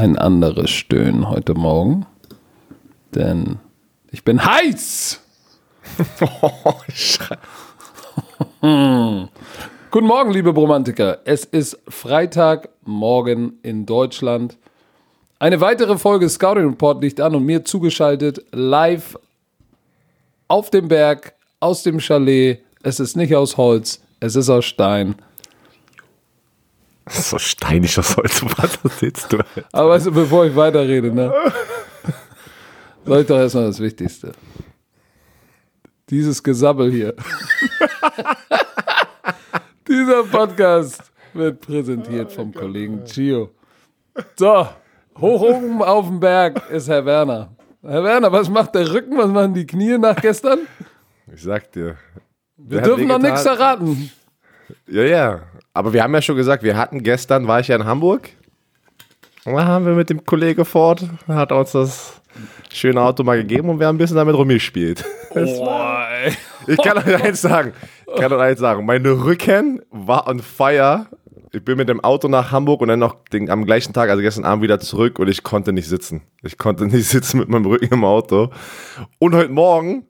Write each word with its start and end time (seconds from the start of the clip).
ein 0.00 0.16
anderes 0.16 0.70
Stöhnen 0.70 1.28
heute 1.28 1.52
Morgen. 1.52 2.06
Denn 3.14 3.58
ich 4.10 4.24
bin 4.24 4.42
heiß. 4.42 5.20
Guten 8.62 10.06
Morgen, 10.06 10.30
liebe 10.30 10.54
Bromantiker. 10.54 11.18
Es 11.26 11.44
ist 11.44 11.78
Freitagmorgen 11.86 13.58
in 13.62 13.84
Deutschland. 13.84 14.56
Eine 15.38 15.60
weitere 15.60 15.98
Folge 15.98 16.30
Scouting 16.30 16.70
Report 16.70 17.02
liegt 17.02 17.20
an 17.20 17.34
und 17.34 17.44
mir 17.44 17.66
zugeschaltet 17.66 18.42
live 18.52 19.18
auf 20.48 20.70
dem 20.70 20.88
Berg, 20.88 21.34
aus 21.60 21.82
dem 21.82 22.00
Chalet. 22.00 22.60
Es 22.82 23.00
ist 23.00 23.16
nicht 23.16 23.36
aus 23.36 23.58
Holz, 23.58 24.00
es 24.20 24.34
ist 24.34 24.48
aus 24.48 24.64
Stein. 24.64 25.16
So 27.10 27.38
steinig 27.38 27.94
das 27.94 28.16
Holz, 28.16 28.44
sitzt 28.98 29.32
du? 29.32 29.38
Aber 29.72 29.90
weißt 29.90 30.06
du, 30.06 30.12
bevor 30.12 30.46
ich 30.46 30.54
weiterrede, 30.54 31.12
ne? 31.12 31.32
Sag 33.04 33.20
ich 33.20 33.26
doch 33.26 33.38
erstmal 33.38 33.66
das 33.66 33.80
Wichtigste. 33.80 34.32
Dieses 36.08 36.42
Gesabbel 36.42 36.90
hier. 36.90 37.14
Dieser 39.88 40.24
Podcast 40.24 41.10
wird 41.32 41.60
präsentiert 41.60 42.32
vom 42.32 42.52
Kollegen 42.52 43.04
Gio. 43.04 43.50
So, 44.36 44.68
hoch 45.18 45.42
oben 45.42 45.82
auf 45.82 46.06
dem 46.06 46.20
Berg 46.20 46.70
ist 46.70 46.88
Herr 46.88 47.04
Werner. 47.04 47.50
Herr 47.82 48.04
Werner, 48.04 48.30
was 48.30 48.48
macht 48.48 48.74
der 48.74 48.92
Rücken? 48.92 49.16
Was 49.16 49.28
machen 49.28 49.54
die 49.54 49.66
Knie 49.66 49.98
nach 49.98 50.16
gestern? 50.16 50.60
Ich 51.32 51.42
sag 51.42 51.70
dir. 51.72 51.96
Wir 52.56 52.82
dürfen 52.82 53.06
noch 53.06 53.18
nichts 53.18 53.44
erraten. 53.44 54.10
Ja, 54.86 55.02
ja. 55.02 55.40
Aber 55.72 55.92
wir 55.92 56.02
haben 56.02 56.14
ja 56.14 56.22
schon 56.22 56.36
gesagt, 56.36 56.62
wir 56.62 56.76
hatten 56.76 57.02
gestern, 57.02 57.46
war 57.46 57.60
ich 57.60 57.68
ja 57.68 57.76
in 57.76 57.84
Hamburg. 57.84 58.30
Und 59.44 59.54
da 59.54 59.64
haben 59.66 59.86
wir 59.86 59.94
mit 59.94 60.10
dem 60.10 60.24
Kollege 60.24 60.64
Ford, 60.64 61.04
hat 61.28 61.52
uns 61.52 61.72
das 61.72 62.20
schöne 62.72 63.00
Auto 63.00 63.22
mal 63.22 63.38
gegeben 63.38 63.68
und 63.68 63.80
wir 63.80 63.86
haben 63.86 63.96
ein 63.96 63.98
bisschen 63.98 64.16
damit 64.16 64.34
rumgespielt. 64.34 65.04
Ey. 65.34 66.36
Ich 66.66 66.76
kann 66.76 66.98
euch 66.98 67.24
eins 67.24 67.40
sagen. 67.40 67.72
Ich 68.06 68.20
kann 68.20 68.32
euch 68.32 68.40
eins 68.40 68.60
sagen. 68.60 68.84
Meine 68.84 69.24
Rücken 69.24 69.80
war 69.90 70.26
on 70.28 70.40
fire. 70.40 71.06
Ich 71.52 71.64
bin 71.64 71.76
mit 71.76 71.88
dem 71.88 72.02
Auto 72.04 72.28
nach 72.28 72.52
Hamburg 72.52 72.80
und 72.80 72.88
dann 72.88 72.98
noch 72.98 73.16
den, 73.32 73.50
am 73.50 73.64
gleichen 73.64 73.92
Tag, 73.92 74.10
also 74.10 74.22
gestern 74.22 74.44
Abend 74.44 74.62
wieder 74.62 74.78
zurück 74.78 75.18
und 75.18 75.28
ich 75.28 75.42
konnte 75.42 75.72
nicht 75.72 75.88
sitzen. 75.88 76.22
Ich 76.42 76.58
konnte 76.58 76.86
nicht 76.86 77.06
sitzen 77.08 77.38
mit 77.38 77.48
meinem 77.48 77.66
Rücken 77.66 77.92
im 77.92 78.04
Auto. 78.04 78.50
Und 79.18 79.34
heute 79.34 79.50
Morgen 79.50 80.04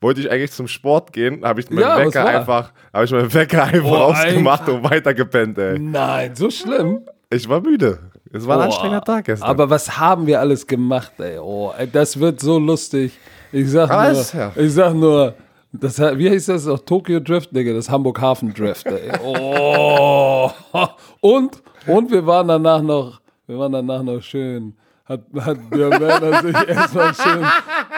wollte 0.00 0.20
ich 0.20 0.30
eigentlich 0.30 0.52
zum 0.52 0.66
Sport 0.68 1.12
gehen, 1.12 1.44
habe 1.44 1.60
ich 1.60 1.68
meinen 1.70 1.80
Ja, 1.80 1.98
Wecker 1.98 2.24
war? 2.24 2.30
einfach, 2.30 2.72
habe 2.92 3.04
ich 3.04 3.10
meinen 3.12 3.32
Wecker 3.34 3.64
einfach 3.64 3.90
Oh, 3.90 3.94
ausgemacht 3.96 4.68
und 4.68 4.84
weitergepennt, 4.84 5.58
ey. 5.58 5.78
Nein, 5.78 6.34
so 6.34 6.50
schlimm. 6.50 7.00
Ich 7.30 7.48
war 7.48 7.60
müde. 7.60 7.98
Es 8.32 8.46
war 8.46 8.56
ein 8.56 8.58
Boah. 8.60 8.64
anstrengender 8.66 9.02
Tag 9.04 9.24
gestern. 9.24 9.48
Aber 9.48 9.68
was 9.70 9.98
haben 9.98 10.26
wir 10.26 10.40
alles 10.40 10.66
gemacht, 10.66 11.12
ey? 11.18 11.38
Oh, 11.38 11.72
ey, 11.76 11.88
das 11.90 12.18
wird 12.18 12.40
so 12.40 12.58
lustig. 12.58 13.12
Ich 13.52 13.68
sag 13.70 13.90
Aber 13.90 14.12
nur, 14.12 14.24
ja. 14.32 14.52
ich 14.56 14.72
sag 14.72 14.94
nur, 14.94 15.34
das, 15.72 15.98
wie 16.00 16.30
heißt 16.30 16.48
das 16.48 16.66
auch? 16.68 16.78
Tokyo 16.78 17.20
Drift, 17.20 17.54
Digga, 17.54 17.72
das 17.72 17.90
Hamburg 17.90 18.20
Hafen 18.20 18.54
Drift, 18.54 18.86
ey. 18.86 19.10
Oh. 19.22 20.50
Und, 21.20 21.62
und 21.86 22.10
wir 22.10 22.24
waren 22.26 22.48
danach 22.48 22.82
noch, 22.82 23.20
wir 23.46 23.58
waren 23.58 23.72
danach 23.72 24.02
noch 24.02 24.20
schön. 24.22 24.74
Hat, 25.10 25.22
hat 25.40 25.58
der 25.74 25.90
Werner 25.90 26.40
sich 26.40 26.68
erstmal 26.68 27.12
schön 27.12 27.44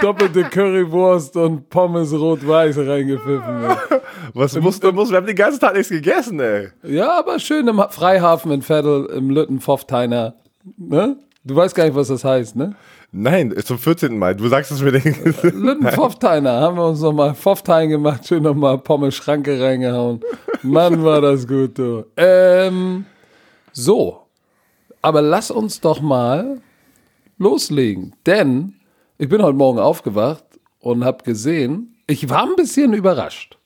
doppelte 0.00 0.44
Currywurst 0.44 1.36
und 1.36 1.68
Pommes 1.68 2.10
rot-weiß 2.10 2.78
reingepfiffen. 2.78 3.64
Ey. 3.64 3.98
was 4.32 4.58
musste, 4.58 4.90
muss, 4.92 5.10
wir 5.10 5.18
haben 5.18 5.26
den 5.26 5.36
ganzen 5.36 5.60
Tag 5.60 5.74
nichts 5.74 5.90
gegessen, 5.90 6.40
ey. 6.40 6.70
Ja, 6.82 7.18
aber 7.18 7.38
schön 7.38 7.68
im 7.68 7.84
Freihafen 7.90 8.50
in 8.50 8.62
Vettel, 8.62 9.04
im 9.14 9.28
Lüttenpfoffteiner. 9.28 10.36
Ne? 10.78 11.18
Du 11.44 11.54
weißt 11.54 11.74
gar 11.74 11.84
nicht, 11.84 11.94
was 11.94 12.08
das 12.08 12.24
heißt, 12.24 12.56
ne? 12.56 12.76
Nein, 13.10 13.54
zum 13.62 13.78
14. 13.78 14.18
Mai. 14.18 14.32
Du 14.32 14.48
sagst 14.48 14.72
es 14.72 14.80
mir 14.80 14.92
den. 14.92 15.14
Lüttenpfoffteiner 15.42 16.62
haben 16.62 16.78
wir 16.78 16.86
uns 16.86 17.02
nochmal 17.02 17.34
Pfofftein 17.34 17.90
gemacht, 17.90 18.26
schön 18.26 18.42
nochmal 18.42 18.78
Pommes 18.78 19.14
Schranke 19.14 19.60
reingehauen. 19.62 20.22
Mann, 20.62 21.04
war 21.04 21.20
das 21.20 21.46
gut, 21.46 21.78
du. 21.78 22.06
Ähm, 22.16 23.04
so, 23.70 24.22
aber 25.02 25.20
lass 25.20 25.50
uns 25.50 25.78
doch 25.78 26.00
mal 26.00 26.62
loslegen, 27.38 28.14
denn 28.26 28.74
ich 29.18 29.28
bin 29.28 29.42
heute 29.42 29.56
Morgen 29.56 29.78
aufgewacht 29.78 30.44
und 30.80 31.04
habe 31.04 31.24
gesehen, 31.24 31.96
ich 32.06 32.28
war 32.28 32.42
ein 32.42 32.56
bisschen 32.56 32.92
überrascht, 32.92 33.58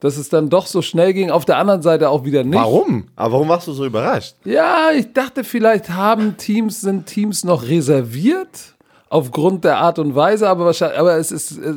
dass 0.00 0.16
es 0.16 0.28
dann 0.28 0.48
doch 0.48 0.66
so 0.66 0.82
schnell 0.82 1.12
ging, 1.12 1.30
auf 1.30 1.44
der 1.44 1.58
anderen 1.58 1.82
Seite 1.82 2.08
auch 2.08 2.24
wieder 2.24 2.44
nicht. 2.44 2.58
Warum? 2.58 3.08
Aber 3.16 3.32
warum 3.34 3.48
warst 3.48 3.66
du 3.66 3.72
so 3.72 3.84
überrascht? 3.84 4.36
Ja, 4.44 4.90
ich 4.94 5.12
dachte, 5.12 5.44
vielleicht 5.44 5.90
haben 5.90 6.36
Teams, 6.36 6.80
sind 6.80 7.06
Teams 7.06 7.44
noch 7.44 7.64
reserviert 7.64 8.76
aufgrund 9.10 9.64
der 9.64 9.78
Art 9.78 9.98
und 9.98 10.14
Weise, 10.14 10.48
aber 10.48 10.66
wahrscheinlich, 10.66 10.98
aber 10.98 11.16
es 11.16 11.32
ist, 11.32 11.58
äh, 11.58 11.74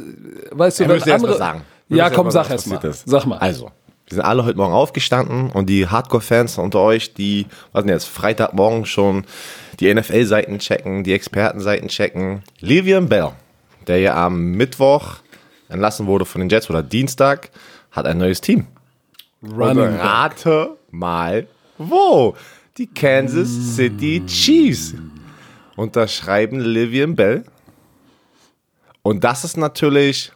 weißt 0.52 0.82
du, 0.82 0.90
wenn 0.90 1.02
andere. 1.02 1.32
mal 1.32 1.38
sagen. 1.38 1.62
Ja, 1.90 2.10
komm, 2.10 2.32
sag 2.32 2.50
erst 2.50 2.68
mal. 2.68 2.80
Sag 3.06 3.26
mal. 3.26 3.38
Also, 3.38 3.66
wir 4.12 4.16
sind 4.16 4.22
alle 4.22 4.46
heute 4.46 4.58
Morgen 4.58 4.74
aufgestanden 4.74 5.52
und 5.52 5.68
die 5.68 5.88
Hardcore-Fans 5.88 6.58
unter 6.58 6.80
euch, 6.80 7.14
die, 7.14 7.48
was 7.72 7.84
denn 7.84 7.94
jetzt, 7.94 8.08
Freitagmorgen 8.08 8.86
schon 8.86 9.26
die 9.80 9.94
NFL-Seiten 9.94 10.60
checken, 10.60 11.04
die 11.04 11.14
Expertenseiten 11.14 11.88
checken. 11.88 12.44
Le'Veon 12.62 13.08
Bell, 13.08 13.32
der 13.88 14.00
ja 14.00 14.26
am 14.26 14.52
Mittwoch 14.52 15.18
entlassen 15.70 16.06
wurde 16.08 16.26
von 16.26 16.42
den 16.42 16.50
Jets 16.50 16.70
oder 16.70 16.84
Dienstag, 16.84 17.50
hat 17.92 18.06
ein 18.06 18.18
neues 18.18 18.42
Team. 18.42 18.68
Running 19.44 19.86
Und 19.86 19.98
back. 19.98 20.04
rate 20.04 20.78
mal, 20.92 21.48
wo? 21.78 22.36
Die 22.78 22.88
Kansas 22.88 23.76
City 23.76 24.24
Chiefs 24.26 24.94
unterschreiben 25.76 26.60
Livian 26.60 27.16
Bell. 27.16 27.44
Und 29.02 29.24
das 29.24 29.44
ist 29.44 29.58
natürlich 29.58 30.32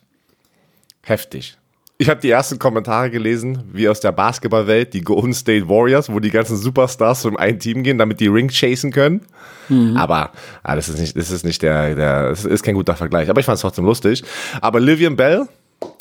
heftig. 1.01 1.57
Ich 1.97 2.09
habe 2.09 2.19
die 2.19 2.29
ersten 2.29 2.59
Kommentare 2.59 3.09
gelesen, 3.09 3.63
wie 3.71 3.87
aus 3.87 4.01
der 4.01 4.11
Basketballwelt, 4.11 4.93
die 4.93 4.99
Golden 5.01 5.33
State 5.33 5.69
Warriors, 5.69 6.11
wo 6.11 6.19
die 6.19 6.29
ganzen 6.29 6.57
Superstars 6.57 7.21
zu 7.21 7.35
einem 7.37 7.57
Team 7.57 7.83
gehen, 7.83 7.97
damit 7.97 8.19
die 8.19 8.27
Ring 8.27 8.49
chasen 8.49 8.91
können. 8.91 9.21
Aber 9.95 10.31
ah, 10.61 10.75
das 10.75 10.89
ist 10.89 10.99
nicht, 10.99 11.15
das 11.17 11.31
ist 11.31 11.45
nicht 11.45 11.61
der, 11.61 11.95
der, 11.95 12.29
das 12.29 12.43
ist 12.43 12.63
kein 12.63 12.75
guter 12.75 12.95
Vergleich. 12.97 13.29
Aber 13.29 13.39
ich 13.39 13.45
fand 13.45 13.55
es 13.55 13.61
trotzdem 13.61 13.85
lustig. 13.85 14.23
Aber 14.59 14.79
Livian 14.81 15.15
Bell 15.15 15.47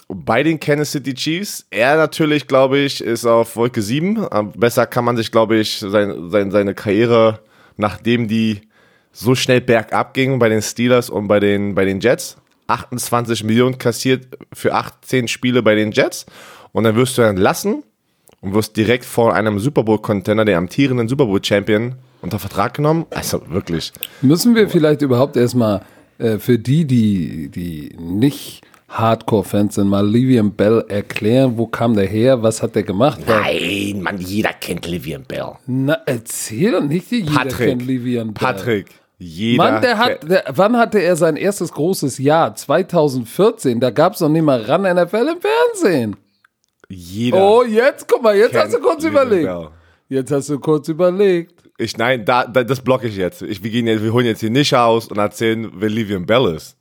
bei 0.09 0.43
den 0.43 0.59
Kansas 0.59 0.91
City 0.93 1.15
Chiefs, 1.15 1.65
er 1.71 1.97
natürlich, 1.97 2.47
glaube 2.49 2.78
ich, 2.78 3.00
ist 3.03 3.25
auf 3.25 3.55
Wolke 3.56 3.81
7. 3.81 4.26
Am- 4.32 4.50
Besser 4.53 4.87
kann 4.87 5.05
man 5.05 5.16
sich, 5.16 5.31
glaube 5.31 5.56
ich, 5.56 5.78
sein, 5.78 6.28
sein, 6.31 6.50
seine 6.50 6.75
Karriere, 6.75 7.38
nachdem 7.76 8.26
die 8.28 8.62
so 9.12 9.34
schnell 9.37 9.61
bergab 9.61 10.12
ging 10.12 10.38
bei 10.41 10.49
den 10.49 10.61
Steelers 10.61 11.09
und 11.09 11.28
bei 11.28 11.38
den, 11.41 11.75
bei 11.76 11.84
den 11.84 12.00
Jets, 12.00 12.37
28 12.66 13.44
Millionen 13.44 13.78
kassiert 13.78 14.26
für 14.52 14.75
18 14.75 15.28
Spiele 15.28 15.62
bei 15.62 15.75
den 15.75 15.92
Jets 15.92 16.26
und 16.72 16.84
dann 16.84 16.97
wirst 16.97 17.19
du 17.19 17.22
entlassen 17.22 17.82
und 18.41 18.54
wirst 18.54 18.76
direkt 18.76 19.04
vor 19.04 19.34
einem 19.34 19.58
Super 19.58 19.84
Bowl-Contender, 19.84 20.44
der 20.44 20.58
amtierenden 20.58 21.08
Super 21.08 21.26
Bowl-Champion, 21.26 21.94
unter 22.20 22.38
Vertrag 22.38 22.75
genommen. 22.75 23.06
Also 23.10 23.42
wirklich. 23.48 23.92
Müssen 24.22 24.54
wir 24.54 24.69
vielleicht 24.69 25.02
überhaupt 25.02 25.36
erstmal 25.36 25.82
äh, 26.19 26.38
für 26.38 26.58
die, 26.58 26.86
die, 26.86 27.48
die 27.48 27.97
nicht 27.98 28.62
Hardcore-Fans 28.88 29.75
sind, 29.75 29.88
mal 29.88 30.06
Livian 30.08 30.52
Bell 30.52 30.84
erklären, 30.88 31.56
wo 31.56 31.66
kam 31.66 31.94
der 31.94 32.06
her, 32.06 32.42
was 32.42 32.62
hat 32.62 32.75
der 32.76 32.84
gemacht? 32.84 33.20
Nein, 33.26 34.00
Mann, 34.02 34.19
jeder 34.19 34.52
kennt 34.52 34.86
Livian 34.86 35.25
Bell. 35.25 35.52
Na, 35.66 35.98
erzähl 36.06 36.72
doch 36.72 36.84
nicht, 36.84 37.10
jeder 37.10 37.32
Patrick. 37.32 37.69
kennt 37.69 37.86
Livian 37.86 38.32
Bell. 38.32 38.34
Patrick. 38.34 38.86
Jeder. 39.24 39.64
Mann, 39.64 39.82
der 39.82 39.98
hat, 39.98 40.28
der, 40.28 40.44
wann 40.50 40.76
hatte 40.76 40.98
er 40.98 41.16
sein 41.16 41.36
erstes 41.36 41.72
großes 41.72 42.18
Jahr? 42.18 42.54
2014. 42.54 43.80
Da 43.80 43.90
gab 43.90 44.14
es 44.14 44.20
noch 44.20 44.28
nicht 44.28 44.42
mal 44.42 44.60
ran 44.60 44.82
NFL 44.82 45.28
im 45.34 45.40
Fernsehen. 45.40 46.16
Jeder. 46.88 47.38
Oh, 47.38 47.62
jetzt, 47.62 48.06
guck 48.06 48.22
mal, 48.22 48.37
jetzt 48.37 48.54
hast 48.54 48.75
du 48.75 48.81
kurz 48.81 49.02
überlegt. 49.04 49.46
Bell. 49.46 49.69
Jetzt 50.10 50.31
hast 50.31 50.50
du 50.50 50.60
kurz 50.60 50.88
überlegt. 50.88 51.54
Ich, 51.78 51.96
nein, 51.96 52.25
da, 52.25 52.46
da, 52.46 52.62
das 52.62 52.82
blocke 52.82 53.08
ich 53.08 53.16
jetzt. 53.16 53.40
Ich, 53.43 53.64
wir, 53.64 53.70
gehen 53.70 53.87
jetzt. 53.87 54.02
wir 54.02 54.12
holen 54.12 54.26
jetzt 54.26 54.40
hier 54.40 54.50
nicht 54.50 54.75
aus 54.75 55.08
und 55.08 55.16
erzählen, 55.16 55.70
wer 55.75 55.88
Livian 55.88 56.26
Bell 56.26 56.54
ist. 56.54 56.76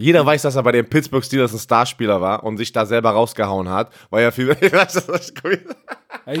Jeder 0.00 0.24
weiß, 0.24 0.40
dass 0.42 0.56
er 0.56 0.62
bei 0.62 0.72
den 0.72 0.88
Pittsburgh 0.88 1.22
Steelers 1.22 1.52
ein 1.52 1.58
Starspieler 1.58 2.22
war 2.22 2.42
und 2.42 2.56
sich 2.56 2.72
da 2.72 2.86
selber 2.86 3.10
rausgehauen 3.10 3.68
hat, 3.68 3.90
weil 4.08 4.24
er 4.24 4.32
viel. 4.32 4.48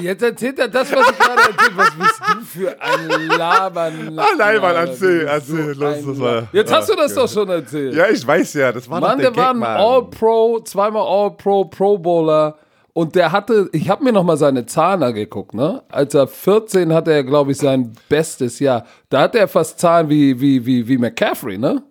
Jetzt 0.00 0.22
erzählt 0.22 0.58
er 0.58 0.68
das, 0.68 0.90
was 0.90 1.10
ich 1.10 1.18
gerade 1.18 1.40
erzählt 1.42 1.76
Was 1.76 1.90
bist 1.90 2.20
du 2.26 2.40
für 2.60 2.80
ein 2.80 3.26
Labern? 3.28 4.18
Ah, 4.18 4.26
nein, 4.38 4.60
Mann, 4.62 4.76
erzähl, 4.76 5.26
erzähl, 5.26 5.74
los, 5.74 5.96
das 6.06 6.20
war- 6.20 6.48
Jetzt 6.52 6.72
hast 6.72 6.88
du 6.88 6.94
das 6.96 7.12
Ah, 7.12 7.20
doch 7.20 7.28
schon 7.30 7.48
erzählt. 7.50 7.94
ja, 7.94 8.08
ich 8.08 8.26
weiß 8.26 8.54
ja, 8.54 8.72
das 8.72 8.88
war 8.88 8.98
Mann, 9.00 9.18
der, 9.18 9.30
der 9.30 9.42
war 9.42 9.50
ein. 9.54 9.62
All-Pro, 9.62 10.60
zweimal 10.60 11.02
All-Pro, 11.06 11.66
Pro 11.66 11.98
Bowler. 11.98 12.56
Und 12.92 13.14
der 13.14 13.30
hatte, 13.30 13.68
ich 13.72 13.88
habe 13.88 14.02
mir 14.02 14.12
noch 14.12 14.24
mal 14.24 14.36
seine 14.36 14.66
Zahlen 14.66 15.02
angeguckt, 15.02 15.54
ne? 15.54 15.82
Als 15.90 16.12
er 16.14 16.26
14 16.26 16.92
hatte 16.92 17.12
er, 17.12 17.22
glaube 17.24 17.52
ich, 17.52 17.58
sein 17.58 17.92
bestes 18.08 18.58
Jahr. 18.58 18.84
Da 19.10 19.20
hat 19.22 19.34
er 19.36 19.46
fast 19.46 19.78
Zahlen 19.78 20.08
wie, 20.08 20.40
wie, 20.40 20.66
wie, 20.66 20.88
wie 20.88 20.98
McCaffrey, 20.98 21.56
ne? 21.56 21.82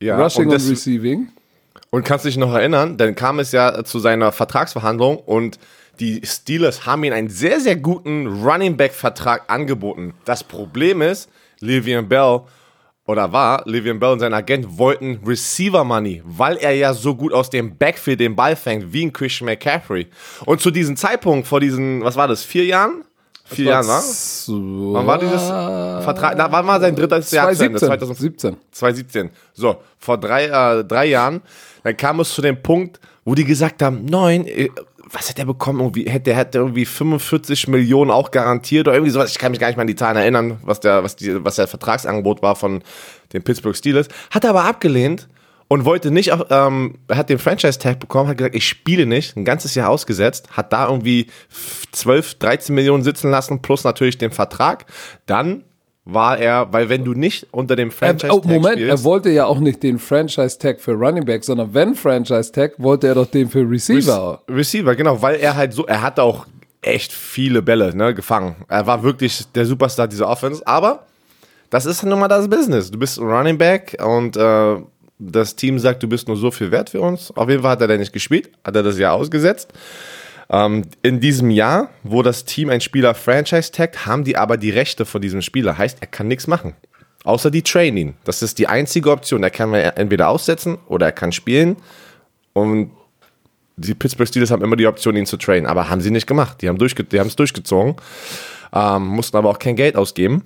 Ja, 0.00 0.20
Rushing 0.20 0.46
und, 0.46 0.54
und, 0.54 0.70
Receiving. 0.70 1.28
und 1.90 2.04
kannst 2.04 2.24
dich 2.24 2.36
noch 2.36 2.52
erinnern, 2.52 2.96
dann 2.96 3.14
kam 3.14 3.38
es 3.38 3.52
ja 3.52 3.84
zu 3.84 3.98
seiner 3.98 4.32
Vertragsverhandlung 4.32 5.18
und 5.18 5.58
die 6.00 6.20
Steelers 6.24 6.86
haben 6.86 7.02
ihm 7.04 7.12
einen 7.12 7.28
sehr, 7.28 7.60
sehr 7.60 7.76
guten 7.76 8.26
Running 8.26 8.76
Back 8.76 8.92
Vertrag 8.92 9.50
angeboten. 9.50 10.14
Das 10.24 10.44
Problem 10.44 11.02
ist, 11.02 11.28
Livian 11.60 12.08
Bell 12.08 12.42
oder 13.04 13.32
war, 13.32 13.62
Livian 13.64 13.98
Bell 13.98 14.12
und 14.12 14.20
sein 14.20 14.34
Agent 14.34 14.78
wollten 14.78 15.18
Receiver 15.26 15.82
Money, 15.82 16.22
weil 16.24 16.56
er 16.58 16.72
ja 16.72 16.92
so 16.92 17.16
gut 17.16 17.32
aus 17.32 17.50
dem 17.50 17.76
Backfield 17.76 18.20
den 18.20 18.36
Ball 18.36 18.54
fängt, 18.54 18.92
wie 18.92 19.06
ein 19.06 19.12
Christian 19.12 19.46
McCaffrey. 19.46 20.06
Und 20.44 20.60
zu 20.60 20.70
diesem 20.70 20.96
Zeitpunkt, 20.96 21.48
vor 21.48 21.58
diesen, 21.58 22.04
was 22.04 22.16
war 22.16 22.28
das, 22.28 22.44
vier 22.44 22.66
Jahren? 22.66 23.04
Vier 23.50 23.64
Jahren, 23.66 23.86
war? 23.86 24.02
So, 24.02 24.92
Wann 24.92 25.06
war 25.06 25.18
dieses 25.18 25.42
Vertrag? 25.42 26.36
Da 26.36 26.50
war 26.52 26.62
mal 26.62 26.80
sein 26.80 26.94
drittes 26.94 27.30
Jahr 27.30 27.52
zu 27.52 27.64
Ende, 27.64 27.78
2017. 27.78 28.56
2017. 28.70 29.30
So, 29.54 29.76
vor 29.98 30.18
drei, 30.18 30.46
äh, 30.46 30.84
drei 30.84 31.06
Jahren, 31.06 31.40
dann 31.82 31.96
kam 31.96 32.20
es 32.20 32.32
zu 32.34 32.42
dem 32.42 32.62
Punkt, 32.62 33.00
wo 33.24 33.34
die 33.34 33.44
gesagt 33.44 33.82
haben, 33.82 34.04
neun, 34.04 34.46
äh, 34.46 34.68
was 35.10 35.30
hat 35.30 35.38
er 35.38 35.46
bekommen? 35.46 35.80
Irgendwie, 35.80 36.04
der 36.04 36.36
hätte 36.36 36.58
irgendwie 36.58 36.84
45 36.84 37.68
Millionen 37.68 38.10
auch 38.10 38.30
garantiert 38.30 38.86
oder 38.86 38.96
irgendwie 38.96 39.12
sowas. 39.12 39.30
Ich 39.30 39.38
kann 39.38 39.52
mich 39.52 39.60
gar 39.60 39.68
nicht 39.68 39.76
mal 39.76 39.82
an 39.82 39.86
die 39.86 39.96
Zahlen 39.96 40.16
erinnern, 40.16 40.58
was 40.62 40.80
der, 40.80 41.02
was 41.02 41.16
die, 41.16 41.42
was 41.44 41.56
der 41.56 41.66
Vertragsangebot 41.66 42.42
war 42.42 42.56
von 42.56 42.82
den 43.32 43.42
Pittsburgh 43.42 43.76
Steelers. 43.76 44.08
Hat 44.30 44.44
er 44.44 44.50
aber 44.50 44.64
abgelehnt 44.64 45.28
und 45.68 45.84
wollte 45.84 46.10
nicht, 46.10 46.32
auf, 46.32 46.46
ähm, 46.50 46.98
hat 47.10 47.28
den 47.28 47.38
Franchise-Tag 47.38 48.00
bekommen, 48.00 48.28
hat 48.28 48.38
gesagt, 48.38 48.54
ich 48.54 48.66
spiele 48.66 49.06
nicht, 49.06 49.36
ein 49.36 49.44
ganzes 49.44 49.74
Jahr 49.74 49.90
ausgesetzt, 49.90 50.48
hat 50.56 50.72
da 50.72 50.88
irgendwie 50.88 51.26
12, 51.92 52.36
13 52.36 52.74
Millionen 52.74 53.04
sitzen 53.04 53.30
lassen, 53.30 53.60
plus 53.60 53.84
natürlich 53.84 54.18
den 54.18 54.30
Vertrag. 54.30 54.86
Dann 55.26 55.64
war 56.08 56.38
er, 56.38 56.72
weil 56.72 56.88
wenn 56.88 57.04
du 57.04 57.12
nicht 57.12 57.48
unter 57.50 57.76
dem 57.76 57.90
Franchise 57.90 58.32
oh, 58.32 58.40
Tag 58.40 58.50
Moment, 58.50 58.78
spielst, 58.78 58.90
er 58.90 59.04
wollte 59.04 59.28
ja 59.28 59.44
auch 59.44 59.60
nicht 59.60 59.82
den 59.82 59.98
Franchise 59.98 60.58
Tag 60.58 60.80
für 60.80 60.92
Running 60.92 61.26
Back, 61.26 61.44
sondern 61.44 61.74
wenn 61.74 61.94
Franchise 61.94 62.50
Tag, 62.50 62.72
wollte 62.78 63.08
er 63.08 63.14
doch 63.14 63.26
den 63.26 63.48
für 63.48 63.68
Receiver. 63.68 64.42
Receiver, 64.48 64.96
genau, 64.96 65.20
weil 65.20 65.36
er 65.36 65.54
halt 65.54 65.74
so, 65.74 65.86
er 65.86 66.00
hat 66.00 66.18
auch 66.18 66.46
echt 66.80 67.12
viele 67.12 67.60
Bälle 67.60 67.94
ne, 67.94 68.14
gefangen. 68.14 68.56
Er 68.68 68.86
war 68.86 69.02
wirklich 69.02 69.44
der 69.52 69.66
Superstar 69.66 70.08
dieser 70.08 70.28
Offense, 70.28 70.66
aber 70.66 71.04
das 71.68 71.84
ist 71.84 72.02
nun 72.02 72.18
mal 72.18 72.28
das 72.28 72.48
Business. 72.48 72.90
Du 72.90 72.98
bist 72.98 73.18
Running 73.18 73.58
Back 73.58 73.98
und 74.02 74.36
äh, 74.38 74.76
das 75.18 75.56
Team 75.56 75.78
sagt, 75.78 76.02
du 76.02 76.08
bist 76.08 76.28
nur 76.28 76.36
so 76.36 76.50
viel 76.50 76.70
wert 76.70 76.90
für 76.90 77.00
uns. 77.00 77.30
Auf 77.32 77.48
jeden 77.48 77.62
Fall 77.62 77.72
hat 77.72 77.80
er 77.80 77.88
da 77.88 77.96
nicht 77.96 78.12
gespielt, 78.12 78.50
hat 78.64 78.76
er 78.76 78.82
das 78.82 78.98
Jahr 78.98 79.14
ausgesetzt. 79.14 79.72
Ähm, 80.50 80.82
in 81.02 81.20
diesem 81.20 81.50
Jahr, 81.50 81.90
wo 82.04 82.22
das 82.22 82.44
Team 82.44 82.70
einen 82.70 82.80
Spieler 82.80 83.14
franchise 83.14 83.72
taggt, 83.72 84.06
haben 84.06 84.24
die 84.24 84.36
aber 84.36 84.56
die 84.56 84.70
Rechte 84.70 85.04
von 85.04 85.20
diesem 85.20 85.42
Spieler. 85.42 85.76
Heißt, 85.76 85.98
er 86.00 86.06
kann 86.06 86.28
nichts 86.28 86.46
machen. 86.46 86.74
Außer 87.24 87.50
die 87.50 87.62
Training. 87.62 88.14
Das 88.24 88.42
ist 88.42 88.58
die 88.58 88.68
einzige 88.68 89.10
Option. 89.10 89.42
Er 89.42 89.50
kann 89.50 89.74
entweder 89.74 90.28
aussetzen 90.28 90.78
oder 90.86 91.06
er 91.06 91.12
kann 91.12 91.32
spielen. 91.32 91.76
Und 92.52 92.92
die 93.76 93.94
Pittsburgh 93.94 94.28
Steelers 94.28 94.50
haben 94.50 94.62
immer 94.62 94.76
die 94.76 94.86
Option, 94.86 95.16
ihn 95.16 95.26
zu 95.26 95.36
trainen. 95.36 95.66
Aber 95.66 95.90
haben 95.90 96.00
sie 96.00 96.10
nicht 96.10 96.26
gemacht. 96.26 96.62
Die 96.62 96.68
haben 96.68 96.78
es 96.80 97.36
durchgezogen. 97.36 97.96
Ähm, 98.72 99.06
mussten 99.06 99.36
aber 99.36 99.50
auch 99.50 99.58
kein 99.58 99.76
Geld 99.76 99.96
ausgeben. 99.96 100.44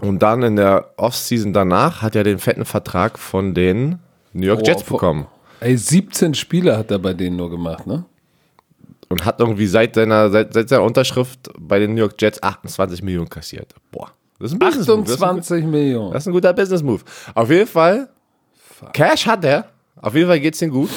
Und 0.00 0.22
dann 0.22 0.42
in 0.42 0.56
der 0.56 0.90
Offseason 0.96 1.52
danach 1.52 2.02
hat 2.02 2.14
er 2.14 2.24
den 2.24 2.38
fetten 2.38 2.64
Vertrag 2.64 3.18
von 3.18 3.54
den 3.54 3.98
New 4.32 4.46
York 4.46 4.60
Oh, 4.62 4.66
Jets 4.66 4.82
bekommen. 4.82 5.26
Ey, 5.60 5.76
17 5.76 6.34
Spiele 6.34 6.76
hat 6.76 6.90
er 6.90 6.98
bei 6.98 7.14
denen 7.14 7.36
nur 7.36 7.50
gemacht, 7.50 7.86
ne? 7.86 8.04
Und 9.08 9.24
hat 9.24 9.40
irgendwie 9.40 9.66
seit 9.66 9.94
seiner, 9.94 10.30
seit, 10.30 10.52
seit 10.52 10.68
seiner 10.68 10.82
Unterschrift 10.82 11.50
bei 11.58 11.78
den 11.78 11.94
New 11.94 12.00
York 12.00 12.20
Jets 12.20 12.42
28 12.42 13.02
Millionen 13.02 13.30
kassiert. 13.30 13.74
Boah. 13.90 14.10
Das 14.38 14.50
ist 14.50 14.56
ein 14.56 14.58
Business 14.58 14.86
Move. 14.86 15.02
Das 15.02 15.10
ist 15.12 15.22
ein, 15.22 15.28
28 15.38 15.64
Millionen. 15.66 16.12
das 16.12 16.24
ist 16.24 16.26
ein 16.26 16.32
guter 16.32 16.52
Business 16.52 16.82
Move. 16.82 17.00
Auf 17.34 17.50
jeden 17.50 17.66
Fall, 17.66 18.08
Cash 18.92 19.26
hat 19.26 19.44
er. 19.44 19.66
Auf 20.02 20.14
jeden 20.14 20.28
Fall 20.28 20.40
geht's 20.40 20.60
ihm 20.60 20.70
gut. 20.70 20.90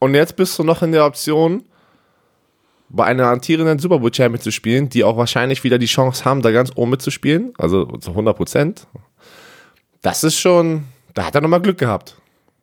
Und 0.00 0.14
jetzt 0.14 0.34
bist 0.34 0.58
du 0.58 0.64
noch 0.64 0.82
in 0.82 0.90
der 0.90 1.04
Option, 1.04 1.62
bei 2.90 3.04
einer 3.04 3.26
amtierenden 3.28 3.78
Super 3.78 3.98
Bowl 4.00 4.12
Champion 4.12 4.40
zu 4.42 4.50
spielen, 4.50 4.88
die 4.88 5.04
auch 5.04 5.16
wahrscheinlich 5.16 5.62
wieder 5.64 5.78
die 5.78 5.86
Chance 5.86 6.24
haben, 6.24 6.42
da 6.42 6.50
ganz 6.50 6.70
oben 6.74 6.90
mitzuspielen. 6.90 7.52
Also 7.56 7.84
zu 7.84 8.10
100 8.10 8.36
Prozent. 8.36 8.86
Das 10.02 10.24
ist 10.24 10.38
schon, 10.38 10.84
da 11.14 11.26
hat 11.26 11.34
er 11.34 11.40
nochmal 11.40 11.60
Glück 11.60 11.78
gehabt. 11.78 12.16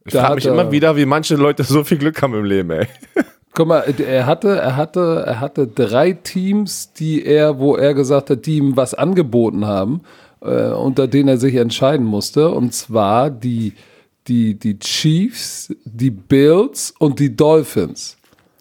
Ich 0.06 0.14
frage 0.14 0.36
mich 0.36 0.46
er- 0.46 0.54
immer 0.54 0.72
wieder, 0.72 0.96
wie 0.96 1.06
manche 1.06 1.36
Leute 1.36 1.64
so 1.64 1.84
viel 1.84 1.98
Glück 1.98 2.22
haben 2.22 2.34
im 2.34 2.46
Leben, 2.46 2.72
ey. 2.72 2.88
Guck 3.54 3.68
mal, 3.68 3.80
er 4.00 4.26
hatte, 4.26 4.58
er 4.60 4.76
hatte, 4.76 5.24
er 5.26 5.40
hatte 5.40 5.68
drei 5.68 6.12
Teams, 6.14 6.94
die 6.94 7.26
er, 7.26 7.58
wo 7.58 7.76
er 7.76 7.94
gesagt 7.94 8.30
hat, 8.30 8.46
die 8.46 8.58
ihm 8.58 8.78
was 8.78 8.94
angeboten 8.94 9.66
haben, 9.66 10.02
äh, 10.42 10.68
unter 10.70 11.08
denen 11.08 11.30
er 11.30 11.38
sich 11.38 11.56
entscheiden 11.56 12.06
musste. 12.06 12.50
Und 12.52 12.74
zwar 12.74 13.30
die, 13.32 13.74
die, 14.28 14.54
die 14.60 14.78
Chiefs, 14.78 15.74
die 15.86 16.12
Bills 16.12 16.94
und 17.00 17.20
die 17.20 17.36
Dolphins. 17.36 18.18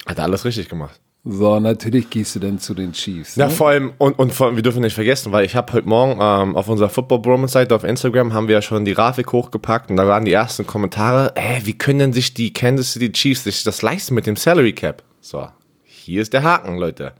Hat 0.07 0.19
er 0.19 0.25
alles 0.25 0.45
richtig 0.45 0.69
gemacht. 0.69 0.99
So, 1.29 1.59
natürlich 1.59 2.09
gehst 2.09 2.37
du 2.37 2.39
dann 2.39 2.61
zu 2.61 2.73
den 2.73 2.93
Chiefs. 2.93 3.35
Ja, 3.35 3.47
ne? 3.47 3.51
vor 3.51 3.71
allem, 3.71 3.95
und, 3.99 4.17
und 4.17 4.33
vor 4.33 4.47
allem, 4.47 4.55
wir 4.55 4.63
dürfen 4.63 4.81
nicht 4.81 4.95
vergessen, 4.95 5.33
weil 5.33 5.45
ich 5.45 5.57
habe 5.57 5.73
heute 5.73 5.89
Morgen 5.89 6.21
ähm, 6.21 6.55
auf 6.55 6.69
unserer 6.69 6.89
Football 6.89 7.19
Bromance 7.19 7.53
Seite 7.53 7.75
auf 7.75 7.83
Instagram 7.83 8.33
haben 8.33 8.47
wir 8.47 8.55
ja 8.55 8.63
schon 8.63 8.85
die 8.85 8.95
Grafik 8.95 9.33
hochgepackt 9.33 9.91
und 9.91 9.97
da 9.97 10.07
waren 10.07 10.25
die 10.25 10.33
ersten 10.33 10.69
Kommentare, 10.69 11.33
ey, 11.35 11.67
wie 11.67 11.77
können 11.77 11.99
denn 11.99 12.13
sich 12.13 12.33
die 12.33 12.53
Kansas 12.53 12.93
City 12.93 13.11
Chiefs 13.11 13.43
sich 13.43 13.65
das 13.65 13.83
leisten 13.83 14.15
mit 14.15 14.29
dem 14.29 14.37
Salary 14.37 14.73
Cap? 14.73 15.03
So, 15.21 15.49
hier 15.83 16.23
ist 16.23 16.33
der 16.33 16.45
Haken, 16.45 16.79
Leute. 16.79 17.13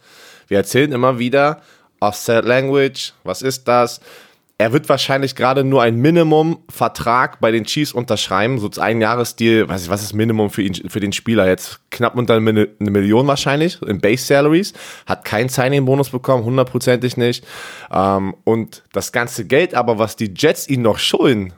Wir 0.47 0.59
erzählen 0.59 0.93
immer 0.93 1.19
wieder, 1.19 1.61
Offset 1.99 2.45
Language, 2.45 3.13
was 3.25 3.43
ist 3.43 3.67
das? 3.67 4.01
Er 4.59 4.73
wird 4.73 4.89
wahrscheinlich 4.89 5.37
gerade 5.37 5.65
nur 5.65 5.83
ein 5.83 5.97
Minimum-Vertrag 5.97 7.41
bei 7.41 7.51
den 7.51 7.65
Chiefs 7.65 7.93
unterschreiben, 7.93 8.59
so 8.59 8.71
ein 8.81 9.03
Jahresdeal, 9.03 9.69
weiß 9.69 9.85
ich, 9.85 9.91
was 9.91 10.03
ist 10.03 10.15
Minimum 10.15 10.49
für 10.49 10.63
ihn, 10.63 10.75
für 10.75 11.01
den 11.01 11.13
Spieler 11.13 11.47
jetzt? 11.47 11.81
Knapp 11.91 12.17
unter 12.17 12.35
eine 12.37 12.69
Million 12.79 13.27
wahrscheinlich 13.27 13.83
in 13.83 14.01
Base 14.01 14.25
Salaries, 14.25 14.73
hat 15.05 15.27
keinen 15.27 15.51
Signing-Bonus 15.51 16.09
bekommen, 16.09 16.45
hundertprozentig 16.45 17.19
nicht. 17.19 17.47
Ähm, 17.93 18.35
und 18.45 18.83
das 18.95 19.13
ganze 19.13 19.45
Geld 19.45 19.75
aber, 19.75 19.99
was 19.99 20.17
die 20.17 20.33
Jets 20.35 20.67
ihn 20.71 20.81
noch 20.81 20.99
schulden, 20.99 21.53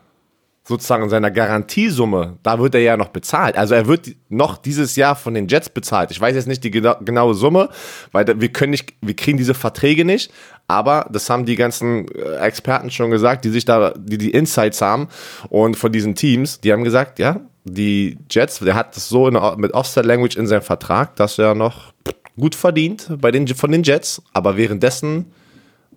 sozusagen 0.69 1.05
in 1.05 1.09
seiner 1.09 1.31
Garantiesumme, 1.31 2.37
da 2.43 2.59
wird 2.59 2.75
er 2.75 2.83
ja 2.83 2.99
noch 2.99 3.09
bezahlt. 3.09 3.57
Also 3.57 3.75
er 3.75 3.87
wird 3.87 4.11
noch 4.29 4.59
dieses 4.59 4.97
Jahr 4.97 5.17
von 5.17 5.33
den 5.33 5.49
Jets 5.49 5.71
bezahlt. 5.71 6.11
Ich 6.11 6.21
weiß 6.21 6.35
jetzt 6.37 6.47
nicht 6.47 6.63
die 6.63 6.71
gena 6.71 6.93
genaue 7.03 7.33
Summe, 7.33 7.71
weil 8.13 8.27
wir 8.39 8.51
können 8.51 8.73
nicht, 8.73 8.93
wir 9.01 9.17
kriegen 9.17 9.39
diese 9.39 9.55
Verträge 9.55 10.05
nicht. 10.05 10.31
Aber 10.67 11.09
das 11.11 11.31
haben 11.31 11.47
die 11.47 11.57
ganzen 11.57 12.07
äh, 12.09 12.37
Experten 12.37 12.91
schon 12.91 13.11
gesagt, 13.11 13.47
die 13.47 13.49
sich 13.49 13.65
da, 13.65 13.95
die 13.97 14.19
die 14.19 14.31
Insights 14.31 14.83
haben 14.83 15.09
und 15.49 15.77
von 15.77 15.91
diesen 15.91 16.15
Teams, 16.15 16.61
die 16.61 16.71
haben 16.71 16.85
gesagt, 16.85 17.19
ja, 17.19 17.41
die 17.65 18.19
Jets, 18.31 18.59
der 18.59 18.75
hat 18.75 18.95
das 18.95 19.09
so 19.09 19.27
in, 19.27 19.39
mit 19.57 19.73
Offset 19.73 20.05
Language 20.05 20.37
in 20.37 20.47
seinem 20.47 20.63
Vertrag, 20.63 21.17
dass 21.17 21.39
er 21.39 21.55
noch 21.55 21.95
gut 22.39 22.55
verdient 22.55 23.09
bei 23.19 23.31
den, 23.31 23.49
von 23.49 23.73
den 23.73 23.83
Jets, 23.83 24.21
aber 24.35 24.59
währenddessen 24.59 25.33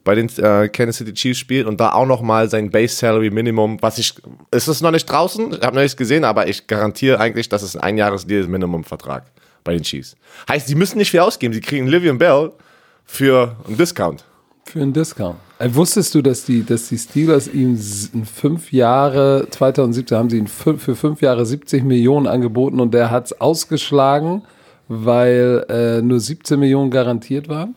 bei 0.03 0.15
den 0.15 0.29
äh, 0.37 0.69
Kansas 0.69 0.97
City 0.97 1.13
Chiefs 1.13 1.39
spielt 1.39 1.67
und 1.67 1.79
da 1.79 1.93
auch 1.93 2.05
noch 2.05 2.21
mal 2.21 2.49
sein 2.49 2.69
Base 2.71 2.95
Salary 2.95 3.29
Minimum, 3.29 3.77
was 3.81 3.97
ich, 3.97 4.15
es 4.49 4.67
ist 4.67 4.81
noch 4.81 4.91
nicht 4.91 5.05
draußen, 5.05 5.53
ich 5.53 5.61
habe 5.61 5.75
noch 5.75 5.81
nichts 5.81 5.97
gesehen, 5.97 6.23
aber 6.23 6.47
ich 6.47 6.67
garantiere 6.67 7.19
eigentlich, 7.19 7.49
dass 7.49 7.61
es 7.61 7.75
ein 7.75 7.81
Einjahresdeal 7.81 8.41
ist, 8.41 8.49
Minimum-Vertrag 8.49 9.25
bei 9.63 9.73
den 9.73 9.83
Chiefs. 9.83 10.15
Heißt, 10.49 10.67
sie 10.67 10.75
müssen 10.75 10.97
nicht 10.97 11.11
viel 11.11 11.19
ausgeben, 11.19 11.53
sie 11.53 11.61
kriegen 11.61 11.87
Livian 11.87 12.17
Bell 12.17 12.51
für 13.05 13.55
einen 13.67 13.77
Discount. 13.77 14.25
Für 14.65 14.81
einen 14.81 14.93
Discount. 14.93 15.37
Äh, 15.59 15.69
wusstest 15.73 16.15
du, 16.15 16.21
dass 16.21 16.45
die, 16.45 16.65
dass 16.65 16.89
die 16.89 16.97
Steelers 16.97 17.47
ihm 17.47 17.77
in 18.13 18.25
fünf 18.25 18.71
Jahre, 18.71 19.47
2017 19.49 20.17
haben 20.17 20.29
sie 20.29 20.37
ihn 20.37 20.47
für 20.47 20.77
fünf 20.95 21.21
Jahre 21.21 21.45
70 21.45 21.83
Millionen 21.83 22.25
angeboten 22.25 22.79
und 22.79 22.93
der 22.93 23.11
hat 23.11 23.25
es 23.25 23.41
ausgeschlagen, 23.41 24.43
weil 24.87 25.65
äh, 25.69 26.01
nur 26.01 26.19
17 26.19 26.59
Millionen 26.59 26.89
garantiert 26.89 27.47
waren? 27.47 27.75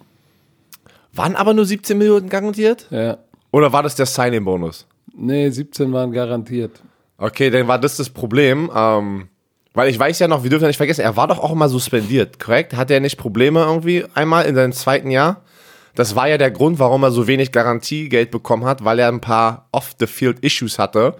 Waren 1.14 1.36
aber 1.36 1.54
nur 1.54 1.64
17 1.64 1.96
Millionen 1.96 2.28
garantiert? 2.28 2.86
Ja. 2.90 3.18
Oder 3.50 3.72
war 3.72 3.82
das 3.82 3.94
der 3.94 4.06
Signing-Bonus? 4.06 4.86
Nee, 5.16 5.48
17 5.48 5.92
waren 5.92 6.10
garantiert. 6.10 6.82
Okay, 7.18 7.50
dann 7.50 7.68
war 7.68 7.78
das 7.78 7.96
das 7.96 8.10
Problem. 8.10 8.70
Ähm, 8.74 9.28
weil 9.74 9.90
ich 9.90 9.98
weiß 9.98 10.18
ja 10.18 10.28
noch, 10.28 10.42
wir 10.42 10.50
dürfen 10.50 10.64
ja 10.64 10.68
nicht 10.68 10.76
vergessen, 10.76 11.02
er 11.02 11.16
war 11.16 11.28
doch 11.28 11.38
auch 11.38 11.54
mal 11.54 11.68
suspendiert, 11.68 12.38
korrekt? 12.38 12.74
Hatte 12.76 12.94
er 12.94 13.00
nicht 13.00 13.16
Probleme 13.16 13.60
irgendwie 13.60 14.04
einmal 14.14 14.46
in 14.46 14.54
seinem 14.54 14.72
zweiten 14.72 15.10
Jahr? 15.10 15.42
Das 15.94 16.16
war 16.16 16.28
ja 16.28 16.38
der 16.38 16.50
Grund, 16.50 16.78
warum 16.80 17.04
er 17.04 17.12
so 17.12 17.26
wenig 17.26 17.52
Garantiegeld 17.52 18.30
bekommen 18.30 18.64
hat, 18.64 18.84
weil 18.84 18.98
er 18.98 19.08
ein 19.08 19.20
paar 19.20 19.68
Off-the-Field-Issues 19.70 20.78
hatte. 20.78 21.16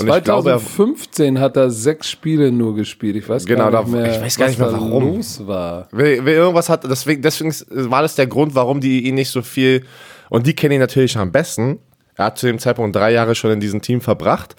Und 0.00 0.08
ich 0.08 0.24
glaube, 0.24 0.50
er, 0.50 0.58
2015 0.58 1.40
hat 1.40 1.56
er 1.56 1.70
sechs 1.70 2.08
Spiele 2.10 2.50
nur 2.52 2.74
gespielt. 2.74 3.16
Ich 3.16 3.28
weiß 3.28 3.44
Genau, 3.46 3.70
gar 3.70 3.82
nicht 3.84 3.92
mehr, 3.92 4.14
ich 4.16 4.20
weiß 4.20 4.36
gar 4.38 4.48
nicht 4.48 4.58
mehr, 4.58 4.72
warum. 4.72 5.16
los 5.16 5.46
war. 5.46 5.88
Wer, 5.92 6.24
wer 6.24 6.34
irgendwas 6.34 6.68
hat, 6.68 6.84
deswegen, 6.84 7.22
deswegen 7.22 7.52
war 7.90 8.02
das 8.02 8.14
der 8.14 8.26
Grund, 8.26 8.54
warum 8.54 8.80
die 8.80 9.06
ihn 9.06 9.14
nicht 9.14 9.30
so 9.30 9.42
viel, 9.42 9.84
und 10.30 10.46
die 10.46 10.54
kennen 10.54 10.74
ihn 10.74 10.80
natürlich 10.80 11.16
am 11.16 11.32
besten. 11.32 11.78
Er 12.16 12.26
hat 12.26 12.38
zu 12.38 12.46
dem 12.46 12.58
Zeitpunkt 12.58 12.94
drei 12.96 13.12
Jahre 13.12 13.34
schon 13.34 13.50
in 13.52 13.60
diesem 13.60 13.80
Team 13.80 14.00
verbracht 14.00 14.56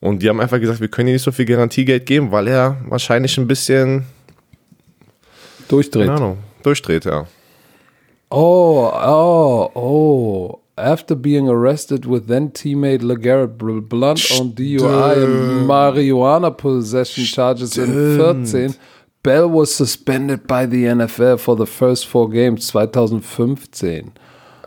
und 0.00 0.22
die 0.22 0.28
haben 0.28 0.40
einfach 0.40 0.58
gesagt, 0.60 0.80
wir 0.80 0.88
können 0.88 1.08
ihm 1.08 1.12
nicht 1.14 1.22
so 1.22 1.30
viel 1.32 1.44
Garantiegeld 1.44 2.06
geben, 2.06 2.32
weil 2.32 2.48
er 2.48 2.78
wahrscheinlich 2.88 3.36
ein 3.38 3.46
bisschen, 3.46 4.04
Durchdreht. 5.68 6.06
keine 6.06 6.16
Ahnung, 6.16 6.38
durchdreht, 6.62 7.04
ja. 7.04 7.26
Oh, 8.30 8.90
oh, 8.90 9.70
oh. 9.74 10.58
After 10.78 11.14
being 11.14 11.48
arrested 11.50 12.06
with 12.06 12.28
then 12.28 12.50
teammate 12.50 13.02
LeGarrette 13.02 13.58
Bl- 13.58 13.80
Blunt 13.80 14.20
on 14.40 14.52
DUI 14.54 15.22
and 15.22 15.68
marijuana 15.68 16.50
possession 16.56 17.24
charges 17.24 17.76
in 17.76 18.16
14, 18.16 18.74
Bell 19.22 19.50
was 19.50 19.74
suspended 19.74 20.46
by 20.46 20.64
the 20.64 20.84
NFL 20.84 21.38
for 21.38 21.56
the 21.56 21.66
first 21.66 22.06
four 22.06 22.30
games 22.30 22.68
2015. 22.68 24.12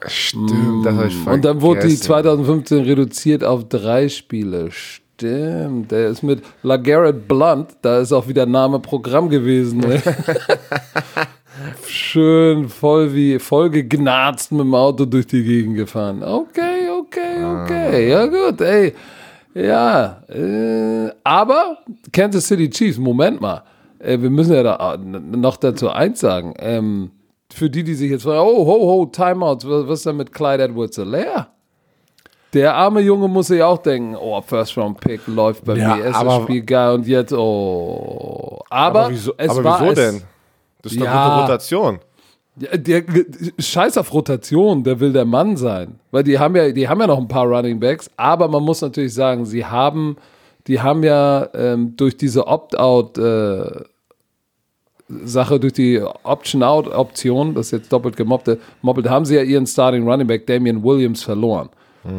Stimmt, 0.08 0.86
das 0.86 0.94
habe 0.96 1.08
ich 1.08 1.14
vergessen. 1.16 1.34
Und 1.34 1.46
dann 1.46 1.62
wurde 1.62 1.88
die 1.88 1.96
2015 2.00 2.84
reduziert 2.84 3.44
auf 3.44 3.68
drei 3.68 4.08
Spiele. 4.08 4.70
Stimmt, 4.72 5.92
der 5.92 6.10
ist 6.10 6.22
mit 6.22 6.44
LaGarrette 6.62 7.18
Blunt, 7.20 7.78
da 7.82 8.00
ist 8.00 8.12
auch 8.12 8.28
wieder 8.28 8.46
Name 8.46 8.80
Programm 8.80 9.30
gewesen. 9.30 9.80
Ne? 9.80 10.02
Schön 11.88 12.68
voll 12.70 13.14
wie 13.14 13.40
voll 13.40 13.70
gegnarzt 13.70 14.52
mit 14.52 14.62
dem 14.62 14.76
Auto 14.76 15.06
durch 15.06 15.28
die 15.28 15.44
Gegend 15.44 15.78
gefahren. 15.78 16.22
Okay, 16.24 16.90
okay, 16.90 17.44
okay. 17.44 18.10
Ja 18.10 18.26
gut, 18.26 18.60
ey. 18.62 18.94
Ja, 19.54 20.22
äh, 20.28 21.10
aber 21.24 21.78
Kansas 22.12 22.46
City 22.48 22.70
Chiefs, 22.70 22.98
Moment 22.98 23.40
mal. 23.40 23.64
Äh, 24.00 24.20
wir 24.20 24.30
müssen 24.30 24.54
ja 24.54 24.64
da 24.64 24.98
noch 24.98 25.56
dazu 25.58 25.90
eins 25.90 26.20
sagen. 26.20 26.54
Ähm, 26.60 27.12
für 27.54 27.70
die, 27.70 27.84
die 27.84 27.94
sich 27.94 28.12
jetzt 28.12 28.24
fragen, 28.24 28.40
oh, 28.42 28.66
ho, 28.66 28.80
ho, 28.82 29.06
Timeouts, 29.06 29.66
was, 29.66 29.88
was 29.88 30.00
ist 30.00 30.06
denn 30.08 30.18
mit 30.18 30.34
Clyde 30.34 30.64
edwards 30.64 30.98
leer? 30.98 31.48
Der 32.54 32.74
arme 32.76 33.00
Junge 33.02 33.28
muss 33.30 33.48
sich 33.48 33.62
auch 33.64 33.78
denken, 33.78 34.16
oh, 34.20 34.42
First 34.42 34.78
Round 34.78 35.00
Pick 35.00 35.22
läuft 35.28 35.64
bei 35.64 35.76
Ja, 35.78 35.96
mir, 35.96 36.04
erstes 36.06 36.16
aber- 36.22 36.44
Spiel 36.44 36.64
geil 36.64 36.96
und 36.96 37.08
jetzt, 37.08 37.32
oh. 37.34 38.60
Aber, 38.70 39.00
Aber 39.06 39.10
wieso, 39.12 39.34
es 39.38 39.50
aber 39.50 39.64
war 39.64 39.82
wieso 39.82 39.92
es, 39.92 39.96
denn? 40.12 40.22
Das 40.86 40.94
ist 40.94 41.02
doch 41.02 41.06
Ja. 41.06 41.30
gute 41.30 41.42
Rotation. 41.42 42.00
Ja, 42.58 42.78
Der, 42.78 43.04
scheiß 43.60 43.98
auf 43.98 44.14
Rotation, 44.14 44.84
der 44.84 45.00
will 45.00 45.12
der 45.12 45.26
Mann 45.26 45.58
sein. 45.58 46.00
Weil 46.12 46.24
die 46.24 46.40
haben 46.40 46.56
ja, 46.56 46.72
die 46.72 46.88
haben 46.88 47.02
ja 47.02 47.08
noch 47.08 47.18
ein 47.18 47.28
paar 47.28 47.46
Running 47.48 47.80
Backs, 47.80 48.10
aber 48.16 48.48
man 48.48 48.64
muss 48.64 48.82
natürlich 48.82 49.14
sagen, 49.14 49.46
sie 49.46 49.66
haben, 49.66 50.16
die 50.68 50.80
haben 50.80 51.04
ja 51.04 51.50
ähm, 51.54 51.96
durch 51.98 52.16
diese 52.16 52.48
Opt-out 52.48 53.18
äh, 53.18 53.82
Sache, 55.26 55.60
durch 55.60 55.74
die 55.74 56.02
Option-out-Option, 56.24 57.56
das 57.56 57.68
ist 57.68 57.72
jetzt 57.72 57.94
doppelt 57.94 58.16
gemoppelt, 58.16 58.60
moppelt, 58.82 59.10
haben 59.10 59.26
sie 59.26 59.36
ja 59.36 59.42
ihren 59.44 59.68
Starting 59.68 60.08
Running 60.08 60.28
Back 60.28 60.48
Damian 60.48 60.84
Williams 60.84 61.24
verloren. 61.24 61.70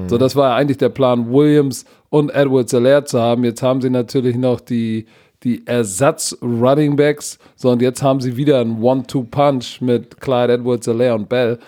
So, 0.09 0.19
das 0.19 0.35
war 0.35 0.51
ja 0.51 0.57
eigentlich 0.57 0.79
der 0.79 0.89
Plan, 0.89 1.33
Williams 1.33 1.85
und 2.11 2.31
Edwards 2.35 2.75
Alaire 2.75 3.05
zu 3.05 3.21
haben. 3.21 3.45
Jetzt 3.45 3.63
haben 3.63 3.81
sie 3.81 3.89
natürlich 3.89 4.35
noch 4.37 4.59
die, 4.59 5.07
die 5.47 5.65
Ersatz-Running 5.65 6.97
Backs. 6.97 7.39
So, 7.55 7.71
und 7.71 7.81
jetzt 7.81 8.03
haben 8.03 8.21
sie 8.21 8.37
wieder 8.37 8.61
einen 8.61 8.83
One-Two-Punch 8.83 9.81
mit 9.81 10.21
Clyde 10.21 10.55
Edwards 10.55 10.89
Alaire 10.89 11.15
und 11.15 11.29
Bell. 11.29 11.61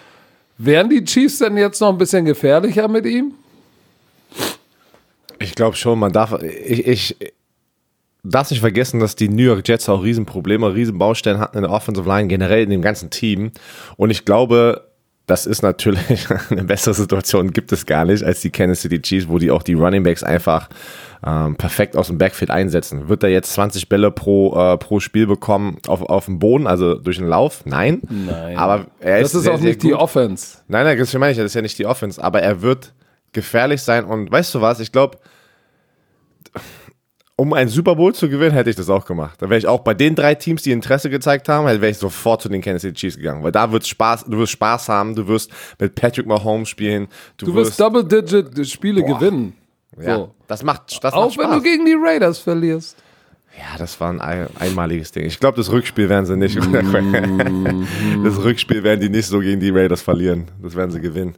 Wären 0.59 0.91
die 0.91 1.05
Chiefs 1.05 1.39
denn 1.39 1.57
jetzt 1.57 1.81
noch 1.81 1.91
ein 1.91 1.99
bisschen 1.99 2.25
gefährlicher 2.25 2.89
mit 2.89 3.07
ihm? 3.07 3.35
Ich 5.39 5.55
glaube 5.55 5.77
schon, 5.77 6.01
man 6.01 6.13
darf, 6.13 6.43
ich, 6.43 6.89
ich 6.89 7.17
darf 8.25 8.51
nicht 8.51 8.59
vergessen, 8.59 8.99
dass 8.99 9.15
die 9.15 9.29
New 9.29 9.45
York 9.45 9.67
Jets 9.67 9.89
auch 9.89 10.03
Riesenprobleme, 10.03 10.75
Riesenbaustellen 10.75 11.39
hatten 11.39 11.59
in 11.59 11.63
der 11.63 11.71
Offensive 11.71 12.09
Line, 12.09 12.27
generell 12.27 12.65
in 12.65 12.71
dem 12.71 12.83
ganzen 12.83 13.11
Team. 13.11 13.53
Und 13.97 14.11
ich 14.11 14.25
glaube, 14.25 14.89
das 15.27 15.47
ist 15.47 15.63
natürlich 15.63 16.27
eine 16.51 16.65
bessere 16.65 16.95
Situation, 16.95 17.53
gibt 17.53 17.71
es 17.71 17.87
gar 17.87 18.05
nicht, 18.05 18.25
als 18.25 18.41
die 18.41 18.51
Kansas 18.51 18.81
City 18.81 19.01
Chiefs, 19.01 19.29
wo 19.29 19.39
die 19.39 19.53
auch 19.53 19.63
die 19.63 19.75
Running 19.75 20.03
Backs 20.03 20.25
einfach 20.25 20.69
ähm, 21.27 21.57
perfekt 21.57 21.97
aus 21.97 22.07
dem 22.09 22.19
Backfield 22.19 22.51
einsetzen. 22.51 23.09
Wird 23.09 23.23
er 23.23 23.31
jetzt 23.31 23.53
20 23.55 23.89
Bälle 23.89 24.11
pro, 24.11 24.55
äh, 24.57 24.77
pro 24.79 25.01
Spiel 25.01 25.27
bekommen 25.27 25.79
auf, 25.89 26.03
auf 26.03 26.27
dem 26.27 26.39
Boden, 26.39 26.67
also 26.67 26.95
durch 26.95 27.19
den 27.19 27.27
Lauf? 27.27 27.63
Nein. 27.67 28.03
Nein. 28.09 28.57
Aber 28.57 28.87
er 29.01 29.19
ist 29.19 29.35
Das 29.35 29.35
ist 29.35 29.43
sehr, 29.45 29.55
auch 29.55 29.61
nicht 29.61 29.83
die. 29.83 29.95
Offense. 29.95 30.59
Nein, 30.69 30.85
nein, 30.85 30.99
das 30.99 31.13
meine 31.15 31.33
ich, 31.33 31.39
das 31.39 31.47
ist 31.47 31.55
ja 31.55 31.63
nicht 31.63 31.79
die 31.79 31.87
Offense, 31.87 32.23
aber 32.23 32.43
er 32.43 32.63
wird 32.63 32.93
gefährlich 33.33 33.83
sein 33.83 34.05
und 34.05 34.31
weißt 34.31 34.55
du 34.55 34.61
was, 34.61 34.81
ich 34.81 34.93
glaube, 34.93 35.19
um 37.37 37.53
einen 37.53 37.69
Super 37.71 37.95
Bowl 37.95 38.13
zu 38.15 38.29
gewinnen, 38.29 38.53
hätte 38.53 38.71
ich 38.71 38.75
das 38.75 38.91
auch 38.91 39.05
gemacht. 39.05 39.41
Da 39.41 39.49
wäre 39.49 39.59
ich 39.59 39.67
auch 39.69 39.81
bei 39.81 39.95
den 39.95 40.17
drei 40.17 40.35
Teams, 40.35 40.63
die 40.63 40.73
Interesse 40.73 41.09
gezeigt 41.09 41.49
haben, 41.49 41.67
wäre 41.67 41.89
ich 41.89 41.99
sofort 41.99 42.43
zu 42.43 42.49
den 42.49 42.61
Kansas 42.61 42.83
City 42.83 42.95
Chiefs 42.95 43.17
gegangen, 43.17 43.45
weil 43.45 43.53
da 43.53 43.71
wird 43.71 43.87
Spaß, 43.87 44.25
du 44.25 44.39
wirst 44.39 44.53
Spaß 44.53 44.89
haben, 44.89 45.15
du 45.15 45.29
wirst 45.29 45.51
mit 45.79 45.95
Patrick 45.95 46.27
Mahomes 46.27 46.69
spielen, 46.69 47.07
du, 47.37 47.47
Du 47.47 47.55
wirst 47.55 47.79
Double-Digit-Spiele 47.79 49.03
Boah. 49.03 49.19
gewinnen. 49.19 49.55
Ja, 50.01 50.17
So. 50.17 50.35
das 50.47 50.63
macht, 50.63 51.03
das 51.03 51.13
Auch 51.15 51.27
macht 51.37 51.39
wenn 51.39 51.51
du 51.57 51.63
gegen 51.63 51.85
die 51.87 51.97
Raiders 51.99 52.39
verlierst. 52.39 52.97
Ja, 53.57 53.77
das 53.79 53.99
war 54.01 54.11
ein 54.11 54.21
ein- 54.21 54.47
einmaliges 54.61 55.11
Ding. 55.11 55.25
Ich 55.25 55.41
glaube, 55.41 55.57
das 55.57 55.73
Rückspiel 55.73 56.09
werden 56.09 56.27
sie 56.27 56.37
nicht. 56.37 56.57
das 58.25 58.45
Rückspiel 58.45 58.83
werden 58.85 59.01
die 59.01 59.09
nicht 59.09 59.27
so 59.27 59.41
gegen 59.41 59.61
die 59.61 59.71
Raiders 59.71 60.01
verlieren. 60.03 60.49
Das 60.63 60.77
werden 60.77 60.91
sie 60.91 61.01
gewinnen. 61.01 61.35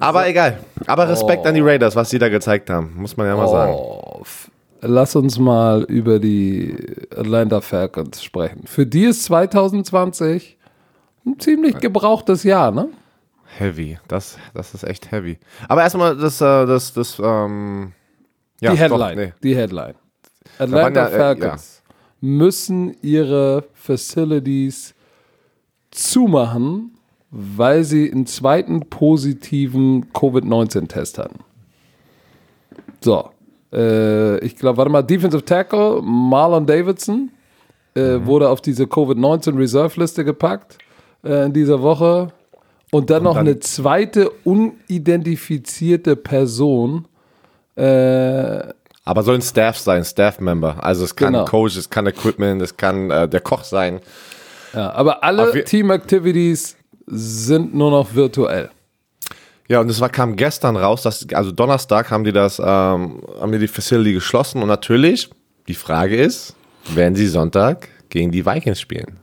Aber 0.00 0.28
egal. 0.28 0.58
Aber 0.86 1.08
Respekt 1.08 1.46
an 1.46 1.54
die 1.54 1.60
Raiders, 1.62 1.96
was 1.96 2.10
sie 2.10 2.18
da 2.18 2.28
gezeigt 2.28 2.68
haben. 2.70 2.92
Muss 2.96 3.16
man 3.16 3.26
ja 3.26 3.36
mal 3.36 3.48
sagen. 3.48 3.72
Oh, 3.74 4.18
f- 4.20 4.50
lass 4.82 5.16
uns 5.16 5.38
mal 5.38 5.84
über 5.84 6.18
die 6.18 6.76
Atlanta 7.16 7.60
Falcons 7.62 8.22
sprechen. 8.22 8.64
Für 8.66 8.84
die 8.86 9.04
ist 9.04 9.24
2020 9.24 10.58
ein 11.24 11.38
ziemlich 11.38 11.78
gebrauchtes 11.78 12.42
Jahr, 12.42 12.70
ne? 12.70 12.88
Heavy. 13.58 13.98
Das, 14.08 14.38
das 14.54 14.74
ist 14.74 14.82
echt 14.84 15.10
heavy. 15.10 15.38
Aber 15.68 15.82
erstmal 15.82 16.16
das, 16.16 16.40
äh, 16.40 16.66
das, 16.66 16.92
das, 16.94 17.20
ähm, 17.22 17.92
ja, 18.62 18.70
die 18.72 18.76
doch, 18.76 18.82
Headline. 19.00 19.16
nee. 19.16 19.32
Die 19.42 19.54
Headline. 19.56 19.94
Atlanta 20.58 21.08
ja, 21.08 21.14
äh, 21.14 21.18
Falcons 21.18 21.82
müssen 22.20 22.94
ihre 23.02 23.64
Facilities 23.74 24.94
zumachen, 25.90 26.92
weil 27.30 27.84
sie 27.84 28.10
einen 28.12 28.26
zweiten 28.26 28.80
positiven 28.88 30.12
Covid-19-Test 30.12 31.18
hatten. 31.18 31.40
So. 33.00 33.30
Äh, 33.72 34.38
ich 34.44 34.56
glaube, 34.56 34.76
warte 34.78 34.90
mal, 34.90 35.02
Defensive 35.02 35.44
Tackle 35.44 36.00
Marlon 36.02 36.66
Davidson 36.66 37.30
äh, 37.94 38.18
Mhm. 38.18 38.26
wurde 38.26 38.48
auf 38.48 38.60
diese 38.60 38.86
Covid-19-Reserve-Liste 38.86 40.24
gepackt 40.24 40.78
äh, 41.24 41.46
in 41.46 41.52
dieser 41.52 41.82
Woche. 41.82 42.28
Und 42.90 43.08
dann 43.10 43.22
noch 43.22 43.34
dann- 43.34 43.46
eine 43.46 43.58
zweite 43.60 44.30
unidentifizierte 44.44 46.16
Person. 46.16 47.06
Äh, 47.76 48.72
Aber 49.04 49.22
soll 49.22 49.36
ein 49.36 49.42
Staff 49.42 49.78
sein, 49.78 50.04
Staff-Member. 50.04 50.82
Also 50.84 51.04
es 51.04 51.16
kann 51.16 51.32
Genau. 51.32 51.44
Coach, 51.44 51.76
es 51.76 51.88
kann 51.90 52.06
Equipment, 52.06 52.62
es 52.62 52.76
kann 52.76 53.10
äh, 53.10 53.28
der 53.28 53.40
Koch 53.40 53.64
sein. 53.64 54.00
Ja, 54.74 54.92
aber 54.92 55.22
alle 55.22 55.64
Team-Activities 55.64 56.76
sind 57.06 57.74
nur 57.74 57.90
noch 57.90 58.14
virtuell. 58.14 58.70
Ja, 59.68 59.80
und 59.80 59.88
das 59.88 60.00
war, 60.00 60.08
kam 60.08 60.36
gestern 60.36 60.76
raus, 60.76 61.02
dass, 61.02 61.26
also 61.32 61.50
Donnerstag 61.52 62.10
haben 62.10 62.24
die 62.24 62.32
das, 62.32 62.58
ähm, 62.58 63.22
haben 63.40 63.52
die 63.52 63.58
die 63.58 63.68
Facility 63.68 64.12
geschlossen 64.14 64.60
und 64.62 64.68
natürlich, 64.68 65.30
die 65.68 65.74
Frage 65.74 66.16
ist, 66.16 66.54
werden 66.94 67.14
sie 67.14 67.26
Sonntag 67.26 67.88
gegen 68.08 68.30
die 68.30 68.44
Vikings 68.44 68.80
spielen? 68.80 69.18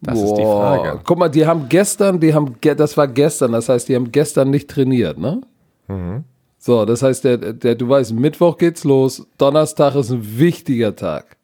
Das 0.00 0.18
ist 0.18 0.32
die 0.34 0.42
Boah. 0.42 0.76
Frage. 0.76 1.00
Guck 1.04 1.18
mal, 1.18 1.28
die 1.28 1.46
haben 1.46 1.68
gestern, 1.68 2.18
die 2.20 2.32
haben, 2.32 2.54
das 2.76 2.96
war 2.96 3.06
gestern, 3.08 3.52
das 3.52 3.68
heißt, 3.68 3.88
die 3.88 3.94
haben 3.94 4.10
gestern 4.10 4.48
nicht 4.50 4.70
trainiert, 4.70 5.18
ne? 5.18 5.42
Mhm. 5.88 6.24
So, 6.62 6.84
das 6.84 7.02
heißt, 7.02 7.24
der, 7.24 7.38
der, 7.38 7.74
du 7.74 7.88
weißt, 7.88 8.12
Mittwoch 8.12 8.58
geht's 8.58 8.84
los, 8.84 9.26
Donnerstag 9.38 9.94
ist 9.94 10.10
ein 10.10 10.38
wichtiger 10.38 10.94
Tag. 10.94 11.38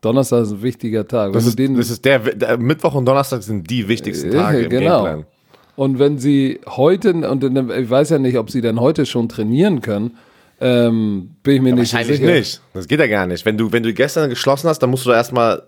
Donnerstag 0.00 0.42
ist 0.44 0.52
ein 0.52 0.62
wichtiger 0.62 1.08
Tag. 1.08 1.32
Das 1.32 1.44
ist, 1.44 1.58
den- 1.58 1.74
das 1.76 1.90
ist 1.90 2.04
der, 2.04 2.20
der, 2.20 2.56
Mittwoch 2.56 2.94
und 2.94 3.04
Donnerstag 3.06 3.42
sind 3.42 3.68
die 3.68 3.88
wichtigsten 3.88 4.30
Ja, 4.32 4.42
Tage 4.44 4.60
im 4.64 4.70
genau. 4.70 5.02
Gameplan. 5.04 5.26
Und 5.74 5.98
wenn 5.98 6.18
sie 6.18 6.60
heute, 6.68 7.12
und 7.14 7.42
in- 7.42 7.70
ich 7.70 7.90
weiß 7.90 8.10
ja 8.10 8.18
nicht, 8.20 8.38
ob 8.38 8.50
sie 8.50 8.60
dann 8.60 8.78
heute 8.80 9.06
schon 9.06 9.28
trainieren 9.28 9.80
können, 9.80 10.16
ähm, 10.60 11.30
bin 11.42 11.56
ich 11.56 11.60
mir 11.62 11.74
nicht 11.74 11.90
so 11.90 11.96
Wahrscheinlich 11.96 12.20
sicher. 12.20 12.32
nicht. 12.32 12.62
Das 12.74 12.86
geht 12.88 13.00
ja 13.00 13.06
gar 13.08 13.26
nicht. 13.26 13.44
Wenn 13.44 13.58
du, 13.58 13.72
wenn 13.72 13.82
du 13.82 13.92
gestern 13.92 14.30
geschlossen 14.30 14.68
hast, 14.68 14.78
dann 14.78 14.90
musst 14.90 15.04
du 15.04 15.10
erstmal, 15.10 15.64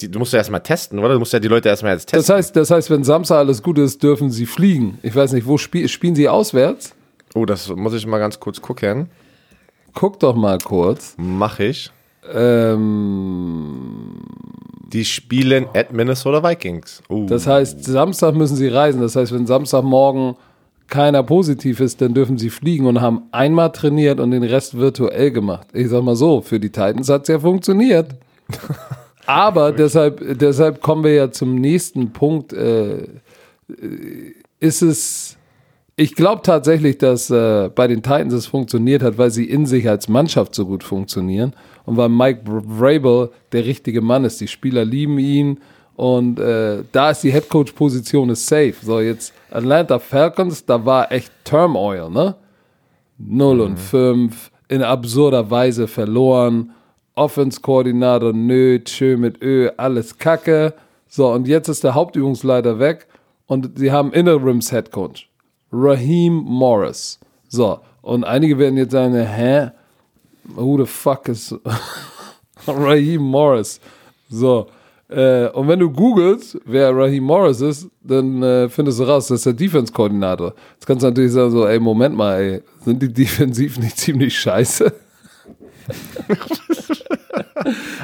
die- 0.00 0.10
du 0.10 0.18
musst 0.18 0.34
ja 0.34 0.38
erstmal 0.38 0.62
testen, 0.62 0.98
oder? 0.98 1.14
Du 1.14 1.18
musst 1.18 1.32
ja 1.32 1.40
die 1.40 1.48
Leute 1.48 1.68
erstmal 1.70 1.94
jetzt 1.94 2.12
Das 2.12 2.26
testen. 2.26 2.36
heißt, 2.36 2.56
das 2.56 2.70
heißt, 2.70 2.90
wenn 2.90 3.02
Samstag 3.04 3.38
alles 3.38 3.62
gut 3.62 3.78
ist, 3.78 4.02
dürfen 4.02 4.30
sie 4.30 4.44
fliegen. 4.46 4.98
Ich 5.02 5.16
weiß 5.16 5.32
nicht, 5.32 5.46
wo 5.46 5.56
spie 5.58 5.88
spielen 5.88 6.14
sie 6.14 6.28
auswärts? 6.28 6.94
Oh, 7.34 7.44
das 7.44 7.68
muss 7.74 7.94
ich 7.94 8.06
mal 8.06 8.18
ganz 8.18 8.40
kurz 8.40 8.60
gucken. 8.60 9.08
Guck 9.94 10.20
doch 10.20 10.34
mal 10.34 10.58
kurz. 10.58 11.14
Mach 11.18 11.58
ich. 11.58 11.90
Ähm, 12.32 14.20
Die 14.92 15.04
spielen 15.04 15.66
at 15.74 15.92
Minnesota 15.92 16.42
Vikings. 16.42 17.02
Oh. 17.08 17.26
das 17.28 17.46
heißt, 17.46 17.84
Samstag 17.84 18.34
müssen 18.34 18.56
sie 18.56 18.68
reisen. 18.68 19.00
Das 19.00 19.16
heißt, 19.16 19.32
wenn 19.32 19.46
Samstagmorgen 19.46 20.36
keiner 20.88 21.22
positiv 21.22 21.80
ist, 21.80 22.00
dann 22.00 22.14
dürfen 22.14 22.38
sie 22.38 22.50
fliegen 22.50 22.86
und 22.86 23.00
haben 23.00 23.22
einmal 23.32 23.72
trainiert 23.72 24.20
und 24.20 24.30
den 24.30 24.42
Rest 24.42 24.76
virtuell 24.78 25.30
gemacht. 25.30 25.68
Ich 25.72 25.88
sag 25.88 26.02
mal 26.02 26.16
so, 26.16 26.40
für 26.40 26.58
die 26.60 26.70
Titans 26.70 27.08
hat 27.08 27.22
es 27.22 27.28
ja 27.28 27.38
funktioniert. 27.38 28.14
Aber 29.26 29.72
deshalb, 29.72 30.38
deshalb 30.38 30.80
kommen 30.80 31.04
wir 31.04 31.12
ja 31.14 31.30
zum 31.30 31.54
nächsten 31.56 32.12
Punkt. 32.12 32.52
Äh, 32.54 33.06
ist 34.60 34.80
es, 34.82 35.36
ich 36.00 36.14
glaube 36.14 36.42
tatsächlich, 36.42 36.96
dass 36.98 37.28
äh, 37.28 37.70
bei 37.74 37.88
den 37.88 38.04
Titans 38.04 38.32
es 38.32 38.46
funktioniert 38.46 39.02
hat, 39.02 39.18
weil 39.18 39.32
sie 39.32 39.44
in 39.44 39.66
sich 39.66 39.88
als 39.88 40.08
Mannschaft 40.08 40.54
so 40.54 40.64
gut 40.64 40.84
funktionieren 40.84 41.54
und 41.86 41.96
weil 41.96 42.08
Mike 42.08 42.42
Vrabel 42.44 43.30
der 43.50 43.64
richtige 43.64 44.00
Mann 44.00 44.24
ist. 44.24 44.40
Die 44.40 44.46
Spieler 44.46 44.84
lieben 44.84 45.18
ihn 45.18 45.58
und 45.96 46.38
äh, 46.38 46.84
da 46.92 47.10
ist 47.10 47.24
die 47.24 47.32
Headcoach-Position 47.32 48.30
ist 48.30 48.46
safe. 48.46 48.74
So, 48.80 49.00
jetzt 49.00 49.34
Atlanta 49.50 49.98
Falcons, 49.98 50.64
da 50.64 50.86
war 50.86 51.10
echt 51.10 51.32
Turmoil, 51.42 52.08
ne? 52.10 52.36
0 53.18 53.60
und 53.60 53.80
5, 53.80 54.52
in 54.68 54.84
absurder 54.84 55.50
Weise 55.50 55.88
verloren. 55.88 56.70
Offense-Koordinator, 57.16 58.32
nö, 58.32 58.78
tschö 58.84 59.16
mit 59.16 59.42
Ö, 59.42 59.70
alles 59.76 60.16
Kacke. 60.16 60.74
So, 61.08 61.32
und 61.32 61.48
jetzt 61.48 61.66
ist 61.66 61.82
der 61.82 61.94
Hauptübungsleiter 61.96 62.78
weg 62.78 63.08
und 63.48 63.76
sie 63.76 63.90
haben 63.90 64.12
Interims 64.12 64.70
Head 64.70 64.92
Coach. 64.92 65.27
Raheem 65.72 66.34
Morris. 66.34 67.18
So, 67.48 67.80
und 68.02 68.24
einige 68.24 68.58
werden 68.58 68.76
jetzt 68.76 68.92
sagen, 68.92 69.14
hä? 69.14 69.70
Who 70.44 70.78
the 70.78 70.86
fuck 70.86 71.28
is 71.28 71.54
Raheem 72.66 73.22
Morris? 73.22 73.80
So, 74.30 74.68
äh, 75.08 75.48
und 75.48 75.68
wenn 75.68 75.78
du 75.78 75.90
googelst, 75.90 76.58
wer 76.64 76.94
Raheem 76.94 77.24
Morris 77.24 77.60
ist, 77.60 77.88
dann 78.02 78.42
äh, 78.42 78.68
findest 78.68 79.00
du 79.00 79.04
raus, 79.04 79.28
das 79.28 79.40
ist 79.40 79.46
der 79.46 79.54
Defense-Koordinator. 79.54 80.54
Jetzt 80.74 80.86
kannst 80.86 81.02
du 81.02 81.06
natürlich 81.08 81.32
sagen, 81.32 81.50
so, 81.50 81.66
ey, 81.66 81.78
Moment 81.78 82.16
mal, 82.16 82.40
ey, 82.40 82.62
sind 82.84 83.02
die 83.02 83.12
defensiv 83.12 83.78
nicht 83.78 83.96
ziemlich 83.96 84.38
scheiße? 84.38 84.92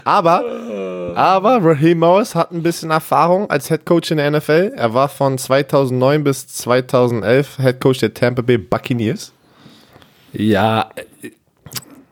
aber, 0.05 1.15
aber 1.15 1.59
Raheem 1.63 1.99
Morris 1.99 2.35
hat 2.35 2.53
ein 2.53 2.63
bisschen 2.63 2.91
Erfahrung 2.91 3.51
als 3.51 3.69
Head 3.69 3.87
Coach 3.87 4.11
in 4.11 4.19
der 4.19 4.31
NFL. 4.31 4.73
Er 4.77 4.95
war 4.95 5.09
von 5.09 5.39
2009 5.39 6.25
bis 6.25 6.47
2011 6.49 7.57
Head 7.59 7.81
Coach 7.81 8.01
der 8.01 8.15
Tampa 8.15 8.43
Bay 8.43 8.59
Buccaneers. 8.59 9.33
Ja. 10.33 10.91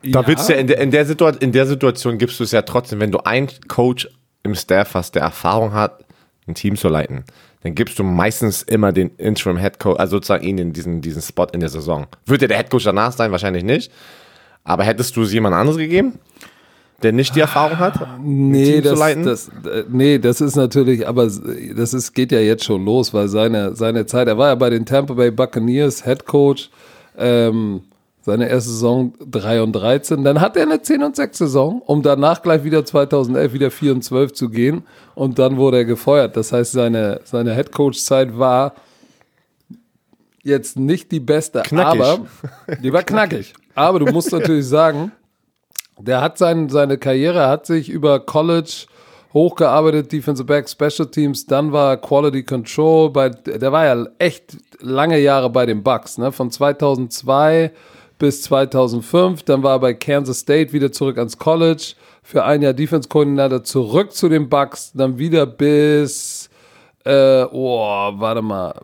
Da 0.05 0.27
willst 0.27 0.49
du 0.49 0.53
ja 0.55 0.59
in 0.59 0.67
der, 0.67 0.79
in, 0.79 0.91
der 0.91 1.07
in 1.41 1.53
der 1.53 1.67
Situation 1.67 2.19
gibst 2.19 2.41
du 2.41 2.45
es 2.45 2.53
ja 2.53 2.63
trotzdem, 2.63 3.01
wenn 3.01 3.13
du 3.13 3.19
einen 3.19 3.49
Coach 3.69 4.09
im 4.43 4.55
Staff 4.55 4.95
hast, 4.95 5.15
der 5.15 5.23
Erfahrung 5.23 5.73
hat, 5.73 6.05
ein 6.49 6.55
Team 6.55 6.77
zu 6.77 6.89
leiten, 6.89 7.25
dann 7.63 7.75
gibst 7.75 7.99
du 7.99 8.03
meistens 8.03 8.63
immer 8.63 8.93
den 8.93 9.11
Interim 9.17 9.57
Head 9.57 9.79
Coach, 9.79 10.01
also 10.01 10.17
sozusagen 10.17 10.45
ihn 10.45 10.73
diesen, 10.73 11.01
diesen 11.01 11.23
Spot 11.23 11.47
in 11.53 11.61
der 11.61 11.69
Saison. 11.69 12.07
Würde 12.27 12.49
der 12.49 12.57
Head 12.57 12.71
Coach 12.71 12.85
danach 12.85 13.13
sein? 13.13 13.31
Wahrscheinlich 13.31 13.63
nicht. 13.63 13.93
Aber 14.65 14.85
hättest 14.85 15.17
du 15.17 15.23
es 15.23 15.33
jemand 15.33 15.55
anderes 15.55 15.79
gegeben? 15.79 16.19
Der 17.03 17.13
nicht 17.13 17.35
die 17.35 17.41
Erfahrung 17.41 17.79
hat, 17.79 17.95
nee, 18.23 18.81
das, 18.81 18.99
das, 18.99 19.49
äh, 19.49 19.85
nee, 19.89 20.19
das 20.19 20.41
ist 20.41 20.57
natürlich, 20.57 21.07
aber 21.07 21.25
das 21.25 21.95
ist, 21.95 22.13
geht 22.13 22.33
ja 22.33 22.41
jetzt 22.41 22.65
schon 22.65 22.85
los, 22.85 23.13
weil 23.13 23.29
seine, 23.29 23.75
seine 23.75 24.07
Zeit, 24.07 24.29
er 24.29 24.39
war 24.39 24.49
ja 24.49 24.55
bei 24.55 24.71
den 24.71 24.87
Tampa 24.87 25.15
Bay 25.15 25.31
Buccaneers 25.31 26.05
Head 26.05 26.27
Coach, 26.27 26.71
ähm, 27.19 27.83
seine 28.23 28.49
erste 28.49 28.71
Saison 28.71 29.13
3 29.29 29.63
und 29.63 29.73
13. 29.73 30.23
Dann 30.23 30.41
hat 30.41 30.57
er 30.57 30.63
eine 30.63 30.81
10 30.81 31.03
und 31.03 31.17
6 31.17 31.39
Saison, 31.39 31.83
um 31.85 32.03
danach 32.03 32.43
gleich 32.43 32.63
wieder 32.63 32.85
2011 32.85 33.53
wieder 33.53 33.71
4 33.71 33.93
und 33.93 34.03
12 34.03 34.33
zu 34.33 34.49
gehen. 34.49 34.85
Und 35.15 35.39
dann 35.39 35.57
wurde 35.57 35.79
er 35.79 35.85
gefeuert. 35.85 36.37
Das 36.37 36.53
heißt, 36.53 36.73
seine, 36.73 37.21
seine 37.25 37.55
Head 37.55 37.73
Coach 37.73 37.99
Zeit 37.99 38.39
war 38.39 38.75
jetzt 40.43 40.79
nicht 40.79 41.11
die 41.11 41.21
beste, 41.21 41.63
knackig. 41.63 42.01
aber 42.01 42.27
die 42.81 42.93
war 42.93 43.03
knackig. 43.03 43.55
Aber 43.75 43.99
du 43.99 44.07
musst 44.07 44.33
natürlich 44.33 44.67
sagen, 44.67 45.13
der 46.07 46.21
hat 46.21 46.39
sein, 46.39 46.69
seine 46.69 46.99
Karriere 46.99 47.49
hat 47.49 47.67
sich 47.67 47.89
über 47.89 48.21
College 48.21 48.87
hochgearbeitet, 49.33 50.13
Defensive 50.13 50.47
Back, 50.47 50.69
Special 50.69 51.09
Teams, 51.11 51.47
dann 51.47 51.73
war 51.73 51.97
Quality 51.97 52.43
Control, 52.43 53.11
bei, 53.11 53.31
der 53.31 53.73
war 53.73 53.87
ja 53.87 54.07
echt 54.19 54.57
lange 54.81 55.19
Jahre 55.19 55.49
bei 55.49 55.65
den 55.65 55.83
Bucks, 55.83 56.19
ne? 56.19 56.33
von 56.33 56.51
2002 56.51 57.73
bis 58.23 58.43
2005. 58.43 59.43
Dann 59.43 59.65
war 59.65 59.77
er 59.77 59.81
bei 59.81 59.95
Kansas 59.95 60.39
State 60.39 60.73
wieder 60.73 60.93
zurück 60.93 61.19
ans 61.19 61.37
College. 61.37 61.95
Für 62.23 62.45
ein 62.45 62.63
Jahr 62.63 62.73
Defense-Koordinator 62.73 63.65
zurück 63.65 64.13
zu 64.13 64.29
den 64.29 64.49
Bucks. 64.49 64.93
Dann 64.95 65.19
wieder 65.19 65.45
bis, 65.45 66.49
äh, 67.05 67.43
oh, 67.51 68.13
warte 68.15 68.41
mal, 68.41 68.75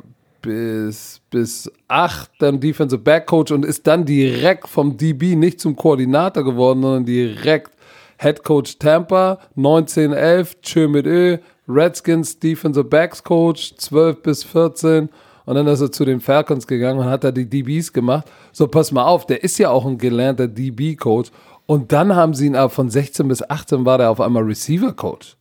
bis, 0.40 1.20
bis 1.30 1.70
acht, 1.88 2.30
dann 2.38 2.60
Defensive 2.60 3.00
Back 3.00 3.26
Coach 3.26 3.52
und 3.52 3.64
ist 3.64 3.86
dann 3.86 4.04
direkt 4.04 4.68
vom 4.68 4.96
DB 4.96 5.36
nicht 5.36 5.60
zum 5.60 5.76
Koordinator 5.76 6.44
geworden, 6.44 6.82
sondern 6.82 7.04
direkt 7.04 7.72
Head 8.18 8.42
Coach 8.42 8.78
Tampa, 8.78 9.38
1911, 9.56 10.60
Tschö 10.62 10.88
mit 10.88 11.06
Ö, 11.06 11.38
Redskins 11.68 12.38
Defensive 12.38 12.84
Backs 12.84 13.22
Coach, 13.22 13.74
12 13.76 14.22
bis 14.22 14.44
14 14.44 15.08
und 15.48 15.54
dann 15.54 15.66
ist 15.66 15.80
er 15.80 15.90
zu 15.90 16.04
den 16.04 16.20
Falcons 16.20 16.66
gegangen 16.66 16.98
und 17.00 17.06
hat 17.06 17.24
da 17.24 17.30
die 17.30 17.48
DBs 17.48 17.94
gemacht. 17.94 18.26
So, 18.52 18.68
pass 18.68 18.92
mal 18.92 19.04
auf, 19.04 19.24
der 19.24 19.42
ist 19.42 19.56
ja 19.56 19.70
auch 19.70 19.86
ein 19.86 19.96
gelernter 19.96 20.46
DB-Coach. 20.46 21.30
Und 21.64 21.90
dann 21.90 22.14
haben 22.14 22.34
sie 22.34 22.44
ihn 22.44 22.54
aber 22.54 22.68
von 22.68 22.90
16 22.90 23.26
bis 23.26 23.42
18 23.48 23.86
war 23.86 23.96
der 23.96 24.10
auf 24.10 24.20
einmal 24.20 24.42
Receiver-Coach. 24.42 25.38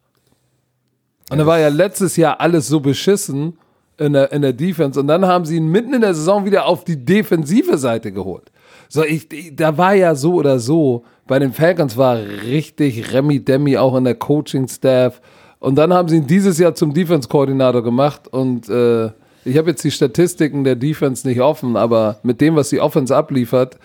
Und 1.30 1.38
da 1.38 1.46
war 1.46 1.60
ja 1.60 1.68
letztes 1.68 2.16
Jahr 2.16 2.40
alles 2.40 2.70
so 2.70 2.80
beschissen 2.80 3.58
in 3.98 4.14
der, 4.14 4.32
in 4.32 4.42
der 4.42 4.54
Defense. 4.54 5.00
Und 5.00 5.08
dann 5.08 5.26
haben 5.26 5.46
sie 5.46 5.58
ihn 5.58 5.68
mitten 5.68 5.94
in 5.94 6.02
der 6.02 6.14
Saison 6.14 6.46
wieder 6.46 6.66
auf 6.66 6.84
die 6.84 7.04
defensive 7.04 7.78
Seite 7.78 8.12
geholt. 8.12 8.52
So, 8.90 9.04
ich, 9.04 9.28
da 9.56 9.78
war 9.78 9.94
ja 9.94 10.16
so 10.16 10.36
oder 10.36 10.60
so. 10.60 11.04
Bei 11.26 11.40
den 11.40 11.52
Falcons 11.52 11.98
war 11.98 12.18
richtig 12.18 13.14
Remy 13.14 13.44
Demi 13.44 13.78
auch 13.78 13.96
in 13.96 14.06
der 14.06 14.16
Coaching-Staff. 14.16 15.22
Und 15.60 15.76
dann 15.76 15.94
haben 15.94 16.08
sie 16.08 16.18
ihn 16.18 16.28
dieses 16.28 16.58
Jahr 16.58 16.76
zum 16.76 16.94
Defense-Koordinator 16.94 17.84
gemacht 17.84 18.28
und 18.28 18.70
äh, 18.70 19.10
ich 19.48 19.58
habe 19.58 19.70
jetzt 19.70 19.84
die 19.84 19.92
Statistiken 19.92 20.64
der 20.64 20.76
Defense 20.76 21.28
nicht 21.28 21.40
offen, 21.40 21.78
aber 21.78 22.20
mit 22.22 22.42
dem, 22.42 22.56
was 22.56 22.70
die 22.70 22.82
Offense 22.82 23.16
abliefert, 23.16 23.78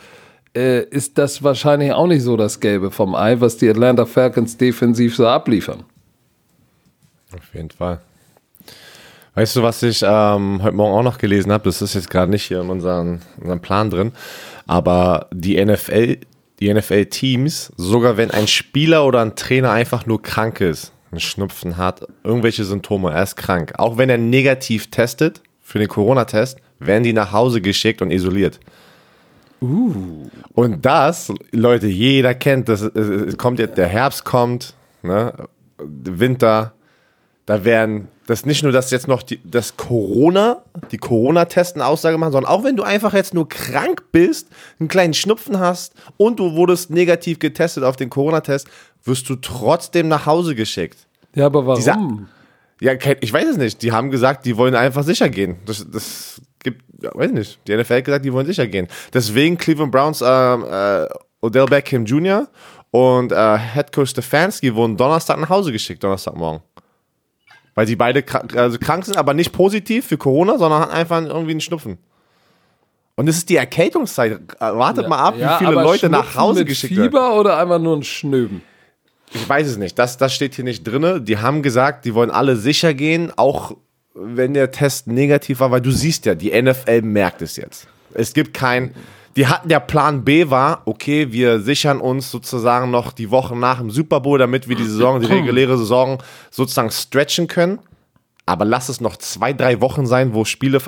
äh, 0.57 0.83
ist 0.83 1.19
das 1.19 1.43
wahrscheinlich 1.43 1.93
auch 1.93 2.09
nicht 2.09 2.23
so 2.23 2.37
das 2.37 2.61
Gelbe 2.61 2.91
vom 2.91 3.15
Ei, 3.15 3.41
was 3.41 3.57
die 3.57 3.71
Atlanta 3.71 4.05
Falcons 4.05 4.57
defensiv 4.57 5.17
so 5.17 5.27
abliefern. 5.27 5.85
Auf 7.35 7.55
jeden 7.55 7.71
Fall. 7.71 8.01
Weißt 9.35 9.57
du, 9.57 9.63
was 9.63 9.83
ich 9.83 10.03
ähm, 10.07 10.63
heute 10.63 10.77
Morgen 10.77 10.95
auch 10.95 11.03
noch 11.03 11.17
gelesen 11.17 11.53
habe? 11.53 11.65
Das 11.65 11.81
ist 11.81 11.95
jetzt 11.95 12.11
gerade 12.11 12.31
nicht 12.31 12.45
hier 12.45 12.61
in 12.61 12.69
unserem, 12.69 13.21
unserem 13.41 13.61
Plan 13.61 13.89
drin, 13.89 14.13
aber 14.67 15.29
die 15.33 15.63
NFL, 15.65 16.19
die 16.61 16.73
NFL-Teams, 16.73 17.73
sogar 17.79 18.19
wenn 18.19 18.31
ein 18.31 18.47
Spieler 18.47 19.07
oder 19.07 19.23
ein 19.23 19.35
Trainer 19.35 19.71
einfach 19.71 20.05
nur 20.05 20.21
krank 20.21 20.61
ist, 20.61 20.93
einen 21.11 21.21
Schnupfen 21.21 21.79
hat, 21.79 22.07
irgendwelche 22.25 22.65
Symptome, 22.65 23.11
er 23.11 23.23
ist 23.23 23.37
krank, 23.37 23.73
auch 23.79 23.97
wenn 23.97 24.11
er 24.11 24.19
negativ 24.19 24.91
testet, 24.91 25.41
für 25.63 25.79
den 25.79 25.89
Corona-Test, 25.89 26.59
werden 26.79 27.03
die 27.03 27.15
nach 27.15 27.33
Hause 27.33 27.63
geschickt 27.63 28.03
und 28.03 28.11
isoliert. 28.11 28.61
Uh. 29.63 30.29
Und 30.53 30.85
das, 30.85 31.33
Leute, 31.53 31.87
jeder 31.87 32.35
kennt, 32.35 32.69
das 32.69 32.83
es 32.83 33.39
kommt 33.39 33.59
jetzt, 33.61 33.79
der 33.79 33.87
Herbst 33.87 34.25
kommt, 34.25 34.75
ne, 35.03 35.33
Winter, 35.79 36.75
da 37.47 37.65
werden, 37.65 38.09
das 38.33 38.47
nicht 38.47 38.63
nur, 38.63 38.73
dass 38.73 38.91
jetzt 38.91 39.09
noch 39.09 39.23
die, 39.23 39.41
das 39.45 39.77
Corona, 39.77 40.63
die 40.91 40.99
Corona-Testen 40.99 41.83
Aussage 41.83 42.17
machen, 42.19 42.33
sondern 42.33 42.51
auch 42.51 42.65
wenn 42.65 42.77
du 42.77 42.83
einfach 42.83 43.13
jetzt 43.13 43.35
nur 43.35 43.49
krank 43.49 44.05
bist, 44.11 44.49
einen 44.81 44.89
kleinen 44.89 45.15
Schnupfen 45.15 45.59
hast 45.59 45.95
und 46.17 46.39
du 46.39 46.55
wurdest 46.55 46.91
negativ 46.91 47.39
getestet 47.39 47.85
auf 47.85 47.97
den 47.97 48.11
Corona-Test, 48.11 48.69
wirst 49.05 49.29
du 49.29 49.37
trotzdem 49.37 50.09
nach 50.09 50.27
Hause 50.27 50.55
geschickt. 50.55 51.07
Ja, 51.35 51.47
aber 51.47 51.67
warum? 51.67 51.77
Dieser, 51.79 51.99
ja, 52.81 53.17
ich 53.21 53.33
weiß 53.33 53.49
es 53.49 53.57
nicht. 53.59 53.83
Die 53.83 53.93
haben 53.93 54.11
gesagt, 54.11 54.47
die 54.47 54.57
wollen 54.57 54.75
einfach 54.75 55.05
sicher 55.05 55.29
gehen. 55.29 55.57
Das, 55.67 55.87
das 55.91 56.41
gibt, 56.63 56.83
ja, 57.03 57.11
weiß 57.15 57.33
nicht. 57.33 57.61
Die 57.69 57.77
NFL 57.77 57.97
hat 57.97 58.05
gesagt, 58.05 58.25
die 58.25 58.33
wollen 58.33 58.47
sicher 58.47 58.67
gehen. 58.67 58.89
Deswegen 59.13 59.59
Cleveland 59.59 59.93
Browns 59.93 60.21
äh, 60.23 60.25
äh, 60.27 61.09
Odell 61.43 61.67
Beckham 61.67 62.07
Jr. 62.07 62.49
und 62.91 63.31
äh, 63.31 63.59
Head 63.59 63.93
Coach 63.93 64.11
Stefanski 64.11 64.75
wurden 64.75 64.97
Donnerstag 64.97 65.39
nach 65.39 65.51
Hause 65.51 65.71
geschickt, 65.71 66.03
Donnerstagmorgen. 66.03 66.63
Weil 67.75 67.87
sie 67.87 67.97
beide 67.97 68.23
krank, 68.23 68.57
also 68.57 68.79
krank 68.79 69.05
sind, 69.05 69.17
aber 69.17 69.35
nicht 69.35 69.53
positiv 69.53 70.07
für 70.07 70.19
Corona, 70.19 70.59
sondern 70.59 70.91
einfach 70.91 71.23
irgendwie 71.23 71.53
einen 71.53 71.61
Schnupfen. 71.61 71.99
Und 73.15 73.29
es 73.29 73.37
ist 73.37 73.49
die 73.49 73.57
Erkältungszeit. 73.57 74.41
Wartet 74.59 75.05
ja, 75.05 75.09
mal 75.09 75.19
ab, 75.19 75.35
ja, 75.39 75.61
wie 75.61 75.65
viele 75.65 75.83
Leute 75.83 76.09
nach 76.09 76.35
Hause 76.35 76.65
geschickt 76.65 76.97
werden. 76.97 77.11
Fieber 77.11 77.39
oder 77.39 77.59
einfach 77.59 77.79
nur 77.79 77.97
ein 77.97 78.03
Schnöben? 78.03 78.63
Ich 79.35 79.49
weiß 79.49 79.67
es 79.67 79.77
nicht. 79.77 79.99
Das, 79.99 80.19
das 80.19 80.35
steht 80.35 80.55
hier 80.55 80.65
nicht 80.65 80.85
drin. 80.85 81.25
Die 81.25 81.39
haben 81.39 81.63
gesagt, 81.63 82.05
die 82.05 82.15
wollen 82.15 82.31
alle 82.31 82.57
sicher 82.57 82.95
gehen, 82.95 83.33
auch 83.37 83.77
wenn 84.15 84.55
der 84.55 84.71
Test 84.71 85.07
negativ 85.07 85.61
war, 85.61 85.71
weil 85.71 85.81
du 85.81 85.91
siehst 85.91 86.27
ja, 86.27 86.35
die 86.35 86.51
NFL 86.61 87.03
merkt 87.03 87.43
es 87.43 87.57
jetzt. 87.57 87.87
Es 88.15 88.35
gibt 88.35 88.53
kein. 88.55 88.95
Die 89.37 89.47
hatten 89.47 89.71
ja 89.71 89.81
Plan 89.81 90.25
B 90.25 90.51
war, 90.51 90.83
okay, 90.85 91.33
wir 91.33 91.61
sichern 91.61 92.01
uns 92.01 92.31
sozusagen 92.31 92.91
noch 92.91 93.13
die 93.13 93.31
Wochen 93.31 93.59
nach 93.59 93.79
dem 93.79 93.91
Super 93.91 94.21
Bowl, 94.21 94.39
damit 94.39 94.69
wir 94.69 94.77
die 94.77 94.85
Saison, 94.85 95.21
die 95.21 95.27
reguläre 95.27 95.79
Saison 95.79 96.19
sozusagen 96.51 96.91
stretchen 96.91 97.47
können. 97.47 97.79
Aber 98.45 98.65
lass 98.65 98.89
es 98.89 99.01
noch 99.01 99.17
zwei, 99.17 99.53
drei 99.53 99.81
Wochen 99.81 100.07
sein, 100.07 100.35
wo 100.35 100.45
Spiele 100.45 100.81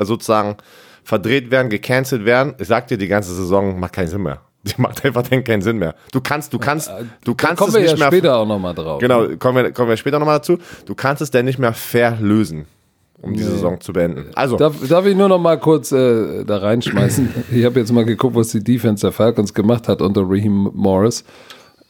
sozusagen 0.00 0.56
verdreht 1.04 1.50
werden, 1.50 1.68
gecancelt 1.68 2.24
werden. 2.24 2.54
Ich 2.58 2.68
sag 2.68 2.88
dir, 2.88 2.96
die 2.96 3.08
ganze 3.08 3.34
Saison 3.34 3.78
macht 3.78 3.94
keinen 3.94 4.08
Sinn 4.08 4.22
mehr. 4.22 4.40
Die 4.62 4.74
macht 4.80 5.04
einfach 5.04 5.24
keinen 5.28 5.62
Sinn 5.62 5.78
mehr. 5.78 5.94
Du 6.12 6.20
kannst, 6.20 6.52
du 6.52 6.58
kannst, 6.58 6.90
du 7.24 7.34
kannst 7.34 7.56
kommen 7.56 7.70
es 7.70 7.76
nicht 7.76 7.84
wir 7.84 7.90
ja 7.92 7.96
mehr. 7.96 8.08
später 8.08 8.36
auch 8.36 8.46
nochmal 8.46 8.74
drauf. 8.74 9.00
Genau, 9.00 9.22
ne? 9.22 9.38
kommen 9.38 9.64
wir, 9.64 9.72
kommen 9.72 9.88
wir 9.88 9.96
später 9.96 10.18
nochmal 10.18 10.38
dazu. 10.38 10.58
Du 10.84 10.94
kannst 10.94 11.22
es 11.22 11.30
denn 11.30 11.46
nicht 11.46 11.58
mehr 11.58 11.72
fair 11.72 12.18
lösen, 12.20 12.66
um 13.22 13.32
nee. 13.32 13.38
die 13.38 13.44
Saison 13.44 13.80
zu 13.80 13.92
beenden. 13.92 14.26
Also. 14.34 14.56
Darf, 14.56 14.74
darf 14.88 15.06
ich 15.06 15.16
nur 15.16 15.28
noch 15.28 15.38
mal 15.38 15.58
kurz 15.58 15.92
äh, 15.92 16.44
da 16.44 16.58
reinschmeißen? 16.58 17.34
ich 17.52 17.64
habe 17.64 17.80
jetzt 17.80 17.92
mal 17.92 18.04
geguckt, 18.04 18.34
was 18.34 18.48
die 18.48 18.62
Defense 18.62 19.06
der 19.06 19.12
Falcons 19.12 19.52
gemacht 19.54 19.88
hat 19.88 20.02
unter 20.02 20.22
Raheem 20.24 20.70
Morris. 20.74 21.24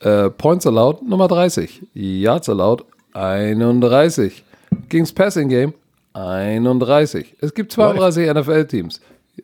Äh, 0.01 0.31
Points 0.31 0.66
allowed 0.66 1.03
Nummer 1.03 1.29
30. 1.29 1.83
Yards 1.95 2.49
allowed 2.49 2.85
31. 3.12 4.45
Ging's 4.88 5.12
Passing 5.12 5.49
Game 5.49 5.75
31. 6.14 7.37
Es 7.40 7.55
gibt 7.55 7.73
32 7.73 8.33
NFL-Teams. 8.33 9.01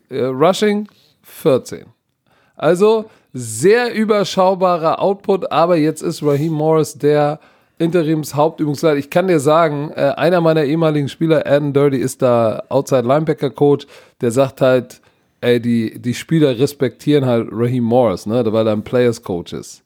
Äh, 0.08 0.22
Rushing 0.24 0.88
14. 1.22 1.86
Also 2.56 3.06
sehr 3.32 3.94
überschaubarer 3.94 5.00
Output, 5.00 5.52
aber 5.52 5.76
jetzt 5.76 6.02
ist 6.02 6.22
Raheem 6.22 6.52
Morris 6.52 6.94
der 6.94 7.38
Interims-Hauptübungsleiter. 7.78 8.96
Ich 8.96 9.10
kann 9.10 9.28
dir 9.28 9.40
sagen, 9.40 9.90
äh, 9.94 10.12
einer 10.16 10.40
meiner 10.40 10.64
ehemaligen 10.64 11.08
Spieler, 11.08 11.46
Adam 11.46 11.72
Dirty, 11.72 11.98
ist 11.98 12.22
da 12.22 12.62
Outside 12.68 13.02
Linebacker 13.06 13.50
Coach, 13.50 13.86
der 14.20 14.30
sagt 14.30 14.60
halt, 14.60 15.00
ey, 15.40 15.60
die, 15.60 15.98
die 15.98 16.14
Spieler 16.14 16.58
respektieren 16.58 17.26
halt 17.26 17.48
Raheem 17.52 17.84
Morris, 17.84 18.26
ne, 18.26 18.44
weil 18.52 18.66
er 18.66 18.72
ein 18.72 18.82
Players 18.82 19.22
Coach 19.22 19.52
ist. 19.52 19.82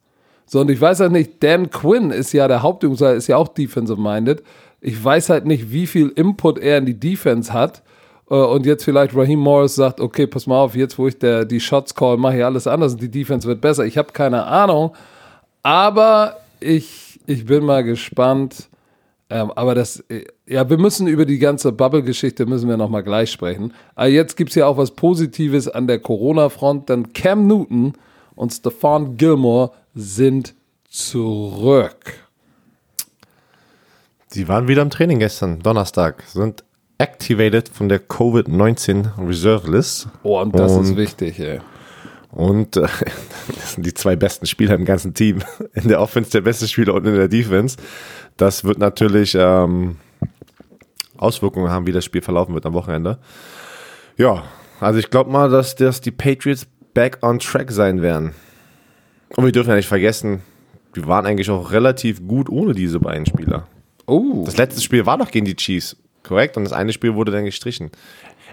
So, 0.46 0.60
und 0.60 0.70
ich 0.70 0.80
weiß 0.80 1.00
halt 1.00 1.12
nicht, 1.12 1.42
Dan 1.42 1.70
Quinn 1.70 2.10
ist 2.10 2.32
ja 2.32 2.48
der 2.48 2.62
Hauptübungsleiter, 2.62 3.14
ist 3.14 3.28
ja 3.28 3.36
auch 3.36 3.48
defensive-minded. 3.48 4.42
Ich 4.80 5.02
weiß 5.02 5.28
halt 5.28 5.46
nicht, 5.46 5.70
wie 5.70 5.86
viel 5.86 6.08
Input 6.08 6.58
er 6.58 6.78
in 6.78 6.86
die 6.86 6.98
Defense 6.98 7.52
hat. 7.52 7.82
Äh, 8.30 8.34
und 8.34 8.66
jetzt 8.66 8.84
vielleicht 8.84 9.14
Raheem 9.14 9.40
Morris 9.40 9.74
sagt, 9.74 10.00
okay, 10.00 10.26
pass 10.26 10.46
mal 10.46 10.60
auf, 10.60 10.74
jetzt 10.74 10.98
wo 10.98 11.08
ich 11.08 11.18
der, 11.18 11.44
die 11.44 11.60
Shots 11.60 11.94
call, 11.94 12.16
mache 12.16 12.38
ich 12.38 12.44
alles 12.44 12.66
anders 12.66 12.94
und 12.94 13.02
die 13.02 13.10
Defense 13.10 13.46
wird 13.46 13.60
besser. 13.60 13.84
Ich 13.84 13.98
habe 13.98 14.12
keine 14.12 14.44
Ahnung. 14.44 14.92
Aber 15.62 16.36
ich, 16.60 17.09
ich 17.26 17.46
bin 17.46 17.64
mal 17.64 17.84
gespannt. 17.84 18.68
Ähm, 19.32 19.52
aber 19.52 19.76
das, 19.76 20.00
äh, 20.08 20.24
ja, 20.46 20.68
wir 20.68 20.76
müssen 20.76 21.06
über 21.06 21.24
die 21.24 21.38
ganze 21.38 21.70
Bubble-Geschichte 21.70 22.46
müssen 22.46 22.68
wir 22.68 22.76
nochmal 22.76 23.04
gleich 23.04 23.30
sprechen. 23.30 23.72
Aber 23.94 24.08
jetzt 24.08 24.36
gibt 24.36 24.50
es 24.50 24.56
ja 24.56 24.66
auch 24.66 24.76
was 24.76 24.90
Positives 24.90 25.68
an 25.68 25.86
der 25.86 26.00
Corona-Front, 26.00 26.88
denn 26.88 27.12
Cam 27.12 27.46
Newton 27.46 27.92
und 28.34 28.52
Stefan 28.52 29.16
Gilmore 29.16 29.70
sind 29.94 30.54
zurück. 30.88 32.14
Die 34.34 34.48
waren 34.48 34.66
wieder 34.66 34.82
im 34.82 34.90
Training 34.90 35.20
gestern, 35.20 35.60
Donnerstag, 35.60 36.24
sind 36.26 36.64
activated 36.98 37.68
von 37.68 37.88
der 37.88 38.00
Covid-19 38.00 39.16
Reserve 39.26 39.70
List. 39.70 40.08
Oh, 40.22 40.40
und 40.40 40.54
das 40.54 40.72
und, 40.72 40.84
ist 40.84 40.96
wichtig, 40.96 41.38
ey. 41.38 41.60
Und 42.32 42.76
äh, 42.76 42.82
das 43.54 43.74
sind 43.74 43.86
die 43.86 43.94
zwei 43.94 44.16
besten 44.16 44.46
Spieler 44.46 44.74
im 44.74 44.84
ganzen 44.84 45.14
Team. 45.14 45.40
In 45.74 45.88
der 45.88 46.00
Offense 46.00 46.30
der 46.30 46.40
beste 46.40 46.68
Spieler 46.68 46.94
und 46.94 47.06
in 47.06 47.14
der 47.14 47.28
Defense. 47.28 47.76
Das 48.36 48.64
wird 48.64 48.78
natürlich 48.78 49.36
ähm, 49.38 49.96
Auswirkungen 51.16 51.70
haben, 51.70 51.86
wie 51.86 51.92
das 51.92 52.04
Spiel 52.04 52.22
verlaufen 52.22 52.54
wird 52.54 52.66
am 52.66 52.72
Wochenende. 52.72 53.18
Ja, 54.16 54.44
also 54.80 54.98
ich 54.98 55.10
glaube 55.10 55.30
mal, 55.30 55.50
dass, 55.50 55.74
dass 55.74 56.00
die 56.00 56.10
Patriots 56.10 56.66
back 56.94 57.18
on 57.22 57.38
track 57.38 57.70
sein 57.70 58.02
werden. 58.02 58.32
Und 59.36 59.44
wir 59.44 59.52
dürfen 59.52 59.70
ja 59.70 59.76
nicht 59.76 59.88
vergessen, 59.88 60.42
wir 60.92 61.06
waren 61.06 61.26
eigentlich 61.26 61.50
auch 61.50 61.70
relativ 61.70 62.26
gut 62.26 62.48
ohne 62.48 62.74
diese 62.74 62.98
beiden 62.98 63.26
Spieler. 63.26 63.66
Oh. 64.06 64.42
Das 64.44 64.56
letzte 64.56 64.80
Spiel 64.80 65.06
war 65.06 65.16
noch 65.16 65.30
gegen 65.30 65.46
die 65.46 65.54
Chiefs, 65.54 65.96
korrekt? 66.22 66.56
Und 66.56 66.64
das 66.64 66.72
eine 66.72 66.92
Spiel 66.92 67.14
wurde 67.14 67.30
dann 67.30 67.44
gestrichen. 67.44 67.90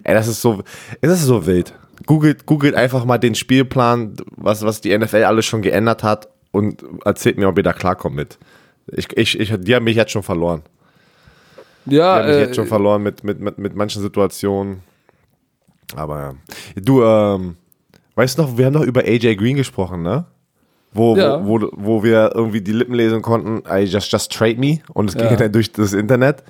Ey, 0.04 0.14
das 0.14 0.28
ist 0.28 0.42
so, 0.42 0.64
das 1.02 1.20
ist 1.20 1.26
so 1.26 1.46
wild. 1.46 1.74
Googelt, 2.06 2.46
googelt 2.46 2.76
einfach 2.76 3.06
mal 3.06 3.18
den 3.18 3.36
Spielplan, 3.36 4.14
was, 4.36 4.64
was 4.64 4.82
die 4.82 4.96
NFL 4.98 5.24
alles 5.24 5.46
schon 5.46 5.62
geändert 5.62 6.04
hat 6.04 6.30
und 6.52 6.84
erzählt 7.06 7.38
mir, 7.38 7.48
ob 7.48 7.58
ihr 7.58 7.64
da 7.64 7.74
klarkommt 7.74 8.16
mit. 8.16 8.38
Ich, 8.88 9.08
ich, 9.18 9.40
ich, 9.40 9.54
die 9.58 9.76
haben 9.76 9.84
mich 9.84 9.96
jetzt 9.96 10.12
schon 10.12 10.24
verloren. 10.24 10.62
Ja, 11.86 12.18
die 12.18 12.22
haben 12.22 12.28
mich 12.28 12.38
äh, 12.38 12.42
jetzt 12.42 12.56
schon 12.56 12.68
verloren 12.68 13.04
mit, 13.04 13.24
mit, 13.24 13.40
mit, 13.40 13.58
mit 13.58 13.76
manchen 13.76 14.02
Situationen. 14.02 14.82
Aber 15.96 16.20
ja. 16.20 16.34
Du, 16.76 17.04
ähm, 17.04 17.56
weißt 18.16 18.38
du 18.38 18.44
noch, 18.44 18.58
wir 18.58 18.66
haben 18.66 18.74
noch 18.74 18.84
über 18.84 19.02
AJ 19.02 19.36
Green 19.36 19.56
gesprochen, 19.56 20.02
ne? 20.02 20.26
Wo, 20.94 21.16
ja. 21.16 21.46
wo, 21.46 21.62
wo, 21.62 21.70
wo, 21.74 22.04
wir 22.04 22.32
irgendwie 22.34 22.62
die 22.62 22.72
Lippen 22.72 22.96
lesen 22.96 23.22
konnten, 23.22 23.64
I 23.70 23.84
just, 23.84 24.12
just 24.12 24.32
trade 24.32 24.56
me. 24.56 24.80
Und 24.94 25.10
es 25.10 25.16
ging 25.16 25.30
ja. 25.30 25.36
dann 25.36 25.52
durch 25.52 25.72
das 25.72 25.94
Internet. 25.94 26.44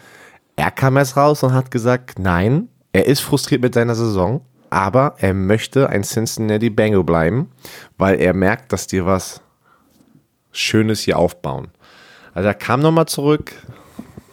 Er 0.55 0.71
kam 0.71 0.97
erst 0.97 1.17
raus 1.17 1.43
und 1.43 1.53
hat 1.53 1.69
gesagt, 1.69 2.17
nein, 2.19 2.69
er 2.93 3.05
ist 3.05 3.21
frustriert 3.21 3.61
mit 3.61 3.73
seiner 3.73 3.95
Saison, 3.95 4.41
aber 4.69 5.15
er 5.19 5.33
möchte 5.33 5.89
ein 5.89 6.03
Cincinnati 6.03 6.69
Bengal 6.69 7.03
bleiben, 7.03 7.49
weil 7.97 8.19
er 8.19 8.33
merkt, 8.33 8.73
dass 8.73 8.87
die 8.87 9.05
was 9.05 9.41
Schönes 10.51 11.01
hier 11.01 11.17
aufbauen. 11.17 11.69
Also 12.33 12.47
er 12.47 12.53
kam 12.53 12.81
nochmal 12.81 13.07
zurück, 13.07 13.53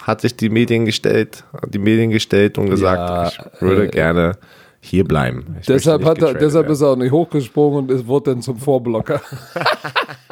hat 0.03 0.21
sich 0.21 0.37
die 0.37 0.49
Medien 0.49 0.85
gestellt, 0.85 1.45
die 1.69 1.79
Medien 1.79 2.11
gestellt 2.11 2.59
und 2.59 2.69
gesagt, 2.71 2.99
ja, 2.99 3.29
ich 3.29 3.61
würde 3.63 3.87
äh, 3.87 3.91
gerne 3.91 4.39
hier 4.81 5.05
bleiben. 5.05 5.57
Ich 5.61 5.67
deshalb, 5.67 6.05
hat 6.05 6.21
er, 6.21 6.35
deshalb 6.35 6.69
ist 6.69 6.83
er 6.83 6.89
auch 6.89 6.97
nicht 6.97 7.13
hochgesprungen 7.13 7.85
und 7.85 7.91
es 7.91 8.07
wurde 8.07 8.33
dann 8.33 8.43
zum 8.43 8.59
Vorblocker. 8.59 9.21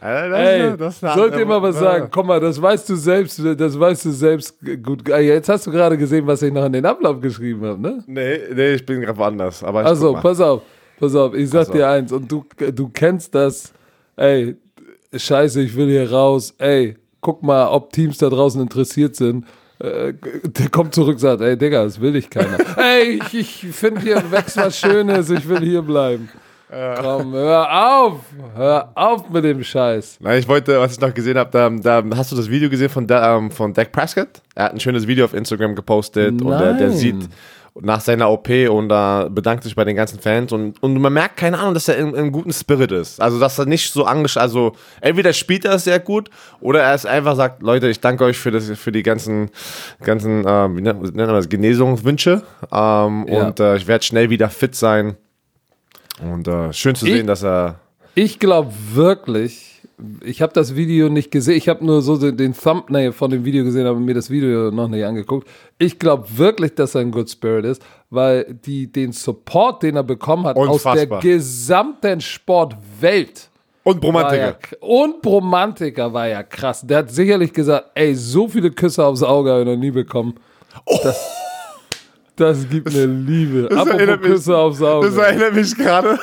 Also 0.00 0.30
das, 0.30 0.40
Ey, 0.40 0.76
das 0.76 1.00
sollte 1.00 1.40
immer 1.40 1.60
was 1.60 1.78
sagen. 1.78 2.08
Komm 2.10 2.28
mal, 2.28 2.40
das 2.40 2.60
weißt 2.60 2.88
du 2.88 2.94
selbst, 2.94 3.40
das 3.44 3.78
weißt 3.78 4.04
du 4.04 4.10
selbst 4.10 4.56
gut. 4.82 5.08
Jetzt 5.08 5.48
hast 5.48 5.66
du 5.66 5.70
gerade 5.70 5.98
gesehen, 5.98 6.26
was 6.26 6.42
ich 6.42 6.52
noch 6.52 6.64
in 6.64 6.72
den 6.72 6.86
Ablauf 6.86 7.20
geschrieben 7.20 7.64
habe, 7.66 7.80
ne? 7.80 8.04
Nee, 8.06 8.38
nee, 8.54 8.74
ich 8.74 8.86
bin 8.86 9.00
gerade 9.00 9.18
woanders. 9.18 9.64
Aber 9.64 9.84
also, 9.84 10.14
pass 10.14 10.40
auf, 10.40 10.62
pass 11.00 11.14
auf, 11.14 11.34
ich 11.34 11.50
sag 11.50 11.72
dir 11.72 11.88
eins 11.88 12.12
und 12.12 12.30
du, 12.30 12.44
du 12.72 12.88
kennst 12.88 13.34
das. 13.34 13.72
Ey, 14.16 14.56
scheiße, 15.14 15.62
ich 15.62 15.74
will 15.76 15.88
hier 15.88 16.10
raus. 16.10 16.54
Ey, 16.58 16.96
guck 17.20 17.42
mal, 17.42 17.68
ob 17.68 17.92
Teams 17.92 18.18
da 18.18 18.28
draußen 18.28 18.60
interessiert 18.60 19.16
sind. 19.16 19.46
Äh, 19.80 20.14
der 20.42 20.68
kommt 20.70 20.94
zurück 20.94 21.14
und 21.14 21.20
sagt, 21.20 21.40
ey 21.40 21.56
Digga, 21.56 21.84
das 21.84 22.00
will 22.00 22.16
ich 22.16 22.28
keiner. 22.28 22.58
ey, 22.76 23.20
ich, 23.32 23.64
ich 23.64 23.74
finde 23.74 24.00
hier 24.00 24.22
wächst 24.30 24.56
was 24.56 24.78
Schönes, 24.78 25.30
ich 25.30 25.48
will 25.48 25.60
hier 25.60 25.82
bleiben. 25.82 26.28
Komm, 26.70 27.32
hör 27.32 27.96
auf! 27.96 28.20
Hör 28.54 28.92
auf 28.94 29.30
mit 29.30 29.42
dem 29.42 29.64
Scheiß. 29.64 30.18
Nein, 30.20 30.38
ich 30.38 30.46
wollte, 30.46 30.78
was 30.78 30.92
ich 30.92 31.00
noch 31.00 31.14
gesehen 31.14 31.38
habe, 31.38 31.50
da, 31.50 31.70
da, 31.70 32.16
hast 32.16 32.30
du 32.30 32.36
das 32.36 32.50
Video 32.50 32.68
gesehen 32.68 32.90
von, 32.90 33.06
ähm, 33.10 33.50
von 33.50 33.72
Dak 33.72 33.90
Prescott? 33.90 34.42
Er 34.54 34.64
hat 34.64 34.74
ein 34.74 34.80
schönes 34.80 35.06
Video 35.06 35.24
auf 35.24 35.32
Instagram 35.32 35.74
gepostet 35.74 36.34
Nein. 36.34 36.46
und 36.46 36.60
der, 36.60 36.74
der 36.74 36.90
sieht 36.90 37.28
nach 37.80 38.00
seiner 38.00 38.30
OP 38.30 38.48
und 38.48 38.90
äh, 38.90 39.30
bedankt 39.30 39.64
sich 39.64 39.74
bei 39.74 39.84
den 39.84 39.96
ganzen 39.96 40.18
Fans 40.18 40.52
und, 40.52 40.82
und 40.82 41.00
man 41.00 41.12
merkt, 41.12 41.36
keine 41.36 41.58
Ahnung, 41.58 41.74
dass 41.74 41.88
er 41.88 41.96
in, 41.96 42.14
in 42.14 42.32
guten 42.32 42.52
Spirit 42.52 42.92
ist. 42.92 43.20
Also, 43.20 43.38
dass 43.38 43.58
er 43.58 43.66
nicht 43.66 43.92
so 43.92 44.04
angeschaut, 44.04 44.42
also 44.42 44.72
entweder 45.00 45.32
spielt 45.32 45.64
er 45.64 45.78
sehr 45.78 46.00
gut 46.00 46.28
oder 46.60 46.82
er 46.82 46.94
ist 46.94 47.06
einfach 47.06 47.36
sagt, 47.36 47.62
Leute, 47.62 47.88
ich 47.88 48.00
danke 48.00 48.24
euch 48.24 48.38
für, 48.38 48.50
das, 48.50 48.68
für 48.70 48.92
die 48.92 49.02
ganzen, 49.02 49.50
ganzen 50.02 50.44
äh, 50.44 50.76
wie 50.76 50.82
nennt 50.82 51.16
man 51.16 51.28
das, 51.28 51.48
Genesungswünsche 51.48 52.42
ähm, 52.72 53.26
ja. 53.28 53.46
und 53.46 53.60
äh, 53.60 53.76
ich 53.76 53.86
werde 53.86 54.04
schnell 54.04 54.28
wieder 54.28 54.50
fit 54.50 54.74
sein. 54.74 55.16
Und 56.22 56.48
äh, 56.48 56.72
schön 56.72 56.94
zu 56.94 57.06
sehen, 57.06 57.26
dass 57.26 57.42
er. 57.42 57.80
Ich 58.14 58.38
glaube 58.38 58.72
wirklich, 58.92 59.82
ich 60.24 60.42
habe 60.42 60.52
das 60.52 60.76
Video 60.76 61.08
nicht 61.08 61.30
gesehen. 61.30 61.56
Ich 61.56 61.68
habe 61.68 61.84
nur 61.84 62.02
so 62.02 62.16
den 62.16 62.54
Thumbnail 62.54 63.12
von 63.12 63.30
dem 63.30 63.44
Video 63.44 63.64
gesehen, 63.64 63.86
aber 63.86 63.98
mir 63.98 64.14
das 64.14 64.30
Video 64.30 64.70
noch 64.70 64.88
nicht 64.88 65.04
angeguckt. 65.04 65.48
Ich 65.78 65.98
glaube 65.98 66.26
wirklich, 66.36 66.74
dass 66.74 66.94
er 66.94 67.02
ein 67.02 67.10
Good 67.10 67.30
Spirit 67.30 67.64
ist, 67.64 67.82
weil 68.10 68.58
die, 68.64 68.90
den 68.90 69.12
Support, 69.12 69.82
den 69.82 69.96
er 69.96 70.04
bekommen 70.04 70.44
hat 70.44 70.56
Unfassbar. 70.56 70.92
aus 70.92 71.08
der 71.08 71.18
gesamten 71.18 72.20
Sportwelt. 72.20 73.48
Und 73.82 74.00
Bromantiker. 74.00 74.58
Ja, 74.60 74.78
und 74.80 75.22
Bromantiker 75.22 76.12
war 76.12 76.28
ja 76.28 76.42
krass. 76.42 76.86
Der 76.86 76.98
hat 76.98 77.10
sicherlich 77.10 77.52
gesagt, 77.52 77.86
ey, 77.94 78.14
so 78.14 78.46
viele 78.46 78.70
Küsse 78.70 79.04
aufs 79.04 79.22
Auge 79.22 79.50
habe 79.50 79.60
ich 79.62 79.66
noch 79.66 79.76
nie 79.76 79.90
bekommen. 79.90 80.34
Oh. 80.84 80.98
Das, 81.02 81.16
das 82.38 82.68
gibt 82.68 82.88
eine 82.94 83.06
Liebe. 83.06 83.68
Das 83.68 83.78
Apropos 83.78 84.20
Küsse 84.20 84.56
aufs 84.56 84.82
Auge. 84.82 85.08
Das 85.08 85.16
erinnert 85.16 85.54
mich 85.54 85.76
gerade 85.76 86.18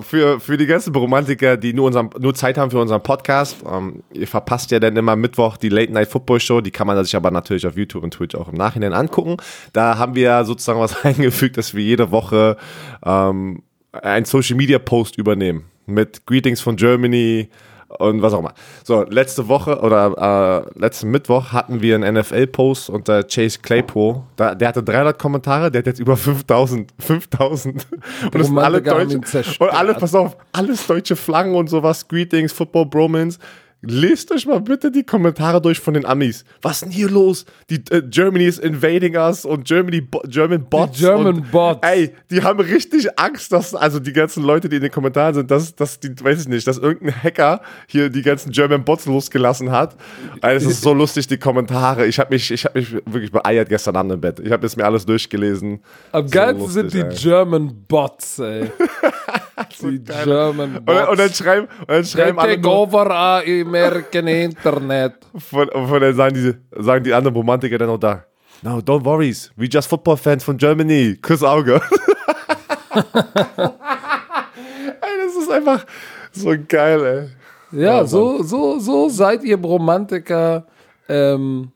für, 0.00 0.38
für 0.38 0.56
die 0.56 0.66
ganzen 0.66 0.94
Romantiker, 0.94 1.56
die 1.56 1.72
nur, 1.72 1.86
unseren, 1.86 2.10
nur 2.18 2.34
Zeit 2.34 2.58
haben 2.58 2.70
für 2.70 2.80
unseren 2.80 3.02
Podcast. 3.02 3.56
Ähm, 3.70 4.02
ihr 4.12 4.26
verpasst 4.26 4.70
ja 4.70 4.78
dann 4.78 4.96
immer 4.96 5.16
Mittwoch 5.16 5.56
die 5.56 5.68
Late 5.68 5.92
Night 5.92 6.08
Football 6.08 6.40
Show. 6.40 6.60
Die 6.60 6.70
kann 6.70 6.86
man 6.86 7.02
sich 7.04 7.16
aber 7.16 7.30
natürlich 7.30 7.66
auf 7.66 7.76
YouTube 7.76 8.02
und 8.02 8.12
Twitch 8.12 8.34
auch 8.34 8.48
im 8.48 8.54
Nachhinein 8.54 8.92
angucken. 8.92 9.36
Da 9.72 9.98
haben 9.98 10.14
wir 10.14 10.44
sozusagen 10.44 10.80
was 10.80 11.04
eingefügt, 11.04 11.56
dass 11.56 11.74
wir 11.74 11.82
jede 11.82 12.10
Woche 12.10 12.56
ähm, 13.04 13.62
einen 13.92 14.26
Social 14.26 14.56
Media 14.56 14.78
Post 14.78 15.16
übernehmen. 15.18 15.64
Mit 15.86 16.26
Greetings 16.26 16.60
von 16.60 16.76
Germany, 16.76 17.48
und 17.88 18.20
was 18.20 18.34
auch 18.34 18.40
immer. 18.40 18.52
So, 18.84 19.04
letzte 19.04 19.48
Woche 19.48 19.80
oder 19.80 20.66
äh, 20.74 20.78
letzten 20.78 21.10
Mittwoch 21.10 21.52
hatten 21.52 21.80
wir 21.80 21.94
einen 21.94 22.14
NFL-Post 22.14 22.90
unter 22.90 23.22
Chase 23.24 23.60
Claypool. 23.60 24.22
Da, 24.36 24.54
der 24.54 24.68
hatte 24.68 24.82
300 24.82 25.18
Kommentare, 25.18 25.70
der 25.70 25.80
hat 25.80 25.86
jetzt 25.86 26.00
über 26.00 26.16
5000. 26.16 26.92
5000. 26.98 27.86
Und 28.24 28.34
das 28.34 28.46
sind 28.46 28.58
alle 28.58 28.82
deutsche. 28.82 29.18
Und 29.58 29.70
alle, 29.70 29.94
pass 29.94 30.14
auf, 30.14 30.36
alles 30.52 30.86
deutsche 30.86 31.16
Flaggen 31.16 31.54
und 31.54 31.68
sowas, 31.68 32.06
Greetings, 32.06 32.52
Football 32.52 32.86
Bromance. 32.86 33.38
Lest 33.80 34.32
euch 34.32 34.44
mal 34.44 34.60
bitte 34.60 34.90
die 34.90 35.04
Kommentare 35.04 35.62
durch 35.62 35.78
von 35.78 35.94
den 35.94 36.04
Amis. 36.04 36.44
Was 36.62 36.72
ist 36.72 36.80
denn 36.82 36.90
hier 36.90 37.08
los? 37.08 37.44
Die 37.70 37.76
äh, 37.90 38.02
Germany 38.02 38.46
is 38.46 38.58
invading 38.58 39.14
us 39.16 39.44
und 39.44 39.64
Germany 39.64 40.00
Bo 40.00 40.20
German 40.26 40.68
Bots. 40.68 40.98
Die 40.98 41.04
German 41.04 41.36
und, 41.36 41.50
Bots. 41.52 41.86
Ey, 41.86 42.12
die 42.28 42.42
haben 42.42 42.58
richtig 42.58 43.06
Angst, 43.16 43.52
dass 43.52 43.76
also 43.76 44.00
die 44.00 44.12
ganzen 44.12 44.42
Leute, 44.42 44.68
die 44.68 44.76
in 44.76 44.82
den 44.82 44.90
Kommentaren 44.90 45.32
sind, 45.32 45.50
dass, 45.52 45.76
dass 45.76 46.00
die 46.00 46.08
weiß 46.08 46.42
ich 46.42 46.48
nicht, 46.48 46.66
dass 46.66 46.78
irgendein 46.78 47.22
Hacker 47.22 47.60
hier 47.86 48.10
die 48.10 48.22
ganzen 48.22 48.50
German 48.50 48.84
Bots 48.84 49.06
losgelassen 49.06 49.70
hat. 49.70 49.96
Es 50.42 50.64
ist 50.64 50.82
so 50.82 50.92
lustig 50.92 51.28
die 51.28 51.38
Kommentare. 51.38 52.06
Ich 52.06 52.18
habe 52.18 52.34
mich 52.34 52.50
ich 52.50 52.64
habe 52.64 52.80
mich 52.80 52.92
wirklich 52.92 53.30
beeiert 53.30 53.68
gestern 53.68 53.94
Abend 53.94 54.10
im 54.10 54.20
Bett. 54.20 54.40
Ich 54.40 54.50
habe 54.50 54.66
es 54.66 54.74
mir 54.74 54.86
alles 54.86 55.06
durchgelesen. 55.06 55.78
Am 56.10 56.26
so 56.26 56.32
geilsten 56.32 56.68
sind 56.68 56.94
die 56.94 57.00
ey. 57.02 57.14
German 57.14 57.84
Bots, 57.86 58.40
ey. 58.40 58.72
die 59.80 60.04
geil. 60.04 60.24
German 60.24 60.84
Bots. 60.84 61.00
Und, 61.00 61.08
und, 61.08 61.18
dann 61.18 61.32
schreiben 61.32 61.68
und 61.80 61.88
dann 61.88 62.04
schreiben 62.04 62.38
alle 62.38 62.58
nur, 62.58 62.72
over, 62.72 63.10
American 63.44 64.26
Internet. 64.26 65.14
Von, 65.36 65.68
von 65.68 66.00
dann 66.00 66.14
sagen 66.14 66.34
die, 66.34 66.82
sagen 66.82 67.04
die 67.04 67.12
anderen 67.12 67.36
Romantiker 67.36 67.78
dann 67.78 67.90
auch 67.90 67.98
da. 67.98 68.24
No, 68.62 68.78
don't 68.78 69.04
worry, 69.04 69.34
we 69.56 69.66
just 69.66 69.88
football 69.88 70.16
fans 70.16 70.42
from 70.42 70.56
Germany. 70.56 71.16
Kuss 71.22 71.42
Auge. 71.42 71.74
ey, 72.94 73.02
das 75.24 75.36
ist 75.40 75.50
einfach 75.50 75.84
so 76.32 76.54
geil, 76.66 77.04
ey. 77.04 77.28
Ja, 77.80 78.02
Oh, 78.02 78.06
so, 78.06 78.42
so, 78.42 78.78
so 78.78 79.08
seid 79.08 79.44
ihr 79.44 79.58
Romantiker. 79.60 80.66
Ähm, 81.08 81.70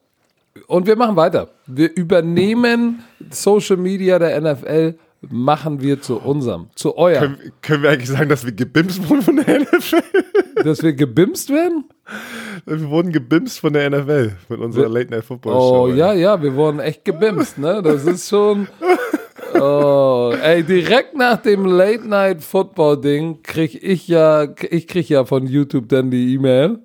und 0.67 0.87
wir 0.87 0.97
machen 0.97 1.17
weiter. 1.17 1.49
Wir 1.67 1.95
übernehmen 1.95 3.05
Social 3.31 3.77
Media 3.77 4.19
der 4.19 4.41
NFL, 4.41 4.95
machen 5.31 5.81
wir 5.81 6.01
zu 6.01 6.19
unserem, 6.19 6.69
zu 6.75 6.97
eurem. 6.97 7.37
Können, 7.37 7.53
können 7.63 7.83
wir 7.83 7.91
eigentlich 7.91 8.11
sagen, 8.11 8.29
dass 8.29 8.45
wir 8.45 8.53
gebimst 8.53 9.09
wurden 9.09 9.23
von 9.23 9.37
der 9.37 9.61
NFL? 9.61 10.03
Dass 10.65 10.83
wir 10.83 10.93
gebimst 10.93 11.51
werden? 11.51 11.85
Wir 12.67 12.89
wurden 12.89 13.11
gebimst 13.11 13.59
von 13.59 13.73
der 13.73 13.91
NFL 13.91 14.33
mit 14.49 14.61
unserer 14.61 14.89
Late 14.89 15.11
Night 15.11 15.25
Football 15.25 15.55
Show. 15.55 15.83
Oh, 15.85 15.89
ja, 15.89 16.13
ja, 16.13 16.41
wir 16.41 16.55
wurden 16.55 16.79
echt 16.79 17.05
gebimst, 17.05 17.59
ne? 17.59 17.83
Das 17.83 18.05
ist 18.05 18.29
schon. 18.29 18.69
Oh, 19.55 20.33
ey, 20.43 20.63
direkt 20.63 21.15
nach 21.15 21.37
dem 21.37 21.67
Late 21.67 22.09
Night 22.09 22.43
Football 22.43 23.01
Ding 23.01 23.43
krieg 23.43 23.79
ich 23.83 24.09
ja, 24.09 24.47
ich 24.71 24.87
krieg 24.89 25.09
ja 25.11 25.27
von 25.27 25.47
YouTube 25.47 25.89
dann 25.91 26.11
die 26.11 26.35
E-Mail. 26.35 26.79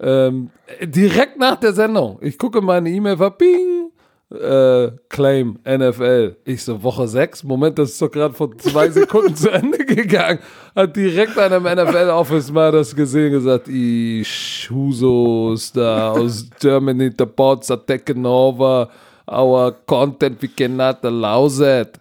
Ähm, 0.00 0.50
direkt 0.82 1.38
nach 1.38 1.56
der 1.56 1.72
Sendung. 1.72 2.18
Ich 2.22 2.38
gucke 2.38 2.62
meine 2.62 2.90
E-Mail, 2.90 3.18
war 3.18 3.36
Bing, 3.36 3.90
äh, 4.30 4.90
Claim 5.08 5.58
NFL. 5.64 6.36
Ich 6.44 6.64
so, 6.64 6.82
Woche 6.82 7.06
6, 7.06 7.44
Moment, 7.44 7.78
das 7.78 7.90
ist 7.90 8.02
doch 8.02 8.10
gerade 8.10 8.34
vor 8.34 8.56
zwei 8.58 8.90
Sekunden 8.90 9.36
zu 9.36 9.50
Ende 9.50 9.78
gegangen. 9.78 10.40
Hat 10.74 10.96
direkt 10.96 11.38
einem 11.38 11.62
NFL-Office 11.62 12.50
mal 12.50 12.72
das 12.72 12.94
gesehen, 12.94 13.32
gesagt, 13.32 13.68
ich 13.68 14.68
Husos 14.70 15.72
da 15.72 16.10
aus 16.10 16.48
Germany, 16.60 17.10
the 17.16 17.24
bots 17.24 17.70
are 17.70 17.84
taking 17.84 18.26
over 18.26 18.88
our 19.30 19.72
content, 19.86 20.42
we 20.42 20.48
cannot 20.48 21.04
allow 21.04 21.48
that. 21.48 21.98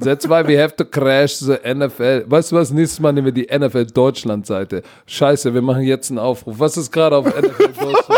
That's 0.00 0.28
why 0.28 0.46
we 0.46 0.56
have 0.56 0.76
to 0.76 0.84
crash 0.84 1.38
the 1.38 1.58
NFL. 1.64 2.24
Weißt 2.26 2.52
du 2.52 2.56
was? 2.56 2.70
Nächstes 2.70 3.00
Mal 3.00 3.12
nehmen 3.12 3.26
wir 3.26 3.32
die 3.32 3.46
NFL 3.46 3.86
Deutschland 3.86 4.46
Seite. 4.46 4.82
Scheiße, 5.06 5.52
wir 5.52 5.62
machen 5.62 5.82
jetzt 5.82 6.10
einen 6.10 6.18
Aufruf. 6.18 6.58
Was 6.58 6.76
ist 6.76 6.92
gerade 6.92 7.16
auf 7.16 7.26
NFL 7.26 7.72
Deutschland 7.80 8.15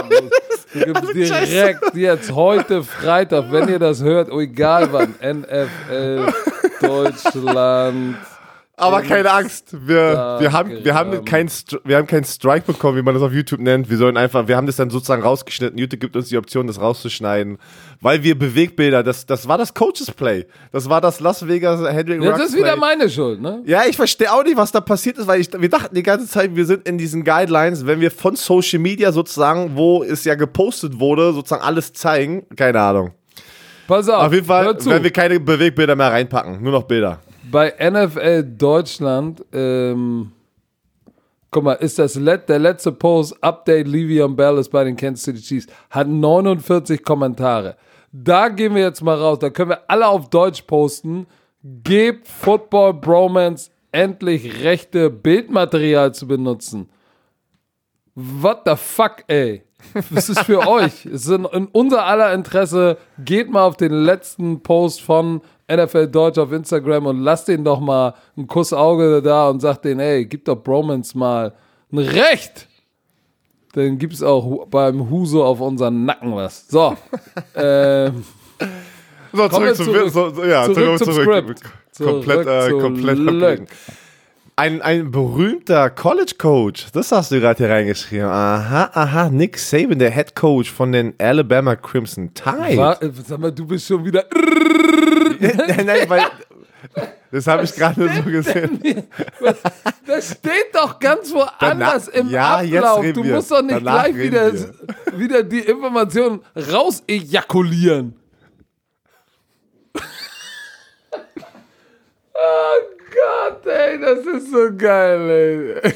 los? 0.75 0.85
Wir 0.85 0.95
geben 0.95 1.45
direkt 1.47 1.95
jetzt 1.95 2.33
heute 2.33 2.83
Freitag, 2.83 3.51
wenn 3.51 3.69
ihr 3.69 3.79
das 3.79 4.03
hört, 4.03 4.31
oh, 4.31 4.41
egal 4.41 4.93
wann, 4.93 5.15
NFL 5.23 6.33
Deutschland. 6.81 8.17
Aber 8.79 9.03
keine 9.03 9.31
Angst, 9.31 9.75
wir, 9.87 10.37
wir 10.41 10.53
haben, 10.53 10.85
wir 10.85 10.95
haben 10.95 11.25
keinen 11.25 11.49
Stri- 11.49 11.81
wir 11.85 11.97
haben 11.97 12.07
keinen 12.07 12.25
Strike 12.25 12.67
bekommen, 12.67 12.97
wie 12.97 13.03
man 13.03 13.15
das 13.15 13.23
auf 13.23 13.33
YouTube 13.33 13.61
nennt. 13.61 13.91
Wir 13.91 13.97
sollen 13.97 14.17
einfach, 14.17 14.47
wir 14.49 14.57
haben 14.57 14.67
das 14.67 14.77
dann 14.77 14.91
sozusagen 14.91 15.23
rausgeschnitten. 15.23 15.79
YouTube 15.79 16.01
gibt 16.01 16.17
uns 16.17 16.29
die 16.29 16.37
Option, 16.39 16.67
das 16.67 16.81
rauszuschneiden, 16.81 17.59
weil 18.01 18.23
wir 18.23 18.39
Bewegbilder, 18.39 19.03
das, 19.03 19.27
das 19.27 19.49
war 19.49 19.59
das 19.59 19.75
Coaches 19.75 20.11
Play. 20.11 20.47
Das 20.73 20.89
war 20.89 21.01
das 21.01 21.21
Las 21.21 21.47
Vegas 21.47 21.81
Ruggs 21.81 22.39
das 22.39 22.49
ist 22.51 22.57
wieder 22.57 22.77
meine 22.77 23.11
Schuld, 23.11 23.41
ne? 23.41 23.63
Ja, 23.67 23.83
ich 23.89 23.97
verstehe 23.97 24.33
auch 24.33 24.45
nicht, 24.45 24.57
was 24.57 24.73
da 24.73 24.81
passiert 24.81 25.19
ist, 25.19 25.27
weil 25.27 25.41
ich, 25.41 25.51
wir 25.53 25.69
dachten 25.69 25.95
die 25.95 26.03
ganze 26.03 26.27
Zeit, 26.29 26.55
wir 26.55 26.65
sind 26.67 26.87
in 26.89 26.99
diesen 26.99 27.25
Guidelines, 27.25 27.87
wenn 27.87 28.01
wir 28.01 28.11
von 28.11 28.37
Social 28.37 28.79
Media 28.79 29.13
sozusagen, 29.13 29.73
wo 29.75 30.03
es 30.05 30.25
ja 30.25 30.35
gepostet 30.35 30.99
wurde, 31.01 31.33
sozusagen 31.33 31.63
alles 31.63 31.93
zeigen. 31.93 32.47
Keine 32.57 32.81
Ahnung. 32.81 33.13
Pass 33.87 34.09
auf, 34.09 34.27
Auf 34.27 34.33
jeden 34.35 34.45
Fall 34.47 34.67
werden 34.67 35.03
wir 35.03 35.11
keine 35.11 35.41
Bewegbilder 35.41 35.97
mehr 35.97 36.13
reinpacken, 36.13 36.63
nur 36.63 36.73
noch 36.73 36.83
Bilder. 36.83 37.21
Bei 37.51 37.75
NFL 37.79 38.43
Deutschland, 38.57 39.45
ähm, 39.53 40.33
guck 41.51 41.65
mal, 41.65 41.75
ist 41.75 41.99
das 41.99 42.15
let, 42.17 42.49
der 42.49 42.59
letzte 42.59 42.93
Post, 42.93 43.43
Update 43.43 43.87
Le'Veon 43.87 44.35
Bell 44.35 44.59
ist 44.59 44.71
bei 44.71 44.85
den 44.85 44.97
Kansas 44.97 45.25
City 45.25 45.41
Chiefs, 45.41 45.67
hat 45.91 46.09
49 46.09 47.03
Kommentare. 47.03 47.77
Da 48.13 48.49
gehen 48.49 48.75
wir 48.75 48.83
jetzt 48.83 49.03
mal 49.03 49.17
raus, 49.17 49.39
da 49.39 49.51
können 49.51 49.71
wir 49.71 49.83
alle 49.89 50.07
auf 50.07 50.31
Deutsch 50.31 50.63
posten. 50.63 51.27
Gebt 51.63 52.27
Football 52.27 52.95
Bromance 52.95 53.71
endlich 53.93 54.63
rechte 54.63 55.11
Bildmaterial 55.11 56.15
zu 56.15 56.27
benutzen. 56.27 56.89
What 58.15 58.63
the 58.65 58.77
fuck, 58.77 59.25
ey? 59.29 59.63
Das 60.11 60.29
ist 60.29 60.41
für 60.41 60.67
euch. 60.69 61.07
Es 61.07 61.27
ist 61.27 61.31
in, 61.31 61.45
in 61.47 61.67
unser 61.67 62.05
aller 62.05 62.33
Interesse. 62.33 62.99
Geht 63.25 63.51
mal 63.51 63.65
auf 63.65 63.77
den 63.77 63.93
letzten 63.93 64.63
Post 64.63 65.03
von 65.03 65.41
NFL 65.71 66.09
Deutsch 66.09 66.39
auf 66.39 66.53
Instagram 66.53 67.07
und 67.07 67.21
lasst 67.21 67.49
den 67.49 67.65
doch 67.65 67.81
mal 67.81 68.15
einen 68.37 68.47
Kuss 68.47 68.73
Auge 68.73 69.21
da 69.23 69.49
und 69.49 69.61
sagt 69.61 69.85
denen, 69.85 70.01
ey, 70.01 70.25
gib 70.27 70.45
doch 70.45 70.57
Bromance 70.57 71.17
mal 71.17 71.53
ein 71.93 71.99
Recht. 71.99 72.67
Dann 73.75 73.99
gibt's 73.99 74.23
auch 74.23 74.67
beim 74.67 75.11
Huso 75.11 75.45
auf 75.45 75.61
unseren 75.61 76.05
Nacken 76.05 76.35
was. 76.35 76.67
So. 76.69 76.97
ähm, 77.55 78.25
So, 79.33 79.49
zurück, 79.49 79.77
zurück. 79.77 80.11
zu, 80.11 80.31
so, 80.31 80.45
ja, 80.45 80.65
Zurück 80.65 80.77
zurück, 80.77 80.99
zum 80.99 81.13
zurück. 81.13 81.59
Script. 81.59 81.63
Komplett, 81.99 82.45
Zurück 82.45 82.79
äh, 82.79 82.81
komplett. 82.81 83.69
Ein, 84.59 84.83
ein 84.83 85.13
berühmter 85.13 85.89
College 85.89 86.33
Coach, 86.37 86.87
das 86.93 87.13
hast 87.13 87.31
du 87.31 87.39
gerade 87.39 87.59
hier 87.59 87.73
reingeschrieben. 87.73 88.27
Aha, 88.27 88.91
aha, 88.93 89.29
Nick 89.31 89.57
Saban, 89.57 90.01
der 90.01 90.11
Head 90.11 90.35
Coach 90.35 90.73
von 90.73 90.91
den 90.91 91.15
Alabama 91.17 91.77
Crimson 91.77 92.35
Tide. 92.35 92.77
war, 92.77 93.01
äh, 93.01 93.13
sag 93.25 93.39
mal, 93.39 93.53
du 93.53 93.65
bist 93.65 93.87
schon 93.87 94.05
wieder. 94.05 94.25
nein, 95.39 95.87
nein, 95.87 96.11
weil 96.11 96.23
das 97.31 97.47
habe 97.47 97.63
ich 97.63 97.73
gerade 97.73 98.11
so 98.13 98.23
gesehen. 98.25 98.81
Das 100.05 100.33
steht 100.33 100.75
doch 100.75 100.99
ganz 100.99 101.33
woanders 101.33 102.09
im 102.09 102.29
ja, 102.29 102.61
jetzt 102.61 102.85
Ablauf. 102.85 103.13
Du 103.13 103.23
musst 103.23 103.53
doch 103.53 103.63
nicht 103.63 103.77
Danach 103.77 104.07
gleich 104.07 104.17
wieder, 104.17 104.53
wir. 104.53 105.19
wieder 105.21 105.43
die 105.45 105.61
Informationen 105.61 106.41
raus 106.73 107.05
ejakulieren. 107.07 108.17
oh 109.95 110.01
Gott, 113.19 113.67
ey, 113.67 113.99
das 114.01 114.21
ist 114.27 114.51
so 114.51 114.69
geil, 114.77 115.31
ey. 115.83 115.93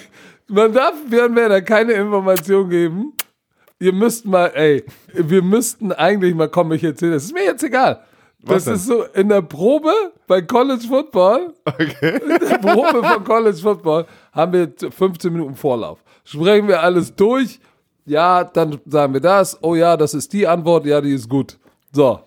Man 0.48 0.72
darf 0.72 0.94
Björn 1.08 1.34
Werner 1.36 1.62
keine 1.62 1.92
Information 1.92 2.68
geben. 2.68 3.12
Ihr 3.78 3.92
müsst 3.92 4.24
mal, 4.26 4.48
ey, 4.54 4.84
wir 5.12 5.42
müssten 5.42 5.92
eigentlich 5.92 6.34
mal, 6.34 6.48
komm, 6.48 6.72
ich 6.72 6.84
erzähle 6.84 7.12
das. 7.14 7.24
Ist 7.24 7.34
mir 7.34 7.44
jetzt 7.44 7.62
egal. 7.64 8.02
Was 8.44 8.64
Das 8.64 8.64
denn? 8.64 8.74
ist 8.74 8.86
so 8.86 9.04
in 9.14 9.28
der 9.28 9.42
Probe 9.42 9.92
bei 10.26 10.42
College 10.42 10.84
Football 10.88 11.52
Okay. 11.64 12.20
der 12.40 12.58
Probe 12.58 13.02
von 13.04 13.24
College 13.24 13.56
Football 13.56 14.04
haben 14.32 14.52
wir 14.52 14.72
15 14.90 15.32
Minuten 15.32 15.54
Vorlauf. 15.54 16.02
Sprechen 16.24 16.66
wir 16.68 16.80
alles 16.82 17.14
durch. 17.14 17.60
Ja, 18.04 18.42
dann 18.42 18.80
sagen 18.86 19.12
wir 19.12 19.20
das. 19.20 19.56
Oh 19.62 19.76
ja, 19.76 19.96
das 19.96 20.12
ist 20.14 20.32
die 20.32 20.46
Antwort. 20.46 20.86
Ja, 20.86 21.00
die 21.00 21.12
ist 21.14 21.28
gut. 21.28 21.56
So. 21.92 22.20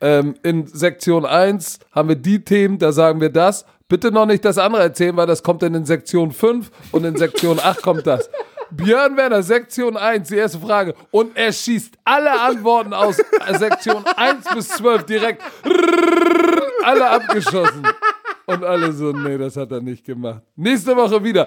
Ähm, 0.00 0.34
in 0.42 0.66
Sektion 0.66 1.24
1 1.24 1.80
haben 1.90 2.10
wir 2.10 2.16
die 2.16 2.44
Themen, 2.44 2.78
da 2.78 2.92
sagen 2.92 3.20
wir 3.20 3.30
das. 3.30 3.64
Bitte 3.88 4.10
noch 4.10 4.26
nicht 4.26 4.44
das 4.44 4.58
andere 4.58 4.82
erzählen, 4.82 5.16
weil 5.16 5.26
das 5.26 5.42
kommt 5.42 5.62
dann 5.62 5.74
in 5.74 5.84
Sektion 5.84 6.32
5 6.32 6.70
und 6.92 7.04
in 7.04 7.16
Sektion 7.16 7.60
8 7.60 7.82
kommt 7.82 8.06
das. 8.06 8.28
Björn 8.70 9.16
Werner, 9.16 9.42
Sektion 9.44 9.96
1, 9.96 10.28
die 10.28 10.36
erste 10.36 10.58
Frage. 10.58 10.94
Und 11.12 11.36
er 11.36 11.52
schießt 11.52 11.96
alle 12.04 12.40
Antworten 12.40 12.92
aus 12.92 13.16
Sektion 13.58 14.04
1 14.16 14.44
bis 14.54 14.68
12 14.68 15.04
direkt. 15.04 15.42
Alle 16.82 17.08
abgeschossen. 17.08 17.82
Und 18.46 18.64
alle 18.64 18.92
so, 18.92 19.12
nee, 19.12 19.38
das 19.38 19.56
hat 19.56 19.70
er 19.70 19.80
nicht 19.80 20.04
gemacht. 20.04 20.42
Nächste 20.56 20.96
Woche 20.96 21.22
wieder. 21.22 21.46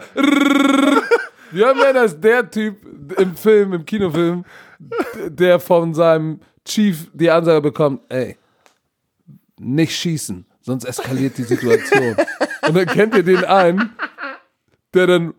Björn 1.52 1.78
Werner 1.78 2.04
ist 2.04 2.22
der 2.22 2.50
Typ 2.50 2.78
im 3.20 3.36
Film, 3.36 3.74
im 3.74 3.86
Kinofilm, 3.86 4.46
der 5.28 5.60
von 5.60 5.94
seinem 5.94 6.40
Chief 6.66 7.10
die 7.14 7.30
Ansage 7.30 7.62
bekommt, 7.62 8.02
ey, 8.10 8.38
nicht 9.58 9.96
schießen, 9.96 10.46
sonst 10.70 10.86
eskaliert 10.86 11.38
die 11.38 11.44
Situation. 11.44 12.16
Und 12.68 12.78
dann 12.78 12.86
kennt 12.86 13.16
ihr 13.16 13.24
den 13.24 13.44
einen, 13.44 13.96
der 14.94 15.08
dann 15.08 15.34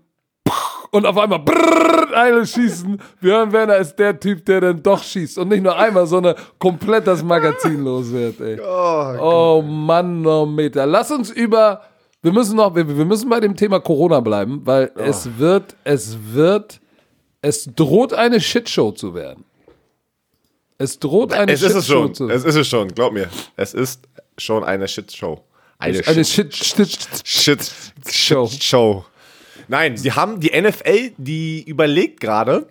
und 0.91 1.07
auf 1.07 1.17
einmal 1.17 1.39
brrrr, 1.39 2.17
alle 2.17 2.45
schießen. 2.45 3.01
Björn 3.21 3.53
Werner 3.53 3.77
ist 3.77 3.97
der 3.97 4.19
Typ, 4.19 4.45
der 4.45 4.61
dann 4.61 4.83
doch 4.83 5.03
schießt 5.03 5.39
und 5.39 5.49
nicht 5.49 5.63
nur 5.63 5.77
einmal, 5.77 6.07
sondern 6.07 6.35
komplett 6.59 7.07
das 7.07 7.23
Magazin 7.23 7.85
los 7.85 8.11
wird, 8.11 8.41
ey. 8.41 8.61
Oh 8.61 9.63
Manometer. 9.63 10.87
Lass 10.87 11.11
uns 11.11 11.31
über. 11.31 11.83
Wir 12.23 12.33
müssen 12.33 12.57
noch, 12.57 12.75
wir, 12.75 12.87
wir 12.87 13.05
müssen 13.05 13.31
bei 13.31 13.41
dem 13.41 13.57
Thema 13.57 13.81
Corona 13.81 14.21
bleiben, 14.21 14.61
weil 14.65 14.91
es 14.97 15.39
wird, 15.39 15.75
es 15.85 16.19
wird, 16.33 16.81
es 17.41 17.71
droht 17.75 18.13
eine 18.13 18.41
Shitshow 18.41 18.93
zu 18.93 19.15
werden. 19.15 19.45
Es 20.77 20.99
droht 20.99 21.33
eine 21.33 21.53
Es 21.53 21.63
ist 21.63 21.75
es 21.75 21.87
Shitshow 21.87 22.03
schon. 22.03 22.15
zu 22.15 22.29
Es 22.29 22.45
ist 22.45 22.57
es 22.57 22.67
schon, 22.67 22.89
glaub 22.89 23.13
mir. 23.13 23.29
Es 23.57 23.73
ist 23.75 24.09
schon 24.41 24.65
eine 24.65 24.89
Shitshow. 24.89 25.43
Eine, 25.79 26.07
Eine 26.07 26.25
Shit, 26.25 26.55
Shit, 26.55 26.99
Shit, 27.25 28.63
Show. 28.63 29.05
Nein, 29.69 29.95
die 29.97 30.13
haben 30.13 30.41
die 30.41 30.51
NFL, 30.61 31.13
die 31.17 31.63
überlegt 31.63 32.21
gerade, 32.21 32.67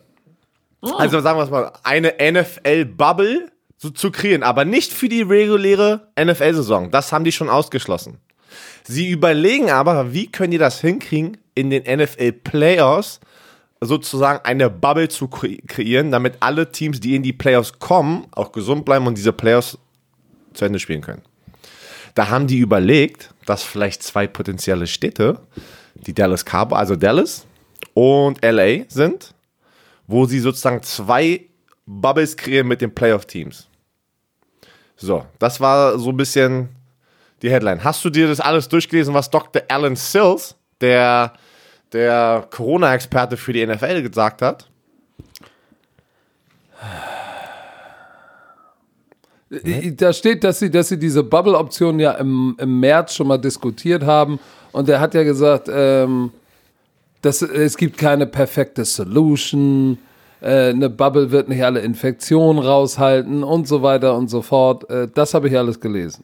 also 0.81 1.19
sagen 1.21 1.39
wir 1.39 1.43
es 1.43 1.49
mal, 1.49 1.71
eine 1.83 2.13
NFL-Bubble 2.19 3.51
so 3.77 3.89
zu 3.89 4.11
kreieren, 4.11 4.43
aber 4.43 4.65
nicht 4.65 4.91
für 4.91 5.09
die 5.09 5.21
reguläre 5.21 6.07
NFL-Saison. 6.19 6.91
Das 6.91 7.11
haben 7.11 7.23
die 7.23 7.31
schon 7.31 7.49
ausgeschlossen. 7.49 8.17
Sie 8.83 9.09
überlegen 9.09 9.69
aber, 9.71 10.13
wie 10.13 10.27
können 10.31 10.51
die 10.51 10.57
das 10.57 10.81
hinkriegen, 10.81 11.37
in 11.55 11.69
den 11.69 11.83
NFL-Playoffs 11.83 13.19
sozusagen 13.81 14.43
eine 14.45 14.69
Bubble 14.69 15.07
zu 15.09 15.25
kre- 15.25 15.65
kreieren, 15.67 16.11
damit 16.11 16.35
alle 16.41 16.71
Teams, 16.71 16.99
die 16.99 17.15
in 17.15 17.23
die 17.23 17.33
Playoffs 17.33 17.79
kommen, 17.79 18.27
auch 18.31 18.51
gesund 18.51 18.83
bleiben 18.85 19.07
und 19.07 19.17
diese 19.17 19.31
Playoffs 19.33 19.77
zu 20.53 20.65
Ende 20.65 20.79
spielen 20.79 21.01
können. 21.01 21.21
Da 22.15 22.29
haben 22.29 22.47
die 22.47 22.59
überlegt, 22.59 23.33
dass 23.45 23.63
vielleicht 23.63 24.03
zwei 24.03 24.27
potenzielle 24.27 24.87
Städte, 24.87 25.39
die 25.95 26.13
Dallas 26.13 26.43
Cowboys, 26.45 26.79
also 26.79 26.95
Dallas 26.95 27.45
und 27.93 28.43
LA 28.43 28.85
sind, 28.87 29.33
wo 30.07 30.25
sie 30.25 30.39
sozusagen 30.39 30.81
zwei 30.83 31.45
Bubbles 31.85 32.37
kreieren 32.37 32.67
mit 32.67 32.81
den 32.81 32.93
Playoff-Teams. 32.93 33.67
So, 34.95 35.25
das 35.39 35.59
war 35.59 35.97
so 35.97 36.09
ein 36.09 36.17
bisschen 36.17 36.69
die 37.41 37.49
Headline. 37.49 37.83
Hast 37.83 38.03
du 38.03 38.09
dir 38.09 38.27
das 38.27 38.39
alles 38.39 38.67
durchgelesen, 38.67 39.13
was 39.13 39.29
Dr. 39.29 39.61
Alan 39.69 39.95
Sills, 39.95 40.55
der, 40.81 41.33
der 41.93 42.47
Corona-Experte 42.51 43.37
für 43.37 43.53
die 43.53 43.65
NFL, 43.65 44.01
gesagt 44.01 44.41
hat? 44.41 44.69
Da 49.49 50.13
steht, 50.13 50.43
dass 50.43 50.59
sie, 50.59 50.69
dass 50.69 50.89
sie 50.89 50.99
diese 50.99 51.23
Bubble-Option 51.23 51.99
ja 51.99 52.11
im, 52.13 52.55
im 52.59 52.79
März 52.79 53.15
schon 53.15 53.27
mal 53.27 53.37
diskutiert 53.37 54.03
haben. 54.03 54.39
Und 54.71 54.87
er 54.89 54.99
hat 54.99 55.15
ja 55.15 55.23
gesagt, 55.23 55.67
ähm, 55.73 56.31
dass, 57.21 57.41
es 57.41 57.75
gibt 57.75 57.97
keine 57.97 58.27
perfekte 58.27 58.85
Solution. 58.85 59.97
Äh, 60.41 60.69
eine 60.69 60.89
Bubble 60.89 61.31
wird 61.31 61.49
nicht 61.49 61.63
alle 61.63 61.79
Infektionen 61.79 62.59
raushalten 62.59 63.43
und 63.43 63.67
so 63.67 63.81
weiter 63.81 64.15
und 64.15 64.29
so 64.29 64.43
fort. 64.43 64.87
Äh, 64.89 65.07
das 65.13 65.33
habe 65.33 65.47
ich 65.47 65.57
alles 65.57 65.79
gelesen. 65.79 66.23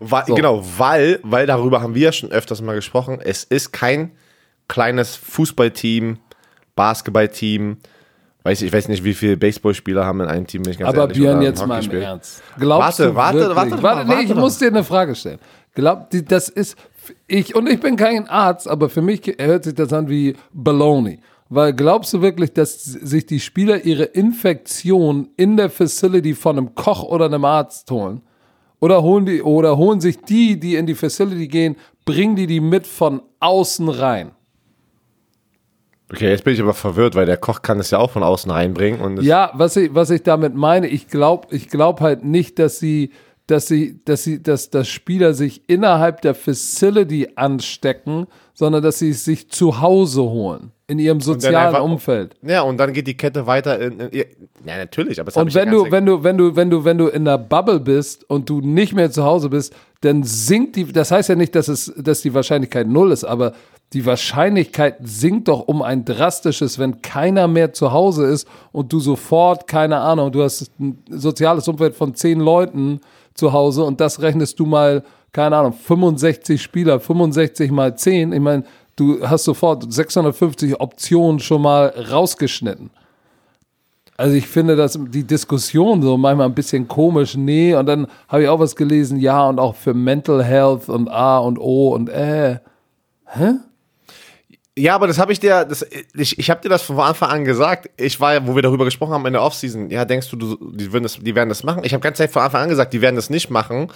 Weil, 0.00 0.24
So. 0.26 0.34
Genau, 0.34 0.62
weil, 0.76 1.20
weil 1.22 1.46
darüber 1.46 1.80
haben 1.80 1.94
wir 1.94 2.02
ja 2.02 2.12
schon 2.12 2.32
öfters 2.32 2.60
mal 2.60 2.74
gesprochen. 2.74 3.20
Es 3.22 3.44
ist 3.44 3.72
kein 3.72 4.10
kleines 4.66 5.14
Fußballteam, 5.16 6.18
Basketballteam. 6.74 7.78
Weiß 8.44 8.60
ich, 8.60 8.68
ich 8.68 8.72
weiß 8.74 8.88
nicht, 8.88 9.02
wie 9.04 9.14
viele 9.14 9.38
Baseballspieler 9.38 10.04
haben 10.04 10.20
in 10.20 10.28
einem 10.28 10.46
Team. 10.46 10.62
Bin 10.62 10.72
ich 10.72 10.78
ganz 10.78 10.90
Aber 10.90 11.02
ehrlich, 11.02 11.16
Björn, 11.16 11.40
jetzt 11.40 11.66
mal 11.66 11.82
im. 11.82 11.90
Ernst. 11.90 12.42
Glaubst 12.58 13.00
Warte, 13.00 13.10
du 13.10 13.14
warte, 13.14 13.38
wirklich, 13.38 13.56
warte 13.56 13.82
warte, 13.82 13.82
mal, 13.82 14.04
nee, 14.04 14.10
warte 14.10 14.24
ich 14.24 14.34
muss 14.34 14.58
dir 14.58 14.68
eine 14.68 14.84
Frage 14.84 15.14
stellen. 15.14 15.38
Glaubt, 15.74 16.14
das 16.30 16.50
ist, 16.50 16.76
ich, 17.26 17.56
und 17.56 17.68
ich 17.68 17.80
bin 17.80 17.96
kein 17.96 18.28
Arzt, 18.28 18.68
aber 18.68 18.90
für 18.90 19.00
mich 19.00 19.22
hört 19.38 19.64
sich 19.64 19.74
das 19.74 19.92
an 19.94 20.10
wie 20.10 20.36
Baloney. 20.52 21.20
Weil 21.48 21.72
glaubst 21.72 22.12
du 22.12 22.20
wirklich, 22.20 22.52
dass 22.52 22.84
sich 22.84 23.24
die 23.24 23.40
Spieler 23.40 23.82
ihre 23.84 24.04
Infektion 24.04 25.30
in 25.36 25.56
der 25.56 25.70
Facility 25.70 26.34
von 26.34 26.58
einem 26.58 26.74
Koch 26.74 27.02
oder 27.02 27.26
einem 27.26 27.46
Arzt 27.46 27.90
holen? 27.90 28.20
Oder 28.78 29.02
holen 29.02 29.24
die, 29.24 29.40
oder 29.40 29.78
holen 29.78 30.02
sich 30.02 30.20
die, 30.20 30.60
die 30.60 30.76
in 30.76 30.84
die 30.84 30.94
Facility 30.94 31.48
gehen, 31.48 31.76
bringen 32.04 32.36
die 32.36 32.46
die 32.46 32.60
mit 32.60 32.86
von 32.86 33.22
außen 33.40 33.88
rein? 33.88 34.32
Okay, 36.12 36.28
jetzt 36.30 36.44
bin 36.44 36.54
ich 36.54 36.60
aber 36.60 36.74
verwirrt, 36.74 37.14
weil 37.14 37.26
der 37.26 37.36
Koch 37.38 37.62
kann 37.62 37.80
es 37.80 37.90
ja 37.90 37.98
auch 37.98 38.10
von 38.10 38.22
außen 38.22 38.50
reinbringen. 38.50 39.00
Und 39.00 39.18
es- 39.18 39.24
Ja, 39.24 39.50
was 39.54 39.76
ich, 39.76 39.94
was 39.94 40.10
ich 40.10 40.22
damit 40.22 40.54
meine, 40.54 40.86
ich 40.86 41.08
glaube 41.08 41.48
ich 41.50 41.68
glaub 41.68 42.00
halt 42.00 42.24
nicht, 42.24 42.58
dass 42.58 42.78
sie, 42.78 43.10
dass 43.46 43.66
sie, 43.66 44.00
dass 44.04 44.22
sie, 44.24 44.42
dass, 44.42 44.70
dass 44.70 44.88
Spieler 44.88 45.34
sich 45.34 45.62
innerhalb 45.68 46.20
der 46.22 46.34
Facility 46.34 47.28
anstecken, 47.36 48.26
sondern 48.54 48.82
dass 48.82 48.98
sie 48.98 49.10
es 49.10 49.24
sich 49.24 49.50
zu 49.50 49.80
Hause 49.80 50.22
holen, 50.22 50.70
in 50.86 50.98
ihrem 50.98 51.20
sozialen 51.20 51.56
einfach- 51.68 51.82
Umfeld. 51.82 52.36
Ja, 52.42 52.62
und 52.62 52.78
dann 52.78 52.92
geht 52.92 53.06
die 53.06 53.16
Kette 53.16 53.46
weiter 53.46 53.78
in. 53.80 54.00
in 54.00 54.10
ja, 54.66 54.76
natürlich, 54.78 55.20
aber 55.20 55.32
hab 55.32 55.42
Und 55.42 55.54
wenn 55.54 55.70
du, 55.70 55.90
wenn 55.90 56.06
du, 56.06 56.22
wenn 56.22 56.38
du, 56.38 56.54
wenn 56.56 56.70
du, 56.70 56.84
wenn 56.84 56.98
du 56.98 57.08
in 57.08 57.24
der 57.24 57.36
Bubble 57.38 57.80
bist 57.80 58.28
und 58.30 58.48
du 58.48 58.60
nicht 58.60 58.94
mehr 58.94 59.10
zu 59.10 59.24
Hause 59.24 59.48
bist, 59.50 59.74
dann 60.00 60.22
sinkt 60.22 60.76
die, 60.76 60.84
das 60.92 61.10
heißt 61.10 61.28
ja 61.30 61.34
nicht, 61.34 61.54
dass 61.54 61.68
es, 61.68 61.92
dass 61.96 62.22
die 62.22 62.32
Wahrscheinlichkeit 62.32 62.86
null 62.86 63.10
ist, 63.12 63.24
aber 63.24 63.52
die 63.92 64.04
Wahrscheinlichkeit 64.06 64.96
sinkt 65.02 65.48
doch 65.48 65.68
um 65.68 65.82
ein 65.82 66.04
drastisches, 66.04 66.78
wenn 66.78 67.00
keiner 67.00 67.46
mehr 67.46 67.72
zu 67.72 67.92
Hause 67.92 68.26
ist 68.26 68.48
und 68.72 68.92
du 68.92 68.98
sofort, 68.98 69.68
keine 69.68 69.98
Ahnung, 69.98 70.32
du 70.32 70.42
hast 70.42 70.70
ein 70.80 70.98
soziales 71.08 71.68
Umfeld 71.68 71.94
von 71.94 72.14
zehn 72.14 72.40
Leuten 72.40 73.00
zu 73.34 73.52
Hause 73.52 73.84
und 73.84 74.00
das 74.00 74.20
rechnest 74.20 74.58
du 74.58 74.66
mal, 74.66 75.04
keine 75.32 75.56
Ahnung, 75.56 75.72
65 75.72 76.60
Spieler, 76.60 76.98
65 76.98 77.70
mal 77.70 77.96
10, 77.96 78.32
ich 78.32 78.40
meine, 78.40 78.64
du 78.96 79.28
hast 79.28 79.44
sofort 79.44 79.92
650 79.92 80.80
Optionen 80.80 81.38
schon 81.38 81.62
mal 81.62 81.86
rausgeschnitten. 82.10 82.90
Also 84.16 84.36
ich 84.36 84.46
finde 84.46 84.76
das 84.76 84.98
die 85.08 85.24
Diskussion 85.24 86.00
so 86.00 86.16
manchmal 86.16 86.46
ein 86.46 86.54
bisschen 86.54 86.86
komisch. 86.86 87.36
Nee, 87.36 87.74
und 87.74 87.86
dann 87.86 88.06
habe 88.28 88.44
ich 88.44 88.48
auch 88.48 88.60
was 88.60 88.76
gelesen, 88.76 89.18
ja, 89.18 89.48
und 89.48 89.58
auch 89.58 89.74
für 89.74 89.92
Mental 89.92 90.42
Health 90.42 90.88
und 90.88 91.08
A 91.08 91.38
und 91.38 91.58
O 91.58 91.94
und 91.94 92.08
äh. 92.08 92.58
Ja, 94.76 94.96
aber 94.96 95.06
das 95.06 95.18
habe 95.18 95.32
ich 95.32 95.38
dir, 95.38 95.64
das, 95.64 95.86
ich, 96.14 96.36
ich 96.36 96.50
habe 96.50 96.60
dir 96.60 96.68
das 96.68 96.82
von 96.82 96.98
Anfang 96.98 97.30
an 97.30 97.44
gesagt. 97.44 97.90
Ich 97.96 98.18
war 98.18 98.34
ja, 98.34 98.46
wo 98.46 98.56
wir 98.56 98.62
darüber 98.62 98.84
gesprochen 98.84 99.12
haben 99.12 99.24
in 99.26 99.32
der 99.34 99.42
Offseason. 99.42 99.88
Ja, 99.88 100.04
denkst 100.04 100.28
du, 100.30 100.36
du 100.36 100.72
die, 100.72 100.92
würden 100.92 101.04
das, 101.04 101.18
die 101.20 101.34
werden 101.34 101.48
das 101.48 101.62
machen? 101.62 101.84
Ich 101.84 101.92
habe 101.92 102.02
ganz 102.02 102.18
Zeit 102.18 102.32
von 102.32 102.42
Anfang 102.42 102.62
an 102.62 102.68
gesagt, 102.68 102.92
die 102.92 103.00
werden 103.00 103.14
das 103.14 103.30
nicht 103.30 103.50
machen. 103.50 103.88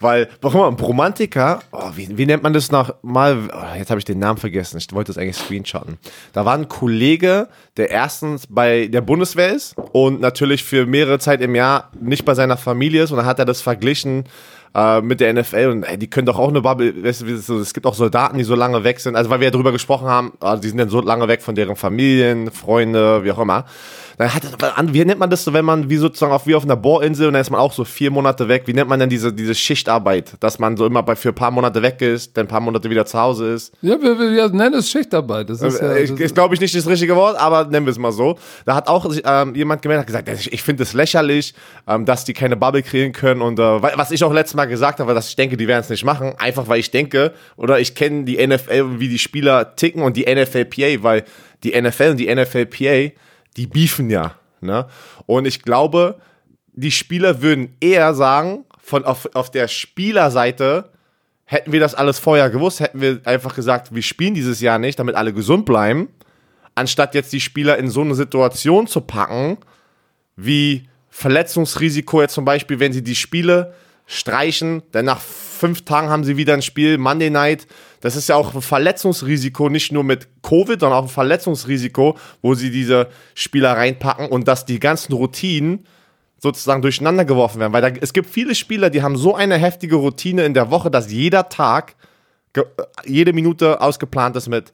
Weil, 0.00 0.28
warum 0.40 0.62
ein 0.62 0.80
Romantiker, 0.80 1.60
oh, 1.72 1.90
wie, 1.94 2.16
wie 2.16 2.26
nennt 2.26 2.42
man 2.42 2.52
das 2.52 2.70
noch 2.70 2.94
mal? 3.02 3.48
Oh, 3.52 3.76
jetzt 3.76 3.90
habe 3.90 3.98
ich 3.98 4.04
den 4.04 4.20
Namen 4.20 4.38
vergessen. 4.38 4.78
Ich 4.78 4.92
wollte 4.92 5.12
das 5.12 5.18
eigentlich 5.18 5.36
screenshotten. 5.36 5.98
Da 6.32 6.44
war 6.44 6.54
ein 6.54 6.68
Kollege, 6.68 7.48
der 7.76 7.90
erstens 7.90 8.46
bei 8.48 8.86
der 8.86 9.00
Bundeswehr 9.00 9.52
ist 9.52 9.76
und 9.92 10.20
natürlich 10.20 10.62
für 10.62 10.86
mehrere 10.86 11.18
Zeit 11.18 11.40
im 11.40 11.54
Jahr 11.54 11.90
nicht 12.00 12.24
bei 12.24 12.34
seiner 12.34 12.56
Familie 12.56 13.02
ist. 13.02 13.10
Und 13.10 13.16
dann 13.16 13.26
hat 13.26 13.40
er 13.40 13.44
das 13.44 13.60
verglichen 13.60 14.24
äh, 14.74 15.00
mit 15.00 15.20
der 15.20 15.32
NFL 15.32 15.70
und 15.72 15.82
ey, 15.84 15.98
die 15.98 16.08
können 16.08 16.26
doch 16.26 16.38
auch 16.38 16.48
eine 16.48 16.62
Bubble, 16.62 17.02
weißt 17.02 17.22
du, 17.22 17.36
so, 17.38 17.58
es 17.58 17.74
gibt 17.74 17.86
auch 17.86 17.94
Soldaten, 17.94 18.38
die 18.38 18.44
so 18.44 18.54
lange 18.54 18.84
weg 18.84 19.00
sind, 19.00 19.16
also 19.16 19.30
weil 19.30 19.40
wir 19.40 19.46
ja 19.46 19.50
drüber 19.50 19.72
gesprochen 19.72 20.08
haben, 20.08 20.32
ah, 20.40 20.56
die 20.56 20.68
sind 20.68 20.78
dann 20.78 20.88
so 20.88 21.00
lange 21.00 21.28
weg 21.28 21.42
von 21.42 21.54
deren 21.54 21.76
Familien, 21.76 22.50
Freunde, 22.50 23.24
wie 23.24 23.32
auch 23.32 23.38
immer. 23.38 23.64
Dann 24.18 24.34
hat 24.34 24.42
wie 24.92 25.04
nennt 25.04 25.20
man 25.20 25.30
das 25.30 25.44
so, 25.44 25.52
wenn 25.52 25.64
man 25.64 25.88
wie 25.88 25.96
sozusagen 25.96 26.32
auf, 26.32 26.46
wie 26.46 26.56
auf 26.56 26.64
einer 26.64 26.76
Bohrinsel 26.76 27.28
und 27.28 27.34
dann 27.34 27.40
ist 27.40 27.50
man 27.50 27.60
auch 27.60 27.72
so 27.72 27.84
vier 27.84 28.10
Monate 28.10 28.48
weg, 28.48 28.64
wie 28.66 28.72
nennt 28.72 28.88
man 28.88 28.98
denn 28.98 29.08
diese, 29.08 29.32
diese 29.32 29.54
Schichtarbeit, 29.54 30.32
dass 30.40 30.58
man 30.58 30.76
so 30.76 30.86
immer 30.86 31.04
bei, 31.04 31.14
für 31.14 31.28
ein 31.28 31.34
paar 31.36 31.52
Monate 31.52 31.80
weg 31.82 32.02
ist, 32.02 32.36
dann 32.36 32.46
ein 32.46 32.48
paar 32.48 32.60
Monate 32.60 32.90
wieder 32.90 33.06
zu 33.06 33.16
Hause 33.16 33.52
ist. 33.52 33.72
Ja, 33.80 34.00
wir, 34.02 34.18
wir, 34.18 34.30
wir 34.32 34.48
nennen 34.48 34.74
es 34.74 34.90
Schichtarbeit. 34.90 35.48
Das 35.48 35.62
ist 35.62 35.80
ja, 35.80 35.94
ich, 35.94 36.10
das 36.10 36.20
ist, 36.20 36.34
glaube 36.34 36.54
ich, 36.54 36.60
nicht 36.60 36.74
das 36.74 36.88
richtige 36.88 37.14
Wort, 37.14 37.38
aber 37.38 37.64
nennen 37.66 37.86
wir 37.86 37.92
es 37.92 37.98
mal 37.98 38.10
so. 38.10 38.36
Da 38.66 38.74
hat 38.74 38.88
auch 38.88 39.08
ähm, 39.24 39.54
jemand 39.54 39.82
gemeldet, 39.82 40.00
hat 40.00 40.06
gesagt, 40.24 40.28
ich, 40.28 40.52
ich 40.52 40.62
finde 40.64 40.82
es 40.82 40.94
lächerlich, 40.94 41.54
ähm, 41.86 42.04
dass 42.04 42.24
die 42.24 42.32
keine 42.32 42.56
Bubble 42.56 42.82
kreieren 42.82 43.12
können. 43.12 43.40
Und 43.40 43.60
äh, 43.60 43.62
was 43.62 44.10
ich 44.10 44.24
auch 44.24 44.32
letztes 44.32 44.56
Mal 44.56 44.66
gesagt 44.66 44.98
habe, 44.98 45.14
dass 45.14 45.28
ich 45.28 45.36
denke, 45.36 45.56
die 45.56 45.68
werden 45.68 45.82
es 45.82 45.90
nicht 45.90 46.04
machen, 46.04 46.34
einfach 46.38 46.66
weil 46.66 46.80
ich 46.80 46.90
denke, 46.90 47.34
oder 47.56 47.78
ich 47.78 47.94
kenne 47.94 48.24
die 48.24 48.44
NFL 48.44 48.98
wie 48.98 49.08
die 49.08 49.18
Spieler 49.20 49.76
ticken 49.76 50.02
und 50.02 50.16
die 50.16 50.24
NFLPA, 50.24 51.04
weil 51.04 51.24
die 51.62 51.80
NFL 51.80 52.10
und 52.10 52.16
die 52.16 52.34
NFLPA, 52.34 53.12
die 53.58 53.66
beefen 53.66 54.08
ja. 54.08 54.36
Ne? 54.60 54.86
Und 55.26 55.46
ich 55.46 55.62
glaube, 55.62 56.20
die 56.72 56.90
Spieler 56.90 57.42
würden 57.42 57.76
eher 57.80 58.14
sagen, 58.14 58.64
von 58.78 59.04
auf, 59.04 59.28
auf 59.34 59.50
der 59.50 59.68
Spielerseite, 59.68 60.90
hätten 61.44 61.72
wir 61.72 61.80
das 61.80 61.94
alles 61.94 62.18
vorher 62.18 62.50
gewusst, 62.50 62.80
hätten 62.80 63.00
wir 63.00 63.20
einfach 63.24 63.54
gesagt, 63.54 63.94
wir 63.94 64.02
spielen 64.02 64.34
dieses 64.34 64.60
Jahr 64.60 64.78
nicht, 64.78 64.98
damit 64.98 65.14
alle 65.14 65.32
gesund 65.32 65.66
bleiben, 65.66 66.08
anstatt 66.74 67.14
jetzt 67.14 67.32
die 67.32 67.40
Spieler 67.40 67.78
in 67.78 67.90
so 67.90 68.00
eine 68.00 68.14
Situation 68.14 68.86
zu 68.86 69.00
packen, 69.00 69.58
wie 70.36 70.88
Verletzungsrisiko 71.10 72.22
jetzt 72.22 72.34
zum 72.34 72.44
Beispiel, 72.44 72.80
wenn 72.80 72.92
sie 72.92 73.02
die 73.02 73.16
Spiele 73.16 73.74
streichen, 74.06 74.82
dann 74.92 75.04
nach 75.04 75.20
fünf 75.20 75.84
Tagen 75.84 76.08
haben 76.08 76.24
sie 76.24 76.36
wieder 76.36 76.54
ein 76.54 76.62
Spiel, 76.62 76.96
Monday 76.96 77.30
Night. 77.30 77.66
Das 78.00 78.14
ist 78.16 78.28
ja 78.28 78.36
auch 78.36 78.54
ein 78.54 78.62
Verletzungsrisiko, 78.62 79.68
nicht 79.68 79.92
nur 79.92 80.04
mit 80.04 80.28
Covid, 80.42 80.78
sondern 80.80 80.98
auch 81.00 81.02
ein 81.04 81.08
Verletzungsrisiko, 81.08 82.16
wo 82.42 82.54
sie 82.54 82.70
diese 82.70 83.08
Spieler 83.34 83.72
reinpacken 83.76 84.28
und 84.28 84.46
dass 84.46 84.64
die 84.64 84.78
ganzen 84.78 85.12
Routinen 85.12 85.84
sozusagen 86.40 86.82
durcheinander 86.82 87.24
geworfen 87.24 87.58
werden. 87.60 87.72
Weil 87.72 87.82
da, 87.82 87.88
es 88.00 88.12
gibt 88.12 88.30
viele 88.30 88.54
Spieler, 88.54 88.90
die 88.90 89.02
haben 89.02 89.16
so 89.16 89.34
eine 89.34 89.56
heftige 89.56 89.96
Routine 89.96 90.44
in 90.44 90.54
der 90.54 90.70
Woche, 90.70 90.90
dass 90.90 91.10
jeder 91.10 91.48
Tag, 91.48 91.96
ge- 92.52 92.64
jede 93.04 93.32
Minute 93.32 93.80
ausgeplant 93.80 94.36
ist 94.36 94.48
mit 94.48 94.72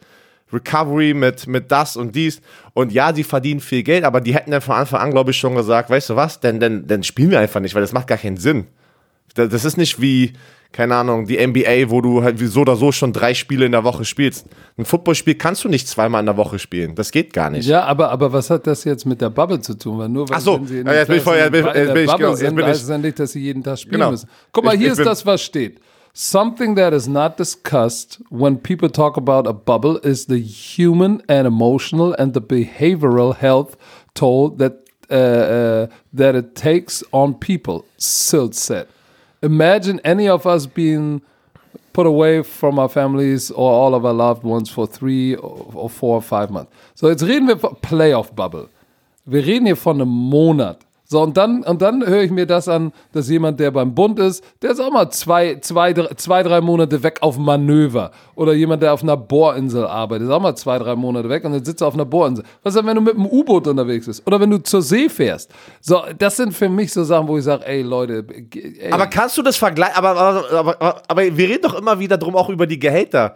Recovery, 0.53 1.15
mit, 1.15 1.47
mit 1.47 1.73
das 1.73 1.97
und 1.97 2.15
dies. 2.15 2.43
Und 2.75 2.93
ja, 2.93 3.15
sie 3.15 3.25
verdienen 3.25 3.61
viel 3.61 3.83
Geld, 3.83 4.05
aber 4.05 4.21
die 4.21 4.35
hätten 4.35 4.51
dann 4.51 4.61
von 4.61 4.77
Anfang 4.77 5.01
an, 5.01 5.11
glaube 5.11 5.31
ich, 5.31 5.39
schon 5.39 5.55
gesagt, 5.55 5.89
weißt 5.89 6.11
du 6.11 6.17
was, 6.17 6.41
denn, 6.41 6.61
denn, 6.61 6.87
denn 6.87 7.03
spielen 7.03 7.31
wir 7.31 7.41
einfach 7.41 7.61
nicht, 7.61 7.75
weil 7.75 7.83
das 7.83 7.93
macht 7.93 8.07
gar 8.09 8.19
keinen 8.19 8.37
Sinn. 8.37 8.67
Da- 9.35 9.47
Das 9.47 9.65
ist 9.65 9.79
nicht 9.79 10.01
wie, 10.03 10.35
keine 10.75 10.97
Ahnung, 10.97 11.25
die 11.27 11.39
NBA, 11.39 11.89
wo 11.89 12.01
du 12.01 12.23
halt 12.23 12.39
so 12.39 12.61
oder 12.63 12.75
so 12.77 12.91
schon 12.93 13.13
drei 13.13 13.33
Spiele 13.33 13.65
in 13.65 13.73
der 13.73 13.85
Woche 13.85 14.05
spielst. 14.05 14.47
Ein 14.77 14.85
Footballspiel 14.85 15.37
kannst 15.37 15.63
du 15.65 15.69
nicht 15.69 15.87
zweimal 15.89 16.19
in 16.21 16.27
der 16.27 16.37
Woche 16.37 16.59
spielen. 16.59 16.95
Das 16.97 17.12
geht 17.12 17.33
gar 17.33 17.49
nicht. 17.49 17.66
Ja, 17.66 17.85
aber, 17.85 18.11
aber 18.11 18.33
was 18.33 18.51
hat 18.51 18.66
das 18.66 18.83
jetzt 18.85 19.07
mit 19.07 19.20
der 19.20 19.31
Bubble 19.31 19.61
zu 19.61 19.75
tun? 19.79 19.99
Weil 19.99 20.09
nur 20.09 20.29
weil 20.29 20.37
Ach 20.37 20.41
so, 20.41 20.61
sie 20.66 20.81
in 20.81 20.87
ja, 20.87 20.95
jetzt 20.95 21.07
bin 21.09 21.16
ich 21.18 21.22
voll- 21.22 21.37
jetzt 21.37 21.53
bin 21.53 21.61
ich- 21.61 21.75
jetzt 21.75 21.95
bin 21.95 22.07
genau, 22.18 22.35
sind, 22.35 22.62
heißt 22.62 22.83
es 22.83 22.89
ja 22.89 22.99
nicht, 22.99 23.18
dass 23.20 23.33
sie 23.33 23.41
jeden 23.41 23.62
Tag 23.62 23.79
spielen 23.79 23.93
Genau. 24.01 24.11
müssen. 24.11 24.29
Guck 24.53 24.64
mal, 24.64 24.75
Ich- 24.75 24.81
hier 24.81 24.93
ich 24.93 24.99
ist 24.99 25.07
das, 25.07 25.25
was 25.25 25.41
steht. 25.43 25.81
Something 26.12 26.77
that 26.77 26.93
is 26.93 27.09
not 27.09 27.39
discussed 27.39 28.20
when 28.31 28.61
people 28.62 28.91
talk 28.91 29.16
about 29.16 29.49
a 29.49 29.53
bubble 29.53 29.99
is 30.03 30.27
the 30.27 30.41
human 30.41 31.22
and 31.29 31.47
emotional 31.47 32.14
and 32.18 32.35
the 32.35 32.41
behavioral 32.41 33.35
health 33.37 33.77
toll 34.14 34.57
that 34.59 34.75
uh, 35.11 35.14
uh, 35.14 35.89
that 36.16 36.35
it 36.35 36.55
takes 36.55 37.05
on 37.12 37.39
people. 37.39 37.85
Silt 37.97 38.55
said. 38.55 38.87
Imagine 39.45 40.01
any 40.05 40.26
of 40.26 40.47
us 40.47 40.66
being 40.66 41.20
put 41.92 42.07
away 42.07 42.42
from 42.42 42.78
our 42.78 42.88
families 42.88 43.51
or 43.51 43.70
all 43.70 43.95
of 43.95 44.05
our 44.05 44.14
loved 44.14 44.42
ones 44.42 44.70
for 44.70 44.86
three 44.86 45.36
or 45.36 45.90
four 45.90 46.16
or 46.16 46.22
five 46.22 46.51
months. 46.51 46.72
So, 46.95 47.09
jetzt 47.09 47.22
reden 47.22 47.47
wir 47.47 47.59
von 47.59 47.76
Playoff 47.82 48.32
Bubble. 48.34 48.68
Wir 49.26 49.45
reden 49.45 49.66
hier 49.66 49.76
von 49.76 50.01
einem 50.01 50.09
Monat. 50.09 50.84
So, 51.07 51.20
und 51.20 51.36
dann, 51.36 51.62
und 51.62 51.82
dann 51.82 52.05
höre 52.07 52.22
ich 52.22 52.30
mir 52.30 52.46
das 52.46 52.66
an, 52.66 52.92
dass 53.12 53.28
jemand, 53.28 53.61
der 53.61 53.70
beim 53.70 53.94
Bund 53.94 54.18
ist, 54.18 54.42
der 54.62 54.70
ist 54.70 54.80
auch 54.80 54.90
mal 54.90 55.11
zwei, 55.11 55.57
zwei, 55.61 55.92
drei, 55.92 56.14
zwei, 56.14 56.42
drei 56.42 56.62
Monate 56.62 57.02
weg 57.02 57.18
auf 57.20 57.36
Manöver. 57.36 58.11
Oder 58.34 58.55
jemand, 58.55 58.82
der 58.82 58.94
auf 58.94 59.02
einer 59.02 59.18
Bohrinsel 59.18 59.86
arbeitet, 59.86 60.28
ist 60.28 60.32
auch 60.32 60.40
mal 60.40 60.57
zwei, 60.57 60.78
drei 60.78 60.96
Monate 60.96 61.28
weg 61.28 61.44
und 61.44 61.52
dann 61.52 61.64
sitzt 61.64 61.82
er 61.82 61.88
auf 61.88 61.94
einer 61.94 62.07
Bohrinsel. 62.07 62.44
Was 62.62 62.74
ist 62.74 62.80
denn, 62.80 62.86
wenn 62.86 62.96
du 62.96 63.02
mit 63.02 63.16
einem 63.16 63.26
U-Boot 63.26 63.66
unterwegs 63.66 64.07
bist? 64.07 64.26
Oder 64.26 64.40
wenn 64.40 64.50
du 64.50 64.59
zur 64.62 64.80
See 64.80 65.11
fährst? 65.11 65.50
So, 65.82 66.02
das 66.18 66.36
sind 66.36 66.55
für 66.55 66.70
mich 66.70 66.90
so 66.90 67.05
Sachen, 67.05 67.28
wo 67.28 67.36
ich 67.36 67.44
sage, 67.44 67.66
ey 67.66 67.82
Leute, 67.82 68.24
ey, 68.55 68.90
Aber 68.90 69.07
kannst 69.07 69.36
du 69.36 69.42
das 69.42 69.59
vergleichen? 69.59 69.96
Aber, 69.96 70.16
aber, 70.16 70.50
aber, 70.80 71.02
aber, 71.07 71.36
wir 71.36 71.48
reden 71.48 71.62
doch 71.62 71.74
immer 71.74 71.98
wieder 71.98 72.16
drum 72.16 72.34
auch 72.34 72.48
über 72.48 72.66
die 72.66 72.78
Gehälter. 72.78 73.34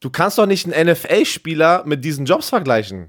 Du 0.00 0.10
kannst 0.10 0.38
doch 0.38 0.46
nicht 0.46 0.72
einen 0.72 0.92
NFL-Spieler 0.92 1.82
mit 1.84 2.04
diesen 2.04 2.26
Jobs 2.26 2.48
vergleichen. 2.48 3.08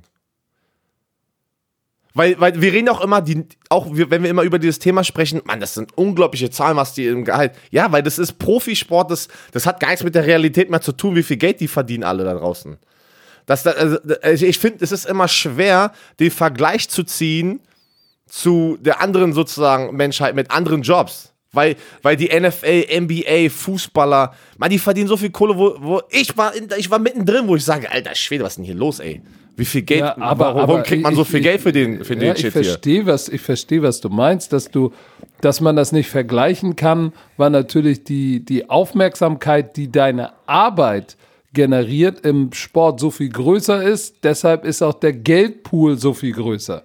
Weil, 2.15 2.39
weil 2.39 2.59
wir 2.59 2.73
reden 2.73 2.89
auch 2.89 3.01
immer, 3.01 3.21
die, 3.21 3.45
auch 3.69 3.87
wenn 3.91 4.23
wir 4.23 4.29
immer 4.29 4.41
über 4.41 4.57
dieses 4.57 4.79
Thema 4.79 5.03
sprechen, 5.03 5.41
man, 5.45 5.59
das 5.59 5.75
sind 5.75 5.95
unglaubliche 5.95 6.49
Zahlen, 6.49 6.75
was 6.75 6.93
die 6.93 7.05
im 7.05 7.23
Gehalt. 7.23 7.53
Ja, 7.69 7.91
weil 7.91 8.01
das 8.01 8.17
ist 8.17 8.39
Profisport, 8.39 9.11
das, 9.11 9.27
das 9.51 9.65
hat 9.65 9.79
gar 9.79 9.89
nichts 9.89 10.03
mit 10.03 10.15
der 10.15 10.25
Realität 10.25 10.71
mehr 10.71 10.81
zu 10.81 10.91
tun, 10.91 11.15
wie 11.15 11.23
viel 11.23 11.37
Geld 11.37 11.59
die 11.59 11.67
verdienen 11.67 12.03
alle 12.03 12.23
da 12.23 12.33
draußen. 12.33 12.77
Das, 13.45 13.65
also, 13.65 13.97
ich 14.45 14.59
finde, 14.59 14.83
es 14.83 14.91
ist 14.91 15.05
immer 15.05 15.27
schwer, 15.27 15.91
den 16.19 16.31
Vergleich 16.31 16.89
zu 16.89 17.03
ziehen 17.03 17.61
zu 18.27 18.77
der 18.79 19.01
anderen 19.01 19.33
sozusagen 19.33 19.95
Menschheit 19.95 20.35
mit 20.35 20.51
anderen 20.51 20.83
Jobs. 20.83 21.33
Weil, 21.51 21.77
weil 22.03 22.15
die 22.15 22.27
NFL, 22.27 22.85
NBA, 23.01 23.49
Fußballer, 23.49 24.35
man, 24.57 24.69
die 24.69 24.77
verdienen 24.77 25.07
so 25.07 25.17
viel 25.17 25.31
Kohle, 25.31 25.57
wo, 25.57 25.75
wo 25.79 26.01
ich 26.11 26.37
war, 26.37 26.53
ich 26.77 26.91
war 26.91 26.99
mittendrin, 26.99 27.47
wo 27.47 27.55
ich 27.55 27.65
sage, 27.65 27.91
alter 27.91 28.13
Schwede, 28.13 28.43
was 28.43 28.53
ist 28.53 28.57
denn 28.57 28.65
hier 28.65 28.75
los, 28.75 28.99
ey? 28.99 29.23
Wie 29.59 29.65
viel 29.65 29.81
Geld, 29.81 30.01
Ja, 30.01 30.17
aber- 30.17 30.45
warum 30.45 30.61
aber 30.61 30.83
kriegt 30.83 31.03
man 31.03 31.13
so 31.15 31.23
ich- 31.23 31.27
viel 31.27 31.39
ich- 31.39 31.45
Geld 31.45 31.61
für 31.61 31.71
den, 31.73 32.03
für 32.05 32.15
den 32.15 32.27
ja, 32.27 32.33
ich 32.33 32.39
Shit 32.39 32.53
hier? 32.53 32.63
verstehe, 32.63 33.05
was 33.05 33.27
ich 33.29 33.41
verstehe, 33.41 33.81
was 33.83 33.99
du 34.01 34.09
meinst, 34.09 34.53
dass 34.53 34.71
du, 34.71 34.91
dass 35.41 35.59
man 35.61 35.75
das 35.75 35.91
nicht 35.91 36.09
vergleichen 36.09 36.75
kann, 36.75 37.11
weil 37.37 37.49
natürlich 37.49 38.03
die 38.05 38.39
die 38.43 38.69
Aufmerksamkeit, 38.69 39.75
die 39.77 39.91
deine 39.91 40.31
Arbeit 40.47 41.17
generiert 41.53 42.25
im 42.25 42.53
Sport 42.53 42.99
so 42.99 43.11
viel 43.11 43.29
größer 43.29 43.83
ist. 43.83 44.23
Deshalb 44.23 44.63
ist 44.65 44.81
auch 44.81 44.93
der 44.93 45.13
Geldpool 45.13 45.97
so 45.97 46.13
viel 46.13 46.31
größer. 46.31 46.83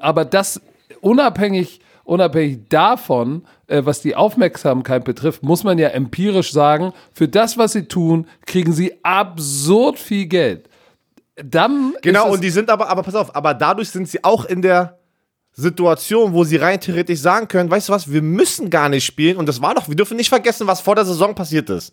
Aber 0.00 0.24
das 0.24 0.60
unabhängig 1.00 1.80
unabhängig 2.06 2.58
davon, 2.68 3.44
äh, 3.66 3.80
was 3.84 4.02
die 4.02 4.14
Aufmerksamkeit 4.14 5.04
betrifft, 5.06 5.42
muss 5.42 5.64
man 5.64 5.78
ja 5.78 5.88
empirisch 5.88 6.52
sagen, 6.52 6.92
für 7.14 7.28
das, 7.28 7.56
was 7.56 7.72
sie 7.72 7.84
tun, 7.86 8.26
kriegen 8.44 8.74
sie 8.74 8.92
absurd 9.02 9.98
viel 9.98 10.26
Geld. 10.26 10.68
Dann 11.36 11.94
Genau, 12.02 12.30
und 12.30 12.42
die 12.42 12.50
sind 12.50 12.70
aber, 12.70 12.88
aber 12.88 13.02
pass 13.02 13.14
auf, 13.14 13.34
aber 13.34 13.54
dadurch 13.54 13.90
sind 13.90 14.08
sie 14.08 14.22
auch 14.22 14.44
in 14.44 14.62
der 14.62 14.98
Situation, 15.52 16.32
wo 16.32 16.44
sie 16.44 16.56
rein 16.56 16.80
theoretisch 16.80 17.20
sagen 17.20 17.48
können, 17.48 17.70
weißt 17.70 17.88
du 17.88 17.92
was, 17.92 18.10
wir 18.12 18.22
müssen 18.22 18.70
gar 18.70 18.88
nicht 18.88 19.04
spielen 19.04 19.36
und 19.36 19.46
das 19.46 19.62
war 19.62 19.74
doch, 19.74 19.88
wir 19.88 19.96
dürfen 19.96 20.16
nicht 20.16 20.28
vergessen, 20.28 20.66
was 20.66 20.80
vor 20.80 20.96
der 20.96 21.04
Saison 21.04 21.34
passiert 21.34 21.70
ist. 21.70 21.92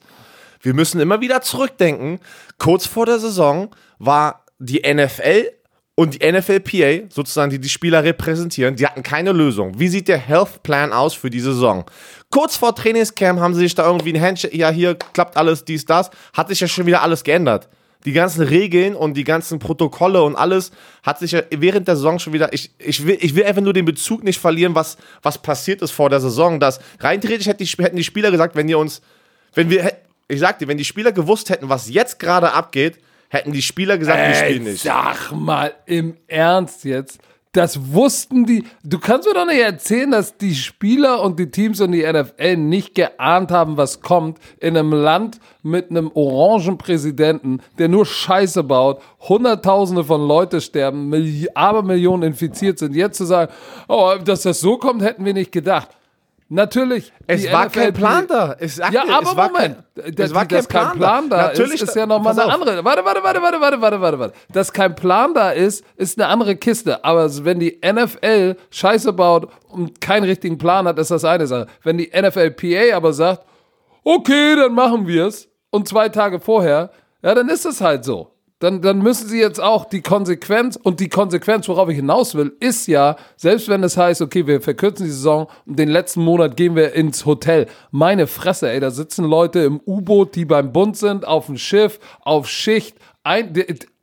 Wir 0.61 0.73
müssen 0.73 0.99
immer 0.99 1.21
wieder 1.21 1.41
zurückdenken. 1.41 2.19
Kurz 2.57 2.85
vor 2.85 3.05
der 3.05 3.19
Saison 3.19 3.75
war 3.97 4.45
die 4.59 4.81
NFL 4.81 5.51
und 5.95 6.15
die 6.15 6.31
NFLPA, 6.31 7.07
sozusagen, 7.09 7.51
die 7.51 7.59
die 7.59 7.69
Spieler 7.69 8.03
repräsentieren, 8.03 8.75
die 8.75 8.85
hatten 8.85 9.03
keine 9.03 9.31
Lösung. 9.31 9.79
Wie 9.79 9.87
sieht 9.87 10.07
der 10.07 10.17
Health 10.17 10.63
Plan 10.63 10.93
aus 10.93 11.13
für 11.13 11.29
die 11.29 11.39
Saison? 11.39 11.85
Kurz 12.29 12.55
vor 12.55 12.75
Trainingscamp 12.75 13.39
haben 13.39 13.53
sie 13.53 13.61
sich 13.61 13.75
da 13.75 13.85
irgendwie 13.85 14.13
ein 14.13 14.21
Handshake, 14.21 14.55
ja, 14.55 14.69
hier 14.69 14.95
klappt 14.95 15.35
alles, 15.35 15.65
dies, 15.65 15.85
das, 15.85 16.09
hat 16.33 16.47
sich 16.47 16.59
ja 16.59 16.67
schon 16.67 16.85
wieder 16.85 17.01
alles 17.01 17.23
geändert. 17.23 17.69
Die 18.05 18.13
ganzen 18.13 18.43
Regeln 18.43 18.95
und 18.95 19.15
die 19.15 19.23
ganzen 19.23 19.59
Protokolle 19.59 20.23
und 20.23 20.35
alles 20.35 20.71
hat 21.03 21.19
sich 21.19 21.33
ja 21.33 21.41
während 21.51 21.87
der 21.87 21.95
Saison 21.95 22.19
schon 22.19 22.33
wieder. 22.33 22.51
Ich, 22.53 22.71
ich, 22.79 23.05
will, 23.05 23.17
ich 23.21 23.35
will 23.35 23.43
einfach 23.43 23.61
nur 23.61 23.73
den 23.73 23.85
Bezug 23.85 24.23
nicht 24.23 24.39
verlieren, 24.39 24.73
was, 24.75 24.97
was 25.21 25.37
passiert 25.37 25.81
ist 25.81 25.91
vor 25.91 26.09
der 26.09 26.19
Saison. 26.19 26.59
Dass 26.59 26.79
rein 26.99 27.21
theoretisch 27.21 27.47
hätten 27.47 27.95
die, 27.95 28.03
Spieler 28.03 28.31
gesagt, 28.31 28.55
wenn 28.55 28.67
ihr 28.67 28.79
uns, 28.79 29.01
wenn 29.53 29.69
wir, 29.69 29.93
ich 30.27 30.39
sag 30.39 30.59
dir, 30.59 30.67
wenn 30.67 30.77
die 30.77 30.85
Spieler 30.85 31.11
gewusst 31.11 31.49
hätten, 31.49 31.69
was 31.69 31.89
jetzt 31.89 32.19
gerade 32.19 32.53
abgeht, 32.53 32.97
hätten 33.29 33.51
die 33.51 33.61
Spieler 33.61 33.97
gesagt, 33.97 34.27
wir 34.27 34.35
spielen 34.35 34.65
Ey, 34.65 34.71
nicht. 34.73 34.83
Sag 34.83 35.31
mal 35.31 35.73
im 35.85 36.17
Ernst 36.27 36.83
jetzt. 36.83 37.19
Das 37.53 37.93
wussten 37.93 38.45
die. 38.45 38.63
Du 38.81 38.97
kannst 38.97 39.27
mir 39.27 39.33
doch 39.33 39.45
nicht 39.45 39.59
erzählen, 39.59 40.11
dass 40.11 40.37
die 40.37 40.55
Spieler 40.55 41.21
und 41.21 41.37
die 41.37 41.51
Teams 41.51 41.81
und 41.81 41.91
die 41.91 42.05
NFL 42.09 42.55
nicht 42.55 42.95
geahnt 42.95 43.51
haben, 43.51 43.75
was 43.75 43.99
kommt 43.99 44.37
in 44.59 44.77
einem 44.77 44.93
Land 44.93 45.39
mit 45.61 45.89
einem 45.89 46.11
orangen 46.13 46.77
Präsidenten, 46.77 47.59
der 47.77 47.89
nur 47.89 48.05
Scheiße 48.05 48.63
baut, 48.63 49.01
Hunderttausende 49.27 50.05
von 50.05 50.25
Leute 50.25 50.61
sterben, 50.61 51.09
Milli 51.09 51.49
Abermillionen 51.53 52.29
infiziert 52.29 52.79
sind. 52.79 52.95
Jetzt 52.95 53.17
zu 53.17 53.25
sagen, 53.25 53.51
oh, 53.89 54.13
dass 54.23 54.43
das 54.43 54.61
so 54.61 54.77
kommt, 54.77 55.01
hätten 55.01 55.25
wir 55.25 55.33
nicht 55.33 55.51
gedacht. 55.51 55.89
Natürlich. 56.53 57.13
Es 57.27 57.49
war 57.49 57.67
NFL 57.67 57.79
kein 57.79 57.93
Plan 57.93 58.27
da. 58.27 58.57
Sag 58.59 58.91
ja, 58.91 59.03
aber 59.03 59.29
es 59.29 59.37
war 59.37 59.47
Moment. 59.51 59.77
Kein, 59.95 60.15
dass, 60.15 60.29
es 60.31 60.35
war 60.35 60.45
kein 60.45 60.65
Plan 60.97 61.29
da 61.29 61.37
Natürlich, 61.43 61.75
ist, 61.75 61.83
ist 61.83 61.95
ja 61.95 62.05
nochmal 62.05 62.33
eine 62.33 62.45
auf. 62.45 62.53
andere. 62.55 62.83
Warte, 62.83 63.05
warte, 63.05 63.23
warte, 63.23 63.41
warte, 63.41 63.61
warte, 63.61 63.81
warte, 63.81 64.01
warte, 64.01 64.19
warte. 64.19 64.33
Dass 64.51 64.73
kein 64.73 64.93
Plan 64.93 65.33
da 65.33 65.51
ist, 65.51 65.85
ist 65.95 66.19
eine 66.19 66.27
andere 66.27 66.57
Kiste. 66.57 67.05
Aber 67.05 67.29
wenn 67.45 67.61
die 67.61 67.79
NFL 67.81 68.57
Scheiße 68.69 69.13
baut 69.13 69.47
und 69.69 70.01
keinen 70.01 70.25
richtigen 70.25 70.57
Plan 70.57 70.85
hat, 70.89 70.99
ist 70.99 71.09
das 71.09 71.23
eine 71.23 71.47
Sache. 71.47 71.67
Wenn 71.83 71.97
die 71.97 72.11
NFLPA 72.13 72.97
aber 72.97 73.13
sagt, 73.13 73.45
okay, 74.03 74.57
dann 74.57 74.73
machen 74.73 75.07
wir's 75.07 75.47
und 75.69 75.87
zwei 75.87 76.09
Tage 76.09 76.41
vorher, 76.41 76.91
ja, 77.23 77.33
dann 77.33 77.47
ist 77.47 77.65
es 77.65 77.79
halt 77.79 78.03
so. 78.03 78.29
Dann, 78.61 78.79
dann 78.83 78.99
müssen 78.99 79.27
sie 79.27 79.39
jetzt 79.39 79.59
auch 79.59 79.85
die 79.85 80.01
Konsequenz, 80.03 80.77
und 80.81 80.99
die 80.99 81.09
Konsequenz, 81.09 81.67
worauf 81.67 81.89
ich 81.89 81.95
hinaus 81.95 82.35
will, 82.35 82.55
ist 82.59 82.87
ja, 82.87 83.15
selbst 83.35 83.67
wenn 83.69 83.83
es 83.83 83.97
heißt, 83.97 84.21
okay, 84.21 84.45
wir 84.45 84.61
verkürzen 84.61 85.07
die 85.07 85.11
Saison 85.11 85.47
und 85.65 85.79
den 85.79 85.89
letzten 85.89 86.21
Monat 86.21 86.55
gehen 86.55 86.75
wir 86.75 86.93
ins 86.93 87.25
Hotel. 87.25 87.65
Meine 87.89 88.27
Fresse, 88.27 88.69
ey, 88.69 88.79
da 88.79 88.91
sitzen 88.91 89.25
Leute 89.25 89.61
im 89.61 89.81
U-Boot, 89.87 90.35
die 90.35 90.45
beim 90.45 90.71
Bund 90.71 90.95
sind, 90.95 91.27
auf 91.27 91.47
dem 91.47 91.57
Schiff, 91.57 91.99
auf 92.21 92.47
Schicht. 92.47 92.97
Ein, 93.23 93.51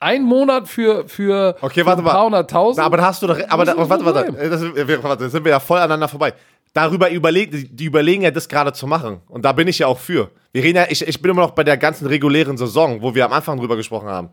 ein 0.01 0.25
Monat 0.25 0.67
für, 0.67 1.07
für, 1.07 1.55
Okay, 1.61 1.81
für 1.81 1.87
warte 1.87 2.03
ein 2.03 2.05
paar 2.05 2.15
mal. 2.15 2.25
hunderttausend. 2.25 2.85
Aber 2.85 2.97
da 2.97 3.07
hast 3.07 3.23
du 3.23 3.29
doch. 3.29 3.39
Aber 3.49 3.65
da, 3.65 3.77
warte, 3.77 4.05
warte. 4.05 4.33
Das, 4.33 4.61
wir, 4.63 5.03
warte, 5.05 5.25
da 5.25 5.31
sind 5.31 5.45
wir 5.45 5.53
ja 5.53 5.61
voll 5.61 5.79
aneinander 5.79 6.09
vorbei. 6.09 6.35
Darüber 6.73 7.11
überlegt, 7.11 7.55
die 7.79 7.85
überlegen 7.85 8.23
ja, 8.23 8.33
das 8.33 8.49
gerade 8.49 8.73
zu 8.73 8.89
machen. 8.89 9.21
Und 9.29 9.45
da 9.45 9.53
bin 9.53 9.69
ich 9.69 9.79
ja 9.79 9.87
auch 9.87 9.99
für. 9.99 10.31
Wir 10.53 10.63
reden 10.63 10.77
ja, 10.79 10.87
ich, 10.89 11.07
ich 11.07 11.21
bin 11.21 11.31
immer 11.31 11.43
noch 11.43 11.51
bei 11.53 11.65
der 11.65 11.77
ganzen 11.77 12.07
regulären 12.07 12.57
Saison, 12.57 13.03
wo 13.03 13.15
wir 13.15 13.25
am 13.27 13.33
Anfang 13.33 13.59
drüber 13.59 13.77
gesprochen 13.77 14.09
haben. 14.09 14.31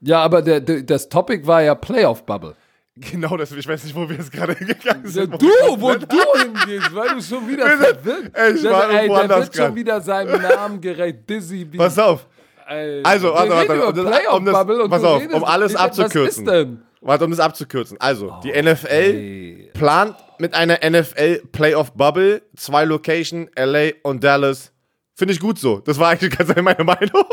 Ja, 0.00 0.20
aber 0.22 0.42
der, 0.42 0.60
der, 0.60 0.82
das 0.82 1.08
Topic 1.08 1.46
war 1.46 1.62
ja 1.62 1.74
Playoff-Bubble. 1.74 2.54
Genau, 2.96 3.36
das, 3.36 3.52
ich 3.52 3.66
weiß 3.66 3.84
nicht, 3.84 3.94
wo 3.94 4.08
wir 4.08 4.16
jetzt 4.16 4.32
gerade 4.32 4.52
hingegangen 4.54 5.04
Ja, 5.04 5.10
sind. 5.10 5.40
du, 5.40 5.46
wo 5.78 5.94
du 5.94 6.06
hingehst, 6.42 6.94
weil 6.94 7.08
du 7.14 7.22
schon 7.22 7.48
wieder 7.48 7.66
verwirrt 7.70 8.30
Ey, 8.34 8.52
ich 8.54 8.64
war 8.64 8.90
ey, 8.90 9.08
der 9.08 9.28
wird 9.38 9.56
schon 9.56 9.74
wieder 9.74 10.00
seinem 10.00 10.42
Namen 10.42 10.80
gerecht. 10.80 11.28
Dizzy 11.28 11.64
B. 11.70 11.78
Pass 11.78 11.98
auf. 11.98 12.26
Ey, 12.68 13.00
Also, 13.02 13.32
warte, 13.32 13.50
warte, 13.52 13.86
um 13.86 13.94
das- 13.94 14.04
Playoff 14.06 14.36
um 14.38 14.44
das- 14.44 14.54
Bubble 14.54 14.82
und 14.82 14.90
pass 14.90 15.04
auf, 15.04 15.22
redest- 15.22 15.34
um 15.34 15.44
alles 15.44 15.74
Was 15.74 15.80
abzukürzen. 15.80 16.46
ist 16.46 16.52
denn? 16.52 16.82
Warte, 17.00 17.24
um 17.24 17.30
das 17.30 17.40
abzukürzen. 17.40 17.96
Also, 18.00 18.34
die 18.44 18.50
NFL 18.52 19.70
plant 19.72 20.16
mit 20.38 20.52
einer 20.54 20.78
NFL 20.84 21.42
Playoff 21.52 21.92
Bubble 21.92 22.42
zwei 22.56 22.84
Location, 22.84 23.48
LA 23.56 23.90
und 24.02 24.22
Dallas. 24.22 24.72
Finde 25.20 25.34
ich 25.34 25.40
gut 25.40 25.58
so. 25.58 25.80
Das 25.80 25.98
war 25.98 26.08
eigentlich 26.08 26.34
ganz 26.34 26.48
meine 26.56 26.82
Meinung. 26.84 27.24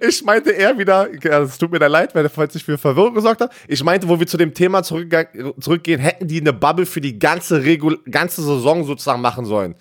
Ich 0.00 0.24
meinte 0.24 0.50
eher 0.50 0.78
wieder, 0.78 1.08
ja, 1.22 1.40
es 1.42 1.58
tut 1.58 1.70
mir 1.70 1.78
da 1.78 1.88
leid, 1.88 2.14
weil 2.14 2.26
falls 2.30 2.54
ich 2.54 2.64
für 2.64 2.78
Verwirrung 2.78 3.12
gesorgt 3.12 3.42
habe. 3.42 3.52
Ich 3.68 3.84
meinte, 3.84 4.08
wo 4.08 4.18
wir 4.18 4.26
zu 4.26 4.38
dem 4.38 4.54
Thema 4.54 4.80
zurückge- 4.80 5.28
zurückgehen, 5.60 6.00
hätten 6.00 6.26
die 6.26 6.40
eine 6.40 6.54
Bubble 6.54 6.86
für 6.86 7.02
die 7.02 7.18
ganze, 7.18 7.62
Regul 7.64 7.98
ganze 8.10 8.40
Saison 8.42 8.84
sozusagen 8.84 9.20
machen 9.20 9.44
sollen. 9.44 9.74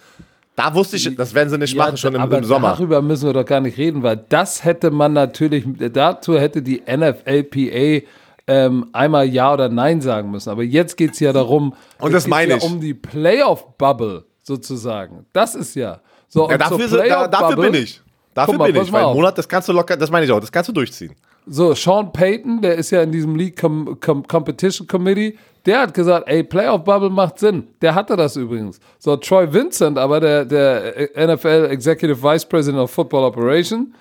Da 0.57 0.73
wusste 0.75 0.97
ich, 0.97 1.15
das 1.15 1.33
werden 1.33 1.49
sie 1.49 1.57
nicht 1.57 1.77
machen, 1.77 1.95
schon 1.95 2.13
im, 2.15 2.29
im 2.33 2.43
Sommer. 2.43 2.71
darüber 2.73 3.01
müssen 3.01 3.27
wir 3.27 3.33
doch 3.33 3.45
gar 3.45 3.61
nicht 3.61 3.77
reden, 3.77 4.03
weil 4.03 4.17
das 4.27 4.65
hätte 4.65 4.91
man 4.91 5.13
natürlich, 5.13 5.63
dazu 5.93 6.37
hätte 6.37 6.61
die 6.61 6.81
NFLPA 6.85 8.05
ähm, 8.45 8.87
einmal 8.91 9.25
Ja 9.29 9.53
oder 9.53 9.69
Nein 9.69 10.01
sagen 10.01 10.31
müssen. 10.31 10.49
Aber 10.49 10.63
jetzt 10.63 10.97
geht 10.97 11.13
es 11.13 11.21
ja 11.21 11.31
darum, 11.31 11.73
Und 11.99 12.11
das 12.13 12.27
meine 12.27 12.51
ja 12.51 12.57
ich. 12.57 12.63
um 12.63 12.81
die 12.81 12.93
Playoff-Bubble 12.93 14.25
sozusagen. 14.43 15.25
Das 15.31 15.55
ist 15.55 15.75
ja. 15.75 16.01
So, 16.29 16.49
Ja, 16.49 16.57
dafür, 16.57 16.87
sind- 16.87 17.07
da, 17.09 17.27
dafür 17.27 17.55
bin 17.57 17.73
ich. 17.73 18.01
Dafür 18.33 18.53
mal, 18.57 18.71
bin 18.71 18.81
ich. 18.83 18.91
Weil 18.91 19.13
Monat, 19.13 19.37
das 19.37 19.49
kannst 19.49 19.67
du 19.67 19.73
locker, 19.73 19.97
das 19.97 20.09
meine 20.11 20.25
ich 20.25 20.31
auch, 20.31 20.39
das 20.39 20.51
kannst 20.51 20.69
du 20.69 20.73
durchziehen. 20.73 21.13
So, 21.47 21.73
Sean 21.73 22.13
Payton, 22.13 22.61
der 22.61 22.75
ist 22.75 22.91
ja 22.91 23.01
in 23.01 23.11
diesem 23.11 23.35
League 23.35 23.59
Com 23.59 23.99
Com 23.99 24.25
Competition 24.27 24.87
Committee, 24.87 25.37
der 25.65 25.81
hat 25.81 25.93
gesagt, 25.93 26.27
ey, 26.29 26.43
Playoff 26.43 26.83
Bubble 26.83 27.09
macht 27.09 27.39
Sinn. 27.39 27.67
Der 27.81 27.95
hatte 27.95 28.15
das 28.15 28.35
übrigens. 28.35 28.79
So, 28.99 29.17
Troy 29.17 29.51
Vincent, 29.51 29.97
aber 29.97 30.19
der, 30.19 30.45
der 30.45 31.09
NFL 31.27 31.67
Executive 31.71 32.21
Vice 32.21 32.45
President 32.45 32.81
of 32.83 32.91
Football 32.91 33.23
Operation, 33.25 33.93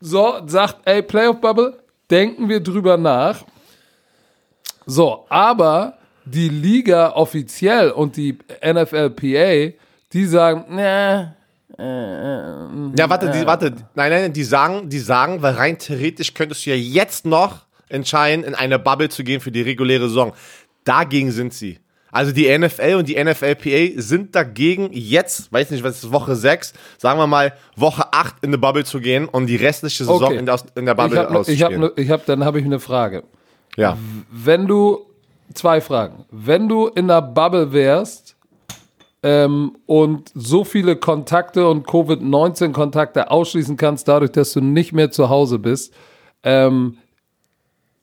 so, 0.00 0.34
sagt, 0.46 0.78
ey, 0.84 1.02
Playoff 1.02 1.40
Bubble, 1.40 1.78
denken 2.10 2.48
wir 2.48 2.60
drüber 2.60 2.96
nach. 2.96 3.44
So, 4.86 5.24
aber 5.28 5.94
die 6.26 6.48
Liga 6.48 7.12
offiziell 7.12 7.90
und 7.90 8.16
die 8.16 8.36
NFLPA, 8.60 9.72
die 10.14 10.24
sagen, 10.24 10.74
ne, 10.74 11.34
Ja, 12.96 13.10
warte, 13.10 13.30
die, 13.30 13.44
warte. 13.46 13.72
Nein, 13.94 14.10
nein, 14.10 14.32
die 14.32 14.44
sagen, 14.44 14.88
die 14.88 14.98
sagen, 14.98 15.42
weil 15.42 15.54
rein 15.54 15.78
theoretisch 15.78 16.32
könntest 16.34 16.64
du 16.64 16.70
ja 16.70 16.76
jetzt 16.76 17.26
noch 17.26 17.62
entscheiden, 17.88 18.44
in 18.44 18.54
eine 18.54 18.78
Bubble 18.78 19.08
zu 19.08 19.24
gehen 19.24 19.40
für 19.40 19.50
die 19.50 19.62
reguläre 19.62 20.08
Saison. 20.08 20.32
Dagegen 20.84 21.30
sind 21.32 21.52
sie. 21.52 21.78
Also 22.12 22.30
die 22.30 22.46
NFL 22.56 22.94
und 22.94 23.08
die 23.08 23.16
NFLPA 23.22 24.00
sind 24.00 24.36
dagegen, 24.36 24.90
jetzt, 24.92 25.52
weiß 25.52 25.70
nicht, 25.72 25.82
was 25.82 25.96
ist 26.04 26.12
Woche 26.12 26.36
6, 26.36 26.72
sagen 26.96 27.18
wir 27.18 27.26
mal, 27.26 27.52
Woche 27.74 28.04
8 28.12 28.36
in 28.42 28.52
die 28.52 28.56
Bubble 28.56 28.84
zu 28.84 29.00
gehen 29.00 29.26
und 29.26 29.48
die 29.48 29.56
restliche 29.56 30.04
Saison 30.04 30.22
Okay. 30.22 30.36
in, 30.36 30.46
der, 30.46 30.60
in 30.76 30.86
der 30.86 30.94
Bubble 30.94 31.16
ne- 31.16 31.22
ich 31.24 31.28
hab, 31.28 31.36
auszuspielen. 31.72 31.80
ne- 31.80 31.92
ich 31.96 32.10
hab, 32.10 32.24
dann 32.26 32.44
habe 32.44 32.60
ich 32.60 32.64
eine 32.64 32.78
Frage. 32.78 33.24
ja. 33.76 33.98
Wenn 34.30 34.68
du, 34.68 35.06
zwei 35.54 35.80
Fragen. 35.80 36.24
Wenn 36.30 36.68
du 36.68 36.86
in 36.86 37.08
der 37.08 37.20
Bubble 37.20 37.72
wärst 37.72 38.23
ähm, 39.24 39.72
und 39.86 40.30
so 40.34 40.64
viele 40.64 40.96
Kontakte 40.96 41.66
und 41.66 41.86
Covid-19-Kontakte 41.86 43.30
ausschließen 43.30 43.76
kannst, 43.78 44.06
dadurch, 44.06 44.32
dass 44.32 44.52
du 44.52 44.60
nicht 44.60 44.92
mehr 44.92 45.10
zu 45.10 45.30
Hause 45.30 45.58
bist, 45.58 45.94
ähm, 46.42 46.98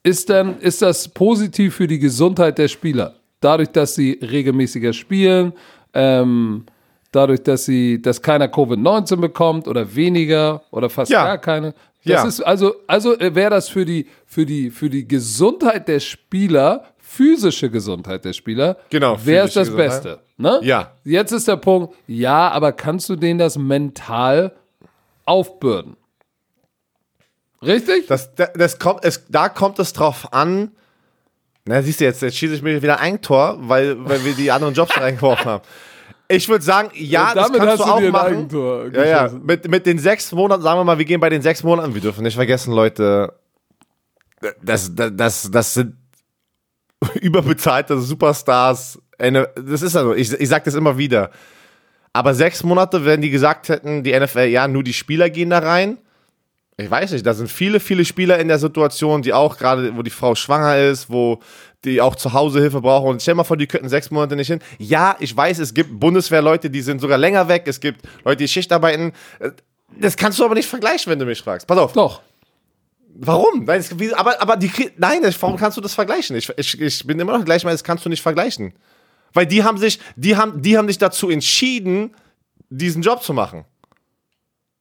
ist, 0.04 0.32
dann, 0.32 0.60
ist 0.60 0.82
das 0.82 1.08
positiv 1.10 1.76
für 1.76 1.88
die 1.88 2.00
Gesundheit 2.00 2.58
der 2.58 2.68
Spieler? 2.68 3.14
Dadurch, 3.40 3.70
dass 3.70 3.94
sie 3.94 4.20
regelmäßiger 4.20 4.94
spielen, 4.94 5.54
ähm, 5.94 6.66
dadurch, 7.12 7.44
dass 7.44 7.66
sie, 7.66 8.02
dass 8.02 8.20
keiner 8.20 8.48
Covid-19 8.48 9.18
bekommt 9.18 9.68
oder 9.68 9.96
weniger 9.96 10.64
oder 10.72 10.90
fast 10.90 11.12
Ja. 11.12 11.24
gar 11.26 11.38
keine. 11.38 11.74
Das 12.04 12.24
Ja. 12.24 12.28
ist 12.28 12.42
also, 12.42 12.74
also 12.88 13.16
wäre 13.20 13.52
das 13.52 13.70
für 13.70 13.86
die, 13.86 14.08
für 14.26 14.48
die, 14.48 14.72
für 14.72 14.90
die 14.90 15.08
Gesundheit 15.08 15.88
der 15.88 16.00
Spieler, 16.00 16.86
physische 17.12 17.70
Gesundheit 17.70 18.24
der 18.24 18.34
Spieler, 18.34 18.78
Genau, 18.89 19.16
es 19.16 19.22
physische 19.24 19.59
das 19.59 19.68
Gesundheit. 19.68 19.89
Beste. 19.89 20.20
Ne? 20.38 20.59
Ja. 20.64 20.93
Jetzt 21.03 21.32
ist 21.32 21.47
der 21.47 21.57
Punkt, 21.57 21.93
ja, 22.07 22.49
aber 22.49 22.72
kannst 22.72 23.09
du 23.09 23.16
denen 23.16 23.39
das 23.39 23.57
mental 23.57 24.53
aufbürden? 25.26 25.97
Richtig? 27.62 28.07
Das, 28.07 28.34
das, 28.36 28.51
das 28.55 28.80
kommt, 28.80 29.03
es, 29.03 29.26
da 29.28 29.49
kommt 29.49 29.78
es 29.80 29.93
drauf 29.93 30.34
an. 30.34 30.72
Na, 31.66 31.82
siehst 31.82 31.99
du 31.99 32.05
jetzt, 32.05 32.22
jetzt 32.22 32.38
schieße 32.38 32.55
ich 32.55 32.62
mir 32.64 32.82
wieder 32.82 32.99
ein 32.99 33.22
Tor, 33.22 33.57
weil, 33.59 34.03
weil 34.07 34.24
wir 34.26 34.34
die 34.34 34.51
anderen 34.51 34.74
Jobs 34.74 34.97
reingeworfen 34.99 35.45
haben. 35.45 35.64
Ich 36.28 36.47
würde 36.47 36.64
sagen, 36.64 36.91
ja, 36.93 37.34
das 37.36 37.51
kannst 37.51 37.82
du 37.82 37.84
du 37.84 37.91
auch 37.91 38.01
machen. 38.09 38.47
Ja, 38.93 39.05
ja. 39.05 39.30
Mit, 39.43 39.70
mit 39.70 39.86
den 39.86 39.99
sechs 39.99 40.32
Monaten, 40.32 40.64
sagen 40.64 40.80
wir 40.80 40.86
mal, 40.86 40.97
wir 40.97 41.05
gehen 41.05 41.20
bei 41.20 41.30
den 41.30 41.41
sechs 41.41 41.62
Monaten. 41.62 41.93
Wir 41.93 42.01
dürfen 42.01 42.24
nicht 42.24 42.36
vergessen, 42.36 42.74
Leute, 42.74 43.34
das, 44.64 44.95
das, 44.95 45.12
das, 45.14 45.51
das 45.51 45.74
sind 45.74 46.01
überbezahlte 47.22 47.99
Superstars. 47.99 48.99
Das 49.18 49.82
ist 49.82 49.95
also, 49.95 50.14
ich, 50.14 50.32
ich 50.34 50.49
sag 50.49 50.64
das 50.64 50.76
immer 50.76 50.97
wieder. 50.97 51.32
Aber 52.14 52.34
sechs 52.34 52.64
Monate, 52.64 53.06
wenn 53.06 53.22
die 53.22 53.30
gesagt 53.30 53.70
hätten, 53.70 54.04
die 54.04 54.18
NFL, 54.18 54.45
ja, 54.45 54.68
nur 54.68 54.84
die 54.84 54.93
Spieler 54.93 55.30
gehen 55.30 55.49
da 55.49 55.60
rein. 55.60 55.97
Ich 56.78 56.89
weiß 56.89 57.12
nicht, 57.12 57.26
da 57.26 57.34
sind 57.34 57.49
viele, 57.49 57.80
viele 57.80 58.06
Spieler 58.06 58.39
in 58.39 58.47
der 58.47 58.58
Situation, 58.58 59.22
die 59.22 59.34
auch 59.34 59.58
gerade, 59.58 59.95
wo 59.95 60.02
die 60.02 60.10
Frau 60.10 60.36
schwanger 60.36 60.78
ist, 60.78 61.10
wo 61.10 61.39
die 61.84 62.02
auch 62.02 62.16
zu 62.16 62.34
Hause 62.34 62.60
Hilfe 62.60 62.82
brauchen. 62.82 63.10
Und 63.10 63.22
stell 63.22 63.36
mal 63.36 63.43
vor, 63.43 63.58
die 63.58 63.68
könnten 63.68 63.89
sechs 63.89 64.10
Monate 64.10 64.36
nicht 64.36 64.47
hin. 64.47 64.60
Ja, 64.78 65.16
ich 65.20 65.36
weiß, 65.36 65.60
es 65.60 65.74
gibt 65.74 65.99
Bundeswehrleute, 65.99 66.70
die 66.70 66.82
sind 66.82 66.99
sogar 66.99 67.18
länger 67.18 67.47
weg. 67.47 67.64
Es 67.66 67.80
gibt 67.80 68.02
Leute, 68.26 68.38
die 68.38 68.47
Schicht 68.47 68.72
arbeiten. 68.72 69.14
Das 69.99 70.18
kannst 70.18 70.39
du 70.39 70.45
aber 70.45 70.56
nicht 70.56 70.68
vergleichen, 70.68 71.12
wenn 71.12 71.20
du 71.20 71.26
mich 71.26 71.41
fragst. 71.41 71.68
Pass 71.68 71.78
auf. 71.78 71.93
Doch. 71.93 72.22
Warum? 73.16 73.66
Nein, 73.66 73.80
es, 73.80 74.14
aber, 74.14 74.41
aber 74.41 74.57
die, 74.57 74.72
nein, 74.97 75.22
warum 75.39 75.57
kannst 75.57 75.78
du 75.78 75.82
das 75.82 75.93
vergleichen? 75.93 76.36
Ich, 76.36 76.49
ich, 76.57 76.82
ich 76.82 77.05
bin 77.05 77.20
immer 77.20 77.38
noch 77.38 77.45
gleich 77.45 77.64
mal, 77.64 77.72
das 77.72 77.84
kannst 77.84 78.05
du 78.05 78.09
nicht 78.09 78.22
vergleichen. 78.22 78.74
Weil 79.34 79.45
die 79.45 79.64
haben 79.64 79.78
sich, 79.78 79.99
die 80.16 80.36
haben, 80.36 80.62
die 80.62 80.78
haben 80.78 80.88
sich 80.88 80.97
dazu 80.97 81.30
entschieden, 81.30 82.16
diesen 82.70 83.01
Job 83.01 83.24
zu 83.24 83.34
machen. 83.34 83.66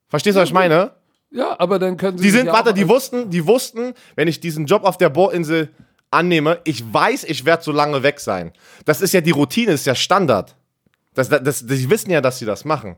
Verstehst 0.08 0.36
du, 0.36 0.40
was 0.40 0.48
ich 0.48 0.54
meine? 0.54 0.92
Ja, 1.30 1.58
aber 1.58 1.78
dann 1.78 1.96
können 1.96 2.18
sie 2.18 2.24
Die 2.24 2.30
sind, 2.30 2.48
warte, 2.48 2.74
die 2.74 2.88
wussten, 2.88 3.30
die 3.30 3.46
wussten, 3.46 3.94
wenn 4.16 4.26
ich 4.26 4.40
diesen 4.40 4.66
Job 4.66 4.84
auf 4.84 4.98
der 4.98 5.10
Bohrinsel 5.10 5.70
annehme, 6.10 6.60
ich 6.64 6.82
weiß, 6.92 7.24
ich 7.24 7.44
werde 7.44 7.62
so 7.62 7.70
lange 7.70 8.02
weg 8.02 8.18
sein. 8.18 8.52
Das 8.84 9.00
ist 9.00 9.14
ja 9.14 9.20
die 9.20 9.30
Routine, 9.30 9.72
ist 9.72 9.86
ja 9.86 9.94
Standard. 9.94 10.56
Das, 11.14 11.28
das, 11.28 11.66
die 11.66 11.88
wissen 11.90 12.10
ja, 12.10 12.20
dass 12.20 12.38
sie 12.38 12.46
das 12.46 12.64
machen. 12.64 12.96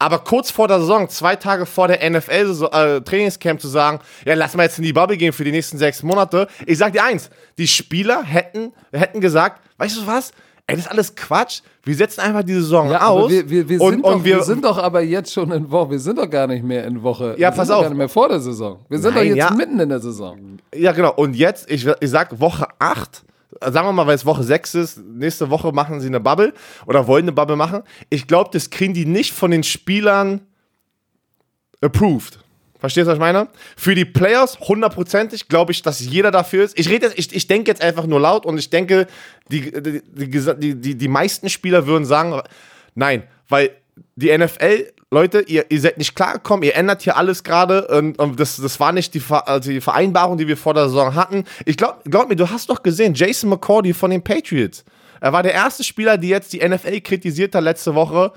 Aber 0.00 0.20
kurz 0.20 0.50
vor 0.50 0.66
der 0.66 0.80
Saison, 0.80 1.10
zwei 1.10 1.36
Tage 1.36 1.66
vor 1.66 1.86
der 1.86 2.08
NFL-Trainingscamp 2.08 3.60
zu 3.60 3.68
sagen, 3.68 4.00
ja, 4.24 4.32
lass 4.34 4.56
mal 4.56 4.62
jetzt 4.62 4.78
in 4.78 4.84
die 4.84 4.94
Bubble 4.94 5.18
gehen 5.18 5.34
für 5.34 5.44
die 5.44 5.52
nächsten 5.52 5.76
sechs 5.76 6.02
Monate. 6.02 6.48
Ich 6.66 6.78
sag 6.78 6.94
dir 6.94 7.04
eins, 7.04 7.28
die 7.58 7.68
Spieler 7.68 8.22
hätten, 8.22 8.72
hätten 8.92 9.20
gesagt, 9.20 9.60
weißt 9.76 9.98
du 9.98 10.06
was? 10.06 10.32
Ey, 10.66 10.76
das 10.76 10.86
ist 10.86 10.90
alles 10.90 11.14
Quatsch. 11.16 11.60
Wir 11.82 11.94
setzen 11.96 12.20
einfach 12.20 12.44
die 12.44 12.54
Saison 12.54 12.90
Ja, 12.90 13.08
aus. 13.08 13.30
wir, 13.30 13.50
wir, 13.50 13.68
wir, 13.68 13.80
und, 13.80 13.90
sind 13.92 14.04
und 14.04 14.12
doch, 14.20 14.24
wir, 14.24 14.42
sind 14.42 14.64
doch 14.64 14.78
aber 14.78 15.02
jetzt 15.02 15.32
schon 15.32 15.50
in 15.52 15.70
Woche. 15.70 15.90
Wir 15.90 15.98
sind 15.98 16.16
doch 16.16 16.30
gar 16.30 16.46
nicht 16.46 16.64
mehr 16.64 16.84
in 16.86 17.02
Woche. 17.02 17.34
Ja, 17.38 17.50
wir 17.50 17.56
pass 17.56 17.66
sind 17.66 17.76
auf. 17.76 17.82
gar 17.82 17.88
nicht 17.90 17.98
mehr 17.98 18.08
vor 18.08 18.28
der 18.28 18.40
Saison. 18.40 18.78
Wir 18.88 18.98
sind 19.00 19.14
Nein, 19.14 19.28
doch 19.28 19.36
jetzt 19.36 19.50
ja. 19.50 19.54
mitten 19.54 19.80
in 19.80 19.88
der 19.88 20.00
Saison. 20.00 20.58
Ja, 20.74 20.92
genau. 20.92 21.12
Und 21.14 21.34
jetzt, 21.34 21.70
ich, 21.70 21.86
ich 21.86 22.10
sag 22.10 22.38
Woche 22.40 22.68
8, 22.78 23.22
sagen 23.60 23.86
wir 23.86 23.92
mal, 23.92 24.06
weil 24.06 24.14
es 24.14 24.26
Woche 24.26 24.42
6 24.42 24.74
ist, 24.74 24.98
nächste 24.98 25.50
Woche 25.50 25.72
machen 25.72 26.00
sie 26.00 26.06
eine 26.06 26.20
Bubble 26.20 26.54
oder 26.86 27.06
wollen 27.06 27.24
eine 27.24 27.32
Bubble 27.32 27.56
machen. 27.56 27.82
Ich 28.08 28.26
glaube, 28.26 28.50
das 28.52 28.70
kriegen 28.70 28.94
die 28.94 29.06
nicht 29.06 29.32
von 29.32 29.50
den 29.50 29.62
Spielern 29.62 30.42
approved. 31.80 32.38
Verstehst 32.78 33.06
du, 33.06 33.08
was 33.08 33.16
ich 33.16 33.20
meine? 33.20 33.48
Für 33.76 33.94
die 33.94 34.06
Players 34.06 34.58
hundertprozentig 34.60 35.48
glaube 35.48 35.72
ich, 35.72 35.82
dass 35.82 36.00
jeder 36.00 36.30
dafür 36.30 36.64
ist. 36.64 36.78
Ich 36.78 36.88
rede 36.88 37.06
jetzt, 37.06 37.18
ich, 37.18 37.34
ich 37.34 37.46
denke 37.46 37.70
jetzt 37.70 37.82
einfach 37.82 38.06
nur 38.06 38.20
laut 38.20 38.46
und 38.46 38.56
ich 38.56 38.70
denke, 38.70 39.06
die, 39.50 39.70
die, 39.70 40.02
die, 40.02 40.30
die, 40.30 40.74
die, 40.74 40.94
die 40.94 41.08
meisten 41.08 41.50
Spieler 41.50 41.86
würden 41.86 42.06
sagen, 42.06 42.40
nein, 42.94 43.24
weil 43.48 43.70
die 44.16 44.36
NFL, 44.36 44.92
Leute, 45.12 45.40
ihr, 45.40 45.68
ihr 45.70 45.80
seid 45.80 45.98
nicht 45.98 46.14
klargekommen, 46.14 46.62
ihr 46.62 46.76
ändert 46.76 47.02
hier 47.02 47.16
alles 47.16 47.42
gerade 47.42 47.88
und, 47.88 48.16
und 48.20 48.38
das, 48.38 48.56
das 48.56 48.78
war 48.78 48.92
nicht 48.92 49.12
die, 49.14 49.22
also 49.28 49.70
die 49.70 49.80
Vereinbarung, 49.80 50.38
die 50.38 50.46
wir 50.46 50.56
vor 50.56 50.72
der 50.72 50.88
Saison 50.88 51.16
hatten. 51.16 51.44
Ich 51.64 51.76
glaube, 51.76 51.98
glaub 52.04 52.28
mir, 52.28 52.36
du 52.36 52.48
hast 52.48 52.70
doch 52.70 52.82
gesehen, 52.82 53.14
Jason 53.14 53.50
McCordy 53.50 53.92
von 53.92 54.12
den 54.12 54.22
Patriots. 54.22 54.84
Er 55.20 55.32
war 55.32 55.42
der 55.42 55.52
erste 55.52 55.82
Spieler, 55.82 56.16
die 56.16 56.28
jetzt 56.28 56.52
die 56.52 56.66
NFL 56.66 57.00
kritisiert 57.00 57.56
hat 57.56 57.64
letzte 57.64 57.96
Woche, 57.96 58.32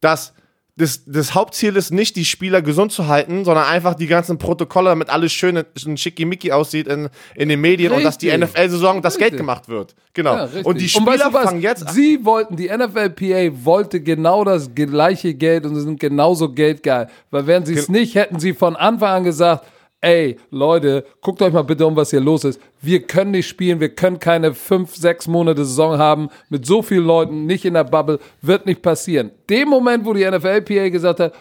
dass 0.00 0.32
das, 0.76 1.04
das 1.04 1.34
Hauptziel 1.34 1.76
ist 1.76 1.90
nicht, 1.90 2.16
die 2.16 2.24
Spieler 2.24 2.62
gesund 2.62 2.92
zu 2.92 3.06
halten, 3.06 3.44
sondern 3.44 3.66
einfach 3.66 3.94
die 3.94 4.06
ganzen 4.06 4.38
Protokolle, 4.38 4.88
damit 4.88 5.10
alles 5.10 5.30
schön 5.32 5.62
und 5.84 6.00
schickimicki 6.00 6.50
aussieht 6.50 6.86
in, 6.86 7.10
in 7.34 7.50
den 7.50 7.60
Medien 7.60 7.92
und 7.92 8.02
dass 8.02 8.16
die 8.16 8.30
Richtig. 8.30 8.48
NFL-Saison 8.48 9.02
das 9.02 9.18
Geld 9.18 9.32
Richtig. 9.32 9.38
gemacht 9.40 9.68
wird. 9.68 9.94
Genau. 10.14 10.34
Ja, 10.34 10.44
richtig. 10.44 10.64
und 10.64 10.80
die 10.80 10.84
weißt 10.84 10.94
Spieler 10.94 11.28
du 11.28 11.32
was? 11.34 11.44
fangen 11.44 11.60
jetzt 11.60 11.86
an. 11.88 11.94
Sie 11.94 12.24
wollten, 12.24 12.56
die 12.56 12.68
NFLPA 12.68 13.64
wollte 13.64 14.00
genau 14.00 14.44
das 14.44 14.74
gleiche 14.74 15.34
Geld 15.34 15.66
und 15.66 15.74
sie 15.74 15.82
sind 15.82 16.00
genauso 16.00 16.52
geldgeil. 16.52 17.08
Weil 17.30 17.46
wären 17.46 17.66
sie 17.66 17.74
es 17.74 17.90
nicht, 17.90 18.14
hätten 18.14 18.40
sie 18.40 18.54
von 18.54 18.74
Anfang 18.74 19.10
an 19.10 19.24
gesagt, 19.24 19.66
ey, 20.02 20.36
Leute, 20.50 21.06
guckt 21.22 21.40
euch 21.40 21.52
mal 21.52 21.62
bitte 21.62 21.86
um, 21.86 21.96
was 21.96 22.10
hier 22.10 22.20
los 22.20 22.44
ist. 22.44 22.60
Wir 22.82 23.02
können 23.06 23.30
nicht 23.30 23.48
spielen, 23.48 23.80
wir 23.80 23.94
können 23.94 24.18
keine 24.18 24.52
fünf, 24.52 24.94
sechs 24.94 25.26
Monate 25.26 25.64
Saison 25.64 25.96
haben 25.96 26.28
mit 26.50 26.66
so 26.66 26.82
vielen 26.82 27.06
Leuten, 27.06 27.46
nicht 27.46 27.64
in 27.64 27.74
der 27.74 27.84
Bubble, 27.84 28.18
wird 28.42 28.66
nicht 28.66 28.82
passieren. 28.82 29.30
Dem 29.48 29.68
Moment, 29.68 30.04
wo 30.04 30.12
die 30.12 30.28
NFLPA 30.28 30.90
gesagt 30.90 31.20
hat, 31.20 31.34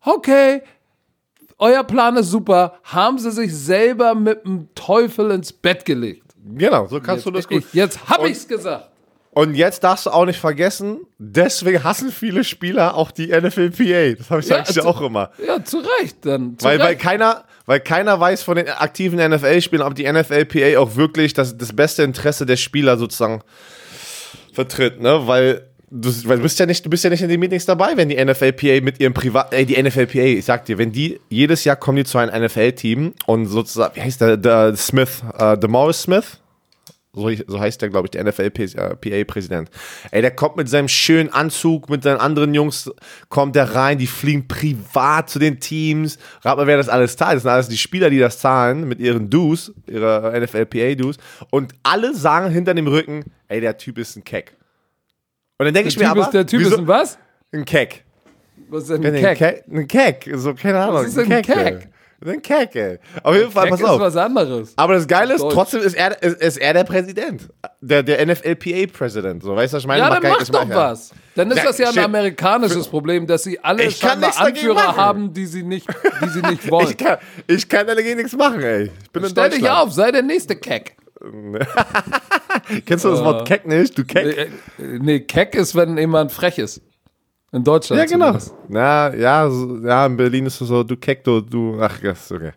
okay, 0.00 0.62
euer 1.58 1.84
Plan 1.84 2.16
ist 2.16 2.30
super, 2.30 2.78
haben 2.84 3.18
sie 3.18 3.30
sich 3.30 3.54
selber 3.54 4.14
mit 4.14 4.44
dem 4.44 4.68
Teufel 4.74 5.30
ins 5.32 5.52
Bett 5.52 5.84
gelegt. 5.84 6.22
Genau, 6.54 6.86
so 6.86 7.00
kannst 7.00 7.26
du 7.26 7.30
das 7.30 7.48
gut. 7.48 7.58
Ich, 7.58 7.74
jetzt 7.74 8.08
hab 8.08 8.20
Und- 8.20 8.30
ich's 8.30 8.46
gesagt. 8.46 8.90
Und 9.34 9.54
jetzt 9.56 9.82
darfst 9.82 10.06
du 10.06 10.10
auch 10.10 10.24
nicht 10.26 10.38
vergessen, 10.38 11.00
deswegen 11.18 11.82
hassen 11.82 12.12
viele 12.12 12.44
Spieler 12.44 12.94
auch 12.94 13.10
die 13.10 13.28
NFLPA. 13.28 14.14
Das 14.16 14.30
habe 14.30 14.40
ich 14.40 14.48
Ja, 14.48 14.56
eigentlich 14.58 14.74
zu- 14.76 14.86
auch 14.86 15.00
immer. 15.00 15.30
Ja, 15.44 15.62
zu 15.64 15.78
Recht 16.00 16.18
dann. 16.24 16.56
Zu 16.58 16.64
Weil, 16.64 16.78
weil, 16.78 16.86
Recht. 16.88 17.00
keiner, 17.00 17.44
weil 17.66 17.80
keiner 17.80 18.18
weiß 18.20 18.42
von 18.44 18.56
den 18.56 18.68
aktiven 18.68 19.18
NFL-Spielern, 19.18 19.86
ob 19.88 19.94
die 19.96 20.04
NFLPA 20.10 20.78
auch 20.78 20.94
wirklich 20.96 21.34
das, 21.34 21.58
das 21.58 21.72
beste 21.74 22.04
Interesse 22.04 22.46
der 22.46 22.56
Spieler 22.56 22.96
sozusagen 22.96 23.42
vertritt, 24.52 25.00
ne? 25.00 25.26
Weil 25.26 25.62
du, 25.90 26.10
weil 26.26 26.36
du 26.36 26.42
bist 26.44 26.58
ja 26.58 26.66
nicht, 26.66 26.84
du 26.84 26.90
bist 26.90 27.02
ja 27.04 27.10
nicht 27.10 27.22
in 27.22 27.28
den 27.28 27.40
Meetings 27.40 27.66
dabei, 27.66 27.96
wenn 27.96 28.08
die 28.08 28.24
NFLPA 28.24 28.80
mit 28.82 29.00
ihrem 29.00 29.14
Privat, 29.14 29.52
ey, 29.52 29.66
die 29.66 29.80
NFLPA, 29.82 30.20
ich 30.20 30.44
sag 30.44 30.64
dir, 30.66 30.78
wenn 30.78 30.92
die, 30.92 31.20
jedes 31.28 31.64
Jahr 31.64 31.76
kommen 31.76 31.96
die 31.96 32.04
zu 32.04 32.18
einem 32.18 32.44
NFL-Team 32.44 33.14
und 33.26 33.46
sozusagen, 33.46 33.96
wie 33.96 34.02
heißt 34.02 34.20
der, 34.20 34.36
der 34.36 34.76
Smith, 34.76 35.22
äh, 35.38 35.56
Morris 35.66 36.02
Smith? 36.02 36.38
So, 37.14 37.30
so 37.46 37.60
heißt 37.60 37.80
der, 37.80 37.90
glaube 37.90 38.06
ich, 38.06 38.10
der 38.10 38.24
NFL-PA-Präsident. 38.24 39.70
Ey, 40.10 40.20
der 40.22 40.30
kommt 40.32 40.56
mit 40.56 40.68
seinem 40.68 40.88
schönen 40.88 41.30
Anzug, 41.32 41.88
mit 41.88 42.02
seinen 42.02 42.18
anderen 42.18 42.54
Jungs, 42.54 42.90
kommt 43.28 43.54
der 43.56 43.74
rein, 43.74 43.98
die 43.98 44.06
fliegen 44.06 44.48
privat 44.48 45.30
zu 45.30 45.38
den 45.38 45.60
Teams. 45.60 46.18
Rat 46.42 46.56
mal, 46.56 46.66
wer 46.66 46.76
das 46.76 46.88
alles 46.88 47.16
zahlt. 47.16 47.36
Das 47.36 47.42
sind 47.42 47.50
alles 47.52 47.68
die 47.68 47.78
Spieler, 47.78 48.10
die 48.10 48.18
das 48.18 48.38
zahlen, 48.38 48.88
mit 48.88 48.98
ihren 49.00 49.30
Dues, 49.30 49.72
ihre 49.86 50.32
NFL-PA-Dues. 50.40 51.16
Und 51.50 51.72
alle 51.82 52.14
sagen 52.14 52.50
hinter 52.50 52.74
dem 52.74 52.86
Rücken, 52.88 53.24
ey, 53.48 53.60
der 53.60 53.76
Typ 53.78 53.98
ist 53.98 54.16
ein 54.16 54.24
Keck. 54.24 54.56
Und 55.58 55.66
dann 55.66 55.74
denke 55.74 55.88
ich 55.88 55.96
der 55.96 56.06
mir 56.08 56.10
aber, 56.10 56.22
ist, 56.22 56.30
der 56.32 56.46
Typ 56.46 56.60
wieso- 56.60 56.72
ist 56.72 56.78
ein 56.78 56.88
was? 56.88 57.18
ein 57.52 57.64
Keck. 57.64 58.04
Was 58.68 58.82
ist 58.84 58.90
denn 58.90 59.04
Ein 59.06 59.14
ein 59.14 59.20
Keck. 59.22 59.38
Keck? 59.38 59.64
Ein 59.70 59.86
Keck. 59.88 60.30
So, 60.34 60.54
keine 60.54 60.78
Ahnung. 60.80 61.04
ist 61.04 61.16
denn 61.16 61.30
ein 61.30 61.42
Keck? 61.42 61.56
ey. 61.56 61.78
Ein 62.26 62.40
Keck, 62.40 62.74
ey. 62.74 62.98
Auf 63.22 63.34
jeden 63.34 63.50
Fall, 63.50 63.64
Keck 63.64 63.70
pass 63.72 63.80
ist 63.80 63.86
auf. 63.86 64.00
was 64.00 64.16
anderes. 64.16 64.72
Aber 64.76 64.94
das 64.94 65.06
Geile 65.06 65.34
ist, 65.34 65.42
Deutsch. 65.42 65.52
trotzdem 65.54 65.80
ist 65.82 65.94
er, 65.94 66.22
ist, 66.22 66.40
ist 66.40 66.56
er 66.56 66.72
der 66.72 66.84
Präsident. 66.84 67.48
Der, 67.82 68.02
der 68.02 68.24
NFLPA-Präsident. 68.24 69.42
So, 69.42 69.54
weißt 69.54 69.72
du, 69.72 69.76
was 69.76 69.82
ich 69.82 69.86
meine? 69.86 70.00
Ja, 70.00 70.10
dann 70.18 70.22
mach 70.22 70.42
doch 70.46 70.68
was. 70.70 71.10
Dann 71.34 71.50
ist 71.50 71.58
Ja, 71.58 71.64
das 71.64 71.78
ja 71.78 71.90
ein 71.90 71.98
amerikanisches 71.98 72.88
Problem, 72.88 73.26
dass 73.26 73.42
sie 73.42 73.58
alle 73.62 73.90
scheinbar 73.90 74.32
Anführer 74.38 74.96
haben, 74.96 75.32
die 75.34 75.46
sie 75.46 75.62
nicht, 75.64 75.86
die 76.22 76.28
sie 76.28 76.40
nicht 76.42 76.70
wollen. 76.70 76.88
Ich 76.90 76.96
kann, 76.96 77.18
ich 77.46 77.68
kann 77.68 77.86
dagegen 77.86 78.16
nichts 78.16 78.34
machen, 78.36 78.62
ey. 78.62 78.90
Ich 79.02 79.10
bin 79.10 79.24
in 79.24 79.30
Stell 79.30 79.50
dich 79.50 79.68
auf, 79.68 79.92
sei 79.92 80.10
der 80.12 80.22
nächste 80.22 80.56
Keck. 80.56 80.96
Kennst 82.86 83.04
du 83.04 83.10
das 83.10 83.24
Wort 83.24 83.46
Keck 83.46 83.66
nicht? 83.66 83.96
Du 83.98 84.04
Keck? 84.04 84.36
Äh, 84.36 84.48
Nee, 84.78 85.20
keck 85.20 85.54
ist, 85.54 85.74
wenn 85.74 85.96
jemand 85.96 86.32
frech 86.32 86.58
ist. 86.58 86.80
In 87.54 87.62
Deutschland. 87.62 88.00
Ja, 88.02 88.06
genau. 88.06 88.26
zumindest. 88.38 88.54
Na, 88.68 89.14
ja, 89.14 89.48
so, 89.48 89.78
ja, 89.86 90.06
in 90.06 90.16
Berlin 90.16 90.46
ist 90.46 90.60
es 90.60 90.66
so, 90.66 90.82
du 90.82 90.96
Keck, 90.96 91.22
du, 91.22 91.78
ach, 91.80 92.02
ja, 92.02 92.10
ist 92.10 92.32
okay. 92.32 92.50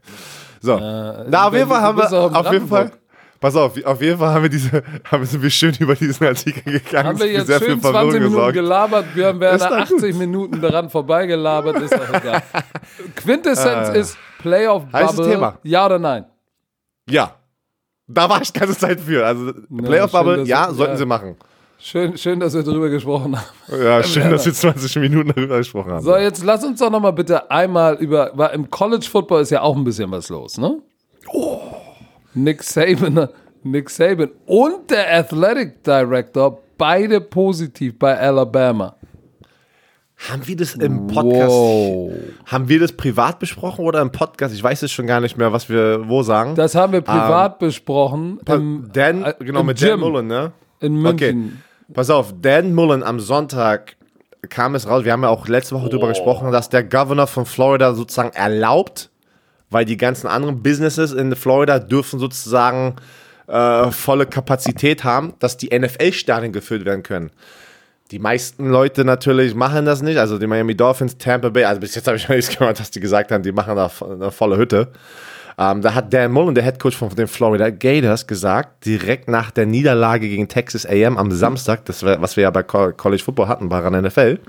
So. 0.59 0.77
Na, 0.79 1.47
auf 1.47 1.53
jeden 1.53 1.69
Fall 1.69 1.81
haben 1.81 1.97
wir, 1.99 2.11
auf 2.35 2.51
jeden 2.51 2.67
Fall, 2.67 2.91
pass 3.39 3.55
auf, 3.55 3.85
auf 3.85 4.01
jeden 4.01 4.17
Fall 4.17 4.33
haben 4.33 4.41
wir 4.41 4.49
diese, 4.49 4.71
haben 5.11 5.19
wir, 5.21 5.27
sind 5.27 5.43
wir 5.43 5.51
schön 5.51 5.75
über 5.79 5.93
diesen 5.93 6.25
Artikel 6.25 6.63
gegangen. 6.79 7.09
Haben 7.09 7.19
wir 7.19 7.31
jetzt 7.31 7.45
für 7.51 7.59
schön 7.63 7.79
20 7.79 8.13
Minuten 8.13 8.31
gesorgt. 8.33 8.53
gelabert, 8.55 9.05
wir 9.13 9.27
haben 9.27 9.39
gut. 9.39 9.71
80 9.71 10.15
Minuten 10.15 10.59
daran 10.61 10.89
vorbeigelabert, 10.89 11.77
ist 11.79 11.93
doch 11.93 12.13
egal. 12.13 12.41
Quintessenz 13.15 13.89
ist 13.89 14.17
Playoff 14.39 14.83
Äh. 14.91 15.05
Bubble, 15.05 15.29
Thema. 15.29 15.59
ja 15.61 15.85
oder 15.85 15.99
nein? 15.99 16.25
Ja. 17.07 17.35
Da 18.07 18.27
war 18.29 18.41
ich 18.41 18.51
ganze 18.51 18.75
Zeit 18.77 18.99
für. 18.99 19.25
Also, 19.25 19.51
schön, 19.69 19.83
Playoff-Bubble, 19.83 20.37
dass- 20.37 20.47
ja, 20.47 20.71
sollten 20.73 20.93
ja. 20.93 20.97
sie 20.97 21.05
machen. 21.05 21.35
Schön, 21.89 22.17
schön, 22.17 22.37
dass 22.41 22.53
wir 22.53 22.63
darüber 22.63 22.89
gesprochen 22.89 23.37
haben. 23.37 23.81
Ja, 23.81 24.03
schön, 24.03 24.29
dass 24.29 24.45
wir 24.45 24.53
20 24.53 24.97
Minuten 24.97 25.31
darüber 25.33 25.57
gesprochen 25.59 25.93
haben. 25.93 26.03
So, 26.03 26.17
jetzt 26.17 26.43
lass 26.43 26.61
uns 26.65 26.81
doch 26.81 26.91
noch 26.91 26.99
mal 26.99 27.11
bitte 27.11 27.49
einmal 27.49 27.95
über, 27.95 28.29
weil 28.33 28.53
im 28.55 28.69
College 28.69 29.07
Football 29.09 29.43
ist 29.43 29.51
ja 29.51 29.61
auch 29.61 29.73
ein 29.73 29.85
bisschen 29.85 30.11
was 30.11 30.27
los, 30.27 30.57
ne? 30.57 30.81
Oh. 31.31 31.61
Nick 32.33 32.61
Saban, 32.61 33.29
Nick 33.63 33.89
Saban 33.89 34.31
und 34.45 34.91
der 34.91 35.15
Athletic 35.17 35.81
Director, 35.85 36.61
beide 36.77 37.21
positiv 37.21 37.97
bei 37.97 38.19
Alabama. 38.19 38.97
Haben 40.29 40.45
wir 40.45 40.57
das 40.57 40.75
im 40.75 41.07
Podcast, 41.07 41.51
Wow. 41.51 42.11
haben 42.47 42.67
wir 42.67 42.81
das 42.81 42.91
privat 42.91 43.39
besprochen 43.39 43.85
oder 43.85 44.01
im 44.01 44.11
Podcast? 44.11 44.53
Ich 44.53 44.61
weiß 44.61 44.83
es 44.83 44.91
schon 44.91 45.07
gar 45.07 45.21
nicht 45.21 45.37
mehr, 45.37 45.53
was 45.53 45.69
wir 45.69 46.09
wo 46.09 46.21
sagen. 46.21 46.53
Das 46.55 46.75
haben 46.75 46.91
wir 46.91 46.99
privat 46.99 47.59
besprochen. 47.59 48.41
Im, 48.45 48.89
Dan, 48.91 49.23
äh, 49.23 49.35
genau, 49.39 49.61
im 49.61 49.67
mit 49.67 49.77
Gym 49.77 49.87
Dan 49.87 49.99
Mullen, 50.01 50.27
ne? 50.27 50.51
in 50.79 50.95
München. 51.01 51.63
Pass 51.93 52.09
auf, 52.09 52.33
Dan 52.41 52.73
Mullen 52.73 53.03
am 53.03 53.19
Sonntag 53.19 53.95
kam 54.49 54.75
es 54.75 54.87
raus, 54.87 55.05
wir 55.05 55.11
haben 55.11 55.23
ja 55.23 55.29
auch 55.29 55.47
letzte 55.47 55.75
Woche 55.75 55.89
drüber 55.89 56.09
gesprochen, 56.09 56.51
dass 56.51 56.69
der 56.69 56.83
Governor 56.83 57.27
von 57.27 57.45
Florida 57.45 57.93
sozusagen 57.93 58.35
erlaubt, 58.35 59.09
weil 59.69 59.85
die 59.85 59.97
ganzen 59.97 60.27
anderen 60.27 60.61
Businesses 60.61 61.11
in 61.11 61.35
Florida 61.35 61.79
dürfen 61.79 62.19
sozusagen 62.19 62.95
äh, 63.47 63.91
volle 63.91 64.25
Kapazität 64.25 65.03
haben, 65.03 65.33
dass 65.39 65.57
die 65.57 65.77
NFL-Stadien 65.77 66.51
gefüllt 66.51 66.85
werden 66.85 67.03
können. 67.03 67.31
Die 68.11 68.19
meisten 68.19 68.69
Leute 68.69 69.03
natürlich 69.03 69.53
machen 69.53 69.85
das 69.85 70.01
nicht, 70.01 70.17
also 70.17 70.37
die 70.37 70.47
Miami 70.47 70.75
Dolphins, 70.75 71.17
Tampa 71.17 71.49
Bay, 71.49 71.65
also 71.65 71.81
bis 71.81 71.95
jetzt 71.95 72.07
habe 72.07 72.17
ich 72.17 72.27
noch 72.27 72.35
nichts 72.35 72.57
gehört, 72.57 72.79
dass 72.79 72.91
die 72.91 72.99
gesagt 72.99 73.31
haben, 73.31 73.43
die 73.43 73.51
machen 73.51 73.75
da 73.75 73.91
eine 74.01 74.31
volle 74.31 74.57
Hütte. 74.57 74.91
Ähm, 75.59 75.81
da 75.81 75.93
hat 75.95 76.13
Dan 76.13 76.31
Mullen, 76.31 76.53
der 76.53 76.63
Head 76.63 76.79
Coach 76.79 76.95
von 76.95 77.09
den 77.09 77.27
Florida 77.27 77.69
Gators, 77.71 78.27
gesagt, 78.27 78.85
direkt 78.85 79.27
nach 79.27 79.49
der 79.51 79.65
Niederlage 79.65 80.27
gegen 80.29 80.47
Texas 80.47 80.85
AM 80.85 81.17
am 81.17 81.31
Samstag, 81.31 81.83
das 81.85 82.03
was 82.03 82.35
wir 82.35 82.43
ja 82.43 82.51
bei 82.51 82.61
Co- 82.63 82.91
College 82.91 83.23
Football 83.23 83.47
hatten, 83.47 83.67
bei 83.69 83.81
der 83.81 84.01
NFL, 84.01 84.39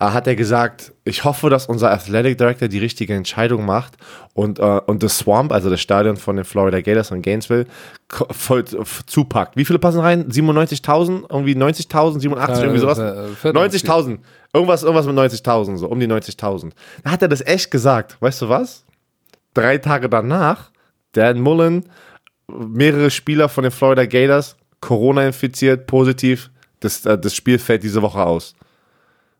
äh, 0.00 0.04
hat 0.06 0.26
er 0.26 0.34
gesagt, 0.34 0.92
ich 1.04 1.22
hoffe, 1.24 1.50
dass 1.50 1.66
unser 1.66 1.92
Athletic 1.92 2.36
Director 2.38 2.66
die 2.66 2.78
richtige 2.80 3.14
Entscheidung 3.14 3.64
macht 3.64 3.94
und, 4.32 4.58
äh, 4.58 4.80
und 4.86 5.04
das 5.04 5.18
Swamp, 5.18 5.52
also 5.52 5.70
das 5.70 5.80
Stadion 5.80 6.16
von 6.16 6.34
den 6.34 6.44
Florida 6.44 6.80
Gators 6.80 7.12
in 7.12 7.22
Gainesville, 7.22 7.66
voll 8.32 8.64
zupackt. 8.64 9.56
Wie 9.56 9.64
viele 9.64 9.78
passen 9.78 10.00
rein? 10.00 10.28
97.000? 10.28 11.26
Irgendwie 11.30 11.54
90.000? 11.54 12.18
87? 12.20 12.56
irgendwie 12.64 12.80
sowas? 12.80 12.98
äh, 12.98 13.28
40. 13.36 13.84
90.000. 13.84 14.18
Irgendwas, 14.52 14.82
irgendwas 14.82 15.06
mit 15.06 15.14
90.000, 15.16 15.76
so 15.76 15.86
um 15.88 16.00
die 16.00 16.08
90.000. 16.08 16.70
Da 17.04 17.10
hat 17.12 17.22
er 17.22 17.28
das 17.28 17.40
echt 17.46 17.70
gesagt. 17.70 18.16
Weißt 18.20 18.42
du 18.42 18.48
was? 18.48 18.84
Drei 19.54 19.78
Tage 19.78 20.08
danach, 20.08 20.70
Dan 21.12 21.40
Mullen, 21.40 21.88
mehrere 22.48 23.10
Spieler 23.10 23.48
von 23.48 23.62
den 23.62 23.70
Florida 23.70 24.04
Gators, 24.04 24.56
Corona 24.80 25.26
infiziert, 25.26 25.86
positiv. 25.86 26.50
Das, 26.80 27.06
äh, 27.06 27.16
das 27.18 27.34
Spiel 27.34 27.58
fällt 27.58 27.82
diese 27.82 28.02
Woche 28.02 28.22
aus. 28.22 28.54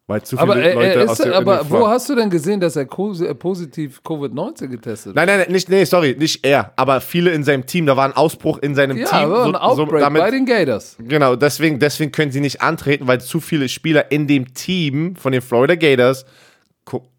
Weil 0.07 0.23
zu 0.23 0.37
viele 0.37 0.43
Aber, 0.53 0.57
er, 0.63 0.75
Leute 0.75 0.89
er 1.01 1.05
aus 1.11 1.19
ist, 1.19 1.25
dem, 1.25 1.33
in 1.33 1.39
aber 1.39 1.71
wo 1.71 1.89
hast 1.89 2.09
du 2.11 2.15
denn 2.15 2.29
gesehen, 2.29 2.61
dass 2.61 2.77
er 2.77 2.83
äh, 2.83 3.35
positiv 3.35 4.03
Covid-19 4.05 4.67
getestet 4.69 5.15
Nein, 5.15 5.27
nein, 5.27 5.39
nein, 5.41 5.51
nicht, 5.51 5.71
nee, 5.71 5.85
sorry, 5.85 6.15
nicht 6.19 6.45
er, 6.45 6.73
aber 6.77 7.01
viele 7.01 7.31
in 7.31 7.43
seinem 7.43 7.65
Team. 7.65 7.87
Da 7.87 7.97
war 7.97 8.05
ein 8.05 8.13
Ausbruch 8.13 8.59
in 8.59 8.75
seinem 8.75 8.99
Ja, 8.99 9.07
Team. 9.07 9.19
aber 9.19 9.45
ein 9.47 9.57
Outbreak 9.57 10.01
damit, 10.01 10.21
bei 10.21 10.31
den 10.31 10.45
Gators. 10.45 10.97
Genau, 10.99 11.37
deswegen, 11.37 11.79
deswegen 11.79 12.13
können 12.13 12.33
sie 12.33 12.41
nicht 12.41 12.61
antreten, 12.61 13.07
weil 13.07 13.23
zu 13.23 13.41
viele 13.41 13.67
Spieler 13.69 14.13
in 14.13 14.27
dem 14.27 14.53
Team 14.53 15.17
von 15.17 15.33
den 15.33 15.41
Florida 15.41 15.75
Gators 15.75 16.27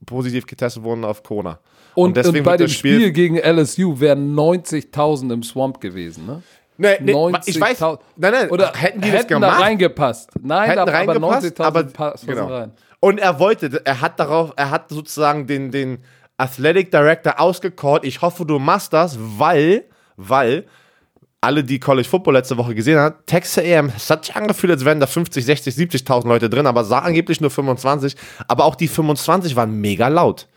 positiv 0.06 0.46
getestet 0.46 0.84
wurden 0.84 1.06
auf 1.06 1.24
Corona. 1.24 1.60
Und, 1.96 2.18
und, 2.18 2.44
bei 2.44 2.52
wird 2.52 2.60
dem 2.60 2.66
das 2.68 2.72
Spiel, 2.74 3.12
gegen 3.12 3.38
LSU 3.38 4.00
wären 4.00 4.36
90.000 4.36 5.34
im 5.34 5.44
Swamp 5.44 5.80
gewesen, 5.80 6.26
ne? 6.26 6.44
Nee, 6.78 6.98
nee, 7.00 7.12
ich 7.46 7.60
weiß, 7.60 7.82
90.000. 7.82 8.00
nein, 8.18 8.34
nein, 8.34 8.50
Oder 8.50 8.74
hätten 8.74 9.00
die 9.00 9.08
hätten 9.08 9.18
das 9.18 9.28
gemacht? 9.28 9.60
da 9.60 9.64
reingepasst. 9.64 10.30
Nein, 10.42 10.68
hätten 10.68 10.80
aber, 10.80 10.92
aber 10.94 11.00
reingepasst, 11.00 11.46
90.000 11.60 11.64
aber 11.64 11.84
passen 11.86 12.28
genau. 12.28 12.48
rein. 12.48 12.72
Und 13.00 13.20
er 13.20 13.40
wollte, 13.40 13.82
er 13.86 14.02
hat 14.02 14.20
darauf, 14.20 14.52
er 14.58 14.72
hat 14.72 14.90
sozusagen 14.90 15.48
den, 15.48 15.72
den 15.72 16.00
Athletic 16.38 16.92
Director 16.92 17.40
ausgecallt. 17.40 18.04
Ich 18.04 18.22
hoffe, 18.22 18.46
du 18.46 18.60
machst 18.60 18.92
das, 18.92 19.18
weil, 19.20 19.86
weil 20.18 20.66
alle, 21.40 21.64
die 21.64 21.80
College 21.80 22.08
Football 22.08 22.34
letzte 22.34 22.58
Woche 22.58 22.76
gesehen 22.76 22.98
haben, 22.98 23.16
Texas 23.26 23.64
A&M, 23.64 23.92
es 23.96 24.10
hat 24.10 24.26
sich 24.26 24.36
angefühlt, 24.36 24.74
als 24.74 24.84
wären 24.84 25.00
da 25.00 25.08
50, 25.08 25.46
60, 25.46 25.76
70.000 25.76 26.28
Leute 26.28 26.50
drin, 26.50 26.66
aber 26.66 26.84
sah 26.84 27.00
angeblich 27.00 27.40
nur 27.40 27.52
25. 27.52 28.16
Aber 28.48 28.66
auch 28.66 28.76
die 28.76 28.88
25 28.88 29.56
waren 29.56 29.80
mega 29.80 30.08
laut. 30.08 30.48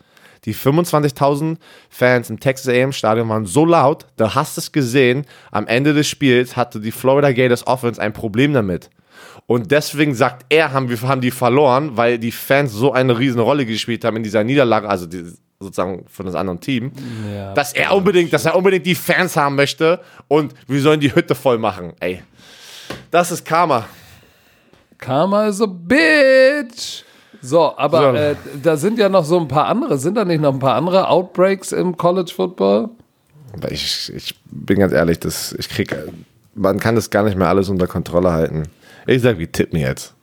Die 0.45 0.55
25.000 0.55 1.57
Fans 1.89 2.29
im 2.29 2.39
Texas 2.39 2.69
A&M 2.69 2.91
Stadion 2.91 3.27
waren 3.29 3.45
so 3.45 3.65
laut, 3.65 4.05
da 4.15 4.35
hast 4.35 4.57
du 4.57 4.61
es 4.61 4.71
gesehen, 4.71 5.25
am 5.51 5.67
Ende 5.67 5.93
des 5.93 6.07
Spiels 6.07 6.55
hatte 6.55 6.79
die 6.79 6.91
Florida 6.91 7.31
Gators 7.31 7.67
Offense 7.67 8.01
ein 8.01 8.13
Problem 8.13 8.53
damit. 8.53 8.89
Und 9.47 9.71
deswegen 9.71 10.15
sagt 10.15 10.45
er, 10.49 10.71
haben 10.71 10.89
wir 10.89 11.01
haben 11.01 11.21
die 11.21 11.31
verloren, 11.31 11.97
weil 11.97 12.19
die 12.19 12.31
Fans 12.31 12.71
so 12.71 12.93
eine 12.93 13.17
riesen 13.17 13.41
Rolle 13.41 13.65
gespielt 13.65 14.05
haben 14.05 14.17
in 14.17 14.23
dieser 14.23 14.43
Niederlage, 14.43 14.87
also 14.87 15.05
die, 15.05 15.25
sozusagen 15.59 16.05
von 16.07 16.25
das 16.25 16.35
anderen 16.35 16.59
Team, 16.59 16.91
Ja, 17.33 17.53
dass 17.53 17.73
er 17.73 17.93
unbedingt, 17.95 18.31
dass 18.31 18.45
er 18.45 18.55
unbedingt 18.55 18.85
die 18.85 18.95
Fans 18.95 19.35
haben 19.35 19.55
möchte 19.55 19.99
und 20.27 20.53
wir 20.67 20.81
sollen 20.81 20.99
die 20.99 21.13
Hütte 21.13 21.35
voll 21.35 21.57
machen. 21.57 21.93
Ey, 21.99 22.21
das 23.11 23.31
ist 23.31 23.43
Karma. 23.43 23.85
Karma 24.97 25.47
is 25.47 25.61
a 25.61 25.65
bitch. 25.65 27.03
So, 27.41 27.77
aber 27.77 27.99
So. 28.01 28.17
Äh, 28.17 28.35
da 28.61 28.77
sind 28.77 28.97
ja 28.99 29.09
noch 29.09 29.25
so 29.25 29.39
ein 29.39 29.47
paar 29.47 29.67
andere. 29.67 29.97
Sind 29.97 30.15
da 30.15 30.25
nicht 30.25 30.41
noch 30.41 30.53
ein 30.53 30.59
paar 30.59 30.75
andere 30.75 31.07
Outbreaks 31.09 31.71
im 31.71 31.95
College 31.97 32.31
Football? 32.35 32.89
Ich, 33.69 34.11
ich 34.13 34.35
bin 34.45 34.79
ganz 34.79 34.93
ehrlich, 34.93 35.19
das, 35.19 35.55
ich 35.57 35.69
krieg, 35.69 35.95
man 36.53 36.79
kann 36.79 36.95
das 36.95 37.09
gar 37.09 37.23
nicht 37.23 37.37
mehr 37.37 37.47
alles 37.47 37.69
unter 37.69 37.87
Kontrolle 37.87 38.31
halten. 38.31 38.63
Ich 39.07 39.21
sag, 39.21 39.39
wir 39.39 39.51
tippen 39.51 39.79
jetzt. 39.79 40.13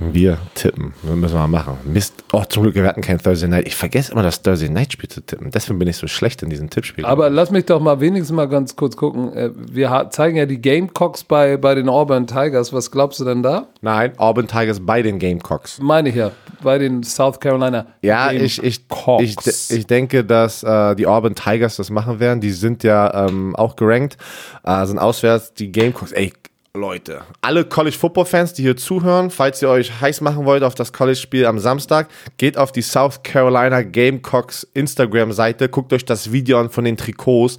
Wir 0.00 0.38
tippen. 0.54 0.92
Das 1.02 1.14
müssen 1.14 1.34
wir 1.34 1.40
mal 1.40 1.46
machen. 1.46 1.78
Mist. 1.84 2.24
Oh, 2.32 2.42
zum 2.48 2.64
Glück, 2.64 2.74
wir 2.74 2.84
hatten 2.84 3.00
kein 3.00 3.18
Thursday 3.18 3.48
Night. 3.48 3.66
Ich 3.68 3.76
vergesse 3.76 4.10
immer 4.12 4.22
das 4.22 4.42
Thursday 4.42 4.68
Night 4.68 4.92
Spiel 4.92 5.08
zu 5.08 5.20
tippen. 5.20 5.50
Deswegen 5.52 5.78
bin 5.78 5.86
ich 5.88 5.96
so 5.96 6.08
schlecht 6.08 6.42
in 6.42 6.50
diesen 6.50 6.68
Tippspielen. 6.68 7.08
Aber 7.08 7.30
lass 7.30 7.50
mich 7.52 7.64
doch 7.66 7.80
mal 7.80 8.00
wenigstens 8.00 8.34
mal 8.34 8.48
ganz 8.48 8.74
kurz 8.74 8.96
gucken. 8.96 9.32
Äh, 9.32 9.50
Wir 9.54 10.08
zeigen 10.10 10.36
ja 10.36 10.46
die 10.46 10.60
Gamecocks 10.60 11.22
bei, 11.24 11.56
bei 11.56 11.74
den 11.76 11.88
Auburn 11.88 12.26
Tigers. 12.26 12.72
Was 12.72 12.90
glaubst 12.90 13.20
du 13.20 13.24
denn 13.24 13.42
da? 13.42 13.68
Nein, 13.82 14.12
Auburn 14.18 14.48
Tigers 14.48 14.80
bei 14.84 15.00
den 15.02 15.18
Gamecocks. 15.20 15.78
Meine 15.80 16.08
ich 16.08 16.16
ja, 16.16 16.32
bei 16.62 16.78
den 16.78 17.02
South 17.04 17.38
Carolina 17.38 17.86
Ja, 18.02 18.32
ich, 18.32 18.58
ich, 18.58 18.62
ich, 18.64 18.88
Gamecocks. 18.88 19.70
ich 19.70 19.86
denke, 19.86 20.24
dass 20.24 20.62
äh, 20.64 20.96
die 20.96 21.06
Auburn 21.06 21.34
Tigers 21.36 21.76
das 21.76 21.90
machen 21.90 22.18
werden. 22.18 22.40
Die 22.40 22.50
sind 22.50 22.82
ja 22.82 23.28
ähm, 23.28 23.54
auch 23.54 23.76
gerankt, 23.76 24.16
äh, 24.64 24.84
sind 24.86 24.98
auswärts. 24.98 25.54
Die 25.54 25.70
Gamecocks, 25.70 26.10
ey, 26.12 26.32
Leute, 26.76 27.22
alle 27.40 27.64
College 27.64 27.96
Football 27.96 28.24
Fans, 28.24 28.52
die 28.52 28.62
hier 28.62 28.76
zuhören, 28.76 29.30
falls 29.30 29.62
ihr 29.62 29.68
euch 29.68 30.00
heiß 30.00 30.20
machen 30.22 30.44
wollt 30.44 30.64
auf 30.64 30.74
das 30.74 30.92
College 30.92 31.16
Spiel 31.16 31.46
am 31.46 31.60
Samstag, 31.60 32.08
geht 32.36 32.58
auf 32.58 32.72
die 32.72 32.82
South 32.82 33.22
Carolina 33.22 33.82
Gamecocks 33.82 34.66
Instagram 34.74 35.30
Seite, 35.32 35.68
guckt 35.68 35.92
euch 35.92 36.04
das 36.04 36.32
Video 36.32 36.58
an 36.58 36.70
von 36.70 36.84
den 36.84 36.96
Trikots. 36.96 37.58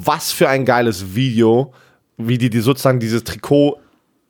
Was 0.00 0.32
für 0.32 0.48
ein 0.48 0.64
geiles 0.64 1.14
Video, 1.14 1.74
wie 2.16 2.38
die, 2.38 2.48
die 2.48 2.60
sozusagen 2.60 3.00
dieses 3.00 3.22
Trikot 3.22 3.80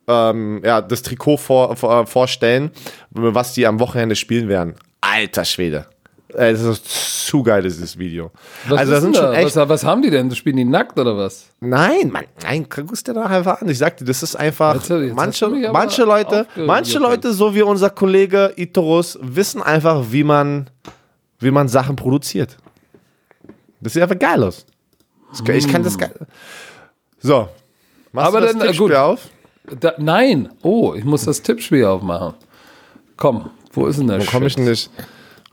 ähm, 0.09 0.61
ja, 0.65 0.81
das 0.81 1.01
Trikot 1.01 1.37
vor, 1.37 1.77
vor, 1.77 2.05
vorstellen, 2.05 2.71
was 3.11 3.53
die 3.53 3.65
am 3.65 3.79
Wochenende 3.79 4.17
spielen 4.17 4.49
werden. 4.49 4.75
Alter 4.99 5.45
Schwede. 5.45 5.85
Ey, 6.33 6.53
Das 6.53 6.61
ist 6.61 7.25
zu 7.27 7.41
geil, 7.43 7.63
dieses 7.63 7.97
Video. 7.97 8.31
Was, 8.67 8.79
also, 8.79 8.91
das 8.93 9.01
sind 9.01 9.15
denn 9.15 9.21
schon 9.23 9.31
da? 9.33 9.37
echt. 9.39 9.55
was, 9.55 9.69
was 9.69 9.83
haben 9.83 10.01
die 10.01 10.09
denn? 10.11 10.29
Spielen 10.35 10.57
die 10.57 10.65
nackt 10.65 10.97
oder 10.99 11.17
was? 11.17 11.47
Nein, 11.59 12.11
Mann, 12.11 12.25
nein, 12.43 12.67
guckst 12.69 13.07
dir 13.07 13.13
doch 13.13 13.25
einfach 13.29 13.61
an. 13.61 13.69
Ich 13.69 13.77
sag 13.79 13.97
dir, 13.97 14.05
das 14.05 14.21
ist 14.23 14.35
einfach. 14.35 14.75
Jetzt- 14.75 14.89
jetzt 14.89 15.15
manche, 15.15 15.47
manche 15.71 16.03
Leute, 16.03 16.47
manche 16.55 16.99
Leute, 16.99 17.33
so 17.33 17.53
wie 17.55 17.61
unser 17.63 17.89
Kollege 17.89 18.53
Itorus, 18.55 19.17
wissen 19.21 19.61
einfach, 19.63 20.05
wie 20.11 20.23
man, 20.23 20.69
wie 21.39 21.51
man 21.51 21.67
Sachen 21.67 21.95
produziert. 21.95 22.57
Das 23.81 23.93
sieht 23.93 24.03
einfach 24.03 24.19
geil 24.19 24.43
aus. 24.43 24.65
Das, 25.31 25.55
Ich 25.55 25.67
kann 25.67 25.83
das 25.83 25.97
geil. 25.97 26.13
So. 27.19 27.49
Machst 28.11 28.27
Aber 28.27 28.39
du 28.41 28.45
das 28.47 28.53
dann, 28.53 28.61
äh, 28.61 28.65
Tippspiel 28.67 28.87
gut. 28.87 28.95
auf? 28.95 29.19
Da, 29.79 29.93
nein. 29.97 30.49
Oh, 30.63 30.93
ich 30.95 31.03
muss 31.05 31.25
das 31.25 31.41
Tippspiel 31.41 31.85
aufmachen. 31.85 32.33
Komm, 33.17 33.49
wo 33.73 33.85
ist 33.87 33.99
denn 33.99 34.07
der 34.07 34.19
Wo 34.21 34.25
komme 34.25 34.47
ich 34.47 34.55
denn 34.55 34.65
nicht, 34.65 34.89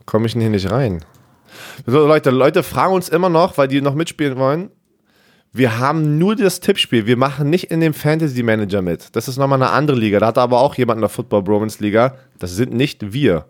komme 0.07 0.25
ich 0.25 0.33
denn 0.33 0.41
hier 0.41 0.49
nicht 0.49 0.71
rein? 0.71 1.05
So, 1.85 2.07
Leute, 2.07 2.31
Leute 2.31 2.63
fragen 2.63 2.93
uns 2.93 3.09
immer 3.09 3.29
noch, 3.29 3.59
weil 3.59 3.67
die 3.67 3.81
noch 3.81 3.93
mitspielen 3.93 4.37
wollen. 4.37 4.71
Wir 5.53 5.79
haben 5.79 6.17
nur 6.17 6.35
das 6.35 6.59
Tippspiel. 6.59 7.05
Wir 7.05 7.17
machen 7.17 7.49
nicht 7.49 7.71
in 7.71 7.79
dem 7.79 7.93
Fantasy 7.93 8.43
Manager 8.43 8.81
mit. 8.81 9.15
Das 9.15 9.27
ist 9.27 9.37
nochmal 9.37 9.61
eine 9.61 9.71
andere 9.71 9.97
Liga. 9.97 10.19
Da 10.19 10.27
hat 10.27 10.37
aber 10.37 10.59
auch 10.59 10.75
jemand 10.75 10.97
in 10.97 11.01
der 11.01 11.09
Football 11.09 11.43
Bromance 11.43 11.81
Liga. 11.81 12.15
Das 12.39 12.51
sind 12.55 12.73
nicht 12.73 13.13
wir. 13.13 13.45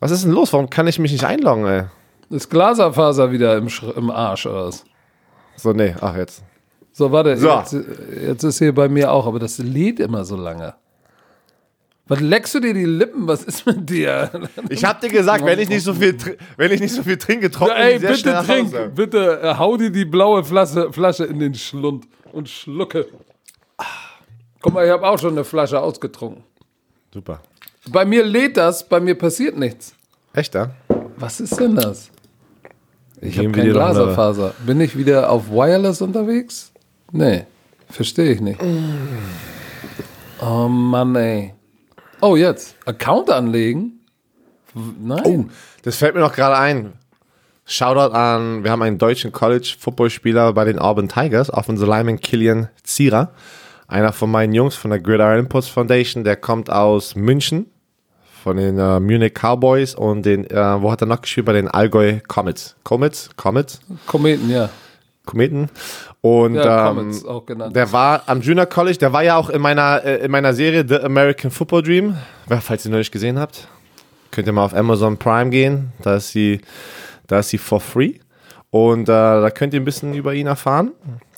Was 0.00 0.10
ist 0.10 0.24
denn 0.24 0.32
los? 0.32 0.52
Warum 0.52 0.68
kann 0.68 0.86
ich 0.86 0.98
mich 0.98 1.12
nicht 1.12 1.24
einloggen, 1.24 1.66
ey? 1.66 1.82
Ist 2.30 2.50
Glaserfaser 2.50 3.30
wieder 3.30 3.56
im, 3.56 3.68
Sch 3.68 3.84
im 3.96 4.10
Arsch 4.10 4.46
oder 4.46 4.66
was? 4.66 4.84
So, 5.56 5.72
nee, 5.72 5.94
ach 6.00 6.16
jetzt. 6.16 6.42
So, 6.92 7.10
warte, 7.12 7.36
So. 7.36 7.48
Jetzt, 7.50 7.76
jetzt 8.26 8.42
ist 8.42 8.58
hier 8.58 8.74
bei 8.74 8.88
mir 8.88 9.12
auch, 9.12 9.26
aber 9.26 9.38
das 9.38 9.58
lädt 9.58 10.00
immer 10.00 10.24
so 10.24 10.36
lange. 10.36 10.74
Was 12.08 12.20
leckst 12.20 12.54
du 12.54 12.60
dir 12.60 12.72
die 12.72 12.84
Lippen? 12.84 13.26
Was 13.26 13.42
ist 13.42 13.66
mit 13.66 13.88
dir? 13.90 14.30
Ich 14.68 14.84
hab 14.84 15.00
dir 15.00 15.08
gesagt, 15.08 15.44
wenn 15.44 15.58
ich 15.58 15.68
nicht 15.68 15.82
so 15.82 15.92
viel, 15.94 16.16
wenn 16.56 16.70
ich 16.70 16.80
nicht 16.80 16.94
so 16.94 17.02
viel 17.02 17.16
trinke, 17.16 17.50
trocknen 17.50 17.76
Ey, 17.76 17.94
die 17.94 18.00
sehr 18.00 18.08
bitte 18.10 18.20
schnell 18.20 18.44
trink, 18.44 18.66
Hause. 18.74 18.92
bitte 18.94 19.40
äh, 19.42 19.54
hau 19.58 19.76
dir 19.76 19.90
die 19.90 20.04
blaue 20.04 20.44
Flasche, 20.44 20.92
Flasche 20.92 21.24
in 21.24 21.38
den 21.40 21.54
Schlund 21.54 22.06
und 22.32 22.48
schlucke. 22.48 23.06
Guck 24.60 24.72
mal, 24.74 24.84
ich 24.86 24.90
habe 24.92 25.06
auch 25.06 25.18
schon 25.18 25.32
eine 25.32 25.44
Flasche 25.44 25.80
ausgetrunken. 25.80 26.42
Super. 27.12 27.40
Bei 27.88 28.04
mir 28.04 28.24
lädt 28.24 28.56
das, 28.56 28.88
bei 28.88 29.00
mir 29.00 29.14
passiert 29.16 29.56
nichts. 29.56 29.94
Echt, 30.32 30.54
ja? 30.54 30.70
Was 31.16 31.40
ist 31.40 31.58
denn 31.58 31.76
das? 31.76 32.10
Ich 33.20 33.38
habe 33.38 33.48
Geben 33.48 33.54
wir 33.54 33.62
kein 33.62 33.66
dir 33.66 33.74
doch 33.74 33.84
eine- 33.86 33.94
Glaserfaser. 33.94 34.54
Bin 34.66 34.80
ich 34.80 34.96
wieder 34.98 35.30
auf 35.30 35.50
Wireless 35.50 36.00
unterwegs? 36.02 36.72
Nee, 37.12 37.46
verstehe 37.88 38.32
ich 38.32 38.40
nicht. 38.40 38.60
Oh 40.40 40.68
Mann, 40.68 41.14
ey. 41.16 41.54
Oh, 42.20 42.36
jetzt. 42.36 42.76
Account 42.86 43.30
anlegen? 43.30 44.00
Nein. 44.74 45.50
Das 45.82 45.96
fällt 45.96 46.14
mir 46.14 46.20
noch 46.20 46.34
gerade 46.34 46.56
ein. 46.56 46.92
Shoutout 47.68 48.14
an, 48.14 48.62
wir 48.62 48.70
haben 48.70 48.82
einen 48.82 48.98
deutschen 48.98 49.32
College-Footballspieler 49.32 50.52
bei 50.52 50.64
den 50.64 50.78
Auburn 50.78 51.08
Tigers, 51.08 51.52
Offensive 51.52 51.90
Lineman 51.90 52.20
Killian 52.20 52.68
Zierer. 52.84 53.32
Einer 53.88 54.12
von 54.12 54.30
meinen 54.30 54.52
Jungs 54.52 54.76
von 54.76 54.90
der 54.90 55.00
Gridiron 55.00 55.40
Impulse 55.40 55.70
Foundation, 55.70 56.24
der 56.24 56.36
kommt 56.36 56.70
aus 56.70 57.16
München, 57.16 57.66
von 58.42 58.56
den 58.56 58.78
äh, 58.78 59.00
Munich 59.00 59.34
Cowboys 59.34 59.96
und 59.96 60.24
den, 60.24 60.48
äh, 60.48 60.80
wo 60.80 60.92
hat 60.92 61.00
er 61.00 61.08
noch 61.08 61.20
gespielt? 61.20 61.46
Bei 61.46 61.52
den 61.52 61.66
Allgäu 61.66 62.20
Comets. 62.28 62.76
Comets? 62.84 63.30
Comets? 63.36 63.80
Kometen, 64.06 64.48
ja. 64.48 64.70
Kometen. 65.24 65.68
Und 66.26 66.54
Ja, 66.54 66.90
ähm, 66.90 66.96
Comets 66.96 67.24
auch 67.24 67.46
genannt. 67.46 67.76
der 67.76 67.92
war 67.92 68.22
am 68.26 68.40
Junior 68.40 68.66
College, 68.66 68.98
der 68.98 69.12
war 69.12 69.22
ja 69.22 69.36
auch 69.36 69.50
in 69.50 69.60
meiner, 69.60 70.02
äh, 70.04 70.24
in 70.24 70.30
meiner 70.30 70.52
Serie 70.54 70.84
The 70.86 71.00
American 71.00 71.50
Football 71.50 71.82
Dream. 71.82 72.16
Falls 72.60 72.84
ihr 72.84 72.90
noch 72.90 72.98
nicht 72.98 73.12
gesehen 73.12 73.38
habt, 73.38 73.68
könnt 74.30 74.46
ihr 74.46 74.52
mal 74.52 74.64
auf 74.64 74.74
Amazon 74.74 75.16
Prime 75.16 75.50
gehen. 75.50 75.92
Da 76.02 76.16
ist 76.16 76.30
sie, 76.30 76.60
da 77.26 77.40
ist 77.40 77.50
sie 77.50 77.58
for 77.58 77.80
free. 77.80 78.14
Und 78.70 79.02
äh, 79.08 79.12
da 79.12 79.50
könnt 79.50 79.72
ihr 79.74 79.80
ein 79.80 79.84
bisschen 79.84 80.14
über 80.14 80.34
ihn 80.34 80.46
erfahren. 80.46 80.92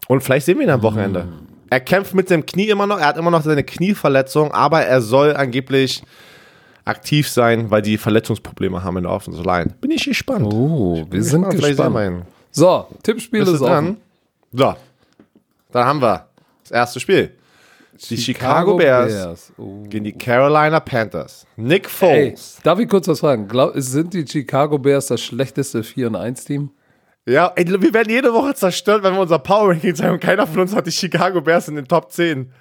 Und 0.08 0.22
vielleicht 0.22 0.46
sehen 0.46 0.58
wir 0.58 0.64
ihn 0.64 0.70
am 0.70 0.82
Wochenende. 0.82 1.26
Er 1.70 1.80
kämpft 1.80 2.14
mit 2.14 2.30
dem 2.30 2.46
Knie 2.46 2.68
immer 2.70 2.86
noch. 2.86 2.98
Er 2.98 3.06
hat 3.08 3.18
immer 3.18 3.30
noch 3.30 3.42
seine 3.42 3.62
Knieverletzung, 3.62 4.52
aber 4.52 4.82
er 4.82 5.02
soll 5.02 5.36
angeblich 5.36 6.02
aktiv 6.86 7.28
sein, 7.28 7.70
weil 7.70 7.82
die 7.82 7.98
Verletzungsprobleme 7.98 8.82
haben 8.82 8.96
in 8.96 9.02
der 9.02 9.12
Offensive 9.12 9.44
Line. 9.44 9.74
Bin 9.80 9.90
ich 9.90 10.04
gespannt. 10.06 10.50
Oh, 10.50 11.04
wir 11.10 11.22
sind 11.22 11.48
gespannt. 11.50 11.96
ihn. 11.96 12.22
So, 12.50 12.86
Tippspiel 13.02 13.42
ist 13.42 13.60
dran? 13.60 13.98
So, 14.52 14.74
dann 15.72 15.84
haben 15.84 16.00
wir 16.00 16.28
das 16.62 16.70
erste 16.70 17.00
Spiel. 17.00 17.34
Die 18.10 18.16
Chicago, 18.16 18.76
Bears, 18.76 19.52
Oh. 19.58 19.82
gegen 19.88 20.04
die 20.04 20.12
Carolina 20.12 20.78
Panthers. 20.78 21.46
Nick 21.56 21.86
Ey, 21.86 22.30
Foles. 22.30 22.58
darf 22.62 22.78
ich 22.78 22.88
kurz 22.88 23.08
was 23.08 23.18
fragen? 23.20 23.48
Glaub, 23.48 23.72
sind 23.74 24.14
die 24.14 24.24
Chicago 24.26 24.78
Bears 24.78 25.06
das 25.08 25.20
schlechteste 25.20 25.82
4 25.82 26.06
und 26.06 26.14
1 26.16 26.44
Team? 26.44 26.70
Ja, 27.26 27.52
ey, 27.56 27.66
wir 27.66 27.92
werden 27.92 28.08
jede 28.10 28.32
Woche 28.32 28.54
zerstört, 28.54 29.02
wenn 29.02 29.14
wir 29.14 29.20
unser 29.20 29.40
Power 29.40 29.70
Ranking 29.70 29.94
sagen 29.96 30.12
und 30.14 30.20
keiner 30.20 30.46
von 30.46 30.60
uns 30.60 30.74
hat 30.74 30.86
die 30.86 30.92
Chicago 30.92 31.40
Bears 31.40 31.66
in 31.68 31.74
den 31.74 31.88
Top 31.88 32.12
10. 32.12 32.52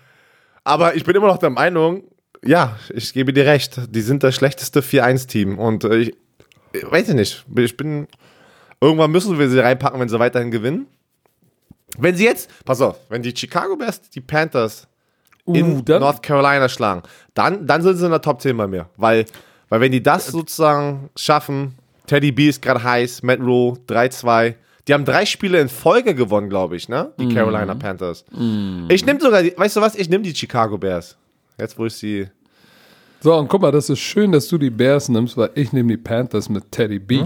Aber 0.63 0.95
ich 0.95 1.03
bin 1.05 1.15
immer 1.15 1.27
noch 1.27 1.37
der 1.37 1.51
Meinung, 1.51 2.03
ja, 2.43 2.75
ich 2.93 3.13
gebe 3.13 3.31
dir 3.31 3.45
recht, 3.45 3.79
die 3.89 4.01
sind 4.01 4.23
das 4.23 4.33
schlechteste 4.35 4.81
4-1-Team 4.81 5.59
und 5.59 5.83
äh, 5.83 5.97
ich, 5.97 6.15
ich 6.73 6.91
weiß 6.91 7.09
ich 7.09 7.15
nicht, 7.15 7.45
ich 7.57 7.77
bin, 7.77 8.07
irgendwann 8.81 9.11
müssen 9.11 9.37
wir 9.39 9.49
sie 9.49 9.59
reinpacken, 9.59 9.99
wenn 9.99 10.09
sie 10.09 10.19
weiterhin 10.19 10.49
gewinnen. 10.51 10.87
Wenn 11.97 12.15
sie 12.15 12.25
jetzt, 12.25 12.49
pass 12.65 12.81
auf, 12.81 12.97
wenn 13.09 13.21
die 13.21 13.33
Chicago 13.35 13.75
Bears 13.75 14.01
die 14.09 14.21
Panthers 14.21 14.87
in 15.45 15.77
Uh, 15.77 15.81
dann- 15.81 16.01
North 16.01 16.21
Carolina 16.21 16.67
schlagen, 16.67 17.03
dann, 17.33 17.65
dann 17.65 17.81
sind 17.81 17.97
sie 17.97 18.05
in 18.05 18.11
der 18.11 18.21
Top 18.21 18.41
10 18.41 18.57
bei 18.57 18.67
mir. 18.67 18.87
Weil, 18.97 19.25
weil 19.69 19.79
wenn 19.81 19.91
die 19.91 20.03
das 20.03 20.27
sozusagen 20.27 21.09
schaffen, 21.15 21.75
Teddy 22.05 22.31
B 22.31 22.49
ist 22.49 22.61
gerade 22.61 22.83
heiß, 22.83 23.23
Matt 23.23 23.39
Rule 23.39 23.77
3-2. 23.87 24.55
Die 24.87 24.93
haben 24.93 25.03
drei 25.05 25.25
Spiele 25.25 25.59
in 25.59 25.67
Folge 25.69 26.15
gewonnen, 26.15 26.49
glaube 26.49 26.75
ich, 26.77 26.87
ne? 26.87 27.11
Die 27.19 27.33
Carolina 27.33 27.75
Panthers. 27.75 28.23
Ich 28.89 29.05
nehme 29.05 29.19
sogar, 29.19 29.43
die, 29.43 29.53
weißt 29.57 29.75
du 29.75 29.81
was? 29.81 29.95
Ich 29.95 30.07
nehme 30.09 30.23
die 30.23 30.33
Chicago 30.35 30.77
Bears. 30.77 31.17
Jetzt, 31.59 31.77
wo 31.77 31.85
ich 31.85 31.93
sie. 31.93 32.27
So, 33.19 33.35
und 33.35 33.49
guck 33.49 33.61
mal, 33.61 33.71
das 33.71 33.89
ist 33.89 33.99
schön, 33.99 34.31
dass 34.31 34.47
du 34.47 34.57
die 34.57 34.69
Bears 34.69 35.09
nimmst, 35.09 35.35
weil 35.35 35.49
ich 35.55 35.73
nehme 35.73 35.89
die 35.89 35.97
Panthers 35.97 36.47
mit 36.49 36.71
Teddy 36.71 36.99
B. 36.99 37.21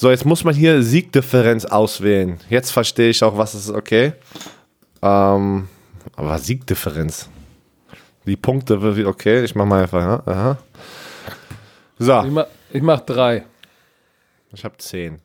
So, 0.00 0.10
jetzt 0.10 0.24
muss 0.24 0.44
man 0.44 0.54
hier 0.54 0.80
Siegdifferenz 0.80 1.64
auswählen. 1.64 2.38
Jetzt 2.48 2.70
verstehe 2.70 3.10
ich 3.10 3.20
auch, 3.24 3.36
was 3.36 3.56
ist, 3.56 3.68
okay. 3.68 4.12
Ähm, 5.02 5.68
aber 6.14 6.38
Siegdifferenz. 6.38 7.28
Die 8.24 8.36
Punkte, 8.36 8.78
okay, 9.08 9.42
ich 9.42 9.56
mach 9.56 9.66
mal 9.66 9.82
einfach? 9.82 10.24
Aha. 10.24 10.56
Ich, 11.98 12.06
So, 12.06 12.22
mach, 12.30 12.46
ich 12.70 12.80
mach 12.80 13.00
drei. 13.00 13.44
ich 14.52 14.64
habe 14.64 14.76
10. 14.78 15.18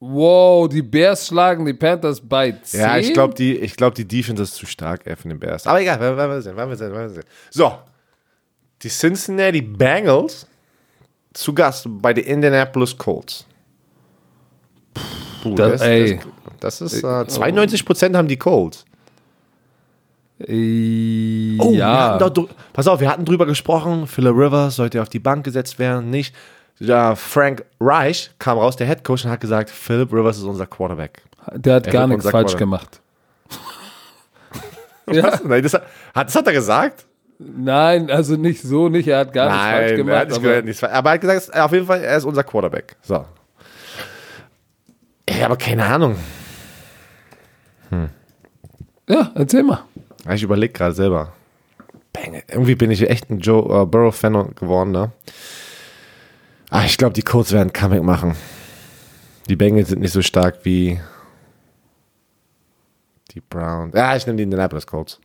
Wow, 0.00 0.68
die 0.68 0.82
Bears 0.82 1.28
schlagen 1.28 1.64
die 1.64 1.72
Panthers 1.72 2.20
bei 2.20 2.52
10. 2.52 2.78
Ja, 2.78 2.98
ich 2.98 3.14
glaube, 3.14 3.32
die, 3.32 3.56
ich 3.56 3.74
glaub, 3.74 3.94
die 3.94 4.06
Defense 4.06 4.42
ist 4.42 4.54
zu 4.56 4.66
stark 4.66 5.06
ey, 5.06 5.16
von 5.16 5.30
den 5.30 5.40
Bears. 5.40 5.66
Aber 5.66 5.80
egal, 5.80 5.98
werden 5.98 6.18
wir 6.18 6.42
sehen, 6.42 6.58
werden 6.58 6.68
wir 6.68 6.76
sehen, 6.76 6.92
werden 6.92 7.08
wir 7.08 7.14
sehen. 7.22 7.24
So, 7.48 7.78
die 8.82 8.90
Cincinnati 8.90 9.62
Bengals 9.62 10.46
zu 11.36 11.52
Gast 11.54 11.86
bei 11.88 12.12
den 12.14 12.24
Indianapolis 12.24 12.96
Colts. 12.96 13.46
Puh, 15.42 15.54
Das- 15.54 15.80
ey. 15.82 16.18
das, 16.60 16.78
das 16.78 16.92
ist 16.94 17.02
äh, 17.02 17.06
92% 17.06 18.16
haben 18.16 18.28
die 18.28 18.36
Colts. 18.38 18.84
Äh, 20.38 21.56
Oh, 21.58 21.72
ja. 21.72 22.18
dort, 22.18 22.38
pass 22.72 22.86
auf, 22.88 23.00
wir 23.00 23.08
hatten 23.10 23.24
drüber 23.24 23.46
gesprochen, 23.46 24.06
Philip 24.06 24.34
Rivers 24.36 24.76
sollte 24.76 25.00
auf 25.00 25.08
die 25.08 25.18
Bank 25.18 25.44
gesetzt 25.44 25.78
werden, 25.78 26.10
nicht. 26.10 26.34
Ja, 26.78 27.14
Frank 27.14 27.64
Reich 27.80 28.30
kam 28.38 28.58
raus, 28.58 28.76
der 28.76 28.86
Head 28.86 29.02
Coach, 29.02 29.24
und 29.24 29.30
hat 29.30 29.40
gesagt, 29.40 29.70
Philip 29.70 30.12
Rivers 30.12 30.36
ist 30.36 30.42
unser 30.44 30.66
Quarterback. 30.66 31.22
Der 31.54 31.76
hat 31.76 31.86
Er 31.86 31.92
gar 31.92 32.06
nichts 32.06 32.28
falsch 32.28 32.54
gemacht. 32.56 33.00
ja, 35.10 35.40
Nein, 35.44 35.62
das, 35.62 35.72
hat, 35.72 35.84
das 36.14 36.34
hat 36.34 36.46
er 36.46 36.52
gesagt? 36.52 37.05
Nein, 37.38 38.10
also 38.10 38.36
nicht 38.36 38.62
so, 38.62 38.88
nicht. 38.88 39.08
Er 39.08 39.18
hat 39.18 39.32
gar 39.32 39.46
nichts 39.46 39.62
falsch 39.62 39.80
Nein, 39.80 39.90
er 39.90 39.96
gemacht. 39.96 40.16
hat 40.18 40.28
nicht 40.28 40.36
aber 40.36 40.42
gehört, 40.48 40.64
nichts 40.64 40.80
falsch. 40.80 40.92
aber 40.94 41.10
er 41.10 41.14
hat 41.14 41.20
gesagt, 41.20 41.38
es- 41.40 41.50
auf 41.50 41.72
jeden 41.72 41.86
Fall, 41.86 42.02
er 42.02 42.16
ist 42.16 42.24
unser 42.24 42.44
Quarterback. 42.44 42.96
So. 43.02 43.24
Ey, 45.26 45.42
aber 45.42 45.56
keine 45.56 45.84
Ahnung. 45.84 46.16
ja, 49.08 49.30
erzähl 49.34 49.62
mal. 49.62 49.82
Ich 50.34 50.42
überlege 50.42 50.72
gerade 50.72 50.94
selber. 50.94 51.32
Bang, 52.12 52.42
irgendwie 52.48 52.74
bin 52.74 52.90
ich 52.90 53.08
echt 53.08 53.30
ein 53.30 53.38
Joe 53.40 53.82
äh, 53.82 53.86
Burrow-Fan 53.86 54.54
geworden, 54.56 54.90
ne? 54.90 55.12
Ah, 56.70 56.84
ich 56.84 56.98
glaube, 56.98 57.12
die 57.12 57.22
Colts 57.22 57.52
werden 57.52 57.72
Comeback 57.72 58.02
machen. 58.02 58.34
Die 59.48 59.54
Bengals 59.56 59.88
sind 59.90 60.00
nicht 60.00 60.12
so 60.12 60.22
stark 60.22 60.64
wie 60.64 61.00
die 63.32 63.40
Browns. 63.40 63.94
Ja, 63.94 64.16
ich 64.16 64.26
nehme 64.26 64.38
die 64.38 64.42
Indianapolis 64.42 64.86
Colts. 64.86 65.20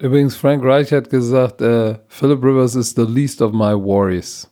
Übrigens, 0.00 0.34
Frank 0.34 0.64
Reich 0.64 0.92
hat 0.92 1.10
gesagt, 1.10 1.60
äh, 1.60 1.98
Philip 2.08 2.42
Rivers 2.42 2.74
is 2.74 2.94
the 2.94 3.04
least 3.04 3.42
of 3.42 3.52
my 3.52 3.74
worries. 3.74 4.48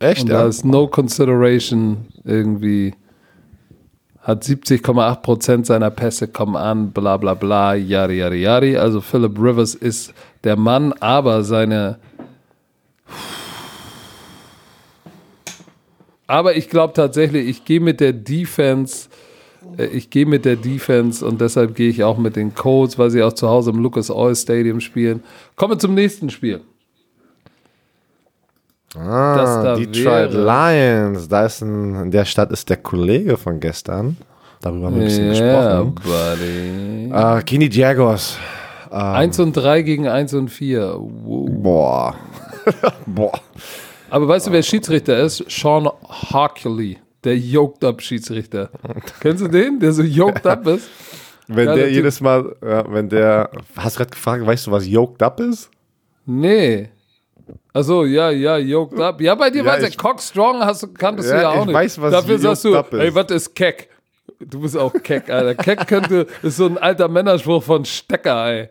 Echt? 0.00 0.22
Und 0.22 0.30
Ja? 0.30 0.42
da 0.42 0.48
ist 0.48 0.64
no 0.64 0.88
consideration 0.88 2.06
irgendwie. 2.24 2.94
Hat 4.20 4.42
70,8% 4.42 5.64
seiner 5.66 5.90
Pässe 5.90 6.26
kommen 6.26 6.56
an, 6.56 6.90
bla 6.90 7.16
bla 7.16 7.34
bla, 7.34 7.74
yari 7.74 8.18
yari 8.18 8.42
yari. 8.42 8.76
Also 8.76 9.00
Philip 9.00 9.38
Rivers 9.38 9.76
ist 9.76 10.12
der 10.42 10.56
Mann, 10.56 10.92
aber 10.94 11.44
seine. 11.44 11.98
Aber 16.26 16.56
ich 16.56 16.68
glaube 16.68 16.92
tatsächlich, 16.92 17.46
ich 17.48 17.64
gehe 17.64 17.78
mit 17.80 18.00
der 18.00 18.12
Defense. 18.12 19.08
Äh, 19.78 19.86
Ich 19.86 20.10
gehe 20.10 20.26
mit 20.26 20.44
der 20.44 20.56
Defense 20.56 21.24
und 21.24 21.40
deshalb 21.40 21.74
gehe 21.74 21.88
ich 21.90 22.02
auch 22.04 22.18
mit 22.18 22.36
den 22.36 22.54
Colts, 22.54 22.98
weil 22.98 23.10
sie 23.10 23.22
auch 23.22 23.32
zu 23.32 23.48
Hause 23.48 23.70
im 23.70 23.78
Lucas 23.78 24.10
Oil 24.10 24.34
Stadium 24.36 24.80
spielen. 24.80 25.22
Kommen 25.56 25.74
wir 25.74 25.78
zum 25.78 25.94
nächsten 25.94 26.30
Spiel. 26.30 26.60
Ah, 28.96 29.62
da 29.62 29.76
Detroit 29.76 30.32
wäre. 30.32 31.08
Lions. 31.08 31.28
Da 31.28 31.44
ist 31.46 31.60
ein, 31.62 31.94
in 32.04 32.10
der 32.10 32.24
Stadt 32.24 32.50
ist 32.50 32.70
der 32.70 32.78
Kollege 32.78 33.36
von 33.36 33.60
gestern. 33.60 34.16
Darüber 34.62 34.86
haben 34.86 34.94
wir 34.96 35.02
ein 35.02 35.04
bisschen 35.04 35.32
Ja, 35.34 35.82
gesprochen. 35.82 35.94
buddy. 36.02 37.38
Äh, 37.38 37.42
gegen 37.44 37.68
die 37.70 37.78
Jaguars. 37.78 38.38
1 38.90 39.38
und 39.40 39.52
3 39.52 39.82
gegen 39.82 40.08
1 40.08 40.32
und 40.34 40.48
4. 40.48 40.94
Wow. 40.98 41.48
Boah. 41.50 42.14
Boah. 43.06 43.32
Aber 44.08 44.28
weißt 44.28 44.46
du, 44.46 44.52
wer 44.52 44.62
Schiedsrichter 44.62 45.18
ist? 45.18 45.44
Sean 45.50 45.88
Harkley. 46.08 46.96
Der 47.26 47.36
Yoked 47.36 47.84
Up 47.84 48.00
Schiedsrichter. 48.00 48.70
Kennst 49.20 49.42
du 49.44 49.48
den, 49.48 49.78
der 49.80 49.92
so 49.92 50.02
yoked 50.02 50.46
up 50.46 50.66
ist? 50.68 50.88
Wenn 51.48 51.66
Ja, 51.68 51.74
der 51.74 51.84
der 51.84 51.92
jedes 51.92 52.20
Mal, 52.20 52.56
ja, 52.64 52.84
wenn 52.90 53.08
der, 53.08 53.50
hast 53.76 53.96
du 53.96 53.98
gerade 53.98 54.10
gefragt, 54.12 54.46
weißt 54.46 54.66
du, 54.68 54.70
was 54.70 54.86
yoked 54.86 55.22
up 55.22 55.38
ist? 55.40 55.68
Nee. 56.24 56.88
Achso, 57.72 58.04
ja, 58.04 58.30
ja, 58.30 58.56
yoked 58.56 58.98
up. 58.98 59.20
Ja, 59.20 59.34
bei 59.34 59.50
dir 59.50 59.62
Ja, 59.64 59.72
weiß 59.72 59.88
ich, 59.88 59.98
Cock 59.98 60.20
Strong 60.22 60.60
hast, 60.64 60.82
du- 60.84 60.88
kanntest 60.92 61.28
Ja, 61.30 61.36
du 61.36 61.42
ja 61.42 61.48
auch 61.50 61.60
ich 61.60 61.66
nicht. 61.66 61.74
weiß, 61.74 62.00
was 62.00 62.12
Dafür 62.12 62.38
sagst 62.38 62.64
du, 62.64 62.68
yoked 62.68 62.78
up 62.86 62.94
ist. 62.94 63.00
ey, 63.00 63.14
was 63.14 63.30
ist 63.30 63.54
Keck? 63.54 63.88
Du 64.40 64.60
bist 64.60 64.76
auch 64.76 64.92
Keck, 65.02 65.28
Alter. 65.30 65.54
Keck 65.54 65.86
könnte, 65.86 66.26
ist 66.42 66.56
so 66.56 66.66
ein 66.66 66.78
alter 66.78 67.08
Männerspruch 67.08 67.62
von 67.62 67.84
Stecker, 67.84 68.46
ey. 68.52 68.68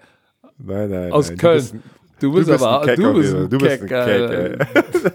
Nein, 0.57 0.89
nein. 0.89 1.11
Aus 1.11 1.29
nein, 1.29 1.37
Köln. 1.37 1.83
Du 2.19 2.31
bist, 2.31 2.49
ein- 2.49 2.51
Du 2.51 2.51
bist, 2.53 2.63
aber, 2.63 2.81
ein 2.81 2.87
Keck 2.87 2.95
du 2.97 3.13
bist 3.13 3.33
ein 3.35 3.49
Du 3.49 3.57
bist 3.57 3.71
Keck, 3.71 3.81
ein 3.81 3.87
Keck, 3.87 4.31
ey. 4.31 4.57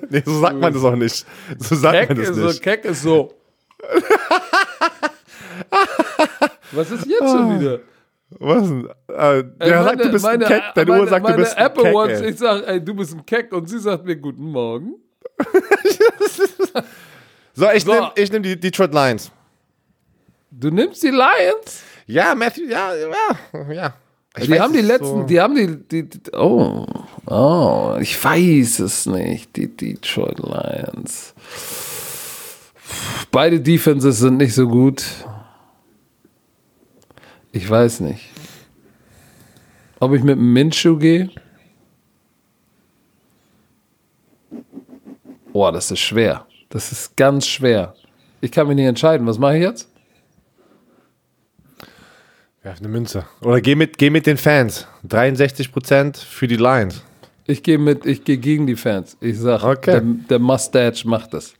nee, 0.10 0.22
so 0.24 0.40
sagt 0.40 0.56
man 0.56 0.72
das 0.72 0.84
auch 0.84 0.96
nicht. 0.96 1.26
So 1.58 1.74
sagt 1.76 1.94
Keck 1.98 2.08
man 2.10 2.18
das 2.18 2.28
ist 2.30 2.36
so, 2.36 2.46
nicht. 2.46 2.62
Keck 2.62 2.84
ist 2.84 3.02
so. 3.02 3.34
Was 6.72 6.90
ist 6.90 7.06
jetzt 7.06 7.18
schon 7.18 7.58
wieder? 7.60 7.80
Was 8.38 8.62
denn? 8.68 8.86
Äh, 9.08 9.42
der 9.42 9.44
Ey, 9.58 9.70
sagt, 9.84 10.04
du 10.04 10.10
bist 10.12 10.24
meine, 10.24 10.46
ein 10.46 10.52
Keck. 10.52 10.62
Deine 10.74 10.90
meine, 10.90 11.02
Uhr 11.02 11.08
sagt, 11.08 11.24
du 11.26 11.30
meine 11.30 11.42
bist 11.42 11.56
ein 11.58 11.66
Apple 11.66 11.82
Keck, 11.84 11.94
Watch, 11.94 12.20
ey. 12.20 12.30
ich 12.30 12.38
sag, 12.38 12.66
ey, 12.68 12.84
du 12.84 12.94
bist 12.94 13.12
ein 13.14 13.26
Keck 13.26 13.52
und 13.52 13.68
sie 13.68 13.78
sagt 13.78 14.04
mir 14.04 14.16
guten 14.16 14.44
Morgen. 14.44 14.94
So, 17.52 17.68
ich 17.74 17.84
So. 17.84 17.92
nehme 17.92 18.12
nehm 18.30 18.42
die 18.44 18.58
Detroit 18.58 18.94
Lions. 18.94 19.30
Du 20.50 20.70
nimmst 20.70 21.02
die 21.02 21.08
Lions? 21.08 21.82
Ja, 22.06 22.34
Matthew, 22.34 22.68
ja, 22.68 22.94
ja, 22.94 23.08
ja. 23.72 23.94
Ich 24.36 24.44
die 24.44 24.50
weiß, 24.52 24.60
haben 24.60 24.72
die 24.72 24.80
letzten, 24.80 25.04
so- 25.06 25.22
die 25.24 25.40
haben 25.40 25.54
die, 25.56 25.76
die, 26.02 26.08
die, 26.08 26.30
oh, 26.32 26.86
oh, 27.26 27.96
ich 28.00 28.22
weiß 28.22 28.78
es 28.80 29.06
nicht, 29.06 29.56
die 29.56 29.68
Detroit 29.74 30.38
Lions. 30.38 31.34
Beide 33.32 33.60
Defenses 33.60 34.18
sind 34.18 34.36
nicht 34.36 34.54
so 34.54 34.68
gut. 34.68 35.04
Ich 37.52 37.68
weiß 37.68 38.00
nicht. 38.00 38.28
Ob 39.98 40.12
ich 40.14 40.22
mit 40.22 40.36
dem 40.36 40.52
Minshew 40.52 40.96
gehe? 40.96 41.30
Boah, 45.52 45.72
das 45.72 45.90
ist 45.90 46.00
schwer. 46.00 46.46
Das 46.68 46.92
ist 46.92 47.16
ganz 47.16 47.46
schwer. 47.46 47.94
Ich 48.40 48.52
kann 48.52 48.68
mich 48.68 48.76
nicht 48.76 48.86
entscheiden. 48.86 49.26
Was 49.26 49.38
mache 49.38 49.56
ich 49.56 49.62
jetzt? 49.62 49.89
Werf 52.62 52.78
eine 52.78 52.88
Münze. 52.88 53.24
Oder 53.40 53.60
geh 53.60 53.74
mit, 53.74 53.96
geh 53.98 54.10
mit 54.10 54.26
den 54.26 54.36
Fans. 54.36 54.86
63% 55.08 56.18
für 56.22 56.46
die 56.46 56.56
Lions. 56.56 57.02
Ich 57.46 57.62
gehe 57.62 57.78
mit, 57.78 58.04
ich 58.06 58.22
gehe 58.24 58.36
gegen 58.36 58.66
die 58.66 58.76
Fans. 58.76 59.16
Ich 59.20 59.38
sag, 59.38 59.64
Okay. 59.64 59.92
der, 59.92 60.00
der 60.02 60.38
Mustache 60.38 61.06
macht 61.08 61.32
das. 61.34 61.54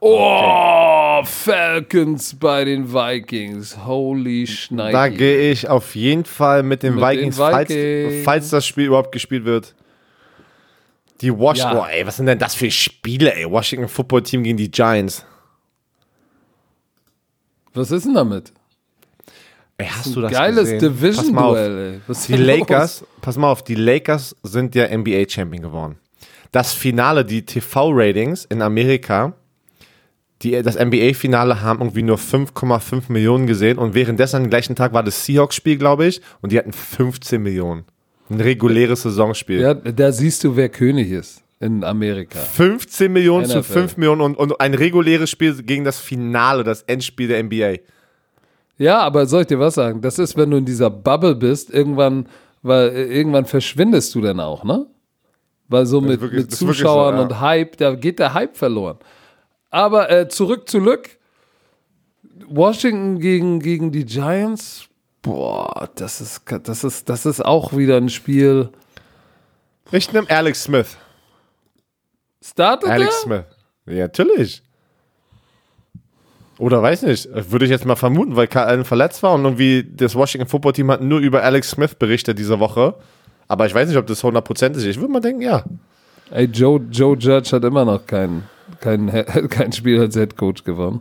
Oh, 0.00 1.20
Falcons 1.24 2.34
bei 2.34 2.64
den 2.64 2.92
Vikings. 2.92 3.84
Holy 3.86 4.46
Schneide. 4.46 4.92
Da 4.92 5.08
gehe 5.08 5.52
ich 5.52 5.68
auf 5.68 5.94
jeden 5.94 6.24
Fall 6.24 6.62
mit 6.62 6.82
den 6.82 6.94
Mit 6.96 7.02
den 7.04 7.08
Vikings, 7.10 7.36
falls, 7.36 7.68
Vikings. 7.70 8.24
falls 8.24 8.48
das 8.50 8.66
Spiel 8.66 8.86
überhaupt 8.86 9.12
gespielt 9.12 9.44
wird. 9.44 9.74
Die 11.20 11.36
Washington, 11.36 11.76
Ja. 11.76 11.82
oh, 11.82 11.86
ey, 11.86 12.06
was 12.06 12.16
sind 12.16 12.26
denn 12.26 12.38
das 12.38 12.54
für 12.54 12.70
Spiele, 12.70 13.34
ey? 13.34 13.48
Washington 13.50 13.88
Football 13.88 14.22
Team 14.22 14.42
gegen 14.42 14.56
die 14.56 14.70
Giants. 14.70 15.24
Was 17.74 17.90
ist 17.90 18.06
denn 18.06 18.14
damit? 18.14 18.52
Ey, 19.80 19.86
hast 19.86 20.14
du 20.14 20.20
das 20.20 20.32
Geiles. 20.32 20.78
Division-Duell, 20.78 22.00
Die? 22.28 22.36
Lakers, 22.36 23.04
pass 23.20 23.36
mal 23.36 23.50
auf, 23.50 23.62
die 23.62 23.74
Lakers 23.74 24.36
sind 24.42 24.74
ja 24.74 24.86
NBA-Champion 24.96 25.62
geworden. 25.62 25.96
Das 26.52 26.72
Finale, 26.72 27.24
die 27.24 27.44
TV-Ratings 27.46 28.44
in 28.46 28.60
Amerika, 28.60 29.34
die, 30.42 30.60
das 30.62 30.76
NBA-Finale 30.78 31.62
haben 31.62 31.80
irgendwie 31.80 32.02
nur 32.02 32.18
5,5 32.18 33.04
Millionen 33.08 33.46
gesehen 33.46 33.78
und 33.78 33.94
währenddessen 33.94 34.36
am 34.36 34.50
gleichen 34.50 34.74
Tag 34.74 34.92
war 34.92 35.02
das 35.02 35.24
Seahawks-Spiel, 35.24 35.78
glaube 35.78 36.06
ich, 36.06 36.20
und 36.40 36.52
die 36.52 36.58
hatten 36.58 36.72
15 36.72 37.42
Millionen. 37.42 37.84
Ein 38.28 38.40
reguläres 38.40 39.02
Saisonspiel. 39.02 39.60
Ja, 39.60 39.74
da 39.74 40.12
siehst 40.12 40.44
du, 40.44 40.56
wer 40.56 40.68
König 40.68 41.10
ist 41.10 41.42
in 41.58 41.84
Amerika. 41.84 42.38
15 42.38 43.12
Millionen 43.12 43.46
zu 43.46 43.58
NFL. 43.58 43.72
5 43.72 43.96
Millionen 43.98 44.20
und, 44.22 44.36
und 44.36 44.60
ein 44.60 44.74
reguläres 44.74 45.30
Spiel 45.30 45.62
gegen 45.62 45.84
das 45.84 45.98
Finale, 45.98 46.64
das 46.64 46.82
Endspiel 46.82 47.28
der 47.28 47.42
NBA. 47.42 47.82
Ja, 48.80 49.00
aber 49.00 49.26
soll 49.26 49.42
ich 49.42 49.48
dir 49.48 49.60
was 49.60 49.74
sagen? 49.74 50.00
Das 50.00 50.18
ist, 50.18 50.38
wenn 50.38 50.50
du 50.50 50.56
in 50.56 50.64
dieser 50.64 50.88
Bubble 50.88 51.34
bist, 51.34 51.68
irgendwann, 51.68 52.26
weil 52.62 52.88
äh, 52.88 53.04
irgendwann 53.14 53.44
verschwindest 53.44 54.14
du 54.14 54.22
dann 54.22 54.40
auch, 54.40 54.64
ne? 54.64 54.86
Weil 55.68 55.84
so 55.84 56.00
mit, 56.00 56.22
wirklich- 56.22 56.44
mit 56.44 56.54
Zuschauern 56.54 57.16
so, 57.16 57.18
ja. 57.18 57.26
und 57.26 57.40
Hype, 57.40 57.76
da 57.76 57.94
geht 57.94 58.18
der 58.18 58.32
Hype 58.32 58.56
verloren. 58.56 58.96
Aber 59.68 60.10
äh, 60.10 60.28
zurück 60.28 60.66
zu 60.66 60.78
Lück. 60.78 61.18
Washington 62.48 63.20
gegen, 63.20 63.60
gegen 63.60 63.92
die 63.92 64.06
Giants. 64.06 64.86
Boah, 65.20 65.90
das 65.96 66.22
ist, 66.22 66.44
das, 66.64 66.82
ist, 66.82 67.06
das 67.10 67.26
ist 67.26 67.44
auch 67.44 67.76
wieder 67.76 67.98
ein 67.98 68.08
Spiel. 68.08 68.70
Ich 69.92 70.10
nehme 70.10 70.28
Alex 70.30 70.64
Smith. 70.64 70.96
Startet 72.42 72.88
Alex 72.88 73.14
er? 73.14 73.20
Smith. 73.20 73.44
Ja, 73.84 74.04
natürlich. 74.04 74.62
Oder 76.60 76.82
weiß 76.82 77.04
nicht, 77.04 77.26
würde 77.50 77.64
ich 77.64 77.70
jetzt 77.70 77.86
mal 77.86 77.96
vermuten, 77.96 78.36
weil 78.36 78.46
Kyle 78.46 78.66
Allen 78.66 78.84
verletzt 78.84 79.22
war 79.22 79.32
und 79.32 79.44
irgendwie 79.44 79.82
das 79.96 80.14
Washington 80.14 80.46
Football 80.46 80.74
Team 80.74 80.90
hat 80.90 81.00
nur 81.00 81.18
über 81.18 81.42
Alex 81.42 81.70
Smith 81.70 81.94
berichtet 81.94 82.38
diese 82.38 82.60
Woche. 82.60 82.96
Aber 83.48 83.64
ich 83.64 83.74
weiß 83.74 83.88
nicht, 83.88 83.96
ob 83.96 84.06
das 84.06 84.22
100% 84.22 84.72
ist. 84.76 84.84
Ich 84.84 85.00
würde 85.00 85.10
mal 85.10 85.20
denken, 85.20 85.40
ja. 85.40 85.64
Ey, 86.30 86.44
Joe, 86.44 86.78
Joe 86.90 87.16
Judge 87.16 87.56
hat 87.56 87.64
immer 87.64 87.86
noch 87.86 88.04
kein, 88.04 88.42
kein, 88.78 89.10
kein 89.48 89.72
Spiel 89.72 90.00
als 90.00 90.14
Head 90.16 90.36
Coach 90.36 90.62
gewonnen. 90.62 91.00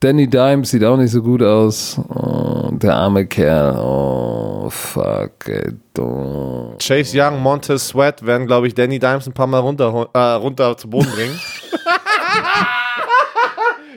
Danny 0.00 0.28
Dimes 0.28 0.70
sieht 0.70 0.84
auch 0.84 0.98
nicht 0.98 1.10
so 1.10 1.22
gut 1.22 1.42
aus. 1.42 1.98
Oh, 2.10 2.68
der 2.72 2.96
arme 2.96 3.24
Kerl. 3.24 3.78
Oh, 3.78 4.68
fuck, 4.68 5.48
ey. 5.48 5.72
dumm. 5.94 6.74
Chase 6.82 7.18
Young, 7.18 7.40
Montez 7.40 7.88
Sweat 7.88 8.26
werden, 8.26 8.46
glaube 8.46 8.66
ich, 8.66 8.74
Danny 8.74 8.98
Dimes 8.98 9.26
ein 9.26 9.32
paar 9.32 9.46
Mal 9.46 9.60
runter, 9.60 10.10
äh, 10.12 10.18
runter 10.18 10.76
zu 10.76 10.90
Boden 10.90 11.10
bringen. 11.12 11.40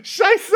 Scheiße! 0.03 0.55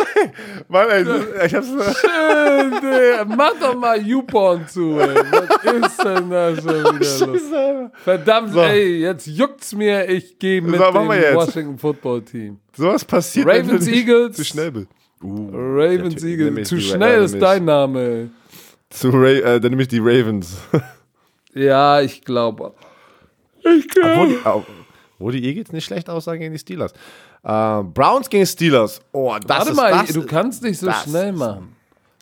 Mann, 0.67 0.89
ey, 0.89 1.03
ich 1.45 1.53
hab's. 1.55 1.67
Äh, 1.69 3.25
Mach 3.25 3.53
doch 3.59 3.75
mal 3.75 4.01
YouPorn 4.01 4.67
zu, 4.67 4.99
ey. 4.99 5.15
Was 5.15 5.89
ist 5.91 6.03
denn 6.03 6.29
da 6.29 6.55
schon 6.55 6.65
wieder 6.65 6.93
los? 6.99 7.19
Scheiße. 7.19 7.91
Verdammt, 8.03 8.53
So. 8.53 8.61
ey, 8.61 8.99
jetzt 9.01 9.27
juckt's 9.27 9.73
mir. 9.73 10.07
Ich 10.09 10.37
gehe 10.39 10.61
mit 10.61 10.75
So, 10.79 10.91
dem. 10.91 11.07
Washington 11.35 11.77
Football 11.77 12.21
Team. 12.23 12.59
Sowas 12.75 13.03
passiert, 13.05 13.47
Ravens, 13.47 13.85
wenn 13.85 13.93
Eagles. 13.93 14.35
zu 14.37 14.43
schnell 14.45 14.71
bist. 14.71 14.87
Uh, 15.23 15.49
Ravens 15.53 16.15
natürlich. 16.15 16.39
Eagles. 16.39 16.69
Zu 16.69 16.79
schnell 16.81 17.23
ist 17.23 17.39
dein 17.39 17.65
Name, 17.65 17.99
ey. 18.01 18.29
Zu 18.89 19.09
Ra 19.09 19.27
äh, 19.27 19.59
dann 19.59 19.71
nehme 19.71 19.81
ich 19.83 19.87
die 19.87 19.99
Ravens. 19.99 20.57
Ja, 21.53 22.01
ich 22.01 22.23
glaube. 22.23 22.73
Ich 23.59 23.85
Obwohl 24.01 24.27
glaube. 24.37 24.45
au- 24.45 24.65
wo 25.19 25.31
die 25.31 25.43
Eagles 25.45 25.71
nicht 25.71 25.85
schlecht 25.85 26.09
aussahen 26.09 26.39
gegen 26.39 26.51
die 26.51 26.59
Steelers. 26.59 26.93
Äh, 27.43 27.83
Browns 27.83 28.29
gegen 28.29 28.45
Steelers. 28.45 29.01
Oh, 29.11 29.35
das 29.39 29.49
Warte 29.49 29.69
ist 29.71 29.75
mal, 29.75 29.91
das. 29.91 30.13
du 30.13 30.25
kannst 30.25 30.63
nicht 30.63 30.79
so 30.79 30.85
das 30.87 31.03
schnell 31.03 31.33
ist- 31.33 31.39
machen. 31.39 31.75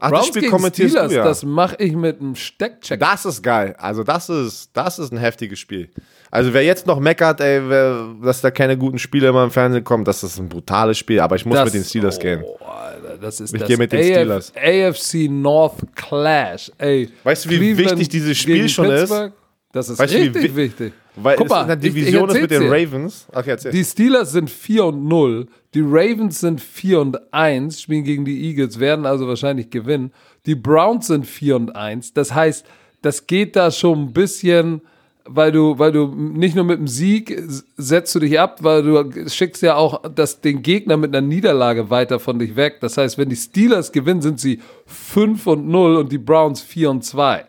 Ach, 0.04 0.10
das 0.10 0.12
Browns 0.22 0.28
Spiel 0.30 0.42
gegen 0.42 0.52
kommentierst 0.52 0.90
Steelers, 0.94 1.12
du 1.12 1.18
ja. 1.18 1.24
das 1.24 1.44
mache 1.46 1.76
ich 1.78 1.94
mit 1.94 2.20
einem 2.20 2.36
Steckcheck. 2.36 3.00
Das 3.00 3.24
ist 3.24 3.44
geil. 3.44 3.76
Also 3.78 4.04
das 4.04 4.30
ist, 4.30 4.72
das 4.74 4.98
ist 4.98 5.12
ein 5.14 5.20
heftiges 5.20 5.60
Spiel. 5.60 5.92
Also 6.32 6.52
wer 6.56 6.64
jetzt 6.64 6.88
noch 6.88 7.00
meckert, 7.00 7.40
ey, 7.40 7.62
wer, 7.70 8.08
dass 8.24 8.42
da 8.42 8.50
keine 8.50 8.76
guten 8.80 8.98
Spiele 8.98 9.28
immer 9.28 9.44
im 9.44 9.52
Fernsehen 9.52 9.84
kommen, 9.84 10.04
das 10.04 10.24
ist 10.24 10.40
ein 10.40 10.50
brutales 10.50 10.98
Spiel. 10.98 11.20
Aber 11.20 11.36
ich 11.36 11.46
muss 11.46 11.56
Das- 11.56 11.66
mit 11.66 11.76
den 11.76 11.84
Steelers 11.84 12.18
gehen. 12.18 12.44
Oh, 12.44 12.58
Alter, 12.66 13.18
das 13.20 13.40
ist 13.42 13.54
Ich 13.54 13.60
das 13.60 13.68
gehe 13.68 13.78
mit 13.78 13.92
den 13.92 14.00
AF 14.00 14.06
Steelers. 14.08 14.54
AFC 14.56 15.28
North 15.30 15.76
Clash. 15.96 16.72
Ey, 16.80 17.10
Weißt 17.24 17.46
du, 17.46 17.50
wie 17.52 17.78
wichtig 17.78 18.10
dieses 18.10 18.36
Spiel 18.40 18.68
schon 18.70 18.88
ist? 18.88 19.02
Pittsburgh? 19.02 19.34
Das 19.72 19.88
ist 19.88 20.00
Weißt 20.00 20.14
du, 20.16 20.18
wie 20.18 20.22
richtig 20.30 20.44
wi- 20.56 20.56
wichtig. 20.56 20.94
Weil 21.16 21.36
Guck 21.36 21.50
mal, 21.50 21.62
in 21.64 21.68
der 21.68 21.78
ich- 21.80 21.86
ich 21.86 21.94
Division 21.94 22.30
ist 22.30 22.42
mit 22.42 22.52
den. 22.52 22.70
Ravens. 22.70 23.28
Okay, 23.34 23.50
erzähl. 23.52 23.72
Die 23.72 23.84
Steelers 23.84 24.32
sind 24.32 24.50
4 24.50 24.86
und 24.86 25.06
0, 25.08 25.48
die 25.74 25.82
Ravens 25.82 26.40
sind 26.40 26.62
4 26.62 27.02
und 27.02 27.34
1, 27.34 27.82
spielen 27.82 28.04
gegen 28.04 28.24
die 28.26 28.46
Eagles, 28.48 28.80
werden 28.80 29.06
also 29.06 29.28
wahrscheinlich 29.28 29.70
gewinnen. 29.70 30.12
Die 30.46 30.56
Browns 30.56 31.08
sind 31.08 31.26
4 31.28 31.56
und 31.58 31.76
1. 31.76 32.14
Das 32.14 32.34
heißt, 32.34 32.66
das 33.02 33.28
geht 33.28 33.56
da 33.56 33.72
schon 33.72 34.04
ein 34.06 34.14
bisschen, 34.14 34.82
weil 35.26 35.52
du, 35.52 35.78
weil 35.78 35.92
du 35.92 36.08
nicht 36.08 36.56
nur 36.56 36.64
mit 36.66 36.80
dem 36.80 36.88
Sieg 36.88 37.38
setzt 37.78 38.16
du 38.16 38.20
dich 38.20 38.40
ab, 38.40 38.60
weil 38.64 38.82
du 38.82 39.30
schickst 39.30 39.62
ja 39.62 39.76
auch 39.76 40.02
das, 40.16 40.40
den 40.42 40.62
Gegner 40.64 40.98
mit 40.98 41.16
einer 41.16 41.26
Niederlage 41.26 41.90
weiter 41.90 42.20
von 42.20 42.40
dich 42.40 42.56
weg. 42.56 42.78
Das 42.82 42.98
heißt, 42.98 43.18
wenn 43.18 43.30
die 43.30 43.36
Steelers 43.36 43.92
gewinnen, 43.92 44.22
sind 44.22 44.40
sie 44.40 44.62
5 44.86 45.46
und 45.46 45.68
0 45.68 45.98
und 45.98 46.12
die 46.12 46.18
Browns 46.18 46.62
4 46.62 46.90
und 46.90 47.04
2. 47.04 47.46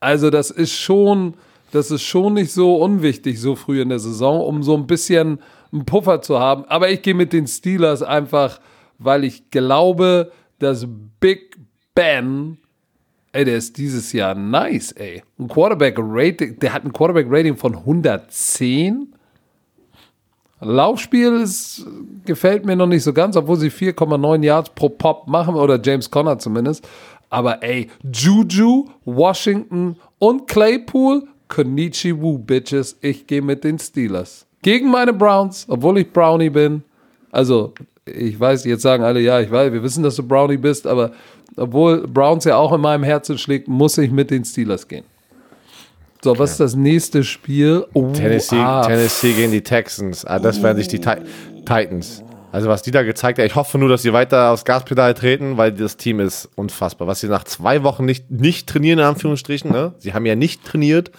Also 0.00 0.30
das 0.30 0.50
ist 0.50 0.72
schon, 0.72 1.34
das 1.76 1.90
ist 1.90 2.02
schon 2.02 2.34
nicht 2.34 2.52
so 2.52 2.76
unwichtig 2.76 3.38
so 3.38 3.54
früh 3.54 3.82
in 3.82 3.90
der 3.90 3.98
Saison, 3.98 4.40
um 4.40 4.62
so 4.62 4.74
ein 4.74 4.86
bisschen 4.86 5.40
einen 5.72 5.84
Puffer 5.84 6.22
zu 6.22 6.38
haben. 6.38 6.64
Aber 6.64 6.90
ich 6.90 7.02
gehe 7.02 7.14
mit 7.14 7.32
den 7.32 7.46
Steelers 7.46 8.02
einfach, 8.02 8.60
weil 8.98 9.24
ich 9.24 9.50
glaube, 9.50 10.32
dass 10.58 10.86
Big 11.20 11.56
Ben, 11.94 12.56
ey, 13.32 13.44
der 13.44 13.58
ist 13.58 13.76
dieses 13.76 14.12
Jahr 14.12 14.34
nice, 14.34 14.92
ey. 14.92 15.22
Ein 15.38 15.48
Quarterback 15.48 15.96
Rating, 15.98 16.58
der 16.58 16.72
hat 16.72 16.84
ein 16.84 16.92
Quarterback 16.92 17.26
Rating 17.28 17.56
von 17.56 17.76
110. 17.76 19.12
Laufspiel 20.60 21.34
ist, 21.42 21.86
gefällt 22.24 22.64
mir 22.64 22.76
noch 22.76 22.86
nicht 22.86 23.02
so 23.02 23.12
ganz, 23.12 23.36
obwohl 23.36 23.56
sie 23.56 23.70
4,9 23.70 24.42
Yards 24.42 24.70
pro 24.70 24.88
Pop 24.88 25.28
machen, 25.28 25.54
oder 25.54 25.78
James 25.82 26.10
Conner 26.10 26.38
zumindest. 26.38 26.88
Aber 27.28 27.62
ey, 27.62 27.90
Juju, 28.10 28.86
Washington 29.04 29.96
und 30.18 30.46
Claypool, 30.46 31.28
Konnichiwu, 31.48 32.38
Bitches, 32.38 32.96
ich 33.00 33.26
gehe 33.26 33.42
mit 33.42 33.64
den 33.64 33.78
Steelers. 33.78 34.46
Gegen 34.62 34.90
meine 34.90 35.12
Browns, 35.12 35.66
obwohl 35.68 35.98
ich 35.98 36.12
Brownie 36.12 36.50
bin. 36.50 36.82
Also, 37.30 37.72
ich 38.04 38.38
weiß, 38.38 38.64
jetzt 38.64 38.82
sagen 38.82 39.04
alle, 39.04 39.20
ja, 39.20 39.40
ich 39.40 39.50
weiß, 39.50 39.72
wir 39.72 39.82
wissen, 39.82 40.02
dass 40.02 40.16
du 40.16 40.22
Brownie 40.22 40.56
bist, 40.56 40.86
aber 40.86 41.12
obwohl 41.56 42.06
Browns 42.06 42.44
ja 42.44 42.56
auch 42.56 42.72
in 42.72 42.80
meinem 42.80 43.04
Herzen 43.04 43.38
schlägt, 43.38 43.68
muss 43.68 43.98
ich 43.98 44.10
mit 44.10 44.30
den 44.30 44.44
Steelers 44.44 44.86
gehen. 44.86 45.04
So, 46.22 46.36
was 46.38 46.52
ist 46.52 46.60
das 46.60 46.74
nächste 46.74 47.22
Spiel? 47.22 47.86
Oh, 47.92 48.10
Tennessee, 48.12 48.56
ah, 48.56 48.84
Tennessee 48.84 49.32
gegen 49.32 49.52
die 49.52 49.60
Texans. 49.60 50.24
Ah, 50.24 50.38
das 50.38 50.60
werden 50.62 50.78
sich 50.78 50.88
die 50.88 50.98
Ti 50.98 51.16
Titans. 51.64 52.22
Also 52.52 52.68
was 52.68 52.82
die 52.82 52.90
da 52.90 53.02
gezeigt 53.02 53.38
haben, 53.38 53.46
ich 53.46 53.54
hoffe 53.54 53.78
nur, 53.78 53.88
dass 53.88 54.02
sie 54.02 54.12
weiter 54.12 54.50
aufs 54.50 54.64
Gaspedal 54.64 55.14
treten, 55.14 55.56
weil 55.56 55.72
das 55.72 55.96
Team 55.96 56.20
ist 56.20 56.48
unfassbar. 56.54 57.06
Was 57.06 57.20
sie 57.20 57.28
nach 57.28 57.44
zwei 57.44 57.82
Wochen 57.82 58.04
nicht, 58.04 58.30
nicht 58.30 58.68
trainieren, 58.68 58.98
in 58.98 59.04
Anführungsstrichen, 59.04 59.70
ne? 59.70 59.94
Sie 59.98 60.14
haben 60.14 60.26
ja 60.26 60.34
nicht 60.34 60.64
trainiert. 60.64 61.10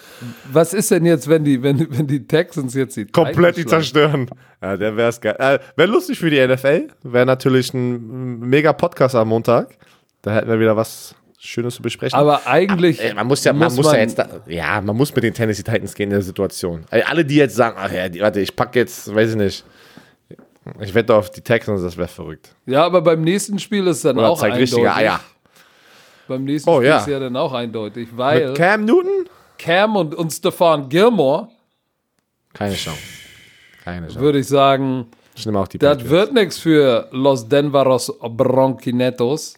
Was 0.51 0.73
ist 0.73 0.91
denn 0.91 1.05
jetzt, 1.05 1.28
wenn 1.28 1.43
die, 1.43 1.61
wenn, 1.63 1.88
wenn 1.89 2.07
die 2.07 2.25
Texans 2.25 2.73
jetzt 2.73 2.95
die 2.97 3.05
Komplett 3.05 3.57
die 3.57 3.65
zerstören. 3.65 4.30
Ja, 4.61 4.78
der 4.78 4.97
wäre 4.97 5.09
es 5.09 5.21
geil. 5.21 5.36
Äh, 5.38 5.59
wäre 5.75 5.89
lustig 5.89 6.17
für 6.17 6.30
die 6.30 6.45
NFL. 6.45 6.88
Wäre 7.03 7.25
natürlich 7.25 7.73
ein 7.73 8.39
mega 8.39 8.73
Podcast 8.73 9.15
am 9.15 9.28
Montag. 9.28 9.75
Da 10.23 10.34
hätten 10.34 10.49
wir 10.49 10.59
wieder 10.59 10.75
was 10.75 11.15
Schönes 11.39 11.75
zu 11.75 11.82
besprechen. 11.82 12.17
Aber 12.17 12.47
eigentlich 12.47 12.99
Ey, 12.99 13.13
man 13.13 13.28
muss 13.28 13.43
ja, 13.43 13.53
man 13.53 13.73
muss 13.73 13.86
ja 13.91 13.99
jetzt, 13.99 14.17
da, 14.17 14.28
ja, 14.47 14.82
man 14.82 14.95
muss 14.97 15.13
mit 15.13 15.23
den 15.23 15.34
Tennessee 15.34 15.63
Titans 15.63 15.93
gehen 15.93 16.05
in 16.05 16.15
der 16.15 16.21
Situation. 16.21 16.84
Ey, 16.89 17.03
alle, 17.03 17.23
die 17.23 17.36
jetzt 17.36 17.55
sagen, 17.55 17.78
ach 17.80 17.91
ja, 17.91 18.09
die, 18.09 18.19
warte, 18.21 18.39
ich 18.39 18.55
packe 18.55 18.80
jetzt, 18.80 19.13
weiß 19.13 19.32
ich 19.32 19.36
nicht, 19.36 19.65
ich 20.80 20.93
wette 20.93 21.13
auf 21.15 21.30
die 21.32 21.41
Texans, 21.41 21.82
das 21.82 21.97
wäre 21.97 22.07
verrückt. 22.07 22.55
Ja, 22.65 22.86
aber 22.86 23.01
beim 23.01 23.22
nächsten 23.22 23.59
Spiel 23.59 23.88
ist 23.88 24.03
dann 24.05 24.18
Oder 24.18 24.30
auch 24.30 24.39
zeigt 24.39 24.53
eindeutig. 24.53 24.74
richtige 24.76 24.93
Eier. 24.95 25.20
Beim 26.28 26.43
nächsten 26.43 26.70
Oh, 26.70 26.78
Spiel 26.78 26.88
ja. 26.89 26.97
ist 26.99 27.07
ja 27.07 27.20
dann 27.20 27.36
auch 27.36 27.53
eindeutig, 27.53 28.09
weil 28.15 28.47
Mit 28.49 28.57
Cam 28.57 28.86
Newton? 28.86 29.26
Cam 29.57 29.95
und, 29.95 30.13
und 30.15 30.32
Stefan 30.32 30.88
Gilmore, 30.89 31.47
Keine 32.53 32.76
Chance. 32.76 32.99
Keine 33.84 34.07
Chance. 34.07 34.20
würde 34.20 34.39
ich 34.39 34.47
sagen, 34.47 35.07
Ich 35.36 35.45
nehme 35.45 35.59
auch 35.59 35.68
die 35.68 35.78
das 35.78 36.03
wird 36.09 36.34
nichts 36.34 36.57
für 36.57 37.07
Los 37.11 37.47
Denveros 37.47 38.13
Bronquinetos. 38.22 39.55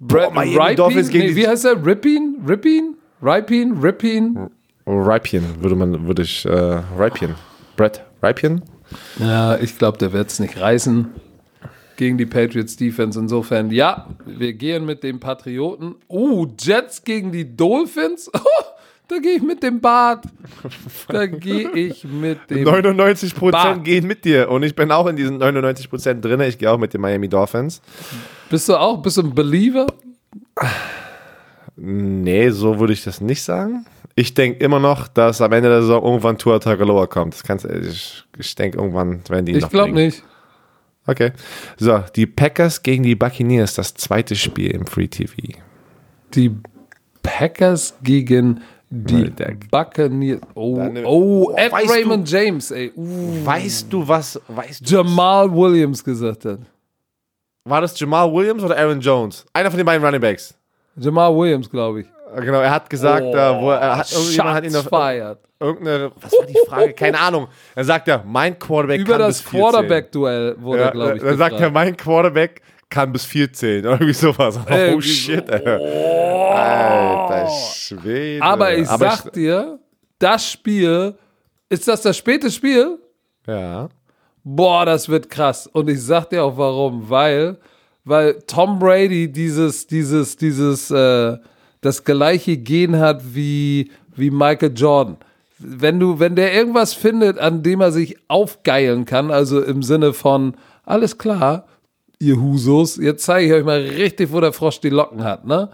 Brett 0.00 0.30
Ripien? 0.36 1.08
Gegen 1.08 1.26
nee, 1.26 1.36
wie 1.36 1.48
heißt 1.48 1.64
er? 1.64 1.84
Ripien? 1.86 2.36
Ripien? 2.46 2.96
Ripien? 3.22 3.78
Ripien? 3.80 4.50
Oh, 4.86 5.00
Ripien, 5.00 5.44
würde 5.62 5.76
man, 5.76 6.06
würde 6.06 6.22
ich, 6.22 6.44
äh, 6.44 6.50
Ripien. 6.98 7.34
Brett 7.76 8.04
Ripien? 8.22 8.62
Ja, 9.18 9.56
ich 9.58 9.78
glaube, 9.78 9.98
der 9.98 10.12
wird 10.12 10.30
es 10.30 10.40
nicht 10.40 10.60
reißen 10.60 11.08
gegen 11.96 12.18
die 12.18 12.26
Patriots 12.26 12.76
Defense. 12.76 13.18
Insofern, 13.18 13.70
ja, 13.70 14.06
wir 14.24 14.52
gehen 14.52 14.84
mit 14.84 15.02
den 15.02 15.20
Patrioten. 15.20 15.96
Uh, 16.08 16.46
Jets 16.58 17.04
gegen 17.04 17.32
die 17.32 17.56
Dolphins? 17.56 18.30
da 19.08 19.18
gehe 19.18 19.36
ich 19.36 19.42
mit 19.42 19.62
dem 19.62 19.80
Bart. 19.80 20.24
Da 21.08 21.26
gehe 21.26 21.70
ich 21.70 22.04
mit 22.04 22.50
dem 22.50 22.64
99 22.64 23.34
Bart. 23.34 23.40
Prozent 23.40 23.84
gehen 23.84 24.06
mit 24.06 24.24
dir 24.24 24.50
und 24.50 24.62
ich 24.62 24.74
bin 24.74 24.90
auch 24.90 25.06
in 25.06 25.16
diesen 25.16 25.38
99 25.38 25.90
Prozent 25.90 26.24
drin. 26.24 26.40
Ich 26.40 26.58
gehe 26.58 26.70
auch 26.70 26.78
mit 26.78 26.94
den 26.94 27.00
Miami 27.00 27.28
Dolphins. 27.28 27.80
Bist 28.50 28.68
du 28.68 28.76
auch, 28.76 29.02
bist 29.02 29.16
du 29.16 29.22
ein 29.22 29.34
Believer? 29.34 29.86
Nee, 31.76 32.50
so 32.50 32.78
würde 32.78 32.92
ich 32.92 33.02
das 33.04 33.20
nicht 33.20 33.42
sagen. 33.42 33.86
Ich 34.16 34.34
denke 34.34 34.62
immer 34.64 34.78
noch, 34.78 35.08
dass 35.08 35.40
am 35.40 35.52
Ende 35.52 35.68
der 35.68 35.82
Saison 35.82 36.04
irgendwann 36.04 36.38
Tua 36.38 36.58
Tagovailoa 36.60 37.06
kommt. 37.06 37.34
Das 37.34 37.42
kannst, 37.42 37.64
ich 37.64 38.24
ich 38.38 38.54
denke, 38.54 38.78
irgendwann 38.78 39.20
werden 39.28 39.44
die 39.46 39.52
ihn 39.52 39.58
Ich 39.58 39.62
noch 39.64 39.70
glaube 39.70 39.92
nicht. 39.92 40.22
Okay. 41.06 41.32
So, 41.76 42.02
die 42.14 42.26
Packers 42.26 42.82
gegen 42.82 43.02
die 43.02 43.14
Buccaneers, 43.16 43.74
das 43.74 43.92
zweite 43.94 44.36
Spiel 44.36 44.70
im 44.70 44.86
Free 44.86 45.08
TV. 45.08 45.34
Die 46.34 46.50
Packers 47.22 47.94
gegen 48.02 48.60
die 48.88 49.30
Buccaneers. 49.70 50.40
Oh, 50.54 50.78
oh, 51.04 51.50
Oh, 51.50 51.54
Ed 51.56 51.72
weißt 51.72 51.86
du- 51.88 51.92
Raymond 51.92 52.30
James, 52.30 52.70
ey. 52.70 52.92
Uh, 52.94 53.44
Weißt 53.44 53.92
du 53.92 54.06
was? 54.06 54.40
Weißt 54.46 54.88
du, 54.88 54.94
Jamal 54.96 55.50
Williams 55.52 56.02
gesagt 56.04 56.44
hat. 56.44 56.60
war 57.64 57.80
das 57.80 57.98
Jamal 57.98 58.32
Williams 58.32 58.62
oder 58.62 58.76
Aaron 58.76 59.00
Jones? 59.00 59.44
Einer 59.52 59.70
von 59.70 59.78
den 59.78 59.86
beiden 59.86 60.04
Running 60.04 60.20
Backs. 60.20 60.54
Jamal 60.96 61.34
Williams, 61.36 61.68
glaube 61.68 62.02
ich. 62.02 62.06
Genau, 62.40 62.60
er 62.60 62.70
hat 62.70 62.88
gesagt, 62.90 63.22
Oh, 63.24 63.34
äh, 63.34 63.60
wo 63.60 63.70
er, 63.70 63.78
er 63.80 63.96
hat, 63.98 64.12
irgendjemand 64.12 64.54
hat 64.56 64.64
ihn 64.64 64.76
auf 64.76 64.88
irgendeine, 65.60 66.12
was 66.20 66.32
war 66.32 66.46
die 66.46 66.58
Frage? 66.68 66.92
Keine 66.92 67.18
Ahnung. 67.20 67.48
Er 67.74 67.84
sagt 67.84 68.08
ja, 68.08 68.22
mein 68.26 68.58
Quarterback 68.58 69.00
Über 69.00 69.12
kann 69.12 69.20
das 69.20 69.40
bis 69.42 69.50
Quarterback-Duell 69.50 70.56
wurde, 70.60 70.78
zählen. 70.82 70.92
glaube 70.92 71.08
Ja, 71.10 71.14
ich, 71.16 71.22
dann 71.22 71.38
sagt 71.38 71.52
er, 71.52 71.56
gefragt. 71.58 71.74
mein 71.74 71.96
Quarterback 71.96 72.62
kann 72.90 73.12
bis 73.12 73.24
vier 73.24 73.52
zählen. 73.52 73.84
Oder 73.86 73.94
irgendwie 74.00 74.12
sowas. 74.12 74.58
Oh 74.58 74.70
Irgendwie 74.72 75.08
shit. 75.08 75.50
Alter. 75.50 75.80
Alter 75.80 77.50
Schwede. 77.50 78.42
Aber 78.42 78.74
ich 78.76 78.88
sag 78.88 79.32
dir, 79.32 79.78
das 80.18 80.50
Spiel, 80.50 81.14
ist 81.68 81.88
das 81.88 82.02
das 82.02 82.16
späte 82.16 82.50
Spiel? 82.50 82.98
Ja. 83.46 83.88
Boah, 84.42 84.84
das 84.84 85.08
wird 85.08 85.30
krass. 85.30 85.66
Und 85.66 85.88
ich 85.88 86.02
sag 86.02 86.28
dir 86.30 86.44
auch 86.44 86.56
warum, 86.56 87.08
weil, 87.08 87.58
weil 88.04 88.34
Tom 88.46 88.78
Brady 88.78 89.30
dieses, 89.30 89.86
dieses, 89.86 90.36
dieses, 90.36 90.90
äh, 90.90 91.36
das 91.84 92.04
gleiche 92.04 92.56
Gen 92.56 92.98
hat 92.98 93.34
wie, 93.34 93.90
wie 94.16 94.30
Michael 94.30 94.72
Jordan. 94.74 95.18
Wenn 95.58 96.00
du, 96.00 96.18
wenn 96.18 96.34
der 96.34 96.54
irgendwas 96.54 96.94
findet, 96.94 97.38
an 97.38 97.62
dem 97.62 97.80
er 97.80 97.92
sich 97.92 98.16
aufgeilen 98.28 99.04
kann, 99.04 99.30
also 99.30 99.62
im 99.62 99.82
Sinne 99.82 100.12
von, 100.14 100.56
alles 100.84 101.18
klar, 101.18 101.66
ihr 102.18 102.40
Husos, 102.40 102.96
jetzt 102.96 103.24
zeige 103.24 103.46
ich 103.46 103.52
euch 103.52 103.64
mal 103.64 103.80
richtig, 103.80 104.32
wo 104.32 104.40
der 104.40 104.52
Frosch 104.52 104.80
die 104.80 104.88
Locken 104.90 105.24
hat, 105.24 105.46
ne? 105.46 105.70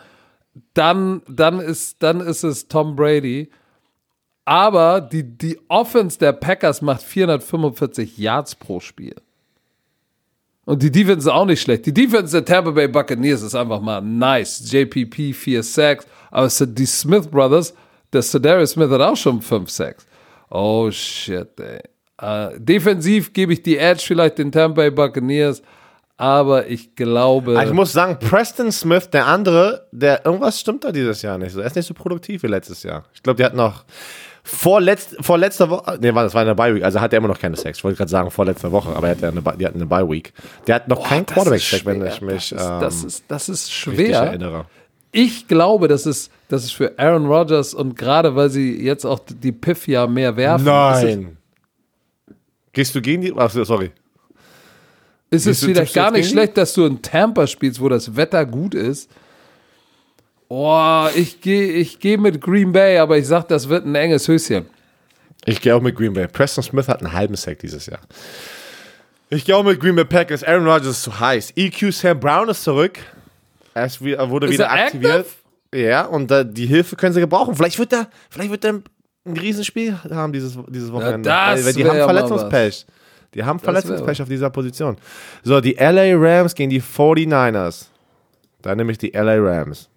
Dann, 0.74 1.22
dann 1.28 1.60
ist, 1.60 2.02
dann 2.02 2.20
ist 2.20 2.42
es 2.42 2.66
Tom 2.66 2.96
Brady. 2.96 3.50
Aber 4.44 5.00
die, 5.00 5.22
die 5.22 5.60
Offense 5.68 6.18
der 6.18 6.32
Packers 6.32 6.82
macht 6.82 7.02
445 7.02 8.18
Yards 8.18 8.56
pro 8.56 8.80
Spiel. 8.80 9.14
Und 10.70 10.80
die 10.84 10.92
Defense 10.92 11.26
ist 11.28 11.34
auch 11.34 11.46
nicht 11.46 11.62
schlecht. 11.62 11.84
Die 11.84 11.92
Defense 11.92 12.30
der 12.30 12.44
Tampa 12.44 12.70
Bay 12.70 12.86
Buccaneers 12.86 13.42
ist 13.42 13.56
einfach 13.56 13.80
mal 13.80 14.00
nice. 14.00 14.70
JPP 14.70 15.34
4 15.34 15.64
Sacks. 15.64 16.06
Aber 16.30 16.48
die 16.48 16.86
Smith 16.86 17.26
Brothers, 17.26 17.74
der 18.12 18.22
Cedarius 18.22 18.70
Smith 18.70 18.88
hat 18.88 19.00
auch 19.00 19.16
schon 19.16 19.42
5 19.42 19.68
Sacks. 19.68 20.06
Oh 20.48 20.88
shit, 20.92 21.48
ey. 21.58 21.80
Äh, 22.22 22.60
defensiv 22.60 23.32
gebe 23.32 23.52
ich 23.52 23.64
die 23.64 23.78
Edge 23.78 24.04
vielleicht 24.06 24.38
den 24.38 24.52
Tampa 24.52 24.76
Bay 24.76 24.92
Buccaneers. 24.92 25.60
Aber 26.16 26.68
ich 26.68 26.94
glaube. 26.94 27.58
Also 27.58 27.72
ich 27.72 27.76
muss 27.76 27.92
sagen, 27.92 28.20
Preston 28.20 28.70
Smith, 28.70 29.10
der 29.10 29.26
andere, 29.26 29.88
der 29.90 30.24
irgendwas 30.24 30.60
stimmt 30.60 30.84
da 30.84 30.92
dieses 30.92 31.20
Jahr 31.22 31.36
nicht. 31.36 31.50
so. 31.50 31.58
Er 31.58 31.66
ist 31.66 31.74
nicht 31.74 31.86
so 31.86 31.94
produktiv 31.94 32.44
wie 32.44 32.46
letztes 32.46 32.84
Jahr. 32.84 33.02
Ich 33.12 33.24
glaube, 33.24 33.38
der 33.38 33.46
hat 33.46 33.56
noch 33.56 33.84
vor, 34.50 34.80
letzt, 34.80 35.16
vor 35.20 35.38
letzter 35.38 35.70
Woche, 35.70 35.98
nee, 36.00 36.12
war- 36.14 36.24
das 36.24 36.34
war 36.34 36.42
eine 36.42 36.54
Bye 36.54 36.74
Week, 36.74 36.82
also 36.84 37.00
hat 37.00 37.12
er 37.12 37.18
immer 37.18 37.28
noch 37.28 37.38
keine 37.38 37.56
Sex. 37.56 37.78
Ich 37.78 37.84
wollte 37.84 37.98
gerade 37.98 38.10
sagen 38.10 38.30
vor 38.30 38.44
letzter 38.44 38.70
Woche, 38.72 38.94
aber 38.94 39.08
er 39.08 39.14
hat 39.14 39.20
ja 39.22 39.28
eine, 39.28 39.40
die 39.58 39.66
hatten 39.66 39.78
eine 39.78 39.86
Bye 39.86 40.08
Week. 40.08 40.32
Der 40.66 40.76
hat 40.76 40.88
noch 40.88 41.06
keinen 41.08 41.26
das 41.26 41.34
Quarterback 41.34 41.60
ist 41.60 41.70
Sack, 41.70 41.86
wenn 41.86 42.04
ich 42.06 42.20
mich 42.20 42.50
das, 42.50 42.52
ist, 42.52 42.58
das, 42.80 43.00
ähm, 43.02 43.06
ist, 43.08 43.24
das 43.28 43.48
ist 43.48 43.72
schwer. 43.72 44.20
erinnere. 44.22 44.66
Ich 45.12 45.48
glaube, 45.48 45.88
dass 45.88 46.06
es, 46.06 46.30
dass 46.48 46.62
es 46.64 46.70
für 46.72 46.98
Aaron 46.98 47.26
Rodgers 47.26 47.74
und 47.74 47.96
gerade 47.96 48.36
weil 48.36 48.48
sie 48.50 48.80
jetzt 48.84 49.04
auch 49.04 49.18
die 49.26 49.52
Piff 49.52 49.88
ja 49.88 50.06
mehr 50.06 50.36
werfen, 50.36 50.64
Nein. 50.66 51.36
Gehst 52.72 52.94
du 52.94 53.00
gegen 53.00 53.22
die? 53.22 53.32
Ach, 53.36 53.50
sorry. 53.50 53.90
ist 55.30 55.46
es, 55.46 55.46
ist 55.46 55.46
Gehst 55.46 55.62
es 55.62 55.68
vielleicht 55.68 55.94
gar 55.94 56.10
nicht 56.12 56.30
schlecht, 56.30 56.56
dass 56.56 56.74
du 56.74 56.84
in 56.86 57.02
Tampa 57.02 57.46
spielst, 57.48 57.80
wo 57.80 57.88
das 57.88 58.14
Wetter 58.16 58.46
gut 58.46 58.74
ist. 58.74 59.10
Oh, 60.52 61.06
ich 61.14 61.40
gehe 61.40 61.70
ich 61.74 62.00
geh 62.00 62.16
mit 62.16 62.40
Green 62.40 62.72
Bay, 62.72 62.98
aber 62.98 63.16
ich 63.16 63.28
sag, 63.28 63.46
das 63.46 63.68
wird 63.68 63.86
ein 63.86 63.94
enges 63.94 64.26
Höschen. 64.26 64.66
Ich 65.44 65.60
gehe 65.60 65.74
auch 65.76 65.80
mit 65.80 65.94
Green 65.94 66.12
Bay. 66.12 66.26
Preston 66.26 66.64
Smith 66.64 66.88
hat 66.88 66.98
einen 67.04 67.12
halben 67.12 67.36
Sack 67.36 67.60
dieses 67.60 67.86
Jahr. 67.86 68.00
Ich 69.28 69.44
gehe 69.44 69.56
auch 69.56 69.62
mit 69.62 69.78
Green 69.78 69.94
Bay 69.94 70.04
Packers. 70.04 70.42
Aaron 70.42 70.66
Rodgers 70.66 70.88
ist 70.88 71.02
zu 71.04 71.20
heiß. 71.20 71.52
EQ 71.54 71.92
Sam 71.92 72.18
Brown 72.18 72.48
ist 72.48 72.64
zurück. 72.64 72.98
Er, 73.74 73.88
wurde 74.28 74.48
Ist 74.48 74.54
wieder 74.54 74.64
er 74.64 74.86
aktiviert. 74.86 75.26
active? 75.72 75.88
Ja, 75.88 76.06
und 76.06 76.32
äh, 76.32 76.44
die 76.44 76.66
Hilfe 76.66 76.96
können 76.96 77.14
sie 77.14 77.20
gebrauchen. 77.20 77.54
Vielleicht 77.54 77.78
wird 77.78 77.92
er, 77.92 78.08
vielleicht 78.28 78.50
wird 78.50 78.64
er 78.64 78.82
ein 79.24 79.36
Riesenspiel 79.36 79.96
haben 80.10 80.32
dieses, 80.32 80.58
dieses 80.68 80.90
Wochenende. 80.92 81.28
das 81.28 81.64
weil, 81.64 81.74
die 81.74 81.84
haben 81.86 81.96
ja 81.96 82.04
Verletzungspech. 82.06 82.86
Die 83.34 83.44
haben 83.44 83.60
Verletzungspech 83.60 84.22
auf 84.22 84.28
dieser 84.28 84.50
Position. 84.50 84.96
So, 85.44 85.60
die 85.60 85.74
LA 85.74 86.16
Rams 86.16 86.54
gegen 86.56 86.70
die 86.70 86.82
49ers. 86.82 87.86
Da 88.62 88.74
nehme 88.74 88.90
ich 88.90 88.98
die 88.98 89.10
LA 89.10 89.36
Rams. 89.36 89.89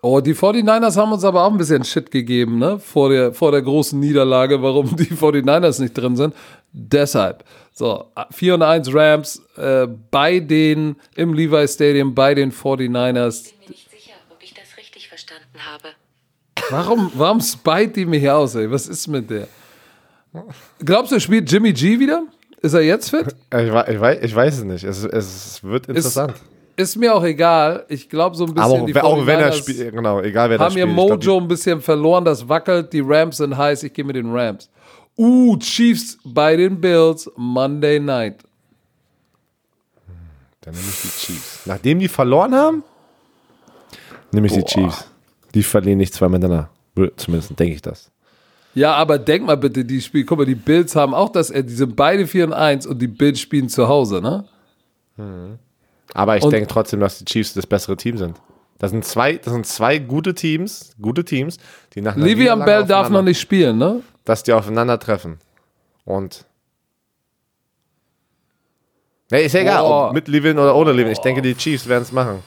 Oh, 0.00 0.20
die 0.20 0.34
49ers 0.34 0.96
haben 0.96 1.12
uns 1.12 1.24
aber 1.24 1.42
auch 1.44 1.50
ein 1.50 1.58
bisschen 1.58 1.82
Shit 1.84 2.10
gegeben, 2.10 2.58
ne? 2.58 2.78
Vor 2.78 3.10
der, 3.10 3.32
vor 3.32 3.50
der 3.50 3.62
großen 3.62 3.98
Niederlage, 3.98 4.62
warum 4.62 4.94
die 4.96 5.06
49ers 5.06 5.80
nicht 5.80 5.94
drin 5.94 6.16
sind. 6.16 6.34
Deshalb. 6.72 7.44
So, 7.72 8.06
4 8.30 8.54
und 8.54 8.62
1 8.62 8.94
Rams 8.94 9.42
äh, 9.56 9.86
bei 10.10 10.38
den, 10.40 10.96
im 11.16 11.34
Levi 11.34 11.66
Stadium, 11.66 12.14
bei 12.14 12.34
den 12.34 12.52
49ers. 12.52 12.78
bin 12.78 13.58
mir 13.60 13.68
nicht 13.70 13.90
sicher, 13.90 14.14
ob 14.30 14.42
ich 14.42 14.54
das 14.54 14.76
richtig 14.76 15.08
verstanden 15.08 15.58
habe. 15.58 15.88
Warum, 16.70 17.10
warum 17.14 17.40
spite 17.40 17.88
die 17.88 18.06
mich 18.06 18.28
aus, 18.28 18.54
ey? 18.54 18.70
Was 18.70 18.86
ist 18.86 19.08
mit 19.08 19.30
der? 19.30 19.48
Glaubst 20.80 21.12
du, 21.12 21.18
spielt 21.18 21.50
Jimmy 21.50 21.72
G 21.72 21.98
wieder? 21.98 22.24
Ist 22.60 22.74
er 22.74 22.82
jetzt 22.82 23.10
fit? 23.10 23.34
Ich, 23.52 23.60
ich, 23.60 24.00
weiß, 24.00 24.18
ich 24.22 24.34
weiß 24.34 24.58
es 24.58 24.64
nicht. 24.64 24.84
Es, 24.84 25.04
es 25.04 25.62
wird 25.62 25.86
interessant. 25.86 26.32
Ist 26.32 26.57
mir 26.96 27.14
auch 27.14 27.24
egal. 27.24 27.84
Ich 27.88 28.08
glaube 28.08 28.36
so 28.36 28.44
ein 28.44 28.54
bisschen. 28.54 28.70
Aber 28.70 28.82
auch, 28.82 28.86
die 28.86 28.96
auch 28.96 29.26
wenn 29.26 29.40
er 29.40 29.52
49ers 29.52 29.56
spielt, 29.56 29.92
genau, 29.92 30.20
egal 30.20 30.50
wer 30.50 30.58
da 30.58 30.64
Haben 30.64 30.76
ihr 30.76 30.82
spielt. 30.84 30.98
ich 30.98 31.06
glaub, 31.06 31.24
Mojo 31.24 31.38
ein 31.38 31.48
bisschen 31.48 31.80
verloren, 31.80 32.24
das 32.24 32.48
wackelt. 32.48 32.92
Die 32.92 33.00
Rams 33.00 33.38
sind 33.38 33.56
heiß. 33.56 33.82
Ich 33.82 33.92
gehe 33.92 34.04
mit 34.04 34.16
den 34.16 34.30
Rams. 34.30 34.70
Uh, 35.16 35.56
Chiefs 35.58 36.18
bei 36.24 36.56
den 36.56 36.80
Bills 36.80 37.28
Monday 37.36 37.98
Night. 37.98 38.44
Dann 40.60 40.74
nehme 40.74 40.86
ich 40.88 41.00
die 41.00 41.08
Chiefs. 41.08 41.60
Nachdem 41.66 41.98
die 41.98 42.08
verloren 42.08 42.54
haben, 42.54 42.84
nehme 44.30 44.46
ich 44.46 44.52
die 44.52 44.64
Chiefs. 44.64 45.08
Die 45.54 45.62
verlieren 45.62 45.98
nicht 45.98 46.14
zwei 46.14 46.28
miteinander. 46.28 46.70
Zumindest 47.16 47.58
denke 47.58 47.74
ich 47.74 47.82
das. 47.82 48.10
Ja, 48.74 48.94
aber 48.94 49.18
denk 49.18 49.44
mal 49.44 49.56
bitte, 49.56 49.84
die 49.84 50.00
Spiel, 50.00 50.24
guck 50.24 50.38
mal, 50.38 50.44
die 50.44 50.54
Bills 50.54 50.94
haben 50.94 51.14
auch 51.14 51.30
das, 51.30 51.50
äh, 51.50 51.64
die 51.64 51.74
sind 51.74 51.96
beide 51.96 52.26
4 52.26 52.44
und 52.44 52.52
1 52.52 52.86
und 52.86 53.00
die 53.00 53.08
Bills 53.08 53.40
spielen 53.40 53.68
zu 53.68 53.88
Hause, 53.88 54.20
ne? 54.20 54.44
Aber 56.14 56.36
ich 56.36 56.44
denke 56.44 56.66
trotzdem, 56.68 57.00
dass 57.00 57.18
die 57.18 57.24
Chiefs 57.24 57.54
das 57.54 57.66
bessere 57.66 57.96
Team 57.96 58.16
sind. 58.16 58.40
Das 58.78 58.92
sind 58.92 59.04
zwei, 59.04 59.36
das 59.36 59.52
sind 59.52 59.66
zwei 59.66 59.98
gute 59.98 60.34
Teams, 60.34 60.92
gute 61.00 61.24
Teams, 61.24 61.58
die 61.94 62.00
nach 62.00 62.14
einer 62.16 62.24
Livian 62.24 62.64
Bell 62.64 62.84
darf 62.84 63.10
noch 63.10 63.22
nicht 63.22 63.40
spielen, 63.40 63.76
ne? 63.78 64.02
dass 64.24 64.42
die 64.42 64.52
aufeinandertreffen. 64.52 65.38
Und. 66.04 66.44
Nee, 69.30 69.44
ist 69.44 69.52
ja 69.52 69.60
egal, 69.60 69.82
Boah. 69.82 70.06
ob 70.08 70.14
mit 70.14 70.28
Levin 70.28 70.58
oder 70.58 70.74
ohne 70.74 70.92
Levin. 70.92 71.12
Ich 71.12 71.18
denke, 71.18 71.42
die 71.42 71.54
Chiefs 71.54 71.88
werden 71.88 72.02
es 72.02 72.12
machen. 72.12 72.42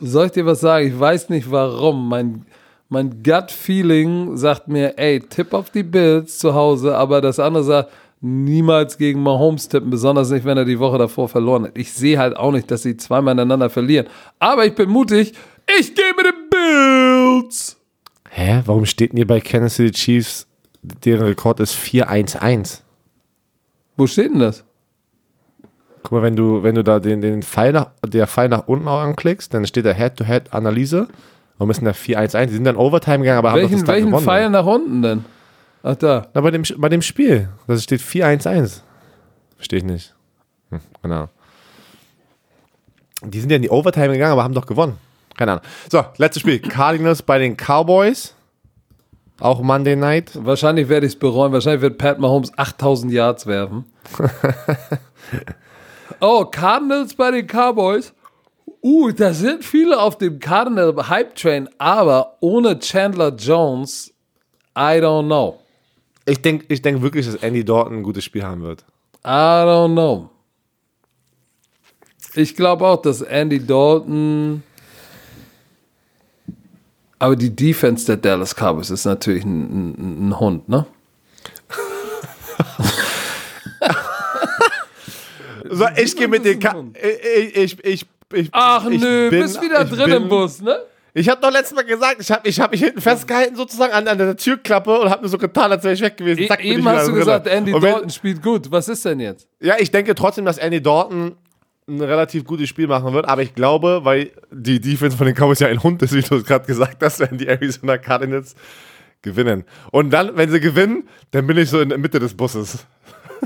Soll 0.00 0.26
ich 0.26 0.32
dir 0.32 0.44
was 0.44 0.60
sagen? 0.60 0.86
Ich 0.86 0.98
weiß 0.98 1.28
nicht 1.30 1.50
warum. 1.50 2.08
Mein, 2.08 2.46
mein 2.88 3.22
Gut-Feeling 3.22 4.36
sagt 4.36 4.68
mir, 4.68 4.98
ey, 4.98 5.20
tipp 5.20 5.54
auf 5.54 5.70
die 5.70 5.82
Bills 5.82 6.38
zu 6.38 6.54
Hause, 6.54 6.96
aber 6.96 7.20
das 7.20 7.38
andere 7.38 7.64
sagt, 7.64 7.90
niemals 8.24 8.96
gegen 8.96 9.22
Mahomes 9.22 9.68
tippen, 9.68 9.90
besonders 9.90 10.30
nicht, 10.30 10.46
wenn 10.46 10.56
er 10.56 10.64
die 10.64 10.78
Woche 10.78 10.96
davor 10.96 11.28
verloren 11.28 11.64
hat. 11.64 11.76
Ich 11.76 11.92
sehe 11.92 12.18
halt 12.18 12.34
auch 12.36 12.52
nicht, 12.52 12.70
dass 12.70 12.82
sie 12.82 12.96
zweimal 12.96 13.34
ineinander 13.34 13.68
verlieren. 13.68 14.06
Aber 14.38 14.64
ich 14.64 14.74
bin 14.74 14.88
mutig. 14.88 15.34
Ich 15.78 15.94
gehe 15.94 16.12
mit 16.16 16.24
den 16.24 16.50
Bills. 16.50 17.76
Hä? 18.30 18.62
Warum 18.64 18.86
steht 18.86 19.12
denn 19.12 19.18
hier 19.18 19.26
bei 19.26 19.40
Kansas 19.40 19.74
City 19.74 19.90
Chiefs, 19.90 20.46
deren 20.82 21.26
Rekord 21.26 21.60
ist 21.60 21.74
4-1-1? 21.74 22.80
Wo 23.98 24.06
steht 24.06 24.32
denn 24.32 24.40
das? 24.40 24.64
Guck 26.02 26.12
mal, 26.12 26.22
wenn 26.22 26.34
du, 26.34 26.62
wenn 26.62 26.74
du 26.74 26.82
da 26.82 27.00
den, 27.00 27.20
den 27.20 27.42
Pfeil 27.42 27.72
nach, 27.72 27.90
der 28.06 28.26
Pfeil 28.26 28.48
nach 28.48 28.66
unten 28.66 28.88
auch 28.88 29.00
anklickst, 29.00 29.52
dann 29.52 29.66
steht 29.66 29.84
da 29.84 29.92
Head-to-Head-Analyse. 29.92 31.08
Warum 31.58 31.70
ist 31.70 31.78
denn 31.78 31.86
da 31.86 31.92
4-1-1? 31.92 32.46
Die 32.46 32.54
sind 32.54 32.64
dann 32.64 32.76
Overtime 32.76 33.18
gegangen, 33.18 33.38
aber 33.38 33.50
haben 33.50 33.60
Welchen, 33.60 33.80
das 33.80 33.84
dann 33.84 34.12
welchen. 34.12 34.20
Pfeil 34.20 34.50
nach 34.50 34.66
unten 34.66 35.02
denn? 35.02 35.24
Ach 35.86 35.96
da. 35.96 36.28
Na, 36.32 36.40
bei 36.40 36.50
dem, 36.50 36.64
bei 36.78 36.88
dem 36.88 37.02
Spiel. 37.02 37.50
Das 37.66 37.84
steht 37.84 38.00
4-1-1. 38.00 38.80
Verstehe 39.56 39.80
ich 39.80 39.84
nicht. 39.84 40.14
Hm, 40.70 40.80
genau. 41.02 41.28
Die 43.22 43.38
sind 43.38 43.50
ja 43.50 43.56
in 43.56 43.62
die 43.62 43.70
Overtime 43.70 44.14
gegangen, 44.14 44.32
aber 44.32 44.44
haben 44.44 44.54
doch 44.54 44.64
gewonnen. 44.64 44.96
Keine 45.36 45.52
Ahnung. 45.52 45.64
So, 45.90 46.02
letztes 46.16 46.40
Spiel. 46.40 46.58
Cardinals 46.58 47.20
bei 47.20 47.38
den 47.38 47.56
Cowboys. 47.56 48.34
Auch 49.40 49.60
Monday 49.60 49.94
Night. 49.94 50.30
Wahrscheinlich 50.34 50.88
werde 50.88 51.06
ich 51.06 51.12
es 51.12 51.18
bereuen. 51.18 51.52
Wahrscheinlich 51.52 51.82
wird 51.82 51.98
Pat 51.98 52.18
Mahomes 52.18 52.56
8000 52.56 53.12
Yards 53.12 53.46
werfen. 53.46 53.84
oh, 56.20 56.46
Cardinals 56.46 57.14
bei 57.14 57.30
den 57.30 57.46
Cowboys. 57.46 58.14
Uh, 58.82 59.10
da 59.10 59.34
sind 59.34 59.64
viele 59.64 60.00
auf 60.00 60.16
dem 60.16 60.38
Cardinal 60.38 60.94
Hype 61.08 61.34
Train, 61.34 61.68
aber 61.76 62.38
ohne 62.40 62.78
Chandler 62.78 63.34
Jones, 63.34 64.14
I 64.76 65.00
don't 65.00 65.26
know. 65.26 65.60
Ich 66.26 66.40
denke 66.40 66.64
ich 66.68 66.80
denk 66.82 67.02
wirklich, 67.02 67.26
dass 67.26 67.36
Andy 67.36 67.64
Dalton 67.64 67.98
ein 67.98 68.02
gutes 68.02 68.24
Spiel 68.24 68.42
haben 68.44 68.62
wird. 68.62 68.84
I 69.24 69.28
don't 69.28 69.92
know. 69.92 70.30
Ich 72.34 72.56
glaube 72.56 72.86
auch, 72.86 73.00
dass 73.02 73.20
Andy 73.22 73.64
Dalton. 73.64 74.62
Aber 77.18 77.36
die 77.36 77.54
Defense 77.54 78.06
der 78.06 78.16
Dallas 78.16 78.54
Cowboys 78.54 78.90
ist 78.90 79.04
natürlich 79.04 79.44
ein, 79.44 79.92
ein, 79.94 80.28
ein 80.28 80.40
Hund, 80.40 80.68
ne? 80.68 80.86
So, 85.70 85.86
ich 85.96 86.14
gehe 86.16 86.28
mit 86.28 86.44
den 86.44 86.58
Ka 86.60 86.74
ich, 87.00 87.56
ich, 87.56 87.84
ich, 87.84 88.06
ich, 88.32 88.48
Ach 88.52 88.86
ich 88.86 89.00
nö, 89.00 89.30
bin- 89.30 89.40
bist 89.42 89.60
wieder 89.62 89.84
drin 89.84 90.10
bin- 90.10 90.22
im 90.24 90.28
Bus, 90.28 90.60
ne? 90.60 90.78
Ich 91.16 91.28
habe 91.28 91.40
doch 91.40 91.52
letztes 91.52 91.76
Mal 91.76 91.84
gesagt, 91.84 92.16
ich 92.20 92.30
habe 92.32 92.48
ich 92.48 92.60
hab 92.60 92.72
mich 92.72 92.80
hinten 92.82 93.00
festgehalten 93.00 93.54
sozusagen 93.54 93.92
an, 93.92 94.08
an 94.08 94.18
der 94.18 94.36
Türklappe 94.36 94.98
und 94.98 95.10
habe 95.10 95.22
mir 95.22 95.28
so 95.28 95.38
getan, 95.38 95.70
als 95.70 95.84
wäre 95.84 95.94
ich 95.94 96.00
weg 96.00 96.16
gewesen. 96.16 96.40
E 96.42 96.48
Zack, 96.48 96.58
ich 96.64 96.72
eben 96.72 96.88
hast 96.88 97.06
du 97.06 97.12
drin. 97.12 97.20
gesagt, 97.20 97.46
Andy 97.46 97.72
wenn- 97.72 97.80
Dalton 97.80 98.10
spielt 98.10 98.42
gut. 98.42 98.68
Was 98.72 98.88
ist 98.88 99.04
denn 99.04 99.20
jetzt? 99.20 99.46
Ja, 99.60 99.76
ich 99.78 99.92
denke 99.92 100.16
trotzdem, 100.16 100.44
dass 100.44 100.58
Andy 100.58 100.82
Dalton 100.82 101.36
ein 101.86 102.00
relativ 102.00 102.44
gutes 102.44 102.68
Spiel 102.68 102.88
machen 102.88 103.12
wird, 103.14 103.28
aber 103.28 103.42
ich 103.42 103.54
glaube, 103.54 104.00
weil 104.02 104.32
die 104.50 104.80
Defense 104.80 105.16
von 105.16 105.26
den 105.26 105.36
Cowboys 105.36 105.60
ja 105.60 105.68
ein 105.68 105.82
Hund 105.82 106.02
ist, 106.02 106.14
wie 106.14 106.22
du 106.22 106.42
gerade 106.42 106.66
gesagt 106.66 107.00
hast, 107.00 107.20
werden 107.20 107.38
die 107.38 107.46
Arizona 107.46 107.96
Cardinals 107.96 108.56
gewinnen. 109.22 109.64
Und 109.92 110.10
dann, 110.10 110.36
wenn 110.36 110.50
sie 110.50 110.58
gewinnen, 110.60 111.08
dann 111.30 111.46
bin 111.46 111.56
ich 111.58 111.70
so 111.70 111.80
in 111.80 111.90
der 111.90 111.98
Mitte 111.98 112.18
des 112.18 112.34
Busses. 112.34 112.84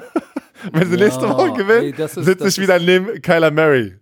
wenn 0.73 0.91
sie 0.91 0.97
nächste 0.97 1.29
Woche 1.29 1.53
gewinnen, 1.53 1.95
sitze 2.09 2.49
ich 2.49 2.59
wieder 2.59 2.79
neben 2.79 3.21
Kyler 3.21 3.51
Murray. 3.51 3.98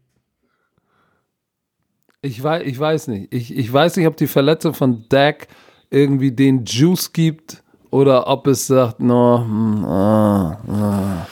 Ich 2.27 2.43
weiß, 2.43 2.63
ich 2.67 2.79
weiß 2.79 3.07
nicht. 3.09 3.33
Ich, 3.33 3.57
ich 3.57 3.73
weiß 3.73 3.97
nicht, 3.97 4.07
ob 4.09 4.17
die 4.17 4.27
Verletzung 4.27 4.75
von 4.75 5.05
Dak 5.09 5.47
irgendwie 5.91 6.33
den 6.33 6.65
Juice 6.65 7.13
gibt 7.13 7.63
oder 7.91 8.27
ob 8.27 8.49
es 8.49 8.67
sagt, 8.67 8.99
no, 8.99 9.45
hm, 9.45 9.85
ah, 9.85 10.59
ah, 10.69 11.27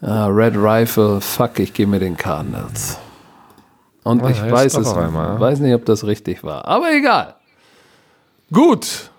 ah, 0.00 0.26
Red 0.28 0.54
Rifle, 0.56 1.20
fuck, 1.20 1.58
ich 1.58 1.74
gehe 1.74 1.86
mit 1.86 2.00
den 2.00 2.16
Cardinals. 2.16 2.98
Und 4.04 4.22
Ah, 4.22 4.30
ich 4.30 4.40
weiß 4.40 4.76
es, 4.78 4.88
einmal, 4.94 5.34
ja. 5.34 5.40
weiß 5.40 5.60
nicht, 5.60 5.74
ob 5.74 5.84
das 5.84 6.06
richtig 6.06 6.42
war. 6.44 6.66
Aber 6.66 6.90
egal. 6.92 7.34
Gut. 8.50 9.10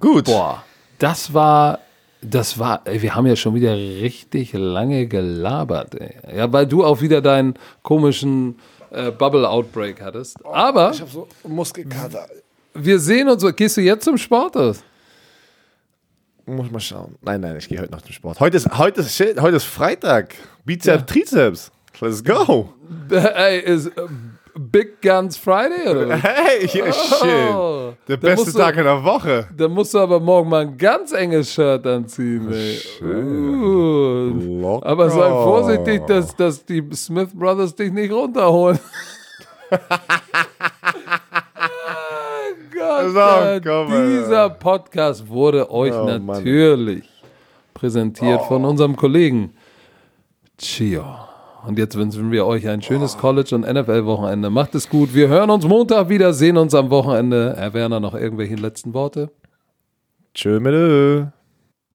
Gut. 0.00 0.24
Boah, 0.24 0.64
das 0.98 1.32
war, 1.32 1.78
das 2.20 2.58
war, 2.58 2.82
ey, 2.84 3.02
wir 3.02 3.14
haben 3.14 3.26
ja 3.26 3.36
schon 3.36 3.54
wieder 3.54 3.76
richtig 3.76 4.52
lange 4.52 5.06
gelabert, 5.06 5.94
ey. 5.94 6.36
Ja, 6.36 6.52
weil 6.52 6.66
du 6.66 6.84
auch 6.84 7.00
wieder 7.00 7.20
deinen 7.20 7.54
komischen 7.82 8.56
äh, 8.92 9.10
Bubble-Outbreak 9.10 10.00
hattest. 10.00 10.44
Aber 10.44 10.92
habe 10.92 11.06
so 11.10 11.28
Muskelkater. 11.44 12.26
wir 12.74 12.98
sehen 12.98 13.28
uns, 13.28 13.44
gehst 13.56 13.76
du 13.76 13.80
jetzt 13.80 14.04
zum 14.04 14.18
Sport? 14.18 14.56
Oder? 14.56 14.76
Muss 16.46 16.70
mal 16.70 16.80
schauen. 16.80 17.16
Nein, 17.22 17.40
nein, 17.40 17.56
ich 17.56 17.68
gehe 17.68 17.80
heute 17.80 17.92
noch 17.92 18.02
zum 18.02 18.12
Sport. 18.12 18.40
Heute 18.40 18.56
ist, 18.56 18.76
heute 18.76 19.00
ist, 19.00 19.14
shit, 19.14 19.40
heute 19.40 19.56
ist 19.56 19.64
Freitag. 19.64 20.34
Bizeps, 20.64 21.06
Trizeps. 21.06 21.72
Let's 22.00 22.22
go. 22.22 22.72
Ey, 23.10 23.60
ist 23.60 23.86
äh, 23.86 24.06
Big 24.54 25.00
Guns 25.00 25.36
Friday 25.38 25.88
oder 25.88 26.08
was? 26.10 26.22
Hey, 26.22 26.68
shit. 26.68 26.82
Oh, 27.54 27.92
Der 28.06 28.16
da 28.18 28.28
beste 28.28 28.52
du- 28.52 28.58
Tag 28.58 28.76
in 28.76 28.84
der 28.84 29.02
Woche. 29.02 29.48
Dann 29.56 29.70
musst 29.72 29.94
du 29.94 29.98
aber 29.98 30.20
morgen 30.20 30.50
mal 30.50 30.62
ein 30.62 30.76
ganz 30.76 31.12
enges 31.12 31.52
Shirt 31.54 31.86
anziehen, 31.86 32.52
ey. 32.52 32.78
Uh. 33.02 34.60
Locker. 34.60 34.86
Aber 34.86 35.08
sei 35.10 35.28
vorsichtig, 35.28 36.06
dass, 36.06 36.36
dass 36.36 36.64
die 36.66 36.82
Smith 36.94 37.30
Brothers 37.32 37.74
dich 37.74 37.90
nicht 37.92 38.12
runterholen. 38.12 38.78
Ah, 39.70 39.78
Gott, 42.74 43.12
So, 43.14 43.60
komm, 43.70 43.88
dieser 43.90 44.50
Podcast 44.50 45.26
wurde 45.28 45.70
euch 45.70 45.92
Oh, 45.94 46.04
Mann. 46.04 46.26
natürlich 46.26 47.08
präsentiert 47.72 48.42
von 48.42 48.64
unserem 48.64 48.96
Kollegen 48.96 49.54
Chio. 50.58 51.04
Und 51.66 51.78
jetzt 51.78 51.96
wünschen 51.96 52.32
wir 52.32 52.44
euch 52.44 52.68
ein 52.68 52.82
schönes 52.82 53.16
College- 53.16 53.54
und 53.54 53.62
NFL-Wochenende. 53.62 54.50
Macht 54.50 54.74
es 54.74 54.88
gut. 54.88 55.14
Wir 55.14 55.28
hören 55.28 55.50
uns 55.50 55.64
Montag 55.64 56.08
wieder, 56.08 56.32
sehen 56.32 56.56
uns 56.56 56.74
am 56.74 56.90
Wochenende. 56.90 57.54
Herr 57.56 57.72
Werner, 57.72 58.00
noch 58.00 58.14
irgendwelche 58.14 58.56
letzten 58.56 58.94
Worte? 58.94 59.30
Tschö 60.34 60.58
mit. 60.58 61.32